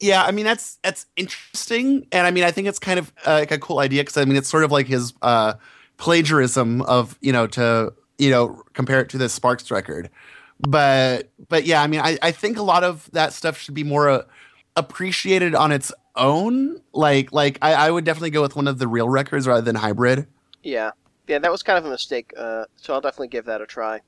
Yeah, 0.00 0.24
I 0.24 0.32
mean 0.32 0.44
that's 0.44 0.76
that's 0.82 1.06
interesting, 1.16 2.06
and 2.12 2.26
I 2.26 2.30
mean 2.30 2.44
I 2.44 2.50
think 2.50 2.68
it's 2.68 2.78
kind 2.78 2.98
of 2.98 3.12
uh, 3.26 3.32
like 3.40 3.52
a 3.52 3.58
cool 3.58 3.78
idea 3.78 4.02
because 4.02 4.16
I 4.16 4.24
mean 4.24 4.36
it's 4.36 4.48
sort 4.48 4.64
of 4.64 4.72
like 4.72 4.86
his 4.86 5.14
uh, 5.22 5.54
plagiarism 5.96 6.82
of 6.82 7.16
you 7.20 7.32
know 7.32 7.46
to 7.48 7.92
you 8.18 8.30
know 8.30 8.62
compare 8.72 9.00
it 9.00 9.08
to 9.10 9.18
the 9.18 9.28
Sparks 9.28 9.70
record, 9.70 10.10
but 10.60 11.30
but 11.48 11.64
yeah, 11.64 11.82
I 11.82 11.86
mean 11.86 12.00
I 12.00 12.18
I 12.22 12.32
think 12.32 12.58
a 12.58 12.62
lot 12.62 12.82
of 12.82 13.08
that 13.12 13.32
stuff 13.32 13.56
should 13.56 13.74
be 13.74 13.84
more 13.84 14.10
uh, 14.10 14.22
appreciated 14.76 15.54
on 15.54 15.70
its 15.70 15.92
own. 16.16 16.80
Like 16.92 17.32
like 17.32 17.58
I, 17.62 17.74
I 17.74 17.90
would 17.90 18.04
definitely 18.04 18.30
go 18.30 18.42
with 18.42 18.56
one 18.56 18.66
of 18.66 18.78
the 18.78 18.88
real 18.88 19.08
records 19.08 19.46
rather 19.46 19.62
than 19.62 19.76
hybrid. 19.76 20.26
Yeah, 20.62 20.90
yeah, 21.28 21.38
that 21.38 21.52
was 21.52 21.62
kind 21.62 21.78
of 21.78 21.84
a 21.84 21.90
mistake. 21.90 22.32
Uh, 22.36 22.64
so 22.76 22.94
I'll 22.94 23.00
definitely 23.00 23.28
give 23.28 23.44
that 23.46 23.60
a 23.60 23.66
try. 23.66 24.00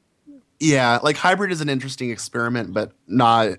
Yeah, 0.59 0.99
like 1.03 1.17
hybrid 1.17 1.53
is 1.53 1.61
an 1.61 1.69
interesting 1.69 2.11
experiment, 2.11 2.73
but 2.73 2.93
not 3.07 3.59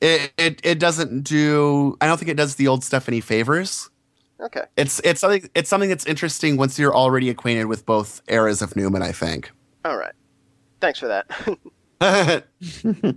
it 0.00 0.32
it, 0.36 0.60
it 0.64 0.78
doesn't 0.78 1.22
do. 1.22 1.96
I 2.00 2.06
don't 2.06 2.18
think 2.18 2.30
it 2.30 2.36
does 2.36 2.54
the 2.56 2.68
old 2.68 2.84
stuff 2.84 3.08
any 3.08 3.20
favors. 3.20 3.90
Okay. 4.40 4.62
It's 4.76 5.00
it's 5.02 5.20
something 5.20 5.48
it's 5.54 5.68
something 5.68 5.88
that's 5.88 6.06
interesting 6.06 6.56
once 6.56 6.78
you're 6.78 6.94
already 6.94 7.28
acquainted 7.28 7.64
with 7.64 7.84
both 7.84 8.22
eras 8.28 8.62
of 8.62 8.74
Numan. 8.74 9.02
I 9.02 9.12
think. 9.12 9.50
All 9.84 9.96
right. 9.96 10.12
Thanks 10.80 11.00
for 11.00 11.08
that. 11.08 11.26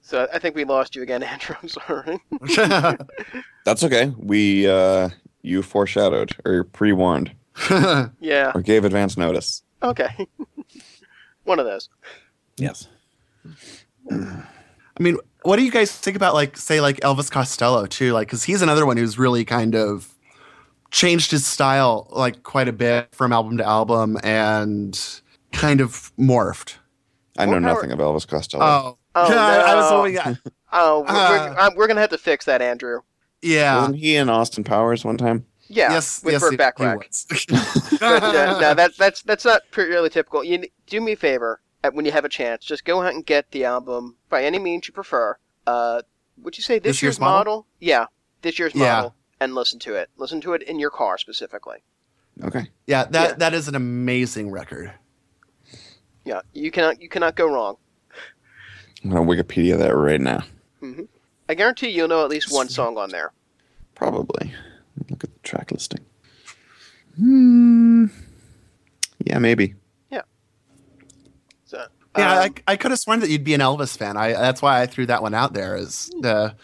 so 0.00 0.26
I 0.32 0.38
think 0.38 0.56
we 0.56 0.64
lost 0.64 0.96
you 0.96 1.02
again, 1.02 1.22
Andrew. 1.32 1.56
I'm 1.62 1.68
sorry. 1.68 2.18
That's 3.64 3.84
okay. 3.84 4.14
We 4.16 4.66
uh 4.68 5.10
you 5.42 5.62
foreshadowed 5.62 6.34
or 6.46 6.64
pre-warned 6.64 7.34
yeah. 8.20 8.52
or 8.54 8.62
gave 8.62 8.84
advance 8.84 9.16
notice. 9.16 9.62
Okay. 9.82 10.26
One 11.44 11.58
of 11.58 11.66
those. 11.66 11.88
Yes. 12.56 12.88
I 14.98 15.02
mean, 15.02 15.16
what 15.42 15.56
do 15.56 15.64
you 15.64 15.70
guys 15.70 15.90
think 15.96 16.16
about 16.16 16.34
like 16.34 16.56
say 16.56 16.80
like 16.80 17.00
Elvis 17.00 17.30
Costello 17.30 17.86
too? 17.86 18.12
Like, 18.12 18.28
because 18.28 18.44
he's 18.44 18.62
another 18.62 18.86
one 18.86 18.96
who's 18.96 19.18
really 19.18 19.44
kind 19.44 19.74
of 19.74 20.08
changed 20.90 21.30
his 21.30 21.46
style 21.46 22.06
like 22.10 22.42
quite 22.42 22.68
a 22.68 22.72
bit 22.72 23.08
from 23.14 23.32
album 23.32 23.56
to 23.58 23.64
album 23.66 24.18
and 24.22 24.98
kind 25.52 25.80
of 25.80 26.12
morphed. 26.18 26.74
I 27.38 27.46
know 27.46 27.58
nothing 27.58 27.90
of 27.92 27.98
Elvis 27.98 28.26
Costello. 28.28 28.62
Oh, 28.64 28.98
Oh, 29.14 29.36
I, 29.36 29.56
I 29.72 29.74
was 29.74 29.90
no. 30.14 30.20
hoping. 30.24 30.38
Oh, 30.74 31.00
we're, 31.06 31.12
we're, 31.14 31.58
Uh. 31.58 31.70
we're 31.76 31.86
gonna 31.86 32.00
have 32.00 32.08
to 32.10 32.18
fix 32.18 32.46
that, 32.46 32.62
Andrew. 32.62 33.00
Yeah. 33.42 33.76
Wasn't 33.76 33.96
he 33.96 34.16
in 34.16 34.30
Austin 34.30 34.64
Powers 34.64 35.04
one 35.04 35.18
time? 35.18 35.44
Yeah. 35.68 35.92
yes. 35.92 36.22
with 36.24 36.32
yes. 36.32 36.40
Burt 36.40 36.52
he- 36.52 36.56
Bacharach. 36.56 37.06
but 38.00 38.22
uh, 38.22 38.58
no, 38.60 38.72
that's 38.74 38.96
that's 38.96 39.22
that's 39.22 39.44
not 39.44 39.62
purely 39.70 40.08
typical. 40.08 40.42
You 40.42 40.64
do 40.86 41.00
me 41.02 41.12
a 41.12 41.16
favor 41.16 41.60
when 41.92 42.04
you 42.04 42.12
have 42.12 42.24
a 42.24 42.28
chance, 42.28 42.64
just 42.64 42.84
go 42.84 43.02
out 43.02 43.12
and 43.14 43.24
get 43.26 43.50
the 43.50 43.64
album 43.64 44.16
by 44.28 44.44
any 44.44 44.58
means 44.58 44.86
you 44.86 44.92
prefer. 44.94 45.36
Uh, 45.66 46.02
would 46.42 46.56
you 46.56 46.62
say 46.62 46.78
this, 46.78 46.96
This 46.96 47.02
year's 47.02 47.20
model? 47.20 47.66
Yeah, 47.80 48.06
this 48.42 48.58
year's 48.58 48.74
Yeah. 48.74 48.92
model, 48.94 49.14
and 49.40 49.54
listen 49.54 49.78
to 49.80 49.94
it. 49.94 50.10
Listen 50.16 50.40
to 50.42 50.54
it 50.54 50.62
in 50.62 50.78
your 50.78 50.90
car 50.90 51.18
specifically. 51.18 51.82
Okay. 52.42 52.68
yeah. 52.86 53.04
That 53.04 53.30
Yeah. 53.30 53.34
that 53.36 53.54
is 53.54 53.68
an 53.68 53.74
amazing 53.74 54.50
record. 54.50 54.92
Yeah, 56.24 56.40
you 56.52 56.70
cannot 56.70 57.00
you 57.02 57.08
cannot 57.08 57.34
go 57.36 57.46
wrong. 57.52 57.76
I'm 59.04 59.10
gonna 59.10 59.22
Wikipedia 59.26 59.76
that 59.78 59.94
right 59.94 60.20
now. 60.20 60.44
I 61.48 61.54
guarantee 61.54 61.88
you'll 61.88 62.08
know 62.08 62.22
at 62.24 62.30
least 62.30 62.52
one 62.52 62.68
song 62.68 62.96
on 62.96 63.10
there. 63.10 63.32
Probably. 63.94 64.54
Look 65.10 65.24
at 65.24 65.32
the 65.32 65.38
track 65.42 65.70
listing. 65.72 66.04
Hmm. 67.16 68.06
Yeah, 69.24 69.38
maybe. 69.38 69.74
So, 72.14 72.22
Yeah, 72.22 72.40
um, 72.40 72.54
I, 72.66 72.72
I 72.72 72.76
could 72.76 72.90
have 72.90 73.00
sworn 73.00 73.20
that 73.20 73.30
you'd 73.30 73.44
be 73.44 73.54
an 73.54 73.60
Elvis 73.60 73.96
fan. 73.96 74.16
I 74.16 74.32
that's 74.32 74.62
why 74.62 74.80
I 74.80 74.86
threw 74.86 75.06
that 75.06 75.22
one 75.22 75.34
out 75.34 75.54
there 75.54 75.76
is 75.76 76.10
to 76.22 76.54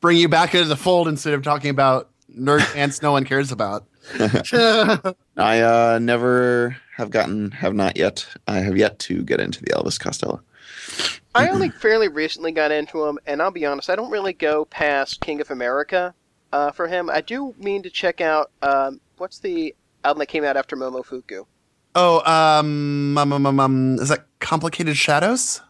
bring 0.00 0.18
you 0.18 0.28
back 0.28 0.54
into 0.54 0.68
the 0.68 0.76
fold 0.76 1.08
instead 1.08 1.34
of 1.34 1.42
talking 1.42 1.70
about 1.70 2.10
nerd 2.36 2.64
ants 2.76 3.02
no 3.02 3.12
one 3.12 3.24
cares 3.24 3.52
about. 3.52 3.86
I 4.18 5.14
uh 5.60 5.98
never 6.02 6.76
have 6.96 7.10
gotten 7.10 7.52
have 7.52 7.74
not 7.74 7.96
yet 7.96 8.26
I 8.48 8.58
have 8.58 8.76
yet 8.76 8.98
to 9.00 9.22
get 9.22 9.40
into 9.40 9.60
the 9.60 9.70
Elvis 9.70 9.98
Costello. 9.98 10.42
I 11.34 11.48
only 11.48 11.70
fairly 11.70 12.08
recently 12.08 12.52
got 12.52 12.70
into 12.70 13.04
him, 13.06 13.18
and 13.26 13.40
I'll 13.40 13.50
be 13.50 13.64
honest, 13.64 13.88
I 13.88 13.96
don't 13.96 14.10
really 14.10 14.34
go 14.34 14.66
past 14.66 15.20
King 15.20 15.40
of 15.40 15.50
America 15.50 16.14
uh, 16.52 16.70
for 16.72 16.86
him. 16.86 17.08
I 17.08 17.22
do 17.22 17.54
mean 17.58 17.82
to 17.84 17.90
check 17.90 18.20
out 18.20 18.50
um, 18.60 19.00
what's 19.16 19.38
the 19.38 19.74
album 20.04 20.18
that 20.18 20.26
came 20.26 20.44
out 20.44 20.56
after 20.56 20.76
Momofuku. 20.76 21.46
Oh, 21.94 22.20
um, 22.30 23.16
um, 23.18 23.32
um, 23.32 23.46
um, 23.46 23.60
um, 23.60 23.94
is 23.98 24.08
that 24.08 24.26
Complicated 24.42 24.96
Shadows? 24.96 25.62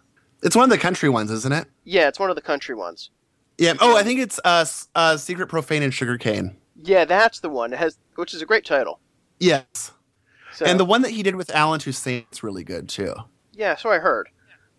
It's 0.42 0.56
one 0.56 0.64
of 0.64 0.70
the 0.70 0.78
country 0.78 1.08
ones, 1.08 1.30
isn't 1.30 1.52
it? 1.52 1.68
Yeah, 1.84 2.08
it's 2.08 2.18
one 2.18 2.30
of 2.30 2.36
the 2.36 2.42
country 2.42 2.74
ones. 2.74 3.10
Yeah. 3.58 3.74
Oh, 3.80 3.96
I 3.96 4.02
think 4.02 4.18
it's 4.18 4.40
uh, 4.44 4.64
uh 4.96 5.16
Secret 5.16 5.48
Profane 5.48 5.82
and 5.84 5.94
Sugarcane. 5.94 6.56
Yeah, 6.82 7.04
that's 7.04 7.38
the 7.40 7.48
one. 7.50 7.72
It 7.72 7.78
has, 7.78 7.98
which 8.16 8.34
is 8.34 8.42
a 8.42 8.46
great 8.46 8.64
title. 8.64 8.98
Yes. 9.38 9.92
So, 10.54 10.64
And 10.66 10.80
the 10.80 10.84
one 10.84 11.02
that 11.02 11.10
he 11.10 11.22
did 11.22 11.36
with 11.36 11.54
Allen 11.54 11.78
Toussaint 11.78 12.26
is 12.32 12.42
really 12.42 12.64
good 12.64 12.88
too. 12.88 13.14
yeah, 13.52 13.76
so 13.76 13.90
I 13.90 13.98
heard. 13.98 14.28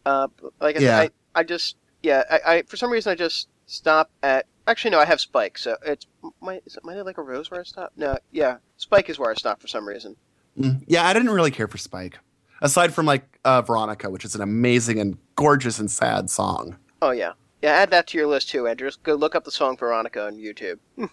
Uh, 0.06 0.28
like 0.60 0.76
I 0.76 0.80
Yeah. 0.80 1.00
said, 1.02 1.12
I, 1.36 1.40
I 1.40 1.44
just 1.44 1.78
yeah, 2.02 2.24
I, 2.30 2.56
I 2.56 2.62
for 2.64 2.76
some 2.76 2.92
reason 2.92 3.12
I 3.12 3.16
just 3.16 3.48
stop 3.68 4.10
at. 4.22 4.46
Actually, 4.68 4.92
no, 4.92 5.00
I 5.00 5.06
have 5.06 5.20
Spike, 5.22 5.58
so 5.58 5.78
it's 5.86 6.08
my 6.42 6.62
is 6.66 6.76
it 6.76 6.84
Mighty 6.84 7.02
Like 7.02 7.18
a 7.18 7.22
Rose 7.22 7.50
where 7.52 7.60
I 7.62 7.64
stop? 7.64 7.92
No, 7.96 8.18
yeah, 8.32 8.58
Spike 8.78 9.10
is 9.10 9.18
where 9.20 9.30
I 9.32 9.34
stop 9.36 9.62
for 9.62 9.68
some 9.68 9.88
reason. 9.88 10.16
Mm. 10.60 10.84
Yeah, 10.88 11.06
I 11.06 11.14
didn't 11.14 11.30
really 11.32 11.52
care 11.52 11.68
for 11.68 11.78
Spike, 11.78 12.20
aside 12.64 12.92
from 12.94 13.06
like 13.06 13.40
uh, 13.46 13.62
Veronica, 13.62 14.10
which 14.10 14.26
is 14.26 14.34
an 14.34 14.42
amazing 14.42 15.00
and 15.00 15.18
gorgeous 15.36 15.78
and 15.78 15.92
sad 15.92 16.32
song. 16.32 16.76
Oh 17.04 17.12
yeah, 17.12 17.34
yeah. 17.62 17.74
Add 17.74 17.92
that 17.92 18.08
to 18.08 18.18
your 18.18 18.26
list 18.26 18.50
too, 18.50 18.68
Andrew. 18.68 18.88
Just 18.88 19.04
go 19.04 19.14
look 19.14 19.36
up 19.36 19.44
the 19.44 19.52
song 19.52 19.78
Veronica 19.78 20.26
on 20.26 20.38
YouTube. 20.38 20.80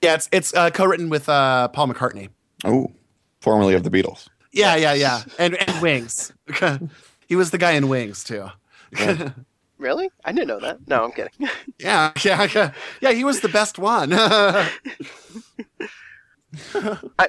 Yeah, 0.00 0.14
it's 0.14 0.28
it's 0.30 0.54
uh, 0.54 0.70
co-written 0.70 1.08
with 1.08 1.28
uh, 1.28 1.66
Paul 1.68 1.88
McCartney. 1.88 2.28
Oh, 2.64 2.92
formerly 3.40 3.74
of 3.74 3.82
the 3.82 3.90
Beatles. 3.90 4.28
Yeah, 4.52 4.76
yeah, 4.76 4.94
yeah, 4.94 5.22
and 5.40 5.56
and 5.56 5.82
Wings. 5.82 6.32
he 7.28 7.34
was 7.34 7.50
the 7.50 7.58
guy 7.58 7.72
in 7.72 7.88
Wings 7.88 8.22
too. 8.24 8.48
Yeah. 8.96 9.30
Really? 9.78 10.08
I 10.24 10.30
didn't 10.30 10.46
know 10.46 10.60
that. 10.60 10.86
No, 10.86 11.02
I'm 11.02 11.10
kidding. 11.10 11.32
yeah, 11.80 12.12
yeah, 12.22 12.46
yeah, 12.54 12.72
yeah. 13.00 13.10
He 13.10 13.24
was 13.24 13.40
the 13.40 13.48
best 13.48 13.80
one. 13.80 14.12
I, 14.12 14.70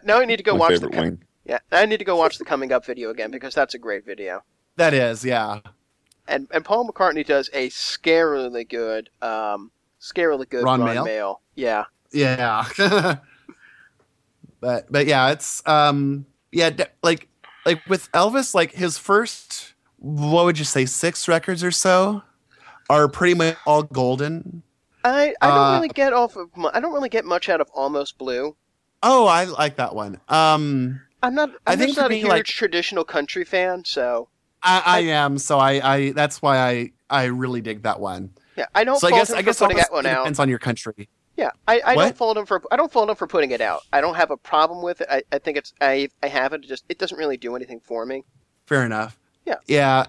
now 0.04 0.20
I 0.20 0.26
need 0.26 0.38
to 0.38 0.44
go 0.44 0.54
My 0.54 0.60
watch 0.60 0.74
the 0.74 0.82
favorite 0.82 0.94
co- 0.94 1.02
wing. 1.02 1.24
Yeah. 1.54 1.60
I 1.72 1.86
need 1.86 1.98
to 1.98 2.06
go 2.06 2.16
watch 2.16 2.38
the 2.38 2.46
coming 2.46 2.72
up 2.72 2.86
video 2.86 3.10
again 3.10 3.32
because 3.32 3.54
that's 3.54 3.74
a 3.74 3.80
great 3.80 4.06
video. 4.06 4.44
that 4.78 4.94
is, 4.94 5.24
yeah. 5.24 5.60
And 6.28 6.48
and 6.52 6.64
Paul 6.64 6.88
McCartney 6.88 7.26
does 7.26 7.50
a 7.54 7.70
scarily 7.70 8.68
good, 8.68 9.10
um, 9.22 9.72
scarily 10.00 10.48
good 10.50 10.64
Ron 10.64 10.82
Ron 10.82 10.96
Mael? 10.96 11.06
Mael. 11.06 11.42
Yeah. 11.56 11.84
Yeah. 12.12 12.66
but 14.60 14.92
but 14.92 15.06
yeah, 15.06 15.32
it's 15.32 15.62
um 15.68 16.26
yeah, 16.52 16.70
like 17.02 17.28
like 17.66 17.86
with 17.88 18.12
Elvis 18.14 18.54
like 18.54 18.72
his 18.72 18.98
first 18.98 19.74
what 19.98 20.46
would 20.46 20.60
you 20.60 20.66
say 20.66 20.86
6 20.86 21.28
records 21.28 21.64
or 21.64 21.72
so 21.72 22.24
are 22.90 23.08
pretty 23.08 23.34
much 23.36 23.56
all 23.66 23.84
golden. 23.84 24.64
I, 25.06 25.34
I 25.42 25.48
don't 25.48 25.58
Uh, 25.58 25.74
really 25.76 25.88
get 25.90 26.14
off 26.14 26.36
of 26.36 26.50
I 26.74 26.80
don't 26.80 26.94
really 26.94 27.10
get 27.10 27.26
much 27.26 27.50
out 27.50 27.62
of 27.62 27.70
Almost 27.74 28.18
Blue. 28.18 28.56
Oh, 29.02 29.26
I 29.28 29.44
like 29.46 29.76
that 29.78 29.96
one. 29.96 30.20
Um 30.30 31.02
I'm 31.24 31.34
not 31.34 31.50
I 31.66 31.74
I'm 31.74 31.80
think 31.80 31.98
not 31.98 32.12
a 32.12 32.16
huge 32.16 32.28
like- 32.28 32.46
traditional 32.46 33.04
country 33.04 33.44
fan, 33.46 33.84
so 33.86 34.30
I, 34.62 34.84
I 34.86 35.00
am 35.00 35.38
so 35.40 35.58
I 35.58 35.94
I 35.96 36.12
that's 36.12 36.42
why 36.42 36.58
I 36.60 36.92
I 37.10 37.26
really 37.26 37.62
dig 37.62 37.82
that 37.84 38.00
one. 38.00 38.30
yeah, 38.58 38.66
I 38.76 38.84
don't 38.84 39.00
So 39.00 39.08
I 39.08 39.12
guess 39.12 39.30
him 39.32 39.38
I 39.38 39.42
guess 39.42 39.60
putting 39.60 39.78
that 39.78 39.92
one 39.92 40.06
out. 40.06 40.20
depends 40.24 40.40
on 40.40 40.50
your 40.50 40.60
country. 40.60 41.10
Yeah, 41.36 41.50
I, 41.68 41.82
I 41.84 41.96
What? 41.96 42.04
don't 42.04 42.18
fault 42.18 42.38
him 42.38 42.46
for 42.46 42.62
I 42.72 42.76
don't 42.76 42.92
fault 42.92 43.10
him 43.10 43.16
for 43.16 43.26
putting 43.26 43.50
it 43.52 43.60
out. 43.62 43.82
I 43.92 44.02
don't 44.02 44.14
have 44.16 44.30
a 44.30 44.38
problem 44.38 44.84
with 44.84 45.02
it. 45.02 45.08
I, 45.10 45.24
I 45.32 45.40
think 45.40 45.58
it's 45.58 45.74
I 45.82 46.10
I 46.22 46.28
have 46.28 46.54
it. 46.54 46.64
it 46.64 46.68
Just 46.68 46.84
it 46.90 47.00
doesn't 47.00 47.18
really 47.18 47.38
do 47.38 47.56
anything 47.56 47.80
for 47.80 48.06
me. 48.06 48.24
Fair 48.68 48.86
enough. 48.86 49.18
Yeah. 49.46 49.56
Yeah. 49.68 50.06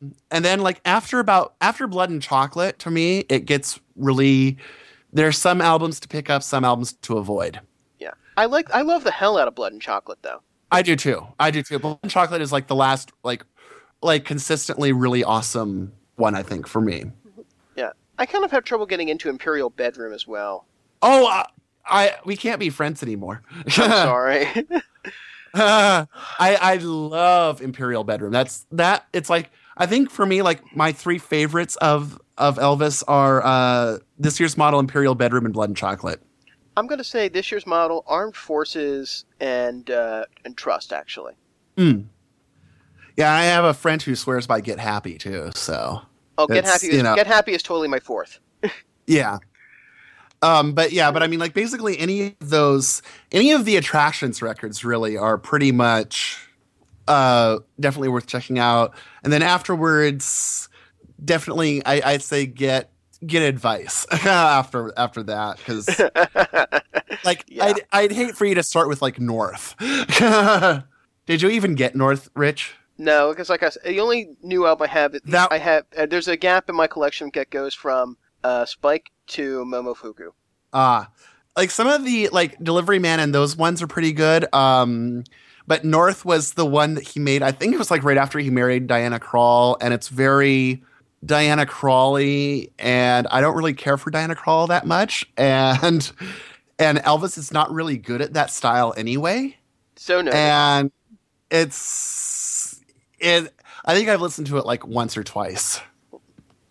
Um, 0.00 0.14
and 0.30 0.44
then 0.44 0.60
like 0.60 0.80
after 0.84 1.20
about 1.20 1.54
after 1.60 1.86
Blood 1.86 2.10
and 2.10 2.22
Chocolate, 2.22 2.78
to 2.80 2.90
me, 2.90 3.20
it 3.28 3.44
gets 3.44 3.78
really. 3.96 4.56
There's 5.12 5.38
some 5.38 5.60
albums 5.60 6.00
to 6.00 6.08
pick 6.08 6.28
up, 6.28 6.42
some 6.42 6.64
albums 6.64 6.94
to 7.02 7.18
avoid. 7.18 7.60
I 8.36 8.46
like 8.46 8.72
I 8.72 8.82
love 8.82 9.04
the 9.04 9.10
hell 9.10 9.38
out 9.38 9.48
of 9.48 9.54
Blood 9.54 9.72
and 9.72 9.82
Chocolate 9.82 10.18
though. 10.22 10.42
I 10.70 10.82
do 10.82 10.96
too. 10.96 11.26
I 11.38 11.50
do 11.50 11.62
too. 11.62 11.78
Blood 11.78 11.98
and 12.02 12.10
Chocolate 12.10 12.42
is 12.42 12.52
like 12.52 12.66
the 12.66 12.74
last 12.74 13.12
like 13.22 13.44
like 14.02 14.24
consistently 14.24 14.92
really 14.92 15.24
awesome 15.24 15.92
one. 16.16 16.34
I 16.34 16.42
think 16.42 16.66
for 16.66 16.80
me. 16.80 17.04
Yeah, 17.76 17.90
I 18.18 18.26
kind 18.26 18.44
of 18.44 18.50
have 18.50 18.64
trouble 18.64 18.86
getting 18.86 19.08
into 19.08 19.28
Imperial 19.28 19.70
Bedroom 19.70 20.12
as 20.12 20.26
well. 20.26 20.66
Oh, 21.02 21.26
I, 21.26 21.46
I 21.86 22.16
we 22.24 22.36
can't 22.36 22.60
be 22.60 22.70
friends 22.70 23.02
anymore. 23.02 23.42
I'm 23.52 23.70
sorry. 23.70 24.48
I 25.54 26.06
I 26.38 26.76
love 26.82 27.62
Imperial 27.62 28.04
Bedroom. 28.04 28.32
That's 28.32 28.66
that. 28.72 29.06
It's 29.12 29.30
like 29.30 29.50
I 29.76 29.86
think 29.86 30.10
for 30.10 30.26
me, 30.26 30.42
like 30.42 30.74
my 30.76 30.92
three 30.92 31.18
favorites 31.18 31.76
of 31.76 32.20
of 32.36 32.56
Elvis 32.58 33.02
are 33.06 33.44
uh, 33.44 33.98
this 34.18 34.40
year's 34.40 34.56
model, 34.56 34.80
Imperial 34.80 35.14
Bedroom, 35.14 35.44
and 35.44 35.54
Blood 35.54 35.70
and 35.70 35.76
Chocolate. 35.76 36.20
I'm 36.76 36.86
gonna 36.86 37.04
say 37.04 37.28
this 37.28 37.50
year's 37.50 37.66
model, 37.66 38.04
Armed 38.06 38.36
Forces 38.36 39.24
and 39.40 39.88
uh, 39.90 40.24
and 40.44 40.56
Trust 40.56 40.92
actually. 40.92 41.34
Mm. 41.76 42.06
Yeah, 43.16 43.32
I 43.32 43.44
have 43.44 43.64
a 43.64 43.74
friend 43.74 44.02
who 44.02 44.16
swears 44.16 44.46
by 44.46 44.60
Get 44.60 44.78
Happy 44.78 45.18
too. 45.18 45.50
So 45.54 46.02
Oh, 46.36 46.46
Get 46.48 46.64
Happy 46.64 46.88
you 46.88 46.92
is 46.94 47.02
know- 47.02 47.14
Get 47.14 47.26
Happy 47.26 47.52
is 47.52 47.62
totally 47.62 47.88
my 47.88 48.00
fourth. 48.00 48.40
yeah. 49.06 49.38
Um, 50.42 50.72
but 50.74 50.92
yeah, 50.92 51.10
but 51.10 51.22
I 51.22 51.26
mean, 51.26 51.38
like 51.40 51.54
basically 51.54 51.98
any 51.98 52.26
of 52.26 52.34
those, 52.50 53.00
any 53.32 53.52
of 53.52 53.64
the 53.64 53.76
attractions 53.76 54.42
records 54.42 54.84
really 54.84 55.16
are 55.16 55.38
pretty 55.38 55.72
much 55.72 56.38
uh, 57.08 57.60
definitely 57.80 58.08
worth 58.08 58.26
checking 58.26 58.58
out. 58.58 58.94
And 59.22 59.32
then 59.32 59.42
afterwards, 59.42 60.68
definitely, 61.24 61.84
I, 61.86 62.12
I'd 62.12 62.22
say 62.22 62.44
get 62.44 62.90
get 63.26 63.42
advice 63.42 64.06
after 64.12 64.92
after 64.96 65.22
that 65.24 65.58
because 65.58 65.88
like 67.24 67.44
Yeah. 67.48 67.64
I'd 67.64 67.80
I'd 67.92 68.12
hate 68.12 68.36
for 68.36 68.44
you 68.44 68.54
to 68.56 68.62
start 68.62 68.88
with 68.88 69.02
like 69.02 69.18
North. 69.20 69.74
Did 71.26 71.40
you 71.42 71.48
even 71.50 71.74
get 71.74 71.94
North, 71.96 72.28
Rich? 72.34 72.74
No, 72.98 73.30
because 73.30 73.48
like 73.48 73.62
I 73.62 73.70
said, 73.70 73.82
the 73.84 74.00
only 74.00 74.36
new 74.42 74.66
album 74.66 74.84
I 74.88 74.92
have, 74.92 75.16
That- 75.24 75.50
I 75.50 75.58
have, 75.58 75.84
uh, 75.96 76.06
there's 76.06 76.28
a 76.28 76.36
gap 76.36 76.68
in 76.68 76.76
my 76.76 76.86
collection 76.86 77.30
that 77.34 77.50
goes 77.50 77.74
from 77.74 78.16
uh, 78.44 78.64
Spike 78.66 79.10
to 79.28 79.64
Momofuku. 79.64 80.28
Ah, 80.72 81.10
like 81.56 81.70
some 81.70 81.86
of 81.88 82.04
the 82.04 82.28
like 82.28 82.58
Delivery 82.62 82.98
Man 82.98 83.20
and 83.20 83.34
those 83.34 83.56
ones 83.56 83.82
are 83.82 83.86
pretty 83.86 84.12
good. 84.12 84.52
Um, 84.54 85.24
but 85.66 85.84
North 85.84 86.24
was 86.24 86.52
the 86.54 86.66
one 86.66 86.94
that 86.94 87.04
he 87.08 87.20
made. 87.20 87.42
I 87.42 87.50
think 87.52 87.72
it 87.74 87.78
was 87.78 87.90
like 87.90 88.04
right 88.04 88.18
after 88.18 88.38
he 88.38 88.50
married 88.50 88.86
Diana 88.86 89.18
Krall, 89.18 89.76
and 89.80 89.94
it's 89.94 90.08
very 90.08 90.82
Diana 91.24 91.66
Crawley, 91.66 92.72
and 92.78 93.26
I 93.28 93.40
don't 93.40 93.56
really 93.56 93.74
care 93.74 93.96
for 93.96 94.10
Diana 94.10 94.34
Krall 94.34 94.68
that 94.68 94.86
much. 94.86 95.24
And 95.36 96.10
and 96.78 96.98
Elvis 96.98 97.38
is 97.38 97.52
not 97.52 97.72
really 97.72 97.96
good 97.96 98.20
at 98.20 98.34
that 98.34 98.50
style 98.50 98.94
anyway. 98.96 99.56
So 99.96 100.20
no, 100.20 100.30
And 100.32 100.90
it's 101.50 102.80
it. 103.18 103.52
I 103.84 103.94
think 103.94 104.08
I've 104.08 104.20
listened 104.20 104.46
to 104.48 104.58
it 104.58 104.66
like 104.66 104.86
once 104.86 105.16
or 105.16 105.22
twice. 105.22 105.80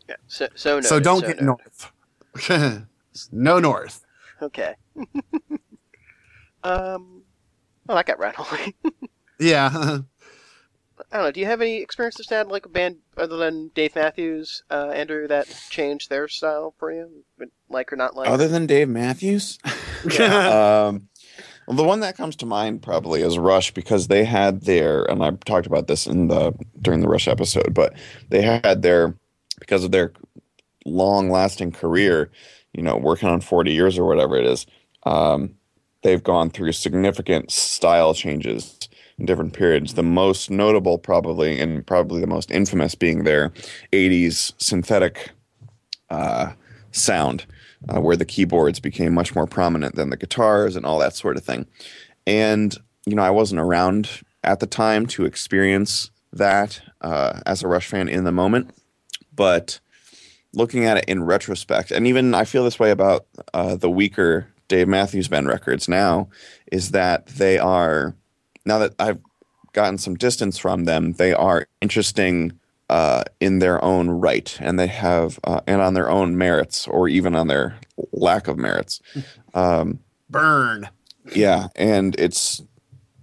yeah, 0.10 0.16
so 0.28 0.48
so 0.56 0.76
no, 0.76 0.82
so 0.82 1.00
don't 1.00 1.22
so 1.22 1.28
get 1.28 1.42
no. 1.42 1.58
North. 1.58 2.88
no 3.32 3.60
North. 3.60 4.06
Okay. 4.42 4.76
um, 6.64 7.24
well, 7.88 7.98
I 7.98 8.04
got 8.04 8.20
rattling. 8.20 8.74
Yeah. 9.40 9.98
I 11.14 11.18
don't 11.18 11.26
know. 11.28 11.32
Do 11.32 11.42
you 11.42 11.46
have 11.46 11.62
any 11.62 11.78
experience 11.78 12.16
to 12.16 12.24
stand 12.24 12.50
like 12.50 12.66
a 12.66 12.70
band 12.70 12.98
other 13.16 13.38
than 13.38 13.70
Dave 13.76 13.94
Matthews, 13.94 14.64
uh, 14.72 14.90
Andrew, 14.96 15.28
that 15.28 15.48
changed 15.70 16.10
their 16.10 16.28
style 16.28 16.74
for 16.80 16.92
you, 16.92 17.24
like 17.70 17.94
or 17.94 17.96
not 17.96 18.16
like? 18.16 18.28
Other 18.28 18.48
than 18.48 18.66
Dave 18.66 18.90
Matthews, 18.90 19.60
um, 20.20 21.08
well, 21.68 21.78
the 21.78 21.84
one 21.84 22.00
that 22.00 22.18
comes 22.18 22.36
to 22.38 22.48
mind 22.48 22.82
probably 22.82 23.22
is 23.22 23.38
Rush 23.38 23.76
because 23.76 24.08
they 24.08 24.26
had 24.26 24.62
their, 24.62 25.04
and 25.04 25.24
I 25.24 25.30
talked 25.46 25.68
about 25.68 25.86
this 25.86 26.08
in 26.08 26.30
the 26.30 26.52
during 26.82 27.02
the 27.02 27.08
Rush 27.08 27.28
episode, 27.28 27.76
but 27.76 27.94
they 28.30 28.42
had 28.42 28.82
their 28.82 29.16
because 29.60 29.84
of 29.84 29.92
their 29.92 30.14
long-lasting 30.84 31.74
career, 31.74 32.32
you 32.74 32.82
know, 32.82 32.98
working 32.98 33.30
on 33.30 33.40
forty 33.40 33.72
years 33.72 34.00
or 34.00 34.06
whatever 34.08 34.36
it 34.36 34.48
is. 34.48 34.66
Um, 35.04 35.58
they've 36.02 36.24
gone 36.24 36.50
through 36.50 36.72
significant 36.72 37.52
style 37.52 38.16
changes 38.16 38.83
in 39.18 39.26
different 39.26 39.54
periods. 39.54 39.94
The 39.94 40.04
most 40.04 40.50
notable, 40.50 40.98
probably, 40.98 41.60
and 41.60 41.86
probably 41.86 42.22
the 42.22 42.28
most 42.28 42.52
infamous, 42.52 42.96
being 42.96 43.24
their 43.24 43.52
'80s 43.92 44.54
synthetic 44.58 45.32
uh, 46.10 46.54
sound 46.92 47.46
uh, 47.90 48.00
where 48.00 48.16
the 48.16 48.26
keyboards 48.26 48.80
became 48.80 49.14
much 49.14 49.36
more 49.36 49.48
prominent 49.48 49.96
than 49.96 50.10
the 50.10 50.18
guitars 50.18 50.76
and 50.76 50.86
all 50.86 51.00
that 51.00 51.16
sort 51.16 51.38
of 51.38 51.44
thing. 51.44 51.66
And, 52.26 52.76
you 53.06 53.16
know, 53.16 53.24
I 53.24 53.30
wasn't 53.30 53.60
around 53.62 54.10
at 54.44 54.60
the 54.60 54.68
time 54.68 55.06
to 55.08 55.26
experience 55.26 56.12
that 56.32 56.82
uh, 57.02 57.42
as 57.46 57.64
a 57.64 57.68
Rush 57.68 57.88
fan 57.88 58.08
in 58.08 58.24
the 58.24 58.32
moment. 58.32 58.74
But 59.36 59.80
looking 60.54 60.86
at 60.86 60.98
it 60.98 61.06
in 61.06 61.24
retrospect, 61.24 61.92
and 61.92 62.08
even 62.08 62.34
I 62.34 62.46
feel 62.46 62.64
this 62.64 62.80
way 62.80 62.92
about 62.92 63.26
uh, 63.54 63.76
the 63.76 63.90
weaker 63.90 64.48
Dave 64.68 64.88
Matthews 64.88 65.28
Band 65.28 65.48
records 65.48 65.88
now, 65.88 66.30
is 66.72 66.92
that 66.92 67.28
they 67.28 67.58
are, 67.58 68.16
now 68.66 68.80
that 68.80 68.94
I've 69.00 69.20
gotten 69.74 69.98
some 69.98 70.16
distance 70.16 70.58
from 70.58 70.86
them, 70.86 71.14
they 71.14 71.34
are 71.34 71.68
interesting 71.82 72.60
uh, 72.90 73.24
in 73.40 73.60
their 73.60 73.84
own 73.84 74.10
right, 74.10 74.58
and 74.62 74.80
they 74.80 74.88
have 74.88 75.40
uh, 75.44 75.62
and 75.66 75.82
on 75.82 75.94
their 75.94 76.10
own 76.10 76.38
merits, 76.38 76.88
or 76.88 77.08
even 77.08 77.36
on 77.36 77.48
their 77.48 77.78
lack 78.12 78.48
of 78.48 78.58
merits. 78.58 79.02
Um, 79.56 80.00
Burn. 80.32 80.90
yeah, 81.36 81.68
and 81.76 82.16
it's 82.18 82.64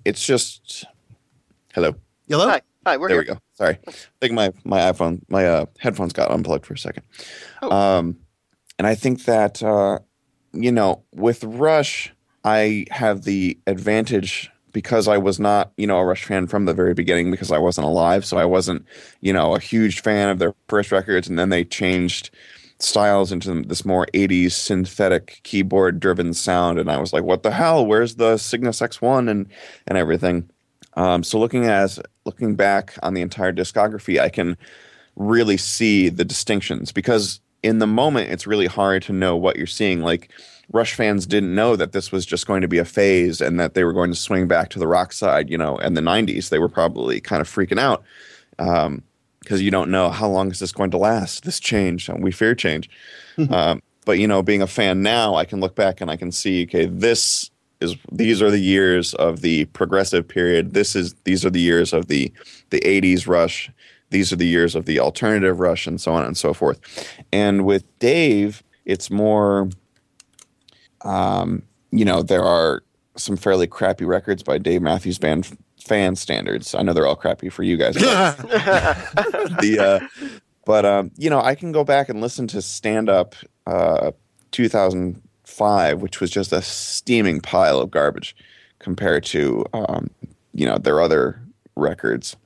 it's 0.05 0.25
just 0.25 0.85
hello. 1.75 1.97
Hello. 2.29 2.49
Hi, 2.49 2.61
hi, 2.87 2.97
we're 2.99 3.09
there 3.09 3.23
here. 3.23 3.33
we 3.33 3.35
go. 3.35 3.41
Sorry, 3.55 3.79
I 3.89 3.93
think 4.21 4.33
my 4.33 4.53
my 4.63 4.79
iPhone 4.79 5.23
my 5.29 5.45
uh, 5.45 5.67
headphones 5.81 6.13
got 6.13 6.31
unplugged 6.31 6.67
for 6.67 6.75
a 6.75 6.79
second. 6.79 7.03
Oh. 7.63 7.71
Um, 7.73 8.19
and 8.79 8.87
I 8.87 8.95
think 8.95 9.25
that 9.25 9.61
uh, 9.61 9.99
you 10.53 10.71
know 10.71 11.03
with 11.13 11.43
Rush, 11.43 12.15
I 12.45 12.87
have 12.93 13.25
the 13.25 13.59
advantage 13.67 14.53
because 14.73 15.09
I 15.09 15.19
was 15.19 15.41
not 15.41 15.73
you 15.77 15.87
know 15.87 15.99
a 15.99 16.05
Rush 16.05 16.25
fan 16.25 16.47
from 16.47 16.65
the 16.65 16.75
very 16.75 16.95
beginning 16.95 17.31
because 17.31 17.53
I 17.53 17.59
wasn't 17.59 17.87
alive, 17.87 18.25
so 18.25 18.39
I 18.39 18.45
wasn't 18.45 18.85
you 19.21 19.33
know 19.33 19.55
a 19.55 19.61
huge 19.61 20.01
fan 20.03 20.29
of 20.29 20.39
their 20.39 20.55
first 20.69 20.93
records, 20.93 21.29
and 21.29 21.39
then 21.39 21.49
they 21.49 21.65
changed 21.65 22.31
styles 22.79 23.31
into 23.31 23.63
this 23.63 23.85
more 23.85 24.07
80s 24.15 24.53
synthetic 24.53 25.41
keyboard 25.43 26.01
driven 26.01 26.33
sound. 26.33 26.79
And 26.79 26.91
I 26.91 26.99
was 26.99 27.13
like 27.13 27.25
what 27.25 27.43
the 27.43 27.51
hell? 27.51 27.85
Where's 27.87 28.17
the 28.17 28.37
Cygnus 28.37 28.81
X1 28.81 29.31
and 29.31 29.47
and 29.87 29.99
everything? 29.99 30.49
Um, 30.95 31.23
so 31.23 31.39
looking 31.39 31.67
as 31.67 32.01
looking 32.25 32.57
back 32.57 32.95
on 33.03 33.15
the 33.15 33.23
entire 33.23 33.53
discography, 33.53 34.21
I 34.21 34.29
can 34.29 34.57
really 35.17 35.57
see 35.57 36.09
the 36.09 36.25
distinctions 36.25 36.93
because 36.93 37.41
in 37.63 37.79
the 37.79 37.87
moment 37.87 38.31
it's 38.31 38.47
really 38.47 38.67
hard 38.67 39.03
to 39.05 39.13
know 39.13 39.37
what 39.37 39.57
you're 39.57 39.67
seeing. 39.67 40.01
Like 40.01 40.31
Rush 40.73 40.95
fans 40.95 41.27
didn't 41.27 41.55
know 41.55 41.75
that 41.77 41.93
this 41.93 42.13
was 42.13 42.25
just 42.25 42.47
going 42.47 42.63
to 42.63 42.69
be 42.69 42.79
a 42.79 42.85
phase 42.85 43.41
and 43.41 43.59
that 43.59 43.75
they 43.75 43.83
were 43.83 43.93
going 43.93 44.11
to 44.11 44.17
swing 44.17 44.47
back 44.47 44.71
to 44.71 44.79
the 44.79 44.87
rock 44.87 45.13
side. 45.13 45.51
You 45.51 45.59
know, 45.59 45.79
in 45.79 45.95
the 45.95 46.01
'90s, 46.01 46.49
they 46.49 46.59
were 46.59 46.69
probably 46.69 47.21
kind 47.21 47.41
of 47.41 47.49
freaking 47.49 47.79
out 47.79 48.05
because 48.57 49.63
you 49.63 49.71
don't 49.71 49.91
know 49.91 50.11
how 50.11 50.29
long 50.29 50.51
is 50.51 50.61
this 50.61 50.73
going 50.73 50.91
to 50.93 50.99
last. 50.99 51.45
This 51.45 51.59
change, 51.59 52.09
and 52.09 52.23
we 52.23 52.31
fear 52.31 52.55
change. 52.55 52.89
um, 53.51 53.83
but 54.05 54.19
you 54.19 54.29
know, 54.29 54.43
being 54.43 54.63
a 54.63 54.67
fan 54.67 55.03
now, 55.03 55.35
I 55.35 55.45
can 55.45 55.61
look 55.61 55.75
back 55.75 56.01
and 56.01 56.11
I 56.11 56.17
can 56.17 56.31
see, 56.31 56.63
okay, 56.65 56.87
this 56.87 57.51
is 57.81 57.97
these 58.13 58.41
are 58.43 58.51
the 58.51 58.59
years 58.59 59.15
of 59.15 59.41
the 59.41 59.65
progressive 59.67 60.27
period. 60.29 60.75
This 60.75 60.95
is 60.95 61.15
these 61.25 61.45
are 61.45 61.51
the 61.51 61.61
years 61.61 61.93
of 61.93 62.07
the 62.07 62.33
the 62.71 62.81
80s 62.81 63.27
rush. 63.27 63.71
These 64.11 64.33
are 64.33 64.37
the 64.37 64.47
years 64.47 64.75
of 64.75 64.85
the 64.87 65.01
alternative 65.01 65.61
rush 65.61 65.87
and 65.87 66.01
so 66.01 66.13
on 66.13 66.25
and 66.25 66.37
so 66.37 66.53
forth. 66.53 66.81
And 67.33 67.65
with 67.65 67.85
Dave, 67.99 68.63
it's 68.85 69.11
more 69.11 69.69
um, 71.03 71.63
you 71.91 72.05
know, 72.05 72.23
there 72.23 72.45
are 72.45 72.83
some 73.17 73.37
fairly 73.37 73.67
crappy 73.67 74.05
records 74.05 74.43
by 74.43 74.59
Dave 74.59 74.83
Matthews 74.83 75.19
Band 75.19 75.57
fan 75.85 76.15
standards. 76.17 76.75
I 76.75 76.83
know 76.83 76.93
they're 76.93 77.07
all 77.07 77.17
crappy 77.17 77.49
for 77.49 77.63
you 77.63 77.77
guys. 77.77 77.95
but- 77.95 78.37
the 79.61 79.79
uh, 79.81 80.31
but 80.65 80.85
um, 80.85 81.11
you 81.17 81.31
know 81.31 81.41
I 81.41 81.55
can 81.55 81.73
go 81.73 81.85
back 81.85 82.09
and 82.09 82.21
listen 82.21 82.47
to 82.49 82.63
Stand 82.63 83.09
Up 83.09 83.35
uh, 83.67 84.13
2005, 84.53 86.03
which 86.03 86.21
was 86.21 86.31
just 86.31 86.53
a 86.53 86.63
steaming 86.63 87.41
pile 87.41 87.81
of 87.81 87.91
garbage 87.91 88.37
compared 88.79 89.25
to 89.25 89.65
um, 89.73 90.11
you 90.53 90.67
know 90.67 90.79
their 90.79 91.01
other 91.01 91.41
records. 91.77 92.37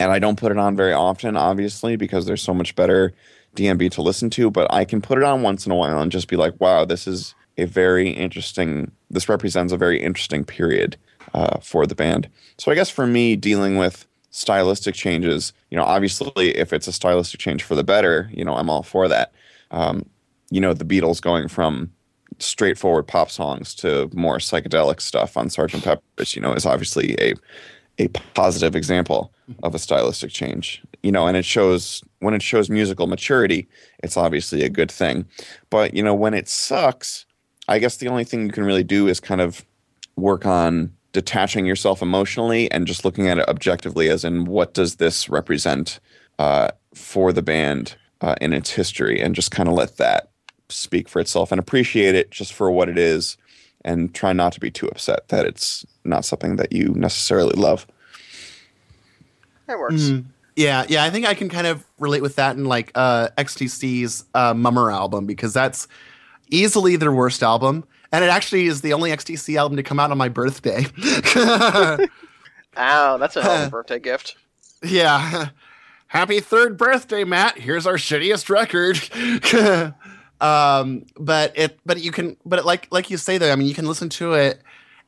And 0.00 0.10
I 0.10 0.18
don't 0.18 0.38
put 0.38 0.50
it 0.50 0.58
on 0.58 0.74
very 0.74 0.94
often, 0.94 1.36
obviously, 1.36 1.94
because 1.94 2.24
there's 2.24 2.42
so 2.42 2.54
much 2.54 2.74
better 2.74 3.12
DMB 3.54 3.90
to 3.92 4.02
listen 4.02 4.30
to. 4.30 4.50
But 4.50 4.72
I 4.72 4.84
can 4.84 5.02
put 5.02 5.18
it 5.18 5.24
on 5.24 5.42
once 5.42 5.66
in 5.66 5.72
a 5.72 5.76
while 5.76 6.00
and 6.00 6.10
just 6.10 6.26
be 6.26 6.36
like, 6.36 6.58
wow, 6.58 6.86
this 6.86 7.06
is 7.06 7.34
a 7.58 7.66
very 7.66 8.08
interesting. 8.08 8.90
This 9.10 9.28
represents 9.28 9.72
a 9.72 9.76
very 9.76 10.02
interesting 10.02 10.44
period 10.44 10.96
uh, 11.34 11.58
for 11.60 11.86
the 11.86 11.94
band. 11.94 12.28
So 12.56 12.72
I 12.72 12.74
guess 12.74 12.88
for 12.88 13.06
me, 13.06 13.36
dealing 13.36 13.76
with 13.76 14.06
stylistic 14.30 14.94
changes, 14.94 15.52
you 15.70 15.76
know, 15.76 15.84
obviously, 15.84 16.56
if 16.56 16.72
it's 16.72 16.88
a 16.88 16.92
stylistic 16.92 17.38
change 17.38 17.62
for 17.62 17.74
the 17.74 17.84
better, 17.84 18.30
you 18.32 18.44
know, 18.44 18.56
I'm 18.56 18.70
all 18.70 18.82
for 18.82 19.06
that. 19.06 19.32
Um, 19.70 20.06
you 20.50 20.62
know, 20.62 20.72
the 20.72 20.84
Beatles 20.84 21.20
going 21.20 21.46
from 21.46 21.92
straightforward 22.38 23.06
pop 23.06 23.30
songs 23.30 23.74
to 23.74 24.08
more 24.14 24.38
psychedelic 24.38 25.00
stuff 25.00 25.36
on 25.36 25.48
Sgt. 25.48 25.84
Pepper's, 25.84 26.34
you 26.34 26.40
know, 26.40 26.54
is 26.54 26.64
obviously 26.64 27.14
a 27.20 27.34
a 28.00 28.08
positive 28.34 28.74
example 28.74 29.32
of 29.62 29.74
a 29.74 29.78
stylistic 29.78 30.30
change. 30.30 30.82
You 31.02 31.12
know, 31.12 31.26
and 31.26 31.36
it 31.36 31.44
shows 31.44 32.02
when 32.20 32.34
it 32.34 32.42
shows 32.42 32.68
musical 32.70 33.06
maturity, 33.06 33.68
it's 34.02 34.16
obviously 34.16 34.62
a 34.62 34.68
good 34.68 34.90
thing. 34.90 35.26
But, 35.70 35.94
you 35.94 36.02
know, 36.02 36.14
when 36.14 36.34
it 36.34 36.48
sucks, 36.48 37.26
I 37.68 37.78
guess 37.78 37.98
the 37.98 38.08
only 38.08 38.24
thing 38.24 38.46
you 38.46 38.52
can 38.52 38.64
really 38.64 38.84
do 38.84 39.06
is 39.06 39.20
kind 39.20 39.40
of 39.40 39.64
work 40.16 40.46
on 40.46 40.92
detaching 41.12 41.66
yourself 41.66 42.02
emotionally 42.02 42.70
and 42.70 42.86
just 42.86 43.04
looking 43.04 43.28
at 43.28 43.38
it 43.38 43.48
objectively 43.48 44.08
as 44.08 44.24
in 44.24 44.44
what 44.44 44.74
does 44.74 44.96
this 44.96 45.28
represent 45.28 45.98
uh, 46.38 46.68
for 46.94 47.32
the 47.32 47.42
band 47.42 47.96
uh, 48.20 48.34
in 48.40 48.52
its 48.52 48.70
history 48.70 49.20
and 49.20 49.34
just 49.34 49.50
kind 49.50 49.68
of 49.68 49.74
let 49.74 49.96
that 49.96 50.30
speak 50.68 51.08
for 51.08 51.20
itself 51.20 51.50
and 51.50 51.58
appreciate 51.58 52.14
it 52.14 52.30
just 52.30 52.52
for 52.52 52.70
what 52.70 52.88
it 52.88 52.96
is 52.96 53.36
and 53.84 54.14
try 54.14 54.32
not 54.32 54.52
to 54.52 54.60
be 54.60 54.70
too 54.70 54.88
upset 54.88 55.28
that 55.28 55.46
it's 55.46 55.86
not 56.04 56.24
something 56.24 56.56
that 56.56 56.72
you 56.72 56.88
necessarily 56.94 57.54
love. 57.54 57.86
That 59.66 59.78
works. 59.78 60.02
Mm. 60.02 60.24
Yeah, 60.56 60.84
yeah, 60.88 61.04
I 61.04 61.10
think 61.10 61.26
I 61.26 61.34
can 61.34 61.48
kind 61.48 61.66
of 61.66 61.86
relate 61.98 62.22
with 62.22 62.36
that 62.36 62.56
in 62.56 62.64
like 62.64 62.92
uh, 62.94 63.28
XTC's 63.38 64.24
uh, 64.34 64.52
Mummer 64.52 64.90
album 64.90 65.24
because 65.24 65.54
that's 65.54 65.88
easily 66.50 66.96
their 66.96 67.12
worst 67.12 67.42
album, 67.42 67.84
and 68.12 68.24
it 68.24 68.28
actually 68.28 68.66
is 68.66 68.82
the 68.82 68.92
only 68.92 69.10
XTC 69.10 69.56
album 69.56 69.76
to 69.76 69.82
come 69.82 69.98
out 70.00 70.10
on 70.10 70.18
my 70.18 70.28
birthday. 70.28 70.84
Ow, 72.76 73.16
that's 73.16 73.36
a 73.36 73.42
hell 73.42 73.62
of 73.62 73.68
a 73.68 73.70
birthday 73.70 74.00
gift. 74.00 74.36
yeah, 74.82 75.48
happy 76.08 76.40
third 76.40 76.76
birthday, 76.76 77.24
Matt. 77.24 77.56
Here's 77.56 77.86
our 77.86 77.94
shittiest 77.94 78.50
record. 78.50 78.98
um, 80.40 81.04
but 81.18 81.52
it, 81.58 81.78
but 81.84 82.00
you 82.00 82.12
can, 82.12 82.36
but 82.44 82.60
it, 82.60 82.64
like 82.64 82.88
like 82.90 83.10
you 83.10 83.16
say 83.16 83.38
though, 83.38 83.52
I 83.52 83.56
mean, 83.56 83.68
you 83.68 83.74
can 83.74 83.86
listen 83.86 84.08
to 84.10 84.34
it. 84.34 84.62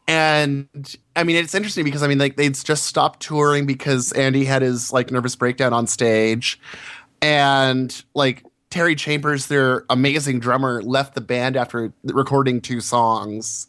And 0.09 0.97
I 1.15 1.23
mean, 1.23 1.37
it's 1.37 1.55
interesting 1.55 1.85
because 1.85 2.03
I 2.03 2.09
mean, 2.09 2.19
like 2.19 2.37
they'd 2.37 2.55
just 2.55 2.87
stopped 2.87 3.21
touring 3.21 3.67
because 3.67 4.13
Andy 4.13 4.45
had 4.45 4.63
his 4.63 4.93
like 4.93 5.11
nervous 5.11 5.37
breakdown 5.37 5.73
on 5.73 5.87
stage, 5.87 6.61
and 7.21 8.03
like 8.15 8.45
Terry 8.71 8.95
Chambers, 8.95 9.47
their 9.47 9.85
amazing 9.91 10.41
drummer, 10.41 10.83
left 10.83 11.15
the 11.15 11.21
band 11.21 11.57
after 11.57 11.93
recording 12.05 12.61
two 12.61 12.81
songs 12.81 13.69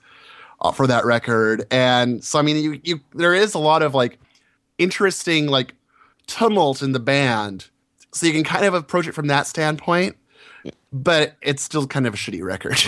uh, 0.62 0.72
for 0.72 0.88
that 0.88 1.06
record. 1.06 1.66
And 1.70 2.24
so, 2.24 2.40
I 2.40 2.42
mean, 2.42 2.58
you 2.58 2.80
you 2.84 3.00
there 3.14 3.36
is 3.36 3.54
a 3.54 3.60
lot 3.60 3.84
of 3.84 3.94
like 3.94 4.18
interesting 4.78 5.48
like 5.48 5.76
tumult 6.26 6.82
in 6.82 6.94
the 6.94 7.00
band, 7.00 7.70
so 8.12 8.26
you 8.26 8.34
can 8.34 8.44
kind 8.44 8.66
of 8.66 8.74
approach 8.74 9.08
it 9.08 9.14
from 9.14 9.28
that 9.28 9.46
standpoint. 9.46 10.16
But 10.92 11.36
it's 11.42 11.64
still 11.64 11.88
kind 11.88 12.06
of 12.08 12.14
a 12.14 12.18
shitty 12.18 12.44
record. 12.44 12.80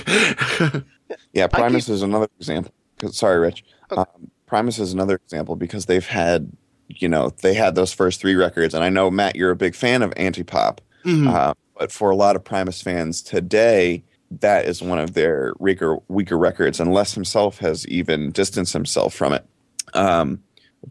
Yeah, 1.33 1.45
I 1.45 1.47
Primus 1.47 1.87
is 1.89 2.01
another 2.01 2.27
example. 2.39 2.71
Sorry, 3.11 3.39
Rich. 3.39 3.63
Oh. 3.91 3.99
Um, 3.99 4.31
Primus 4.47 4.79
is 4.79 4.93
another 4.93 5.15
example 5.15 5.55
because 5.55 5.85
they've 5.85 6.05
had, 6.05 6.51
you 6.87 7.07
know, 7.09 7.29
they 7.41 7.53
had 7.53 7.75
those 7.75 7.91
first 7.93 8.19
three 8.21 8.35
records, 8.35 8.73
and 8.73 8.83
I 8.83 8.89
know 8.89 9.09
Matt, 9.11 9.35
you're 9.35 9.51
a 9.51 9.55
big 9.55 9.75
fan 9.75 10.01
of 10.01 10.13
anti-pop, 10.17 10.81
Mhm. 11.03 11.27
uh, 11.33 11.53
but 11.77 11.91
for 11.91 12.09
a 12.09 12.15
lot 12.15 12.35
of 12.35 12.43
Primus 12.43 12.81
fans 12.81 13.21
today, 13.21 14.03
that 14.31 14.65
is 14.65 14.81
one 14.81 14.97
of 14.99 15.13
their 15.13 15.53
weaker 15.59 15.97
weaker 16.07 16.37
records, 16.37 16.79
and 16.79 16.91
Les 16.93 17.13
himself 17.13 17.59
has 17.59 17.87
even 17.87 18.31
distanced 18.31 18.73
himself 18.73 19.13
from 19.13 19.33
it. 19.33 19.45
Um, 19.93 20.41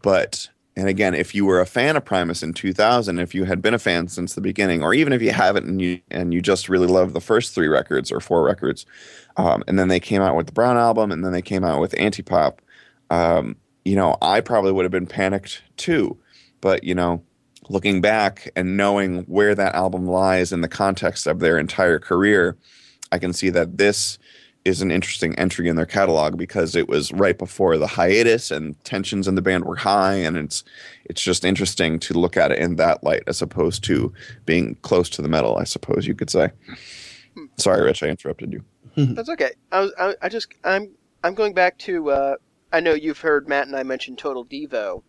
but 0.01 0.49
and 0.77 0.89
again, 0.89 1.13
if 1.13 1.33
you 1.33 1.45
were 1.45 1.61
a 1.61 1.65
fan 1.65 1.95
of 1.95 2.03
Primus 2.03 2.43
in 2.43 2.53
2000, 2.53 3.17
if 3.19 3.33
you 3.33 3.45
had 3.45 3.61
been 3.61 3.73
a 3.73 3.79
fan 3.79 4.09
since 4.09 4.35
the 4.35 4.41
beginning, 4.41 4.83
or 4.83 4.93
even 4.93 5.13
if 5.13 5.21
you 5.21 5.31
haven't 5.31 5.65
and 5.65 5.81
you 5.81 6.01
and 6.11 6.33
you 6.33 6.41
just 6.41 6.67
really 6.67 6.87
love 6.87 7.13
the 7.13 7.21
first 7.21 7.55
three 7.55 7.67
records 7.67 8.11
or 8.11 8.19
four 8.19 8.43
records, 8.43 8.85
um, 9.37 9.63
and 9.67 9.79
then 9.79 9.87
they 9.87 10.01
came 10.01 10.21
out 10.21 10.35
with 10.35 10.47
the 10.47 10.51
Brown 10.51 10.75
album, 10.75 11.11
and 11.11 11.23
then 11.23 11.31
they 11.31 11.41
came 11.41 11.63
out 11.63 11.79
with 11.79 11.93
Antipop. 11.93 12.57
Um, 13.09 13.55
you 13.85 13.95
know, 13.95 14.17
I 14.21 14.41
probably 14.41 14.73
would 14.73 14.83
have 14.83 14.91
been 14.91 15.07
panicked 15.07 15.63
too. 15.77 16.17
But 16.59 16.83
you 16.83 16.95
know, 16.95 17.23
looking 17.69 18.01
back 18.01 18.49
and 18.55 18.75
knowing 18.75 19.19
where 19.23 19.55
that 19.55 19.75
album 19.75 20.05
lies 20.07 20.51
in 20.51 20.61
the 20.61 20.67
context 20.67 21.25
of 21.25 21.39
their 21.39 21.57
entire 21.57 21.99
career, 21.99 22.57
I 23.11 23.19
can 23.19 23.31
see 23.31 23.49
that 23.51 23.77
this 23.77 24.17
is 24.65 24.81
an 24.81 24.91
interesting 24.91 25.37
entry 25.37 25.69
in 25.69 25.75
their 25.75 25.85
catalog 25.85 26.37
because 26.37 26.75
it 26.75 26.89
was 26.89 27.13
right 27.13 27.37
before 27.37 27.77
the 27.77 27.87
hiatus 27.87 28.49
and 28.49 28.83
tensions 28.83 29.27
in 29.27 29.35
the 29.35 29.41
band 29.41 29.63
were 29.63 29.75
high, 29.75 30.15
and 30.15 30.35
it's 30.35 30.63
it's 31.05 31.21
just 31.21 31.45
interesting 31.45 31.99
to 31.99 32.13
look 32.15 32.35
at 32.35 32.51
it 32.51 32.57
in 32.57 32.75
that 32.75 33.03
light 33.03 33.23
as 33.27 33.41
opposed 33.41 33.83
to 33.85 34.11
being 34.45 34.75
close 34.81 35.09
to 35.11 35.21
the 35.21 35.27
metal. 35.27 35.57
I 35.57 35.63
suppose 35.63 36.07
you 36.07 36.15
could 36.15 36.31
say. 36.31 36.49
Sorry, 37.57 37.83
Rich, 37.83 38.01
I 38.03 38.07
interrupted 38.07 38.51
you. 38.51 38.63
That's 39.13 39.29
okay. 39.29 39.51
I 39.71 39.81
was, 39.81 39.93
I, 39.99 40.15
I 40.21 40.29
just, 40.29 40.53
I'm, 40.63 40.91
I'm 41.23 41.35
going 41.35 41.53
back 41.53 41.77
to. 41.79 42.09
Uh, 42.09 42.35
I 42.71 42.79
know 42.79 42.93
you've 42.93 43.19
heard 43.19 43.47
Matt 43.47 43.67
and 43.67 43.75
I 43.75 43.83
mention 43.83 44.15
Total 44.15 44.43
Devo, 44.45 45.03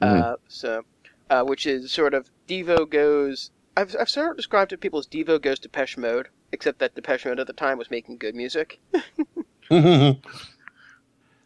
uh, 0.00 0.36
so, 0.48 0.82
uh, 1.30 1.42
which 1.44 1.66
is 1.66 1.92
sort 1.92 2.14
of 2.14 2.30
Devo 2.48 2.88
goes. 2.88 3.50
I've, 3.76 3.94
I've 3.98 4.08
sort 4.08 4.30
of 4.30 4.36
described 4.36 4.72
it 4.72 4.76
to 4.76 4.80
people 4.80 4.98
as 4.98 5.06
Devo 5.06 5.40
goes 5.40 5.58
to 5.60 5.68
Pesh 5.68 5.96
Mode, 5.96 6.28
except 6.52 6.78
that 6.80 6.94
Depeche 6.94 7.24
Mode 7.26 7.40
at 7.40 7.46
the 7.46 7.52
time 7.52 7.78
was 7.78 7.90
making 7.90 8.18
good 8.18 8.34
music, 8.34 8.80
and 9.70 10.16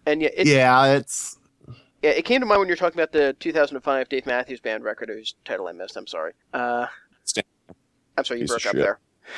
yeah, 0.06 0.28
it, 0.34 0.46
yeah, 0.46 0.86
it's 0.94 1.38
yeah, 2.02 2.10
it 2.10 2.24
came 2.24 2.40
to 2.40 2.46
mind 2.46 2.60
when 2.60 2.68
you're 2.68 2.76
talking 2.76 2.98
about 2.98 3.12
the 3.12 3.34
2005 3.40 4.08
Dave 4.08 4.26
Matthews 4.26 4.60
Band 4.60 4.84
record, 4.84 5.08
whose 5.08 5.34
title 5.44 5.68
I 5.68 5.72
missed. 5.72 5.96
I'm 5.96 6.06
sorry. 6.06 6.32
Uh, 6.52 6.86
I'm 8.18 8.24
sorry, 8.24 8.40
you 8.40 8.46
broke 8.46 8.64
up 8.66 8.74
shit. 8.74 8.86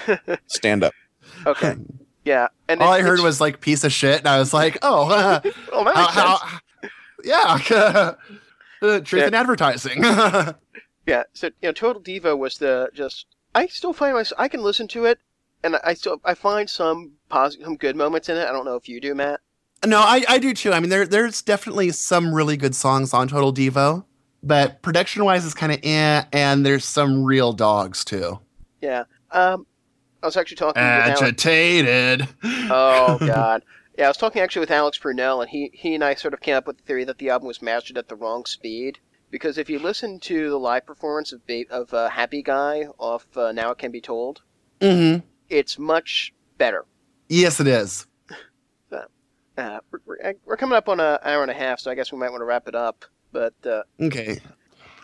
there. 0.06 0.38
Stand 0.46 0.84
up. 0.84 0.92
Okay. 1.46 1.74
Yeah. 2.24 2.48
And 2.68 2.80
All 2.80 2.92
I 2.92 3.00
heard 3.02 3.20
was 3.20 3.40
like 3.40 3.60
piece 3.60 3.82
of 3.84 3.92
shit, 3.92 4.18
and 4.18 4.28
I 4.28 4.38
was 4.38 4.52
like, 4.54 4.78
oh, 4.82 5.10
uh, 5.10 5.40
Oh, 5.72 5.84
that 5.84 5.96
how, 5.96 6.02
makes 6.02 6.14
sense. 6.14 6.40
how, 7.24 7.68
yeah, 7.72 8.14
uh, 8.88 9.00
truth 9.00 9.22
Yeah. 9.22 9.26
in 9.28 9.34
advertising. 9.34 10.04
Yeah, 11.06 11.22
so 11.32 11.46
you 11.46 11.68
know, 11.68 11.72
Total 11.72 12.02
Devo 12.02 12.36
was 12.36 12.58
the 12.58 12.90
just. 12.92 13.26
I 13.54 13.66
still 13.66 13.94
find 13.94 14.14
myself. 14.14 14.38
I 14.38 14.46
can 14.46 14.62
listen 14.62 14.86
to 14.88 15.06
it, 15.06 15.18
and 15.62 15.76
I 15.84 15.94
still 15.94 16.20
I 16.24 16.34
find 16.34 16.68
some 16.68 17.12
positive, 17.28 17.64
some 17.64 17.76
good 17.76 17.96
moments 17.96 18.28
in 18.28 18.36
it. 18.36 18.46
I 18.46 18.52
don't 18.52 18.64
know 18.64 18.76
if 18.76 18.88
you 18.88 19.00
do, 19.00 19.14
Matt. 19.14 19.40
no, 19.86 19.98
I, 20.00 20.24
I 20.28 20.38
do 20.38 20.54
too. 20.54 20.72
I 20.72 20.80
mean, 20.80 20.90
there 20.90 21.06
there's 21.06 21.42
definitely 21.42 21.90
some 21.90 22.34
really 22.34 22.56
good 22.56 22.74
songs 22.74 23.12
on 23.14 23.28
Total 23.28 23.52
Devo, 23.52 24.04
but 24.42 24.82
production 24.82 25.24
wise, 25.24 25.44
it's 25.44 25.54
kind 25.54 25.72
of 25.72 25.80
eh, 25.82 26.24
and 26.32 26.64
there's 26.64 26.84
some 26.84 27.24
real 27.24 27.52
dogs 27.52 28.04
too. 28.04 28.38
Yeah. 28.80 29.04
Um, 29.30 29.66
I 30.22 30.26
was 30.26 30.36
actually 30.36 30.56
talking 30.56 30.82
with 30.82 30.90
Alex. 30.90 31.20
Agitated. 31.20 32.28
Oh 32.70 33.18
God. 33.18 33.62
Yeah, 33.96 34.04
I 34.04 34.08
was 34.08 34.16
talking 34.16 34.42
actually 34.42 34.60
with 34.60 34.70
Alex 34.70 34.98
Purnell, 34.98 35.40
and 35.40 35.50
he 35.50 35.70
he 35.72 35.94
and 35.94 36.04
I 36.04 36.14
sort 36.14 36.34
of 36.34 36.40
came 36.40 36.54
up 36.54 36.66
with 36.66 36.76
the 36.78 36.84
theory 36.84 37.04
that 37.04 37.18
the 37.18 37.30
album 37.30 37.48
was 37.48 37.60
mastered 37.62 37.98
at 37.98 38.08
the 38.08 38.14
wrong 38.14 38.44
speed. 38.44 38.98
Because 39.30 39.58
if 39.58 39.68
you 39.68 39.78
listen 39.78 40.20
to 40.20 40.48
the 40.48 40.58
live 40.58 40.86
performance 40.86 41.32
of 41.32 41.46
ba- 41.46 41.64
of 41.70 41.92
uh, 41.92 42.08
Happy 42.08 42.42
Guy 42.42 42.86
off 42.98 43.26
uh, 43.36 43.52
Now 43.52 43.70
It 43.72 43.78
Can 43.78 43.90
Be 43.90 44.00
Told, 44.00 44.42
hmm 44.80 45.16
it's 45.50 45.78
much 45.78 46.32
better. 46.56 46.84
Yes, 47.28 47.60
it 47.60 47.66
is. 47.66 48.06
Uh, 49.58 49.80
we're, 49.90 49.98
we're, 50.06 50.34
we're 50.44 50.56
coming 50.56 50.76
up 50.76 50.88
on 50.88 51.00
an 51.00 51.18
hour 51.24 51.42
and 51.42 51.50
a 51.50 51.54
half, 51.54 51.80
so 51.80 51.90
I 51.90 51.96
guess 51.96 52.12
we 52.12 52.18
might 52.18 52.30
want 52.30 52.42
to 52.42 52.44
wrap 52.44 52.68
it 52.68 52.76
up. 52.76 53.04
But 53.32 53.54
uh, 53.66 53.82
Okay. 54.00 54.38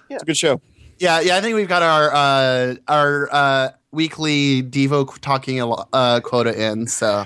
It's 0.08 0.22
a 0.22 0.26
good 0.26 0.36
show. 0.36 0.60
Yeah, 0.98 1.20
yeah. 1.20 1.36
I 1.36 1.40
think 1.40 1.56
we've 1.56 1.68
got 1.68 1.82
our 1.82 2.14
uh, 2.14 2.76
our 2.86 3.28
uh, 3.32 3.70
weekly 3.90 4.62
Devo 4.62 5.18
talking 5.20 5.60
uh, 5.92 6.20
quota 6.20 6.54
in. 6.70 6.86
So 6.86 7.24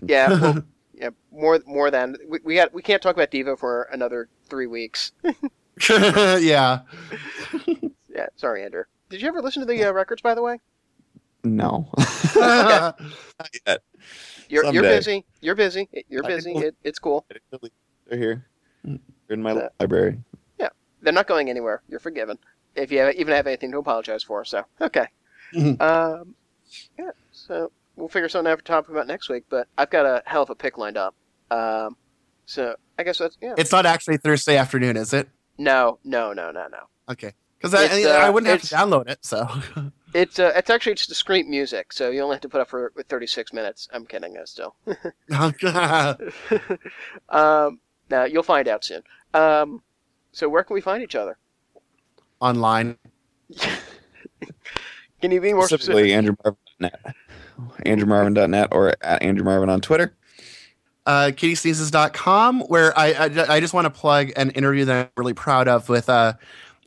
Yeah, 0.00 0.28
well, 0.40 0.62
yeah, 0.94 1.10
more 1.30 1.60
more 1.66 1.90
than 1.90 2.16
we 2.26 2.38
we, 2.42 2.54
got, 2.54 2.72
we 2.72 2.80
can't 2.80 3.02
talk 3.02 3.14
about 3.14 3.30
Devo 3.30 3.58
for 3.58 3.82
another 3.92 4.28
three 4.48 4.66
weeks. 4.66 5.12
yeah. 5.90 6.80
Yeah, 8.08 8.26
sorry, 8.36 8.64
Andrew. 8.64 8.84
Did 9.10 9.20
you 9.20 9.28
ever 9.28 9.42
listen 9.42 9.60
to 9.60 9.66
the 9.66 9.84
uh, 9.84 9.92
records, 9.92 10.22
by 10.22 10.34
the 10.34 10.42
way? 10.42 10.58
No. 11.44 11.88
Not 12.36 12.98
yet. 13.66 13.82
You're 14.48 14.72
you're 14.72 14.82
busy. 14.82 15.24
You're 15.40 15.54
busy. 15.54 15.88
You're 16.08 16.22
busy. 16.22 16.52
It, 16.52 16.76
it's 16.84 16.98
cool. 16.98 17.26
They're 18.06 18.18
here. 18.18 18.46
They're 18.84 18.98
in 19.30 19.42
my 19.42 19.52
Uh, 19.52 19.68
library. 19.80 20.18
Yeah, 20.58 20.68
they're 21.00 21.12
not 21.12 21.26
going 21.26 21.48
anywhere. 21.48 21.82
You're 21.88 22.00
forgiven. 22.00 22.38
If 22.74 22.92
you 22.92 22.98
have, 22.98 23.14
even 23.14 23.34
have 23.34 23.46
anything 23.46 23.72
to 23.72 23.78
apologize 23.78 24.22
for, 24.22 24.44
so 24.44 24.64
okay. 24.80 25.06
Mhm. 25.54 25.80
Um, 25.80 26.34
yeah. 26.98 27.10
So 27.32 27.72
we'll 27.96 28.08
figure 28.08 28.28
something 28.28 28.50
out 28.52 28.58
to 28.58 28.64
talk 28.64 28.88
about 28.88 29.06
next 29.06 29.28
week. 29.28 29.44
But 29.48 29.68
I've 29.78 29.90
got 29.90 30.04
a 30.06 30.22
hell 30.26 30.42
of 30.42 30.50
a 30.50 30.54
pick 30.54 30.78
lined 30.78 30.96
up. 30.96 31.14
Um, 31.50 31.96
so 32.46 32.76
I 32.98 33.02
guess 33.04 33.18
that's 33.18 33.38
yeah. 33.40 33.54
it's 33.56 33.72
not 33.72 33.86
actually 33.86 34.18
Thursday 34.18 34.56
afternoon, 34.56 34.96
is 34.96 35.12
it? 35.12 35.28
No, 35.58 35.98
no, 36.04 36.32
no, 36.32 36.50
no, 36.50 36.66
no. 36.68 36.78
Okay. 37.10 37.32
Because 37.58 37.74
I, 37.74 37.84
It's, 37.84 38.06
I 38.06 38.28
uh, 38.28 38.32
wouldn't 38.32 38.50
have 38.50 38.62
to 38.62 38.74
download 38.74 39.08
it. 39.08 39.24
So 39.24 39.46
It's 40.14 40.38
uh, 40.38 40.52
it's 40.54 40.70
actually 40.70 40.92
it's 40.92 41.06
Discreet 41.06 41.48
Music, 41.48 41.92
so 41.92 42.10
you 42.10 42.22
only 42.22 42.34
have 42.34 42.42
to 42.42 42.48
put 42.48 42.60
up 42.60 42.68
for 42.68 42.92
with 42.94 43.06
36 43.06 43.52
minutes. 43.52 43.88
I'm 43.92 44.06
kidding, 44.06 44.36
uh, 44.36 44.44
still. 44.44 44.76
um, 47.30 47.80
now 48.10 48.24
you'll 48.24 48.42
find 48.42 48.68
out 48.68 48.84
soon. 48.84 49.02
Um, 49.32 49.82
so 50.32 50.48
where 50.48 50.64
can 50.64 50.74
we 50.74 50.80
find 50.80 51.02
each 51.02 51.14
other? 51.14 51.38
online. 52.42 52.98
Can 55.22 55.30
you 55.30 55.40
be 55.40 55.54
more 55.54 55.68
specifically 55.68 56.10
specific? 56.10 56.36
Specifically, 56.40 56.80
AndrewMarvin.net. 56.80 57.14
AndrewMarvin.net 57.86 58.68
or 58.72 58.94
at 59.00 59.22
Andrew 59.22 59.44
Marvin 59.44 59.70
on 59.70 59.80
Twitter. 59.80 60.14
uh, 61.06 61.30
kittysneezes.com, 61.32 62.60
where 62.62 62.96
I, 62.98 63.12
I, 63.12 63.54
I 63.56 63.60
just 63.60 63.72
want 63.72 63.84
to 63.86 63.90
plug 63.90 64.32
an 64.36 64.50
interview 64.50 64.84
that 64.86 65.06
I'm 65.06 65.10
really 65.16 65.34
proud 65.34 65.68
of 65.68 65.88
with 65.88 66.08
uh, 66.08 66.34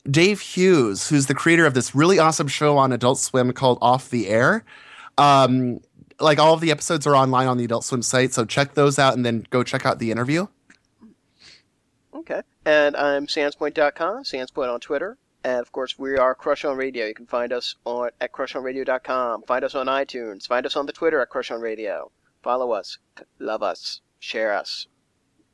Dave 0.09 0.39
Hughes, 0.39 1.09
who's 1.09 1.25
the 1.25 1.33
creator 1.33 1.65
of 1.65 1.73
this 1.73 1.95
really 1.95 2.19
awesome 2.19 2.47
show 2.47 2.77
on 2.77 2.91
Adult 2.91 3.19
Swim 3.19 3.51
called 3.53 3.79
Off 3.81 4.09
the 4.09 4.27
Air. 4.27 4.63
Um, 5.17 5.79
like 6.19 6.39
all 6.39 6.53
of 6.53 6.61
the 6.61 6.71
episodes 6.71 7.07
are 7.07 7.15
online 7.15 7.47
on 7.47 7.57
the 7.57 7.65
Adult 7.65 7.83
Swim 7.83 8.01
site, 8.01 8.33
so 8.33 8.45
check 8.45 8.75
those 8.75 8.99
out 8.99 9.15
and 9.15 9.25
then 9.25 9.45
go 9.49 9.63
check 9.63 9.85
out 9.85 9.99
the 9.99 10.11
interview. 10.11 10.47
Okay. 12.13 12.41
And 12.65 12.95
I'm 12.95 13.27
sanspoint.com, 13.27 14.23
sanspoint 14.23 14.73
on 14.73 14.79
Twitter. 14.79 15.17
And 15.43 15.59
of 15.59 15.71
course, 15.71 15.99
we 15.99 16.17
are 16.17 16.33
Crush 16.33 16.65
on 16.65 16.75
Radio. 16.75 17.05
You 17.05 17.13
can 17.13 17.27
find 17.27 17.53
us 17.53 17.75
on 17.85 18.09
at 18.19 18.31
crushonradio.com. 18.31 19.43
Find 19.43 19.63
us 19.63 19.75
on 19.75 19.85
iTunes. 19.85 20.47
Find 20.47 20.65
us 20.65 20.75
on 20.75 20.87
the 20.87 20.93
Twitter 20.93 21.21
at 21.21 21.29
Crush 21.29 21.51
on 21.51 21.61
Radio. 21.61 22.11
Follow 22.41 22.71
us, 22.71 22.97
love 23.39 23.61
us, 23.61 24.01
share 24.19 24.53
us, 24.53 24.87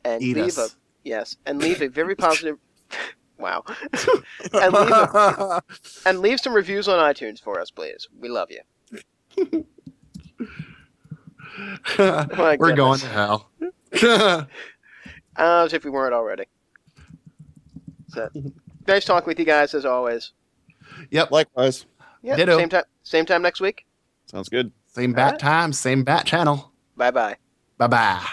and 0.06 0.22
Eat 0.22 0.36
leave 0.36 0.57
us. 0.57 0.73
a 0.73 0.78
yes, 1.03 1.38
and 1.45 1.60
leave 1.60 1.82
a 1.82 1.88
very 1.88 2.15
positive. 2.15 2.57
wow. 3.42 3.64
and 4.54 4.74
leave 4.74 4.92
a, 4.92 5.62
and 6.06 6.20
leave 6.20 6.40
some 6.40 6.54
reviews 6.54 6.88
on 6.88 6.98
iTunes 7.00 7.42
for 7.42 7.60
us, 7.60 7.70
please. 7.72 8.08
We 8.20 8.30
love 8.30 8.50
you. 8.52 8.62
My 11.98 12.58
We're 12.60 12.74
going 12.74 13.00
goodness. 13.00 13.02
to 13.02 13.08
hell. 13.08 13.50
Uh, 14.02 14.46
as 15.66 15.74
if 15.74 15.84
we 15.84 15.90
weren't 15.90 16.14
already. 16.14 16.46
So, 18.10 18.30
nice 18.88 19.06
talking 19.06 19.28
with 19.28 19.40
you 19.40 19.46
guys 19.46 19.74
as 19.74 19.86
always. 19.86 20.34
yep. 21.10 21.32
Likewise. 21.32 21.86
Yeah. 22.22 22.36
Ditto. 22.36 22.58
Same 22.58 22.70
time. 22.70 22.84
Same 23.04 23.26
time 23.26 23.42
next 23.42 23.62
week. 23.62 23.86
Sounds 24.26 24.50
good. 24.50 24.72
Same 24.88 25.14
bat 25.14 25.26
Alright. 25.26 25.40
time, 25.40 25.74
same 25.74 26.04
bat 26.04 26.26
channel. 26.26 26.72
Bye 26.98 27.12
bye. 27.12 27.38
Bye 27.78 27.88
bye. 27.88 28.28